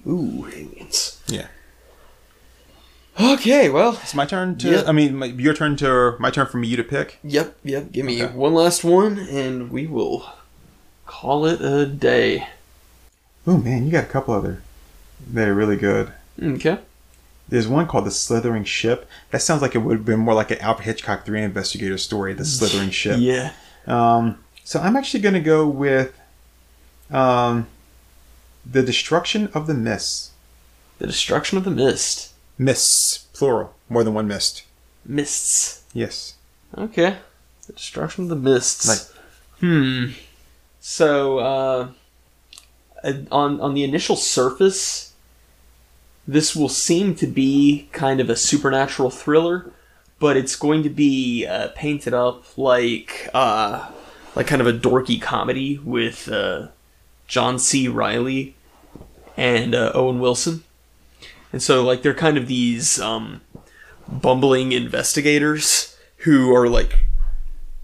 Ooh, 0.06 0.48
aliens. 0.52 1.22
Yeah, 1.28 1.48
Okay, 3.20 3.70
well, 3.70 3.94
it's 4.04 4.14
my 4.14 4.26
turn 4.26 4.58
to. 4.60 4.70
Yeah. 4.72 4.84
I 4.88 4.92
mean, 4.92 5.16
my, 5.16 5.26
your 5.28 5.54
turn 5.54 5.76
to. 5.78 6.16
My 6.20 6.30
turn 6.30 6.46
for 6.48 6.58
me 6.58 6.76
to 6.76 6.84
pick. 6.84 7.18
yep, 7.24 7.58
yep. 7.64 7.92
Give 7.92 8.06
me 8.06 8.24
Okay. 8.24 8.34
one 8.34 8.54
last 8.54 8.84
one, 8.84 9.18
and 9.18 9.72
we 9.72 9.88
will 9.88 10.30
call 11.06 11.46
it 11.46 11.60
a 11.62 11.86
day. 11.86 12.48
Oh 13.48 13.58
man, 13.58 13.86
you 13.86 13.92
got 13.92 14.04
a 14.04 14.08
couple 14.08 14.34
other. 14.34 14.62
They're 15.26 15.54
really 15.56 15.78
good. 15.78 16.12
Okay. 16.42 16.80
There's 17.50 17.68
one 17.68 17.88
called 17.88 18.06
The 18.06 18.12
Slithering 18.12 18.66
Ship. 18.66 19.08
That 19.32 19.42
sounds 19.42 19.62
like 19.62 19.74
it 19.74 19.78
would 19.80 19.98
have 19.98 20.06
been 20.06 20.20
more 20.20 20.34
like 20.34 20.52
an 20.52 20.60
Alfred 20.60 20.86
Hitchcock 20.86 21.26
3 21.26 21.42
investigator 21.44 21.98
story, 21.98 22.34
The 22.34 22.44
Slithering 22.46 22.90
Ship. 22.92 23.18
Yeah. 23.20 23.54
Um, 23.88 24.44
so 24.66 24.82
I'm 24.82 24.98
actually 24.98 25.22
going 25.22 25.34
to 25.34 25.40
go 25.40 25.66
with 25.66 26.14
um, 27.10 27.68
The 28.70 28.84
Destruction 28.84 29.48
of 29.54 29.66
the 29.66 29.74
mist. 29.74 30.32
The 31.00 31.08
destruction 31.08 31.58
of 31.58 31.64
the 31.64 31.72
mist. 31.72 32.34
Mists, 32.58 33.20
plural. 33.34 33.74
More 33.90 34.04
than 34.04 34.14
one 34.14 34.28
mist. 34.28 34.64
Mists. 35.06 35.84
Yes. 35.94 36.36
Okay. 36.78 37.18
The 37.68 37.74
destruction 37.74 38.24
of 38.26 38.30
the 38.30 38.36
mists. 38.36 38.88
Like- 38.88 39.22
hmm. 39.60 40.12
So, 40.80 41.40
uh, 41.40 41.88
on 43.32 43.60
on 43.62 43.74
the 43.74 43.84
initial 43.84 44.16
surface, 44.16 45.14
this 46.28 46.56
will 46.56 46.70
seem 46.70 47.16
to 47.16 47.28
be 47.28 47.90
kind 47.92 48.20
of 48.20 48.30
a 48.30 48.36
supernatural 48.36 49.10
thriller, 49.10 49.72
but 50.20 50.38
it's 50.38 50.56
going 50.56 50.84
to 50.84 50.90
be 50.90 51.46
uh, 51.46 51.70
painted 51.76 52.14
up 52.14 52.58
like 52.58 53.30
uh, 53.34 53.90
like 54.36 54.48
kind 54.48 54.62
of 54.62 54.68
a 54.68 54.74
dorky 54.74 55.22
comedy 55.22 55.78
with 55.84 56.30
uh, 56.30 56.68
John 57.28 57.60
C. 57.60 57.88
Reilly 57.88 58.56
and 59.36 59.76
uh, 59.76 59.92
Owen 59.94 60.20
Wilson. 60.20 60.64
And 61.58 61.62
so, 61.64 61.84
like, 61.84 62.04
they're 62.04 62.14
kind 62.14 62.38
of 62.38 62.46
these 62.46 63.00
um, 63.00 63.42
bumbling 64.08 64.74
investigators 64.74 65.98
who 66.18 66.54
are 66.56 66.70
like 66.70 67.06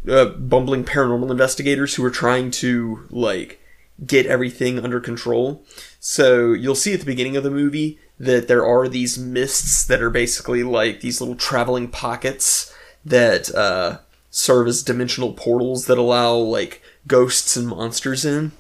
uh, 0.08 0.26
bumbling 0.26 0.84
paranormal 0.84 1.32
investigators 1.32 1.96
who 1.96 2.06
are 2.06 2.12
trying 2.12 2.52
to 2.52 3.08
like 3.10 3.60
get 4.06 4.28
everything 4.28 4.78
under 4.78 5.00
control. 5.00 5.66
So 6.00 6.54
you'll 6.54 6.76
see 6.76 6.94
at 6.94 7.00
the 7.00 7.08
beginning 7.08 7.36
of 7.36 7.42
the 7.42 7.50
movie 7.50 7.98
that 8.20 8.48
there 8.48 8.64
are 8.64 8.88
these 8.88 9.18
mists 9.18 9.84
that 9.88 10.04
are 10.04 10.12
basically 10.12 10.62
like 10.62 11.00
these 11.00 11.20
little 11.20 11.36
traveling 11.36 11.88
pockets 11.88 12.72
that 13.04 13.50
uh, 13.56 14.02
serve 14.30 14.68
as 14.68 14.84
dimensional 14.84 15.34
portals 15.34 15.88
that 15.88 15.98
allow 15.98 16.36
like 16.36 16.80
ghosts 17.08 17.58
and 17.58 17.70
monsters 17.70 18.24
in. 18.24 18.52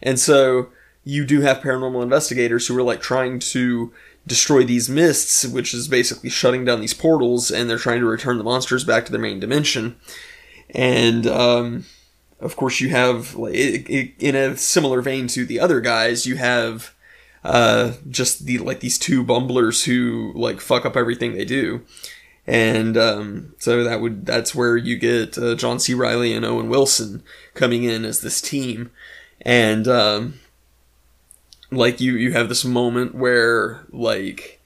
And 0.00 0.20
so 0.20 0.68
you 1.08 1.24
do 1.24 1.40
have 1.40 1.62
paranormal 1.62 2.02
investigators 2.02 2.66
who 2.66 2.76
are 2.76 2.82
like 2.82 3.00
trying 3.00 3.38
to 3.38 3.90
destroy 4.26 4.62
these 4.62 4.90
mists, 4.90 5.46
which 5.46 5.72
is 5.72 5.88
basically 5.88 6.28
shutting 6.28 6.66
down 6.66 6.82
these 6.82 6.92
portals, 6.92 7.50
and 7.50 7.68
they're 7.68 7.78
trying 7.78 8.00
to 8.00 8.06
return 8.06 8.36
the 8.36 8.44
monsters 8.44 8.84
back 8.84 9.06
to 9.06 9.12
their 9.12 9.20
main 9.20 9.40
dimension. 9.40 9.96
And 10.74 11.26
um, 11.26 11.86
of 12.40 12.56
course, 12.56 12.78
you 12.78 12.90
have 12.90 13.34
like, 13.36 13.54
it, 13.54 13.88
it, 13.88 14.12
in 14.18 14.36
a 14.36 14.58
similar 14.58 15.00
vein 15.00 15.28
to 15.28 15.46
the 15.46 15.58
other 15.58 15.80
guys, 15.80 16.26
you 16.26 16.36
have 16.36 16.94
uh, 17.42 17.92
just 18.10 18.44
the 18.44 18.58
like 18.58 18.80
these 18.80 18.98
two 18.98 19.24
bumblers 19.24 19.84
who 19.84 20.34
like 20.34 20.60
fuck 20.60 20.84
up 20.84 20.94
everything 20.94 21.32
they 21.32 21.46
do. 21.46 21.86
And 22.46 22.98
um, 22.98 23.54
so 23.56 23.82
that 23.82 24.02
would 24.02 24.26
that's 24.26 24.54
where 24.54 24.76
you 24.76 24.98
get 24.98 25.38
uh, 25.38 25.54
John 25.54 25.80
C. 25.80 25.94
Reilly 25.94 26.34
and 26.34 26.44
Owen 26.44 26.68
Wilson 26.68 27.22
coming 27.54 27.84
in 27.84 28.04
as 28.04 28.20
this 28.20 28.42
team, 28.42 28.90
and 29.40 29.88
um, 29.88 30.34
like 31.70 32.00
you 32.00 32.14
you 32.14 32.32
have 32.32 32.48
this 32.48 32.64
moment 32.64 33.14
where 33.14 33.86
like 33.90 34.58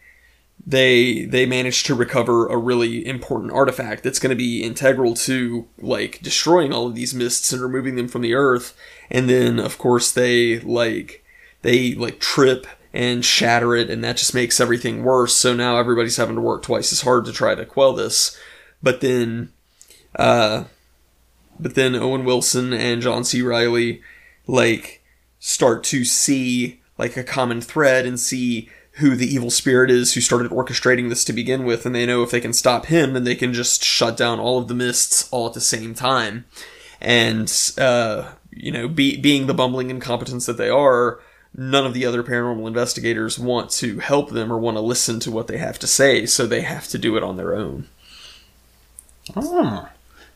they 0.64 1.24
they 1.24 1.44
manage 1.44 1.82
to 1.84 1.94
recover 1.94 2.46
a 2.46 2.57
really 2.57 3.05
important 3.07 3.53
artifact 3.53 4.05
that's 4.05 4.20
going 4.20 4.30
to 4.30 4.36
be 4.36 4.62
integral 4.62 5.14
to 5.14 5.66
like 5.78 6.20
destroying 6.22 6.72
all 6.72 6.86
of 6.86 6.94
these 6.94 7.14
mists 7.14 7.53
and 7.53 7.61
removing 7.61 7.96
them 7.96 8.09
from 8.09 8.22
the 8.22 8.34
earth. 8.34 8.76
And 9.11 9.28
then 9.28 9.59
of 9.59 9.78
course 9.78 10.12
they 10.12 10.61
like 10.61 11.24
they 11.62 11.94
like 11.94 12.20
trip 12.20 12.66
and 12.92 13.24
shatter 13.24 13.74
it 13.74 13.90
and 13.90 14.05
that 14.05 14.18
just 14.18 14.34
makes 14.34 14.61
everything 14.61 15.03
worse. 15.03 15.34
So 15.34 15.55
now 15.55 15.78
everybody's 15.78 16.16
having 16.16 16.36
to 16.36 16.42
work 16.42 16.62
twice 16.62 16.92
as 16.92 17.00
hard 17.00 17.24
to 17.24 17.32
try 17.32 17.55
to 17.57 17.64
quell 17.64 17.92
this. 17.92 18.38
But 18.82 19.00
then 19.00 19.53
uh 20.14 20.64
but 21.59 21.74
then 21.74 21.96
Owen 21.96 22.24
Wilson 22.24 22.72
and 22.72 23.03
John 23.03 23.24
C. 23.24 23.42
Reilly 23.42 24.00
like 24.46 25.03
start 25.40 25.82
to 25.84 26.05
see 26.05 26.81
like 26.99 27.16
a 27.16 27.24
common 27.24 27.61
thread 27.61 28.07
and 28.07 28.18
see 28.18 28.68
who 28.97 29.16
the 29.16 29.26
evil 29.26 29.51
spirit 29.51 29.90
is 29.90 30.14
who 30.14 30.20
started 30.20 30.51
orchestrating 30.51 31.09
this 31.09 31.24
to 31.24 31.32
begin 31.32 31.64
with 31.64 31.86
and 31.86 31.95
they 31.95 32.05
know 32.05 32.22
if 32.22 32.30
they 32.30 32.40
can 32.40 32.53
stop 32.53 32.86
him 32.86 33.14
then 33.14 33.24
they 33.24 33.34
can 33.34 33.53
just 33.53 33.82
shut 33.82 34.16
down 34.16 34.38
all 34.38 34.59
of 34.59 34.68
the 34.68 34.74
mists 34.74 35.28
all 35.30 35.47
at 35.47 35.55
the 35.55 35.61
same 35.61 35.95
time 35.95 36.45
and 37.01 37.72
uh 37.78 38.32
you 38.51 38.70
know 38.70 38.88
be, 38.88 39.16
being 39.16 39.47
the 39.47 39.55
bumbling 39.55 39.88
incompetence 39.90 40.45
that 40.47 40.59
they 40.59 40.68
are 40.68 41.20
none 41.55 41.86
of 41.86 41.95
the 41.95 42.05
other 42.05 42.22
paranormal 42.22 42.66
investigators 42.66 43.38
want 43.38 43.70
to 43.70 43.99
help 43.99 44.30
them 44.30 44.53
or 44.53 44.59
want 44.59 44.76
to 44.76 44.80
listen 44.82 45.18
to 45.20 45.30
what 45.30 45.47
they 45.47 45.59
have 45.59 45.78
to 45.78 45.86
say 45.86 46.26
so 46.26 46.47
they 46.47 46.61
have 46.62 46.86
to 46.86 46.99
do 46.99 47.16
it 47.16 47.22
on 47.22 47.36
their 47.36 47.55
own 47.55 47.88
Oh. 49.36 49.88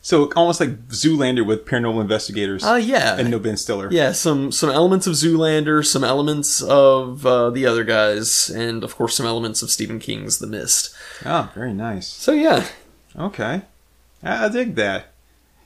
So 0.07 0.31
almost 0.37 0.61
like 0.61 0.87
Zoolander 0.87 1.45
with 1.45 1.65
paranormal 1.65 1.99
investigators 1.99 2.63
uh 2.63 2.75
yeah 2.75 3.17
and 3.19 3.29
no 3.29 3.39
Ben 3.39 3.57
Stiller. 3.57 3.91
Yeah, 3.91 4.13
some 4.13 4.53
some 4.53 4.69
elements 4.69 5.05
of 5.05 5.15
Zoolander, 5.15 5.85
some 5.85 6.05
elements 6.05 6.61
of 6.61 7.25
uh, 7.25 7.49
the 7.49 7.65
other 7.65 7.83
guys, 7.83 8.49
and 8.49 8.85
of 8.85 8.95
course 8.95 9.17
some 9.17 9.25
elements 9.25 9.61
of 9.61 9.69
Stephen 9.69 9.99
King's 9.99 10.39
The 10.39 10.47
Mist. 10.47 10.95
Oh, 11.25 11.51
very 11.53 11.73
nice. 11.73 12.07
So 12.07 12.31
yeah, 12.31 12.65
Okay, 13.17 13.63
I, 14.23 14.45
I 14.45 14.47
dig 14.47 14.75
that. 14.75 15.07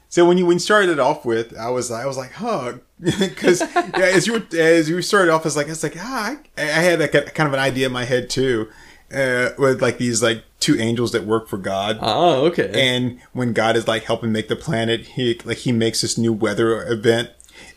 So 0.10 0.28
when 0.28 0.40
you 0.40 0.48
when 0.48 0.56
you 0.56 0.60
started 0.60 0.90
it 0.90 1.00
off 1.00 1.24
with, 1.24 1.56
I 1.56 1.70
was 1.70 1.92
I 1.92 2.08
was 2.08 2.18
like, 2.18 2.32
huh, 2.32 2.80
because 3.00 3.62
yeah, 3.76 3.92
as 3.94 4.26
you 4.26 4.34
were, 4.34 4.58
as 4.58 4.90
you 4.90 5.04
started 5.04 5.32
off, 5.32 5.42
I 5.42 5.44
was 5.44 5.56
like, 5.56 5.68
I 5.68 5.70
was 5.70 5.84
like, 5.84 5.98
ah, 6.00 6.38
I, 6.58 6.64
I 6.64 6.66
had 6.66 7.00
a, 7.00 7.08
kind 7.08 7.46
of 7.46 7.54
an 7.54 7.60
idea 7.60 7.86
in 7.86 7.94
my 7.94 8.06
head 8.06 8.28
too, 8.28 8.70
uh, 9.14 9.50
with 9.58 9.82
like 9.82 9.98
these 9.98 10.22
like 10.24 10.44
two 10.60 10.80
angels 10.80 11.12
that 11.12 11.26
work 11.26 11.48
for 11.48 11.58
God. 11.58 11.98
Oh, 12.02 12.46
okay. 12.46 12.72
And 12.74 13.20
when 13.34 13.54
God 13.54 13.76
is 13.76 13.88
like 13.88 14.04
helping 14.04 14.32
make 14.32 14.48
the 14.48 14.56
planet, 14.56 15.02
he 15.02 15.40
like 15.44 15.58
he 15.58 15.72
makes 15.72 16.02
this 16.02 16.18
new 16.18 16.34
weather 16.34 16.86
event, 16.88 17.32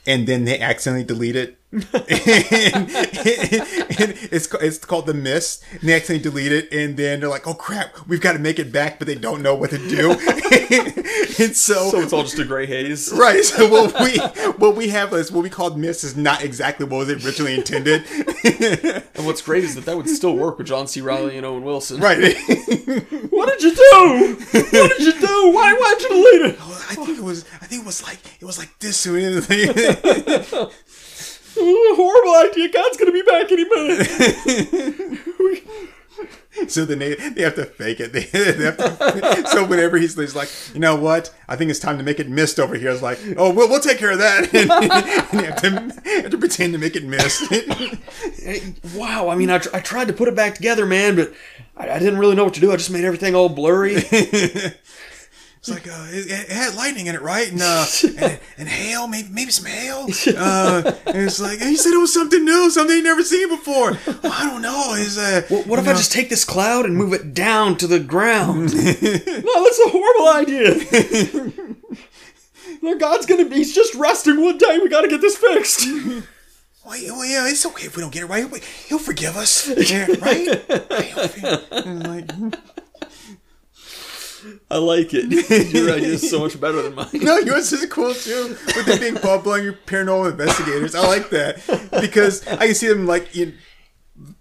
and 0.06 0.26
then 0.26 0.44
they 0.44 0.58
accidentally 0.58 1.04
delete 1.04 1.36
it. 1.36 1.58
And, 1.74 1.84
and 1.94 2.88
it's 4.30 4.52
it's 4.54 4.78
called 4.84 5.06
the 5.06 5.14
mist. 5.14 5.64
And 5.72 5.80
they 5.82 5.94
accidentally 5.94 6.22
delete 6.22 6.52
it, 6.52 6.72
and 6.72 6.96
then 6.96 7.20
they're 7.20 7.28
like, 7.28 7.46
"Oh 7.46 7.54
crap, 7.54 8.06
we've 8.06 8.20
got 8.20 8.34
to 8.34 8.38
make 8.38 8.58
it 8.58 8.72
back," 8.72 8.98
but 8.98 9.06
they 9.08 9.14
don't 9.16 9.42
know 9.42 9.54
what 9.54 9.70
to 9.70 9.78
do. 9.78 10.12
and 11.42 11.56
so, 11.56 11.90
so 11.90 12.00
it's 12.00 12.12
all 12.12 12.22
just 12.22 12.38
a 12.38 12.44
gray 12.44 12.66
haze. 12.66 13.12
right. 13.12 13.42
So 13.44 13.68
what 13.68 13.94
we 14.00 14.18
what 14.58 14.76
we 14.76 14.88
have 14.88 15.12
is 15.14 15.32
what 15.32 15.42
we 15.42 15.50
called 15.50 15.78
mist 15.78 16.04
is 16.04 16.16
not 16.16 16.42
exactly 16.44 16.86
what 16.86 17.06
was 17.06 17.24
originally 17.24 17.54
intended. 17.54 18.04
And 19.16 19.26
what's 19.26 19.42
great 19.42 19.62
is 19.64 19.74
that 19.76 19.84
that 19.86 19.96
would 19.96 20.08
still 20.08 20.36
work 20.36 20.58
with 20.58 20.66
John 20.66 20.86
C. 20.88 21.00
Reilly 21.00 21.36
and 21.36 21.46
Owen 21.46 21.62
Wilson. 21.64 22.00
right. 22.00 22.36
What 23.30 23.48
did 23.48 23.62
you 23.62 23.74
do? 23.74 24.36
What 24.52 24.98
did 24.98 25.00
you 25.00 25.12
do? 25.12 25.50
Why 25.52 25.72
why'd 25.72 26.00
you 26.02 26.08
delete 26.08 26.54
it? 26.54 26.60
I 26.90 26.94
think 26.94 27.18
it 27.18 27.24
was. 27.24 27.44
I 27.62 27.66
think 27.66 27.82
it 27.82 27.86
was 27.86 28.02
like 28.02 28.18
it 28.40 28.44
was 28.44 28.58
like 28.58 28.76
this. 28.80 28.96
soon. 28.98 29.40
Horrible 31.56 32.50
idea. 32.50 32.68
God's 32.70 32.96
gonna 32.96 33.12
be 33.12 33.22
back 33.22 33.50
any 33.52 33.64
minute. 33.64 35.20
So 36.68 36.84
then 36.84 37.00
they, 37.00 37.14
they 37.14 37.42
have 37.42 37.56
to 37.56 37.64
fake 37.64 38.00
it. 38.00 38.12
They, 38.12 38.24
they 38.52 38.64
have 38.64 38.76
to, 38.76 39.46
so 39.50 39.66
whenever 39.66 39.96
he's, 39.96 40.14
he's 40.14 40.36
like, 40.36 40.48
you 40.72 40.80
know 40.80 40.94
what? 40.94 41.34
I 41.48 41.56
think 41.56 41.70
it's 41.70 41.80
time 41.80 41.98
to 41.98 42.04
make 42.04 42.20
it 42.20 42.28
mist 42.28 42.60
over 42.60 42.76
here. 42.76 42.90
It's 42.90 43.02
like, 43.02 43.18
oh, 43.36 43.52
we'll, 43.52 43.68
we'll 43.68 43.80
take 43.80 43.98
care 43.98 44.12
of 44.12 44.18
that. 44.18 44.54
And, 44.54 44.70
you 45.32 45.44
have 45.46 45.60
to, 45.62 46.10
have 46.22 46.30
to 46.30 46.38
pretend 46.38 46.72
to 46.72 46.78
make 46.78 46.94
it 46.96 47.04
mist. 47.04 47.52
Wow. 48.94 49.28
I 49.28 49.34
mean, 49.34 49.50
I, 49.50 49.58
tr- 49.58 49.74
I 49.74 49.80
tried 49.80 50.08
to 50.08 50.12
put 50.14 50.28
it 50.28 50.36
back 50.36 50.54
together, 50.54 50.86
man, 50.86 51.16
but 51.16 51.34
I, 51.76 51.90
I 51.90 51.98
didn't 51.98 52.18
really 52.18 52.36
know 52.36 52.44
what 52.44 52.54
to 52.54 52.60
do. 52.60 52.72
I 52.72 52.76
just 52.76 52.90
made 52.90 53.04
everything 53.04 53.34
all 53.34 53.48
blurry. 53.48 53.96
It's 55.66 55.70
like 55.70 55.88
uh, 55.88 56.08
it, 56.10 56.30
it 56.30 56.52
had 56.52 56.74
lightning 56.74 57.06
in 57.06 57.14
it, 57.14 57.22
right? 57.22 57.50
And 57.50 57.62
uh, 57.62 57.86
and, 58.18 58.38
and 58.58 58.68
hail, 58.68 59.06
maybe 59.06 59.28
maybe 59.30 59.50
some 59.50 59.64
hail. 59.64 60.08
Uh, 60.36 60.92
and 61.06 61.16
it's 61.16 61.40
like 61.40 61.58
he 61.58 61.74
said 61.76 61.94
it 61.94 61.98
was 61.98 62.12
something 62.12 62.44
new, 62.44 62.68
something 62.68 62.94
you 62.94 63.02
never 63.02 63.22
seen 63.22 63.48
before. 63.48 63.92
Well, 64.22 64.30
I 64.30 64.44
don't 64.44 64.60
know. 64.60 64.92
Is 64.92 65.16
uh, 65.16 65.40
What, 65.48 65.66
what 65.66 65.78
if 65.78 65.86
you 65.86 65.92
I 65.92 65.94
just 65.94 66.12
take 66.12 66.28
this 66.28 66.44
cloud 66.44 66.84
and 66.84 66.94
move 66.94 67.14
it 67.14 67.32
down 67.32 67.78
to 67.78 67.86
the 67.86 67.98
ground? 67.98 68.74
no, 68.76 68.90
that's 68.92 69.80
a 69.80 69.88
horrible 69.88 70.28
idea. 70.28 70.74
no, 72.82 72.98
God's 72.98 73.24
gonna 73.24 73.46
be. 73.46 73.56
He's 73.56 73.74
just 73.74 73.94
resting 73.94 74.42
one 74.42 74.58
day. 74.58 74.78
We 74.82 74.90
gotta 74.90 75.08
get 75.08 75.22
this 75.22 75.38
fixed. 75.38 75.88
Well, 76.84 77.24
yeah, 77.24 77.48
it's 77.48 77.64
okay 77.64 77.86
if 77.86 77.96
we 77.96 78.02
don't 78.02 78.12
get 78.12 78.24
it 78.24 78.26
right. 78.26 78.44
He'll, 78.88 78.98
forgive 78.98 79.38
us, 79.38 79.66
right? 80.20 80.68
Like, 81.86 82.30
I 84.74 84.78
like 84.78 85.14
it. 85.14 85.30
Your 85.72 85.92
idea 85.92 86.08
is 86.08 86.28
so 86.28 86.40
much 86.40 86.60
better 86.60 86.82
than 86.82 86.96
mine. 86.96 87.06
no, 87.12 87.38
yours 87.38 87.72
is 87.72 87.86
cool 87.86 88.12
too. 88.12 88.56
With 88.66 88.86
them 88.86 88.98
being 88.98 89.14
bubbling, 89.14 89.62
your 89.62 89.74
paranormal 89.74 90.32
investigators. 90.32 90.96
I 90.96 91.06
like 91.06 91.30
that 91.30 91.62
because 92.00 92.44
I 92.48 92.66
can 92.66 92.74
see 92.74 92.88
them 92.88 93.06
like 93.06 93.36
in, 93.36 93.56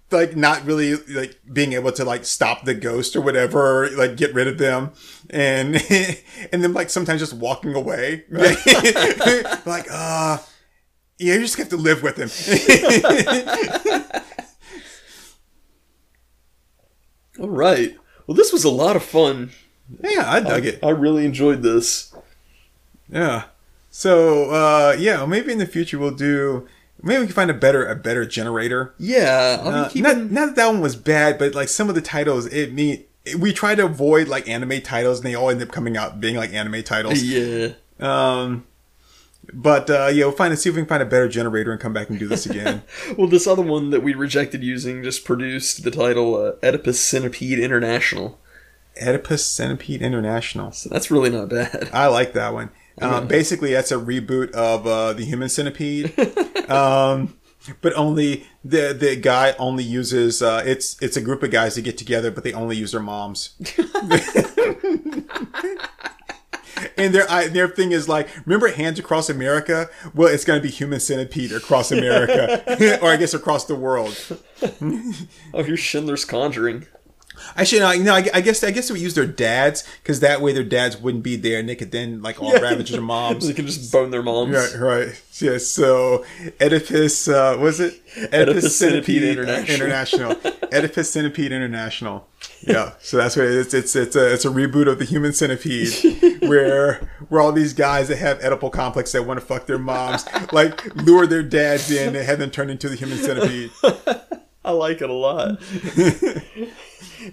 like 0.10 0.36
not 0.36 0.66
really 0.66 0.96
like 0.96 1.40
being 1.54 1.74
able 1.74 1.92
to 1.92 2.04
like 2.04 2.26
stop 2.26 2.66
the 2.66 2.74
ghost 2.74 3.16
or 3.16 3.22
whatever, 3.22 3.84
or, 3.84 3.90
like 3.92 4.18
get 4.18 4.34
rid 4.34 4.48
of 4.48 4.58
them, 4.58 4.94
and 5.30 5.76
and 6.52 6.64
then 6.64 6.74
like 6.74 6.90
sometimes 6.90 7.22
just 7.22 7.34
walking 7.34 7.76
away, 7.76 8.24
right? 8.32 8.58
like 9.68 9.86
uh. 9.92 10.40
Yeah, 11.20 11.36
you 11.36 11.42
just 11.42 11.58
have 11.58 11.70
to 11.70 11.78
live 11.78 12.02
with 12.02 12.18
him. 12.18 12.32
All 17.40 17.50
right. 17.50 17.96
Well, 18.26 18.36
this 18.36 18.52
was 18.52 18.64
a 18.64 18.70
lot 18.72 18.96
of 18.96 19.04
fun. 19.04 19.52
Yeah, 20.02 20.24
I 20.32 20.40
dug 20.40 20.66
it. 20.66 20.80
I 20.84 20.90
really 20.90 21.26
enjoyed 21.26 21.62
this. 21.62 22.14
Yeah. 23.10 23.44
So 23.92 24.50
uh 24.52 24.96
yeah, 24.98 25.26
maybe 25.26 25.52
in 25.52 25.58
the 25.60 25.66
future 25.68 26.00
we'll 26.00 26.12
do 26.16 26.68
maybe 27.02 27.20
we 27.22 27.26
can 27.28 27.36
find 27.36 27.52
a 27.52 27.54
better 27.54 27.86
a 27.86 27.96
better 27.96 28.26
generator. 28.26 28.94
Yeah, 28.98 29.60
I'll 29.62 29.68
Uh, 29.68 29.72
be 29.94 30.02
not, 30.02 30.16
keeping. 30.16 30.34
not 30.34 30.46
that 30.48 30.56
that 30.56 30.68
one 30.68 30.82
was 30.82 30.96
bad, 30.96 31.38
but 31.38 31.54
like 31.54 31.70
some 31.70 31.90
of 31.90 31.96
the 31.96 32.02
titles, 32.02 32.46
it 32.48 32.74
mean 32.74 33.04
we 33.38 33.54
try 33.54 33.76
to 33.76 33.86
avoid 33.86 34.28
like 34.28 34.50
anime 34.50 34.82
titles, 34.82 35.20
and 35.20 35.28
they 35.28 35.36
all 35.36 35.50
end 35.50 35.62
up 35.62 35.70
coming 35.72 35.96
out 35.96 36.20
being 36.20 36.36
like 36.36 36.52
anime 36.54 36.84
titles. 36.84 37.22
yeah. 37.24 37.70
Um, 38.00 38.66
but 39.54 39.90
uh, 39.90 40.08
yeah, 40.14 40.26
we'll 40.26 40.32
find 40.36 40.58
see 40.58 40.70
if 40.70 40.76
we 40.76 40.82
can 40.82 40.88
find 40.90 41.04
a 41.04 41.06
better 41.06 41.28
generator 41.30 41.72
and 41.72 41.80
come 41.80 41.94
back 41.94 42.10
and 42.10 42.18
do 42.18 42.28
this 42.28 42.46
again. 42.46 42.82
Well, 43.18 43.28
this 43.28 43.46
other 43.48 43.62
one 43.62 43.92
that 43.92 44.02
we 44.02 44.14
rejected 44.14 44.64
using 44.64 45.04
just 45.04 45.24
produced 45.26 45.84
the 45.84 45.92
title 45.92 46.36
uh, 46.36 46.54
Oedipus 46.66 47.00
Centipede 47.00 47.60
International. 47.60 48.40
Oedipus 49.02 49.46
Centipede 49.46 50.02
International. 50.02 50.72
So 50.72 50.90
that's 50.90 51.10
really 51.10 51.30
not 51.30 51.50
bad. 51.50 51.90
I 51.94 52.08
like 52.08 52.34
that 52.34 52.54
one. 52.54 52.70
Um, 53.02 53.28
basically, 53.28 53.74
that's 53.74 53.92
a 53.92 53.96
reboot 53.96 54.52
of 54.52 54.86
uh, 54.86 55.14
the 55.14 55.26
Human 55.26 55.50
Centipede, 55.50 56.14
um, 56.70 57.36
but 57.82 57.94
only 57.94 58.46
the 58.64 58.94
the 58.94 59.16
guy 59.16 59.56
only 59.58 59.84
uses 59.84 60.42
uh, 60.42 60.62
it's 60.66 61.02
it's 61.02 61.18
a 61.18 61.22
group 61.22 61.42
of 61.44 61.50
guys 61.52 61.76
that 61.76 61.82
get 61.82 61.98
together, 61.98 62.30
but 62.30 62.44
they 62.44 62.54
only 62.54 62.76
use 62.76 62.92
their 62.92 63.02
moms. 63.02 63.56
and 66.98 67.16
their 67.16 67.30
I, 67.32 67.48
their 67.48 67.68
thing 67.68 67.92
is 67.94 68.08
like, 68.08 68.30
remember 68.46 68.68
Hands 68.68 68.98
Across 69.00 69.30
America? 69.30 69.90
Well, 70.14 70.28
it's 70.28 70.46
going 70.46 70.60
to 70.60 70.64
be 70.64 70.70
Human 70.70 71.00
Centipede 71.00 71.52
across 71.52 71.92
America, 71.92 73.00
or 73.02 73.10
I 73.10 73.18
guess 73.18 73.34
across 73.34 73.66
the 73.66 73.76
world. 73.76 74.18
Oh, 75.54 75.64
here's 75.64 75.80
Schindler's 75.80 76.26
Conjuring. 76.26 76.86
Actually, 77.56 77.80
no, 77.80 77.92
you 77.92 78.04
know, 78.04 78.16
I, 78.16 78.26
I 78.34 78.42
guess 78.42 78.64
I 78.64 78.72
guess 78.72 78.88
they 78.88 78.94
would 78.94 79.02
use 79.02 79.16
their 79.16 79.28
dads 79.28 79.84
because 80.02 80.20
that 80.22 80.42
way 80.42 80.54
their 80.54 80.64
dads 80.64 80.98
wouldn't 80.98 81.24
be 81.24 81.36
there, 81.36 81.60
and 81.60 81.70
they 81.70 81.76
could 81.76 81.92
then 81.92 82.22
like 82.22 82.42
all 82.42 82.54
ravage 82.54 82.90
their 82.90 83.02
moms. 83.02 83.48
They 83.54 83.54
can 83.54 83.66
just 83.68 83.92
bone 83.92 84.12
their 84.12 84.24
moms. 84.24 84.52
Right, 84.54 84.76
right. 84.80 85.22
Yeah, 85.40 85.58
so 85.58 86.26
Oedipus, 86.62 87.28
uh, 87.28 87.58
was 87.60 87.80
it? 87.80 88.02
Oedipus 88.32 88.76
Centipede 88.78 89.24
International. 89.24 89.76
International. 89.76 90.32
Oedipus 90.74 91.10
Centipede 91.12 91.52
International. 91.52 92.28
Yeah, 92.66 92.94
so 93.00 93.18
that's 93.18 93.36
what 93.36 93.46
it 93.46 93.52
is. 93.52 93.74
It's 93.74 93.94
it's 93.94 94.16
a 94.16 94.34
it's 94.34 94.46
a 94.46 94.50
reboot 94.50 94.88
of 94.88 94.98
the 94.98 95.04
Human 95.04 95.34
Centipede, 95.34 96.42
where 96.48 97.10
where 97.28 97.42
all 97.42 97.52
these 97.52 97.74
guys 97.74 98.08
that 98.08 98.18
have 98.18 98.40
Oedipal 98.40 98.72
complex 98.72 99.12
that 99.12 99.26
want 99.26 99.38
to 99.38 99.46
fuck 99.46 99.66
their 99.66 99.78
moms, 99.78 100.26
like 100.54 100.96
lure 100.96 101.28
their 101.28 101.44
dads 101.44 101.92
in 101.92 102.16
and 102.16 102.26
have 102.26 102.40
them 102.40 102.52
turn 102.52 102.70
into 102.70 102.88
the 102.88 102.96
Human 102.96 103.18
Centipede. 103.18 103.72
I 104.64 104.72
like 104.72 105.02
it 105.02 105.10
a 105.10 105.14
lot. 105.14 105.62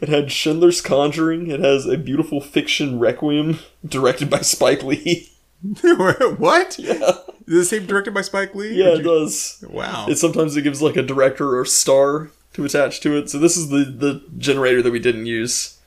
It 0.01 0.09
had 0.09 0.31
Schindler's 0.31 0.81
Conjuring. 0.81 1.51
It 1.51 1.61
has 1.61 1.87
a 1.87 1.97
beautiful 1.97 2.41
fiction 2.41 2.99
requiem 2.99 3.59
directed 3.87 4.31
by 4.31 4.41
Spike 4.41 4.83
Lee. 4.83 5.31
what? 5.83 6.79
Yeah. 6.79 7.13
Is 7.47 7.55
the 7.55 7.65
same 7.65 7.87
directed 7.87 8.15
by 8.15 8.23
Spike 8.23 8.55
Lee? 8.55 8.75
Yeah, 8.75 8.91
Or 8.91 9.01
it 9.01 9.03
does. 9.03 9.65
Wow. 9.69 10.07
It 10.09 10.17
sometimes 10.17 10.57
it 10.57 10.63
gives 10.63 10.81
like 10.81 10.97
a 10.97 11.03
director 11.03 11.59
or 11.59 11.65
star 11.65 12.31
to 12.55 12.65
attach 12.65 13.01
to 13.01 13.17
it. 13.17 13.29
So 13.31 13.39
this 13.39 13.57
is 13.57 13.69
the 13.69 13.85
the 13.85 14.23
generator 14.39 14.83
that 14.83 14.91
we 14.93 14.99
didn't 15.01 15.27
use. 15.27 15.79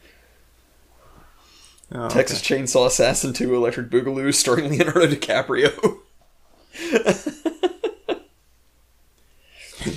Oh, 1.91 2.05
okay. 2.05 2.15
Texas 2.15 2.41
Chainsaw 2.41 2.87
Assassin 2.87 3.33
2 3.33 3.53
Electric 3.55 3.89
Boogaloo 3.89 4.33
starring 4.33 4.69
Leonardo 4.69 5.07
DiCaprio. 5.15 5.99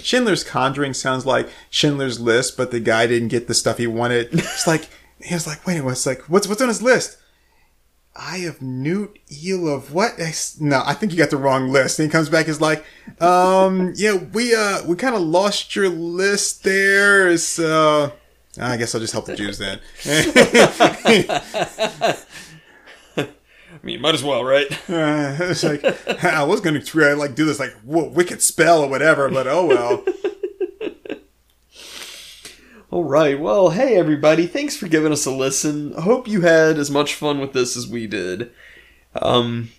Schindler's 0.03 0.45
Conjuring 0.45 0.95
sounds 0.95 1.27
like 1.27 1.49
Schindler's 1.71 2.21
List, 2.21 2.57
but 2.57 2.71
the 2.71 2.81
guy 2.81 3.07
didn't 3.07 3.29
get 3.29 3.49
the 3.49 3.55
stuff 3.55 3.79
he 3.79 3.87
wanted. 3.87 4.29
It's 4.33 4.67
like 4.67 4.89
he 5.23 5.35
was 5.35 5.47
like, 5.47 5.67
wait 5.67 5.79
it's 5.79 6.07
like 6.07 6.23
what's 6.23 6.49
what's 6.49 6.63
on 6.63 6.69
his 6.69 6.83
list? 6.83 7.19
Eye 8.19 8.39
of 8.39 8.63
Newt, 8.63 9.19
Eel 9.31 9.69
of 9.69 9.93
what? 9.93 10.15
No, 10.59 10.83
I 10.87 10.95
think 10.95 11.13
you 11.13 11.19
got 11.19 11.31
the 11.31 11.37
wrong 11.37 11.69
list. 11.69 11.99
And 11.99 12.09
he 12.09 12.11
comes 12.11 12.31
back, 12.31 12.49
is 12.49 12.63
like, 12.63 12.83
um, 13.21 13.93
yeah, 13.97 14.15
we 14.15 14.55
uh 14.55 14.85
we 14.87 14.97
kind 14.97 15.15
of 15.15 15.21
lost 15.21 15.77
your 15.77 15.89
list 15.89 16.65
there. 16.65 17.37
So 17.37 18.13
I 18.61 18.77
guess 18.77 18.95
I'll 18.95 19.01
just 19.01 19.13
help 19.13 19.27
the 19.27 19.37
Jews 19.37 19.59
then. 19.59 19.81
I 23.87 23.89
mean, 23.89 24.01
might 24.01 24.15
as 24.17 24.25
well, 24.25 24.45
right? 24.45 24.67
Uh, 24.89 25.37
it's 25.41 25.63
like 25.63 25.85
I 26.25 26.43
was 26.43 26.61
gonna 26.61 26.83
try 26.83 27.13
like 27.13 27.35
do 27.35 27.45
this 27.45 27.61
like 27.61 27.75
w- 27.87 28.09
wicked 28.09 28.43
spell 28.43 28.83
or 28.83 28.89
whatever, 28.89 29.29
but 29.29 29.47
oh 29.47 29.67
well. 29.67 30.05
All 32.91 33.05
right. 33.05 33.39
Well, 33.39 33.71
hey 33.71 33.97
everybody, 33.97 34.47
thanks 34.47 34.77
for 34.77 34.89
giving 34.89 35.13
us 35.13 35.27
a 35.27 35.31
listen. 35.31 35.93
Hope 35.93 36.27
you 36.27 36.41
had 36.41 36.79
as 36.79 36.91
much 36.91 37.15
fun 37.15 37.39
with 37.41 37.53
this 37.53 37.77
as 37.77 37.87
we 37.87 38.07
did. 38.07 38.51
Um, 39.21 39.71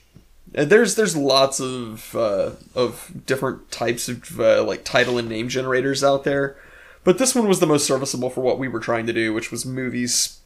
and 0.54 0.70
there's 0.70 0.96
there's 0.96 1.18
lots 1.18 1.60
of 1.60 2.16
uh, 2.16 2.52
of 2.76 3.12
different 3.26 3.72
types 3.72 4.08
of 4.08 4.40
uh, 4.40 4.64
like 4.64 4.86
title 4.86 5.18
and 5.18 5.28
name 5.28 5.50
generators 5.50 6.04
out 6.04 6.24
there, 6.24 6.56
but 7.04 7.18
this 7.18 7.36
one 7.36 7.48
was 7.48 7.60
the 7.60 7.68
most 7.68 7.86
serviceable 7.86 8.30
for 8.30 8.42
what 8.42 8.60
we 8.60 8.70
were 8.70 8.80
trying 8.80 9.08
to 9.08 9.14
do, 9.14 9.34
which 9.34 9.52
was 9.52 9.66
movies. 9.66 10.40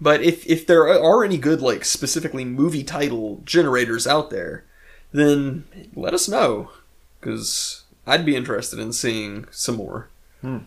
But 0.00 0.22
if 0.22 0.46
if 0.46 0.66
there 0.66 0.88
are 0.88 1.24
any 1.24 1.38
good 1.38 1.60
like 1.60 1.84
specifically 1.84 2.44
movie 2.44 2.82
title 2.84 3.40
generators 3.44 4.06
out 4.06 4.30
there, 4.30 4.64
then 5.12 5.64
let 5.94 6.14
us 6.14 6.28
know 6.28 6.70
because 7.20 7.84
I'd 8.06 8.26
be 8.26 8.36
interested 8.36 8.78
in 8.78 8.92
seeing 8.92 9.46
some 9.50 9.76
more. 9.76 10.08
Hmm. 10.40 10.58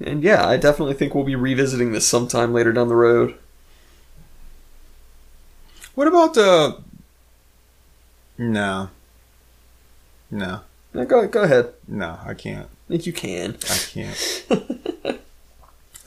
And 0.00 0.22
yeah, 0.22 0.46
I 0.46 0.56
definitely 0.58 0.94
think 0.94 1.14
we'll 1.14 1.24
be 1.24 1.34
revisiting 1.34 1.92
this 1.92 2.06
sometime 2.06 2.52
later 2.52 2.72
down 2.72 2.88
the 2.88 2.94
road. 2.94 3.34
What 5.94 6.06
about 6.06 6.36
uh? 6.36 6.76
No. 8.36 8.90
No, 10.30 10.60
Yeah, 10.94 11.04
go 11.06 11.26
go 11.26 11.42
ahead. 11.42 11.72
no, 11.88 12.18
I 12.24 12.34
can't. 12.34 12.66
I 12.66 12.88
think 12.92 13.06
you 13.06 13.12
can. 13.14 13.56
I 13.68 13.78
can't. 13.90 15.20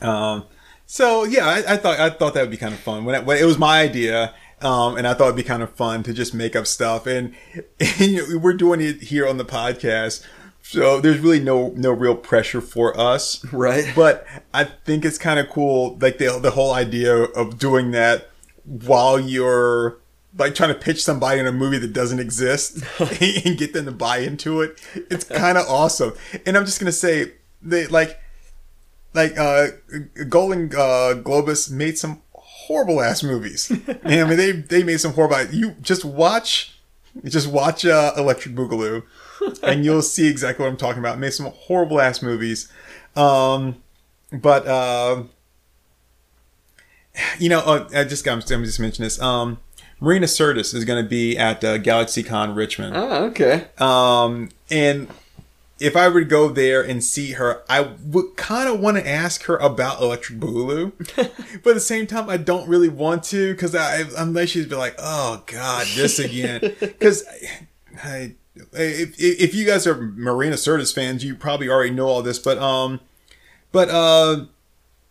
um, 0.00 0.44
so 0.92 1.24
yeah, 1.24 1.46
I, 1.46 1.72
I 1.72 1.76
thought 1.78 1.98
I 1.98 2.10
thought 2.10 2.34
that 2.34 2.42
would 2.42 2.50
be 2.50 2.58
kind 2.58 2.74
of 2.74 2.80
fun. 2.80 3.06
When 3.06 3.14
it, 3.14 3.24
when 3.24 3.38
it 3.38 3.46
was 3.46 3.56
my 3.56 3.80
idea, 3.80 4.34
um, 4.60 4.98
and 4.98 5.06
I 5.06 5.14
thought 5.14 5.24
it'd 5.24 5.36
be 5.36 5.42
kind 5.42 5.62
of 5.62 5.72
fun 5.72 6.02
to 6.02 6.12
just 6.12 6.34
make 6.34 6.54
up 6.54 6.66
stuff, 6.66 7.06
and, 7.06 7.34
and 7.80 8.42
we're 8.42 8.52
doing 8.52 8.82
it 8.82 9.04
here 9.04 9.26
on 9.26 9.38
the 9.38 9.44
podcast, 9.46 10.22
so 10.60 11.00
there's 11.00 11.18
really 11.18 11.40
no 11.40 11.68
no 11.76 11.92
real 11.92 12.14
pressure 12.14 12.60
for 12.60 12.94
us. 13.00 13.42
Right. 13.54 13.90
But 13.96 14.26
I 14.52 14.64
think 14.64 15.06
it's 15.06 15.16
kind 15.16 15.40
of 15.40 15.48
cool, 15.48 15.96
like 15.98 16.18
the 16.18 16.38
the 16.38 16.50
whole 16.50 16.74
idea 16.74 17.22
of 17.22 17.58
doing 17.58 17.92
that 17.92 18.28
while 18.64 19.18
you're 19.18 19.98
like 20.36 20.54
trying 20.54 20.74
to 20.74 20.78
pitch 20.78 21.02
somebody 21.02 21.40
in 21.40 21.46
a 21.46 21.52
movie 21.52 21.78
that 21.78 21.94
doesn't 21.94 22.20
exist 22.20 22.84
and 23.00 23.56
get 23.56 23.72
them 23.72 23.86
to 23.86 23.92
buy 23.92 24.18
into 24.18 24.60
it. 24.60 24.78
It's 25.10 25.24
kind 25.24 25.56
of 25.56 25.66
awesome. 25.68 26.12
And 26.44 26.54
I'm 26.54 26.66
just 26.66 26.78
gonna 26.78 26.92
say 26.92 27.32
they 27.62 27.86
like 27.86 28.18
like 29.14 29.36
uh 29.38 29.68
Golan 30.28 30.70
uh, 30.74 31.14
Globus 31.22 31.70
made 31.70 31.98
some 31.98 32.22
horrible 32.32 33.00
ass 33.00 33.22
movies. 33.22 33.70
I 34.04 34.24
mean 34.24 34.36
they 34.36 34.52
they 34.52 34.82
made 34.82 35.00
some 35.00 35.12
horrible. 35.12 35.42
You 35.54 35.72
just 35.80 36.04
watch 36.04 36.78
just 37.24 37.46
watch 37.48 37.84
uh, 37.84 38.12
Electric 38.16 38.54
Boogaloo 38.54 39.02
and 39.62 39.84
you'll 39.84 40.02
see 40.02 40.28
exactly 40.28 40.64
what 40.64 40.70
I'm 40.70 40.78
talking 40.78 41.00
about. 41.00 41.18
Made 41.18 41.32
some 41.32 41.46
horrible 41.46 42.00
ass 42.00 42.22
movies. 42.22 42.70
Um 43.16 43.82
but 44.32 44.66
uh 44.66 45.24
you 47.38 47.48
know, 47.48 47.60
uh, 47.60 47.88
I 47.94 48.04
just 48.04 48.24
got 48.24 48.50
I'm 48.50 48.64
just 48.64 48.80
mention 48.80 49.04
this. 49.04 49.20
Um, 49.20 49.58
Marina 50.00 50.26
Sirtis 50.26 50.74
is 50.74 50.84
going 50.84 51.02
to 51.02 51.08
be 51.08 51.38
at 51.38 51.62
uh, 51.62 51.78
GalaxyCon 51.78 52.56
Richmond. 52.56 52.96
Ah, 52.96 53.22
okay. 53.24 53.66
Um, 53.78 54.48
and 54.70 55.08
if 55.82 55.96
I 55.96 56.08
were 56.08 56.20
to 56.20 56.26
go 56.26 56.48
there 56.48 56.80
and 56.82 57.02
see 57.04 57.32
her, 57.32 57.62
I 57.68 57.80
would 58.04 58.36
kind 58.36 58.68
of 58.68 58.80
want 58.80 58.96
to 58.96 59.06
ask 59.08 59.44
her 59.44 59.56
about 59.58 60.00
Electric 60.00 60.38
Boogaloo, 60.38 60.92
but 61.62 61.70
at 61.70 61.74
the 61.74 61.80
same 61.80 62.06
time, 62.06 62.30
I 62.30 62.36
don't 62.36 62.68
really 62.68 62.88
want 62.88 63.24
to 63.24 63.52
because 63.52 63.74
I 63.74 64.04
unless 64.16 64.50
she's 64.50 64.66
be 64.66 64.76
like, 64.76 64.94
"Oh 64.98 65.42
God, 65.46 65.86
this 65.94 66.18
again," 66.18 66.60
because 66.80 67.24
I, 68.02 68.34
if, 68.72 69.14
if 69.18 69.54
you 69.54 69.64
guys 69.66 69.86
are 69.86 69.94
Marina 69.96 70.56
Sirtis 70.56 70.94
fans, 70.94 71.24
you 71.24 71.34
probably 71.34 71.68
already 71.68 71.90
know 71.90 72.06
all 72.06 72.22
this, 72.22 72.38
but 72.38 72.58
um, 72.58 73.00
but 73.72 73.88
uh, 73.90 74.46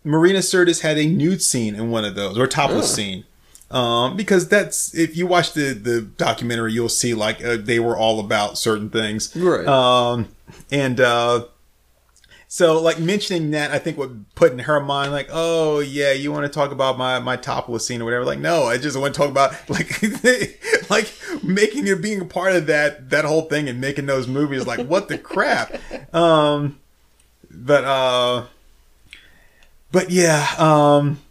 Marina 0.04 0.40
Sirtis 0.40 0.82
had 0.82 0.98
a 0.98 1.06
nude 1.06 1.42
scene 1.42 1.76
in 1.76 1.92
one 1.92 2.06
of 2.06 2.16
those 2.16 2.38
or 2.38 2.48
topless 2.48 2.92
Oh. 2.92 2.96
scene. 2.96 3.26
Um, 3.70 4.18
because 4.18 4.50
that's 4.50 4.94
if 4.94 5.16
you 5.16 5.26
watch 5.26 5.54
the 5.54 5.72
the 5.74 6.02
documentary, 6.02 6.74
you'll 6.74 6.90
see 6.90 7.14
like 7.14 7.42
uh, 7.42 7.56
they 7.58 7.80
were 7.80 7.96
all 7.98 8.20
about 8.20 8.58
certain 8.58 8.90
things, 8.90 9.34
Right. 9.34 9.66
Um, 9.66 10.28
and 10.72 11.00
uh, 11.00 11.46
so 12.48 12.82
like 12.82 13.00
mentioning 13.00 13.52
that, 13.52 13.72
I 13.72 13.80
think 13.80 13.98
would 13.98 14.26
put 14.36 14.52
in 14.52 14.60
her 14.60 14.80
mind 14.80 15.12
like, 15.12 15.30
oh 15.32 15.80
yeah, 15.80 16.12
you 16.12 16.32
want 16.32 16.44
to 16.46 16.50
talk 16.50 16.72
about 16.72 16.98
my 16.98 17.20
my 17.20 17.38
topless 17.38 17.86
scene 17.86 18.02
or 18.02 18.06
whatever? 18.06 18.26
Like, 18.26 18.40
no, 18.40 18.64
I 18.64 18.78
just 18.78 18.98
want 19.00 19.14
to 19.14 19.18
talk 19.18 19.30
about 19.30 19.54
like 19.70 20.02
like 20.90 21.12
making 21.44 21.88
it 21.88 22.02
being 22.02 22.22
a 22.22 22.26
part 22.26 22.56
of 22.56 22.68
that 22.68 23.10
that 23.10 23.26
whole 23.26 23.44
thing 23.44 23.70
and 23.70 23.80
making 23.80 24.06
those 24.06 24.28
movies. 24.28 24.68
Like, 24.68 24.86
what 24.88 25.08
the 25.08 25.18
crap? 25.18 25.76
Um, 26.14 26.78
but 27.50 27.86
uh, 27.86 28.46
but 29.94 30.10
yeah, 30.10 30.46
um 30.58 31.22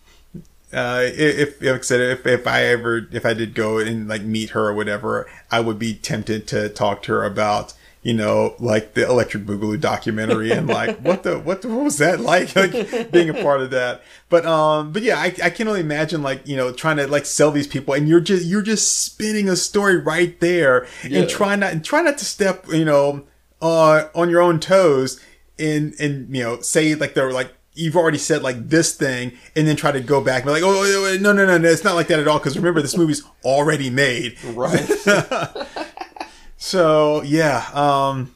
uh, 0.73 1.03
if, 1.05 1.61
if 1.61 1.63
like 1.63 1.81
I 1.81 1.83
said, 1.83 2.01
if, 2.01 2.27
if 2.27 2.47
I 2.47 2.65
ever, 2.67 3.09
if 3.11 3.27
I 3.27 3.35
did 3.35 3.55
go 3.55 3.79
and 3.79 4.09
like 4.09 4.23
meet 4.23 4.51
her 4.51 4.69
or 4.69 4.75
whatever, 4.75 5.29
I 5.51 5.61
would 5.61 5.79
be 5.79 5.95
tempted 5.95 6.47
to 6.49 6.69
talk 6.69 7.03
to 7.05 7.13
her 7.13 7.25
about, 7.25 7.75
you 8.02 8.14
know, 8.14 8.55
like 8.59 8.94
the 8.94 9.06
Electric 9.06 9.44
Boogaloo 9.44 9.78
documentary 9.78 10.51
and 10.52 10.66
like 10.66 10.98
what 11.01 11.22
the 11.22 11.39
what, 11.39 11.60
the, 11.62 11.68
what 11.68 11.85
was 11.85 11.98
that 11.98 12.20
like, 12.20 12.56
like 12.56 13.10
being 13.12 13.28
a 13.28 13.35
part 13.35 13.60
of 13.60 13.70
that. 13.70 14.02
But 14.31 14.47
um, 14.47 14.93
but 14.93 15.02
yeah, 15.02 15.18
I, 15.18 15.35
I 15.44 15.51
can 15.51 15.68
only 15.68 15.81
imagine 15.81 16.22
like 16.22 16.47
you 16.47 16.56
know 16.56 16.72
trying 16.72 16.97
to 16.97 17.06
like 17.06 17.27
sell 17.27 17.51
these 17.51 17.66
people 17.66 17.93
and 17.94 18.09
you're 18.09 18.20
just 18.20 18.44
you're 18.47 18.62
just 18.62 19.05
spinning 19.05 19.48
a 19.48 19.56
story 19.56 19.97
right 19.98 20.39
there 20.40 20.86
Yeah. 21.05 21.20
and 21.20 21.28
try 21.31 21.56
not 21.56 21.72
and 21.72 21.85
try 21.85 22.01
not 22.01 22.16
to 22.18 22.24
step 22.24 22.66
you 22.72 22.85
know 22.86 23.24
uh 23.60 24.05
on 24.14 24.31
your 24.31 24.40
own 24.40 24.60
toes 24.60 25.20
and 25.59 25.93
and 26.01 26.35
you 26.35 26.43
know 26.43 26.60
say 26.62 26.94
like 26.94 27.12
they're 27.12 27.32
like 27.32 27.52
you've 27.74 27.97
already 27.97 28.16
said 28.18 28.43
like 28.43 28.68
this 28.68 28.94
thing 28.94 29.32
and 29.55 29.66
then 29.68 29.77
try 29.77 29.93
to 29.93 30.01
go 30.01 30.22
back 30.22 30.43
and 30.43 30.47
be 30.47 30.52
like 30.52 30.62
oh 30.62 31.18
no 31.20 31.32
no 31.32 31.44
no 31.47 31.59
no 31.59 31.68
it's 31.68 31.85
not 31.85 31.94
like 31.94 32.06
that 32.09 32.18
at 32.18 32.27
all 32.27 32.39
because 32.39 32.56
remember 32.56 32.81
this 32.81 32.97
movie's 32.97 33.22
already 33.44 33.90
made 33.90 34.36
Right. 34.44 34.89
so 36.62 37.23
yeah 37.23 37.66
um 37.73 38.35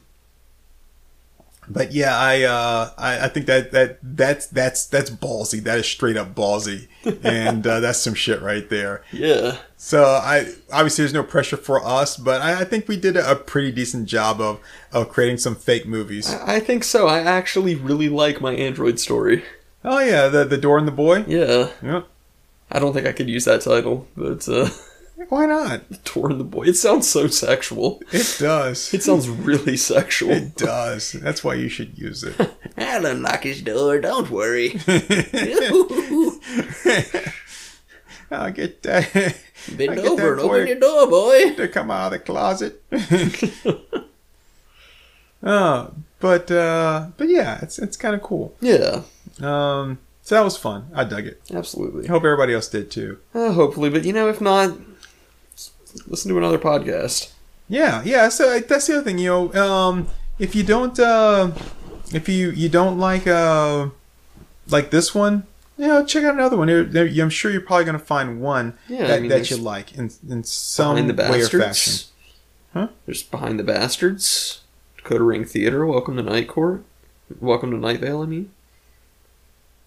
but 1.69 1.91
yeah 1.91 2.17
i 2.17 2.41
uh 2.41 2.89
I, 2.97 3.25
I 3.25 3.27
think 3.27 3.45
that 3.45 3.71
that 3.71 3.99
that's 4.01 4.47
that's 4.47 4.87
that's 4.87 5.11
ballsy 5.11 5.63
that 5.63 5.77
is 5.77 5.85
straight 5.85 6.17
up 6.17 6.33
ballsy 6.33 6.87
and 7.23 7.65
uh, 7.67 7.79
that's 7.81 7.99
some 7.99 8.15
shit 8.15 8.41
right 8.41 8.67
there 8.67 9.03
yeah. 9.11 9.57
so 9.77 10.05
I 10.05 10.53
obviously 10.73 11.03
there's 11.03 11.13
no 11.13 11.21
pressure 11.21 11.55
for 11.55 11.85
us, 11.85 12.17
but 12.17 12.41
I, 12.41 12.61
I 12.61 12.63
think 12.63 12.87
we 12.87 12.97
did 12.97 13.15
a, 13.15 13.31
a 13.31 13.35
pretty 13.35 13.71
decent 13.71 14.07
job 14.07 14.41
of 14.41 14.59
of 14.91 15.09
creating 15.09 15.37
some 15.37 15.55
fake 15.55 15.85
movies. 15.85 16.33
I 16.33 16.59
think 16.59 16.83
so. 16.83 17.07
I 17.07 17.19
actually 17.19 17.75
really 17.75 18.09
like 18.09 18.41
my 18.41 18.55
Android 18.55 18.99
story. 18.99 19.43
Oh 19.83 19.99
yeah, 19.99 20.27
the 20.29 20.45
the 20.45 20.57
door 20.57 20.79
and 20.79 20.87
the 20.87 20.91
boy. 20.91 21.25
Yeah. 21.27 21.69
Yeah. 21.83 22.01
I 22.71 22.79
don't 22.79 22.93
think 22.93 23.05
I 23.05 23.11
could 23.11 23.29
use 23.29 23.45
that 23.45 23.61
title, 23.61 24.07
but 24.17 24.49
uh, 24.49 24.69
Why 25.29 25.45
not? 25.45 25.81
Tor 26.03 26.29
and 26.29 26.39
the 26.39 26.43
Boy. 26.43 26.63
It 26.63 26.75
sounds 26.75 27.07
so 27.09 27.27
sexual. 27.27 28.01
It 28.11 28.35
does. 28.39 28.93
It 28.93 29.01
sounds 29.01 29.29
really 29.29 29.77
sexual. 29.93 30.31
It 30.31 30.55
does. 30.55 31.13
That's 31.13 31.43
why 31.43 31.53
you 31.55 31.69
should 31.69 31.97
use 31.97 32.23
it. 32.23 32.35
I'll 32.77 33.05
unlock 33.05 33.43
his 33.43 33.61
door, 33.61 33.99
don't 34.01 34.29
worry. 34.29 34.77
I'll 38.31 38.51
get 38.51 38.81
that 38.83 39.35
Bend 39.77 39.91
I 39.91 39.95
get 39.95 40.05
over 40.05 40.31
and 40.33 40.41
open 40.41 40.67
your 40.67 40.79
door, 40.79 41.07
boy. 41.07 41.53
to 41.55 41.67
come 41.67 41.89
out 41.91 42.11
of 42.13 42.19
the 42.19 42.19
closet. 42.19 42.83
oh, 45.43 45.91
but 46.19 46.51
uh, 46.51 47.07
but 47.17 47.29
yeah, 47.29 47.59
it's 47.61 47.79
it's 47.79 47.97
kind 47.97 48.15
of 48.15 48.21
cool. 48.21 48.55
Yeah, 48.61 49.01
Um, 49.41 49.99
so 50.23 50.35
that 50.35 50.43
was 50.43 50.57
fun. 50.57 50.89
I 50.93 51.03
dug 51.03 51.25
it. 51.27 51.41
absolutely. 51.53 52.07
Hope 52.07 52.23
everybody 52.25 52.53
else 52.53 52.67
did 52.67 52.91
too. 52.91 53.19
Uh, 53.33 53.51
hopefully, 53.53 53.89
but 53.89 54.05
you 54.05 54.13
know, 54.13 54.27
if 54.27 54.41
not, 54.41 54.75
listen 56.07 56.29
to 56.29 56.37
another 56.37 56.59
podcast. 56.59 57.31
Yeah, 57.67 58.03
yeah. 58.03 58.29
So 58.29 58.59
that's 58.59 58.87
the 58.87 58.95
other 58.95 59.03
thing, 59.03 59.17
you 59.17 59.29
know. 59.29 59.53
Um, 59.53 60.07
if 60.37 60.55
you 60.55 60.63
don't, 60.63 60.99
uh, 60.99 61.51
if 62.13 62.29
you 62.29 62.51
you 62.51 62.69
don't 62.69 62.99
like 62.99 63.25
uh, 63.25 63.89
like 64.67 64.91
this 64.91 65.15
one, 65.15 65.47
you 65.77 65.87
know, 65.87 66.05
check 66.05 66.23
out 66.23 66.35
another 66.35 66.57
one. 66.57 66.67
There, 66.67 66.83
there, 66.83 67.07
I'm 67.23 67.29
sure 67.29 67.51
you're 67.51 67.61
probably 67.61 67.85
gonna 67.85 67.99
find 67.99 68.41
one 68.41 68.77
Yeah, 68.87 69.07
that, 69.07 69.17
I 69.17 69.19
mean, 69.19 69.29
that 69.29 69.49
you 69.49 69.57
like 69.57 69.95
in 69.95 70.11
in 70.29 70.43
some 70.43 70.95
way 70.95 71.41
or 71.41 71.47
fashion. 71.47 72.07
Huh? 72.73 72.89
There's 73.05 73.23
Behind 73.23 73.57
the 73.57 73.63
Bastards. 73.63 74.61
Decoder 74.97 75.27
Ring 75.27 75.45
Theater. 75.45 75.85
Welcome 75.85 76.17
to 76.17 76.23
Night 76.23 76.47
Court. 76.47 76.83
Welcome 77.39 77.71
to 77.71 77.77
Night 77.77 77.99
Vale. 77.99 78.21
I 78.21 78.25
mean. 78.25 78.51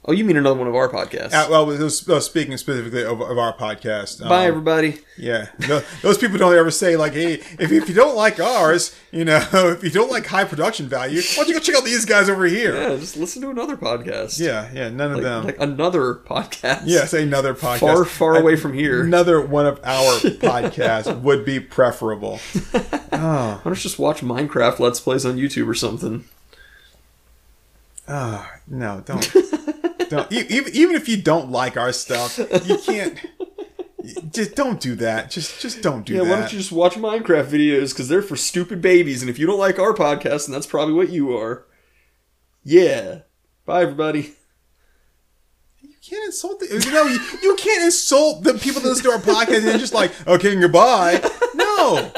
Oh, 0.08 0.12
you 0.12 0.24
mean 0.24 0.38
another 0.38 0.58
one 0.58 0.66
of 0.66 0.74
our 0.74 0.88
podcasts? 0.88 1.34
Uh, 1.34 1.48
well, 1.50 1.66
was, 1.66 2.08
uh, 2.08 2.18
speaking 2.18 2.56
specifically 2.56 3.04
of, 3.04 3.20
of 3.20 3.36
our 3.36 3.54
podcast. 3.54 4.26
Bye, 4.26 4.44
um, 4.44 4.48
everybody. 4.48 5.00
Yeah, 5.18 5.48
no, 5.68 5.82
those 6.00 6.16
people 6.16 6.38
don't 6.38 6.56
ever 6.56 6.70
say 6.70 6.96
like, 6.96 7.12
"Hey, 7.12 7.34
if, 7.34 7.70
if 7.70 7.90
you 7.90 7.94
don't 7.94 8.16
like 8.16 8.40
ours, 8.40 8.96
you 9.12 9.26
know, 9.26 9.46
if 9.52 9.84
you 9.84 9.90
don't 9.90 10.10
like 10.10 10.24
high 10.24 10.44
production 10.44 10.88
value, 10.88 11.20
why 11.20 11.44
don't 11.44 11.48
you 11.48 11.54
go 11.54 11.60
check 11.60 11.74
out 11.74 11.84
these 11.84 12.06
guys 12.06 12.30
over 12.30 12.46
here?" 12.46 12.74
Yeah, 12.74 12.96
just 12.96 13.18
listen 13.18 13.42
to 13.42 13.50
another 13.50 13.76
podcast. 13.76 14.40
Yeah, 14.40 14.70
yeah, 14.72 14.88
none 14.88 15.10
of 15.10 15.16
like, 15.16 15.24
them. 15.24 15.44
like 15.44 15.60
another 15.60 16.14
podcast. 16.14 16.84
Yes, 16.86 17.12
another 17.12 17.52
podcast 17.52 17.80
far, 17.80 18.04
far 18.06 18.36
away 18.40 18.56
from 18.56 18.72
here. 18.72 19.02
Another 19.02 19.42
one 19.42 19.66
of 19.66 19.78
our 19.84 20.14
podcasts 20.20 21.20
would 21.20 21.44
be 21.44 21.60
preferable. 21.60 22.40
Oh, 23.10 23.56
Why 23.56 23.60
don't 23.64 23.74
you 23.74 23.82
just 23.82 23.98
watch 23.98 24.20
Minecraft 24.20 24.78
Let's 24.78 25.00
Plays 25.00 25.26
on 25.26 25.36
YouTube 25.36 25.66
or 25.66 25.74
something? 25.74 26.24
oh 28.06 28.48
no, 28.68 29.02
don't, 29.04 29.34
don't. 30.08 30.32
Even 30.32 30.74
even 30.74 30.96
if 30.96 31.08
you 31.08 31.20
don't 31.20 31.50
like 31.50 31.76
our 31.76 31.92
stuff, 31.92 32.38
you 32.38 32.78
can't. 32.78 33.18
Just 34.32 34.54
don't 34.54 34.80
do 34.80 34.94
that. 34.96 35.30
Just 35.30 35.60
just 35.60 35.82
don't 35.82 36.06
do 36.06 36.14
that. 36.14 36.18
yeah, 36.18 36.24
that. 36.24 36.30
why 36.30 36.40
don't 36.40 36.52
you 36.52 36.58
just 36.58 36.72
watch 36.72 36.94
Minecraft 36.94 37.46
videos? 37.46 37.90
Because 37.90 38.08
they're 38.08 38.22
for 38.22 38.36
stupid 38.36 38.80
babies, 38.80 39.22
and 39.22 39.28
if 39.28 39.38
you 39.38 39.46
don't 39.46 39.58
like 39.58 39.78
our 39.78 39.92
podcast, 39.92 40.46
then 40.46 40.52
that's 40.52 40.66
probably 40.66 40.94
what 40.94 41.10
you 41.10 41.36
are. 41.36 41.66
Yeah. 42.64 43.20
Bye, 43.66 43.82
everybody. 43.82 44.34
You 45.80 45.94
can't 46.02 46.24
insult 46.24 46.60
the, 46.60 46.66
you 46.66 46.92
know 46.92 47.04
you, 47.04 47.20
you 47.42 47.54
can't 47.56 47.84
insult 47.84 48.44
the 48.44 48.54
people 48.54 48.80
that 48.80 48.88
listen 48.88 49.04
to 49.04 49.10
our 49.10 49.18
podcast 49.18 49.70
and 49.70 49.78
just 49.78 49.92
like 49.92 50.10
okay 50.26 50.54
goodbye 50.54 51.20
no 51.54 52.10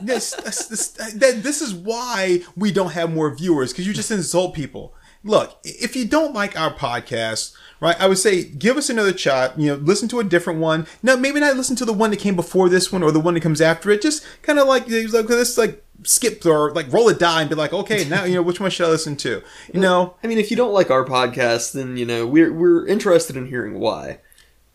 this, 0.00 0.34
this, 0.34 0.66
this, 0.66 0.90
this 1.14 1.62
is 1.62 1.74
why 1.74 2.40
we 2.56 2.72
don't 2.72 2.92
have 2.92 3.12
more 3.12 3.34
viewers 3.34 3.72
because 3.72 3.86
you 3.86 3.92
just 3.92 4.10
insult 4.10 4.54
people 4.54 4.94
look 5.24 5.58
if 5.64 5.96
you 5.96 6.04
don't 6.04 6.34
like 6.34 6.58
our 6.58 6.72
podcast 6.72 7.54
right 7.80 8.00
i 8.00 8.06
would 8.06 8.18
say 8.18 8.44
give 8.44 8.76
us 8.76 8.90
another 8.90 9.16
shot 9.16 9.58
you 9.58 9.66
know 9.66 9.76
listen 9.76 10.08
to 10.08 10.20
a 10.20 10.24
different 10.24 10.60
one. 10.60 10.86
Now, 11.02 11.16
maybe 11.16 11.40
not 11.40 11.56
listen 11.56 11.76
to 11.76 11.84
the 11.84 11.92
one 11.92 12.10
that 12.10 12.18
came 12.18 12.36
before 12.36 12.68
this 12.68 12.92
one 12.92 13.02
or 13.02 13.12
the 13.12 13.20
one 13.20 13.34
that 13.34 13.40
comes 13.40 13.60
after 13.60 13.90
it. 13.90 14.02
Just 14.02 14.24
kind 14.42 14.58
of 14.58 14.66
like 14.66 14.88
like 14.88 15.26
this 15.26 15.56
like 15.56 15.82
skip 16.02 16.44
or 16.44 16.72
like 16.72 16.92
roll 16.92 17.08
a 17.08 17.14
die 17.14 17.40
and 17.40 17.48
be 17.48 17.56
like 17.56 17.72
okay 17.72 18.04
now 18.04 18.24
you 18.24 18.34
know 18.34 18.42
which 18.42 18.60
one 18.60 18.70
should 18.70 18.86
i 18.86 18.90
listen 18.90 19.16
to? 19.16 19.42
You 19.72 19.80
know? 19.80 20.14
I 20.24 20.26
mean, 20.26 20.38
if 20.38 20.50
you 20.50 20.56
don't 20.56 20.72
like 20.72 20.90
our 20.90 21.04
podcast, 21.04 21.72
then 21.72 21.96
you 21.96 22.06
know 22.06 22.26
we're 22.26 22.52
we're 22.52 22.86
interested 22.86 23.36
in 23.36 23.46
hearing 23.46 23.78
why. 23.78 24.18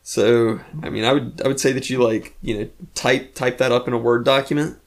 So, 0.01 0.61
I 0.81 0.89
mean, 0.89 1.03
I 1.03 1.13
would 1.13 1.41
I 1.43 1.47
would 1.47 1.59
say 1.59 1.71
that 1.73 1.89
you 1.89 2.01
like 2.03 2.35
you 2.41 2.57
know 2.57 2.69
type 2.95 3.35
type 3.35 3.57
that 3.59 3.71
up 3.71 3.87
in 3.87 3.93
a 3.93 3.97
Word 3.97 4.25
document, 4.25 4.79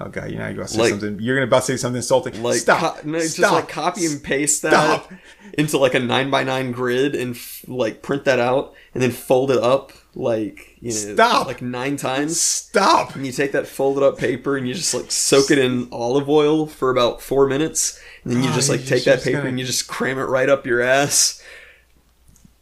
Oh 0.00 0.08
god, 0.08 0.30
you 0.30 0.38
know 0.38 0.46
you're 0.46 0.54
gonna 0.54 0.68
say 0.68 0.80
Like- 0.80 0.90
something. 0.90 1.18
You're 1.20 1.36
gonna 1.36 1.46
about 1.46 1.60
to 1.60 1.66
say 1.66 1.76
something 1.76 1.96
insulting. 1.98 2.42
like 2.42 2.56
stop. 2.60 2.98
co- 3.02 3.08
no, 3.08 3.18
just 3.18 3.38
like 3.38 3.68
copy 3.68 4.06
and 4.06 4.22
paste 4.22 4.62
that 4.62 4.70
Stop. 4.72 5.12
into 5.58 5.76
like 5.76 5.92
a 5.94 5.98
nine 6.00 6.30
by 6.30 6.44
nine 6.44 6.72
grid 6.72 7.14
and 7.14 7.34
f- 7.36 7.64
like 7.68 8.02
print 8.02 8.24
that 8.24 8.38
out 8.38 8.72
and 8.94 9.02
then 9.02 9.10
fold 9.10 9.50
it 9.50 9.58
up 9.58 9.92
like 10.14 10.76
you 10.80 10.92
know 10.92 11.14
Stop. 11.14 11.46
like 11.46 11.60
nine 11.60 11.96
times. 11.98 12.40
Stop. 12.40 13.14
And 13.16 13.26
you 13.26 13.32
take 13.32 13.52
that 13.52 13.66
folded 13.66 14.02
up 14.02 14.16
paper 14.16 14.56
and 14.56 14.66
you 14.66 14.72
just 14.72 14.94
like 14.94 15.10
soak 15.10 15.50
it 15.50 15.58
in 15.58 15.88
olive 15.92 16.26
oil 16.28 16.66
for 16.66 16.88
about 16.90 17.20
four 17.20 17.46
minutes, 17.46 18.00
and 18.24 18.32
then 18.32 18.42
you 18.42 18.48
Oh, 18.48 18.54
just 18.54 18.68
you're 18.68 18.78
like 18.78 18.86
take 18.86 19.04
just- 19.04 19.04
that 19.04 19.22
paper 19.22 19.38
gonna- 19.40 19.50
and 19.50 19.60
you 19.60 19.66
just 19.66 19.88
cram 19.88 20.18
it 20.18 20.22
right 20.24 20.48
up 20.48 20.64
your 20.66 20.80
ass. 20.80 21.42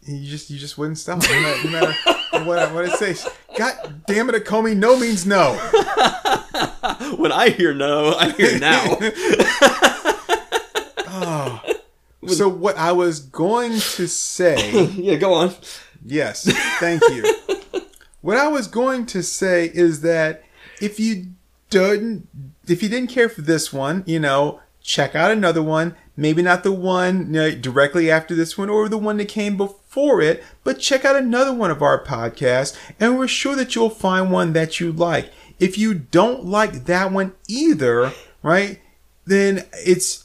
You 0.03 0.29
just 0.29 0.51
you 0.51 0.59
just 0.59 0.77
wouldn't 0.79 0.99
stop. 0.99 1.23
No 1.23 1.41
matter, 1.41 1.65
no 1.65 1.71
matter 1.71 2.45
what 2.45 2.59
I, 2.59 2.73
what 2.73 2.87
it 2.87 2.93
says. 2.93 3.29
God 3.57 4.03
damn 4.09 4.29
it, 4.31 4.45
Comey, 4.45 4.77
no 4.77 4.99
means 4.99 5.25
no. 5.27 5.57
When 7.17 7.33
I 7.33 7.51
hear 7.51 7.75
no, 7.75 8.15
I 8.15 8.31
hear 8.31 8.59
now. 8.59 8.99
Ah. 11.13 11.63
So 12.29 12.49
what 12.49 12.77
I 12.77 12.93
was 12.93 13.19
going 13.19 13.73
to 13.73 14.07
say, 14.07 14.85
yeah, 14.97 15.17
go 15.17 15.35
on. 15.35 15.53
yes, 16.05 16.45
thank 16.79 17.03
you. 17.11 17.35
What 18.21 18.37
I 18.37 18.47
was 18.47 18.69
going 18.69 19.07
to 19.07 19.23
say 19.23 19.71
is 19.75 20.03
that 20.03 20.45
if 20.81 21.01
you 21.01 21.27
didn't 21.69 22.29
if 22.69 22.83
you 22.83 22.89
didn't 22.89 23.11
care 23.11 23.29
for 23.29 23.43
this 23.43 23.73
one, 23.73 24.05
you 24.07 24.21
know, 24.21 24.61
check 24.83 25.15
out 25.15 25.31
another 25.31 25.63
one. 25.63 25.97
Maybe 26.17 26.43
not 26.43 26.63
the 26.63 26.73
one 26.73 27.27
you 27.27 27.33
know, 27.33 27.51
directly 27.55 28.11
after 28.11 28.35
this 28.35 28.57
one 28.57 28.69
or 28.69 28.89
the 28.89 28.99
one 28.99 29.17
that 29.17 29.29
came 29.29 29.57
before 29.57 30.21
it, 30.21 30.45
but 30.63 30.79
check 30.79 31.05
out 31.05 31.17
another 31.17 31.53
one 31.53 31.71
of 31.71 31.83
our 31.83 32.03
podcasts, 32.05 32.77
and 33.01 33.19
we're 33.19 33.27
sure 33.27 33.57
that 33.57 33.75
you'll 33.75 33.91
find 33.91 34.31
one 34.31 34.53
that 34.53 34.79
you 34.81 34.93
like. 34.93 35.33
If 35.61 35.77
you 35.77 35.95
don't 35.95 36.47
like 36.47 36.87
that 36.87 37.13
one 37.13 37.35
either, 37.47 38.13
right, 38.43 38.81
then 39.27 39.67
it's 39.75 40.25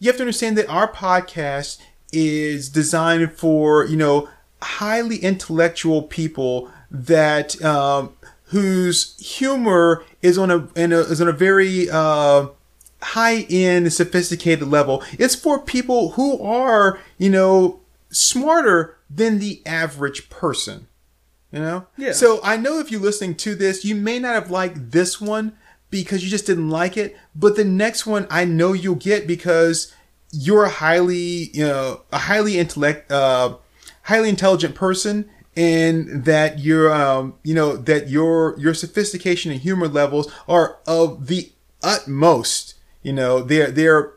you 0.00 0.08
have 0.08 0.16
to 0.16 0.22
understand 0.22 0.58
that 0.58 0.68
our 0.68 0.92
podcast 0.92 1.80
is 2.12 2.68
designed 2.68 3.32
for 3.32 3.86
you 3.86 3.96
know 3.96 4.28
highly 4.60 5.16
intellectual 5.18 6.02
people 6.02 6.70
that 6.90 7.62
um, 7.64 8.14
whose 8.46 9.16
humor 9.18 10.04
is 10.22 10.36
on 10.36 10.50
a, 10.50 10.68
in 10.74 10.92
a 10.92 10.98
is 10.98 11.20
on 11.20 11.28
a 11.28 11.32
very 11.32 11.88
uh, 11.88 12.48
high 13.00 13.46
end 13.48 13.92
sophisticated 13.92 14.66
level. 14.66 15.02
It's 15.12 15.36
for 15.36 15.60
people 15.60 16.10
who 16.12 16.42
are 16.42 16.98
you 17.16 17.30
know 17.30 17.80
smarter 18.10 18.96
than 19.08 19.38
the 19.38 19.62
average 19.64 20.28
person. 20.30 20.88
You 21.54 21.60
know? 21.60 21.86
Yeah. 21.96 22.10
So 22.10 22.40
I 22.42 22.56
know 22.56 22.80
if 22.80 22.90
you're 22.90 23.00
listening 23.00 23.36
to 23.36 23.54
this, 23.54 23.84
you 23.84 23.94
may 23.94 24.18
not 24.18 24.34
have 24.34 24.50
liked 24.50 24.90
this 24.90 25.20
one 25.20 25.56
because 25.88 26.24
you 26.24 26.28
just 26.28 26.46
didn't 26.46 26.68
like 26.68 26.96
it, 26.96 27.16
but 27.36 27.54
the 27.54 27.64
next 27.64 28.06
one 28.06 28.26
I 28.28 28.44
know 28.44 28.72
you'll 28.72 28.96
get 28.96 29.28
because 29.28 29.94
you're 30.32 30.64
a 30.64 30.68
highly, 30.68 31.50
you 31.52 31.64
know, 31.64 32.00
a 32.12 32.18
highly 32.18 32.58
intellect, 32.58 33.12
uh, 33.12 33.54
highly 34.02 34.30
intelligent 34.30 34.74
person 34.74 35.30
and 35.56 36.24
that 36.24 36.58
you're, 36.58 36.92
um, 36.92 37.34
you 37.44 37.54
know, 37.54 37.76
that 37.76 38.08
your, 38.08 38.58
your 38.58 38.74
sophistication 38.74 39.52
and 39.52 39.60
humor 39.60 39.86
levels 39.86 40.32
are 40.48 40.78
of 40.88 41.28
the 41.28 41.52
utmost, 41.84 42.74
you 43.04 43.12
know, 43.12 43.40
they're, 43.42 43.70
they're, 43.70 44.14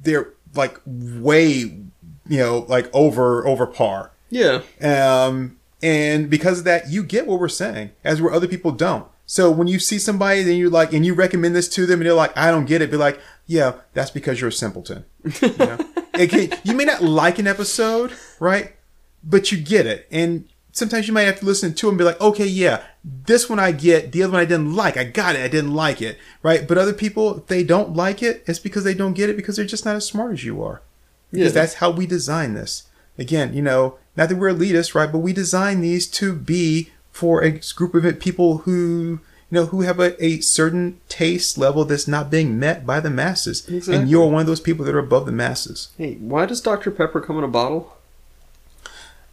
they're 0.00 0.32
like 0.56 0.80
way, 0.84 1.52
you 1.52 1.86
know, 2.26 2.66
like 2.68 2.92
over, 2.92 3.46
over 3.46 3.64
par. 3.64 4.10
Yeah. 4.28 4.62
Um, 4.80 5.60
and 5.84 6.30
because 6.30 6.60
of 6.60 6.64
that, 6.64 6.88
you 6.90 7.02
get 7.04 7.26
what 7.26 7.38
we're 7.38 7.48
saying, 7.48 7.90
as 8.02 8.20
where 8.22 8.32
other 8.32 8.48
people 8.48 8.72
don't. 8.72 9.06
So 9.26 9.50
when 9.50 9.68
you 9.68 9.78
see 9.78 9.98
somebody, 9.98 10.40
and 10.40 10.58
you 10.58 10.68
like, 10.70 10.92
and 10.92 11.04
you 11.06 11.14
recommend 11.14 11.54
this 11.54 11.68
to 11.70 11.86
them, 11.86 12.00
and 12.00 12.06
they're 12.06 12.14
like, 12.14 12.36
"I 12.36 12.50
don't 12.50 12.66
get 12.66 12.82
it," 12.82 12.90
be 12.90 12.96
like, 12.96 13.20
"Yeah, 13.46 13.74
that's 13.92 14.10
because 14.10 14.40
you're 14.40 14.48
a 14.48 14.52
simpleton." 14.52 15.04
You, 15.42 15.56
know? 15.58 15.78
Can- 16.28 16.52
you 16.62 16.74
may 16.74 16.84
not 16.84 17.02
like 17.02 17.38
an 17.38 17.46
episode, 17.46 18.12
right? 18.40 18.74
But 19.22 19.50
you 19.50 19.58
get 19.58 19.86
it, 19.86 20.06
and 20.10 20.46
sometimes 20.72 21.06
you 21.08 21.14
might 21.14 21.22
have 21.22 21.38
to 21.40 21.46
listen 21.46 21.72
to 21.74 21.86
it 21.86 21.90
and 21.90 21.98
be 21.98 22.04
like, 22.04 22.20
"Okay, 22.20 22.46
yeah, 22.46 22.82
this 23.02 23.48
one 23.48 23.58
I 23.58 23.72
get, 23.72 24.12
the 24.12 24.22
other 24.22 24.32
one 24.34 24.42
I 24.42 24.44
didn't 24.44 24.74
like. 24.76 24.96
I 24.98 25.04
got 25.04 25.36
it, 25.36 25.42
I 25.42 25.48
didn't 25.48 25.74
like 25.74 26.02
it, 26.02 26.18
right?" 26.42 26.66
But 26.68 26.76
other 26.78 26.92
people, 26.92 27.38
if 27.38 27.46
they 27.46 27.64
don't 27.64 27.94
like 27.94 28.22
it, 28.22 28.44
it's 28.46 28.58
because 28.58 28.84
they 28.84 28.94
don't 28.94 29.14
get 29.14 29.30
it 29.30 29.36
because 29.36 29.56
they're 29.56 29.64
just 29.64 29.84
not 29.86 29.96
as 29.96 30.06
smart 30.06 30.32
as 30.32 30.44
you 30.44 30.62
are 30.62 30.82
because 31.30 31.54
Yeah. 31.54 31.60
that's 31.60 31.74
how 31.74 31.90
we 31.90 32.06
design 32.06 32.52
this. 32.54 32.84
Again, 33.18 33.54
you 33.54 33.62
know, 33.62 33.96
not 34.16 34.28
that 34.28 34.36
we're 34.36 34.52
elitist, 34.52 34.94
right? 34.94 35.10
But 35.10 35.18
we 35.18 35.32
design 35.32 35.80
these 35.80 36.06
to 36.08 36.32
be 36.32 36.90
for 37.10 37.42
a 37.42 37.60
group 37.74 37.94
of 37.94 38.20
people 38.20 38.58
who, 38.58 39.20
you 39.50 39.54
know, 39.60 39.66
who 39.66 39.82
have 39.82 40.00
a, 40.00 40.22
a 40.24 40.40
certain 40.40 41.00
taste 41.08 41.56
level 41.56 41.84
that's 41.84 42.08
not 42.08 42.30
being 42.30 42.58
met 42.58 42.84
by 42.86 43.00
the 43.00 43.10
masses. 43.10 43.68
Exactly. 43.68 43.96
And 43.96 44.10
you're 44.10 44.26
one 44.26 44.40
of 44.40 44.46
those 44.46 44.60
people 44.60 44.84
that 44.84 44.94
are 44.94 44.98
above 44.98 45.26
the 45.26 45.32
masses. 45.32 45.88
Hey, 45.96 46.14
why 46.14 46.46
does 46.46 46.60
Dr. 46.60 46.90
Pepper 46.90 47.20
come 47.20 47.38
in 47.38 47.44
a 47.44 47.48
bottle? 47.48 47.96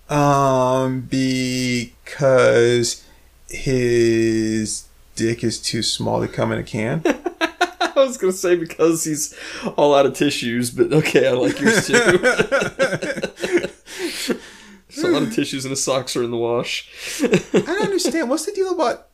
Um, 0.10 1.02
because 1.10 3.04
his 3.50 4.88
dick 5.16 5.44
is 5.44 5.60
too 5.60 5.82
small 5.82 6.22
to 6.22 6.28
come 6.28 6.52
in 6.52 6.60
a 6.60 6.64
can. 6.64 7.02
I 7.96 8.06
was 8.06 8.18
gonna 8.18 8.34
say 8.34 8.56
because 8.56 9.04
he's 9.04 9.38
all 9.78 9.94
out 9.94 10.06
of 10.06 10.16
tissues, 10.16 10.72
but 10.72 10.92
okay, 10.92 11.28
I 11.28 11.32
like 11.32 11.60
yours 11.60 11.88
too. 11.88 11.94
There's 14.96 15.08
a 15.08 15.12
lot 15.12 15.22
of 15.24 15.30
hmm. 15.30 15.36
tissues 15.36 15.66
and 15.66 15.70
his 15.70 15.84
socks 15.84 16.16
are 16.16 16.24
in 16.24 16.32
the 16.32 16.38
wash. 16.38 16.90
I 17.22 17.62
don't 17.62 17.82
understand. 17.82 18.30
What's 18.30 18.46
the 18.46 18.52
deal 18.52 18.74
about? 18.74 19.08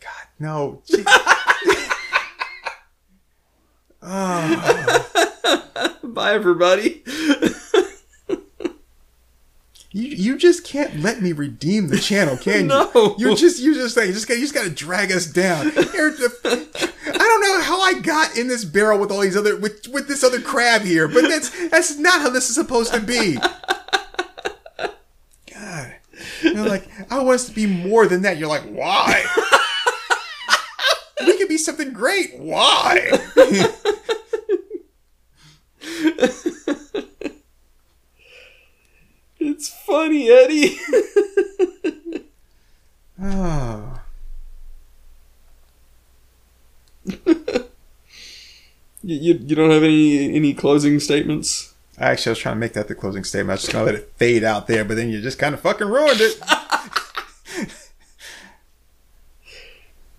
God, 0.00 0.26
no. 0.38 0.82
Gee. 0.86 1.02
Bye, 6.02 6.32
everybody. 6.32 7.02
You 9.92 10.04
you 10.04 10.38
just 10.38 10.64
can't 10.64 11.00
let 11.00 11.20
me 11.20 11.32
redeem 11.32 11.88
the 11.88 11.98
channel, 11.98 12.36
can 12.36 12.62
you? 12.62 12.66
No. 12.68 13.16
You're 13.18 13.34
just 13.34 13.60
you 13.60 13.74
just 13.74 13.96
like 13.96 14.06
you 14.06 14.12
just 14.12 14.28
got 14.28 14.34
you 14.34 14.42
just 14.42 14.54
got 14.54 14.64
to 14.64 14.70
drag 14.70 15.10
us 15.10 15.26
down. 15.26 15.66
I 15.66 17.18
don't 17.18 17.40
know 17.42 17.60
how 17.60 17.80
I 17.80 18.00
got 18.00 18.38
in 18.38 18.46
this 18.46 18.64
barrel 18.64 19.00
with 19.00 19.10
all 19.10 19.20
these 19.20 19.36
other 19.36 19.56
with 19.56 19.88
with 19.88 20.06
this 20.06 20.22
other 20.22 20.40
crab 20.40 20.82
here, 20.82 21.08
but 21.08 21.22
that's 21.22 21.68
that's 21.68 21.98
not 21.98 22.20
how 22.20 22.30
this 22.30 22.48
is 22.48 22.54
supposed 22.54 22.94
to 22.94 23.00
be. 23.00 23.38
You're 26.42 26.68
like 26.68 26.88
I 27.10 27.22
want 27.22 27.36
us 27.36 27.46
to 27.48 27.54
be 27.54 27.66
more 27.66 28.06
than 28.06 28.22
that. 28.22 28.38
You're 28.38 28.48
like 28.48 28.64
why? 28.64 29.24
we 31.26 31.36
could 31.38 31.48
be 31.48 31.58
something 31.58 31.92
great. 31.92 32.38
Why? 32.38 33.10
It's 39.40 39.68
funny, 39.68 40.30
Eddie. 40.30 40.78
oh. 43.22 44.00
you, 47.04 47.66
you, 49.02 49.34
you 49.34 49.56
don't 49.56 49.70
have 49.70 49.82
any 49.82 50.34
any 50.34 50.54
closing 50.54 51.00
statements? 51.00 51.69
Actually, 52.00 52.30
I 52.30 52.32
was 52.32 52.38
trying 52.38 52.54
to 52.56 52.60
make 52.60 52.72
that 52.72 52.88
the 52.88 52.94
closing 52.94 53.24
statement. 53.24 53.50
I 53.50 53.54
was 53.54 53.60
just 53.60 53.72
gonna 53.74 53.84
let 53.84 53.94
it 53.94 54.10
fade 54.16 54.42
out 54.42 54.66
there, 54.66 54.86
but 54.86 54.96
then 54.96 55.10
you 55.10 55.20
just 55.20 55.38
kind 55.38 55.54
of 55.54 55.60
fucking 55.60 55.86
ruined 55.86 56.20
it. 56.20 56.40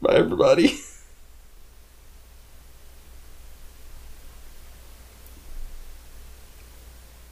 Bye, 0.02 0.14
everybody. 0.14 0.80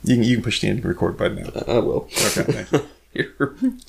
You 0.03 0.15
can, 0.15 0.23
you 0.23 0.35
can 0.37 0.43
push 0.43 0.61
the 0.61 0.69
end 0.69 0.83
record 0.83 1.17
button 1.17 1.43
now. 1.43 1.51
I 1.67 1.77
will. 1.79 2.07
Okay, 2.11 2.63
thanks. 2.63 3.85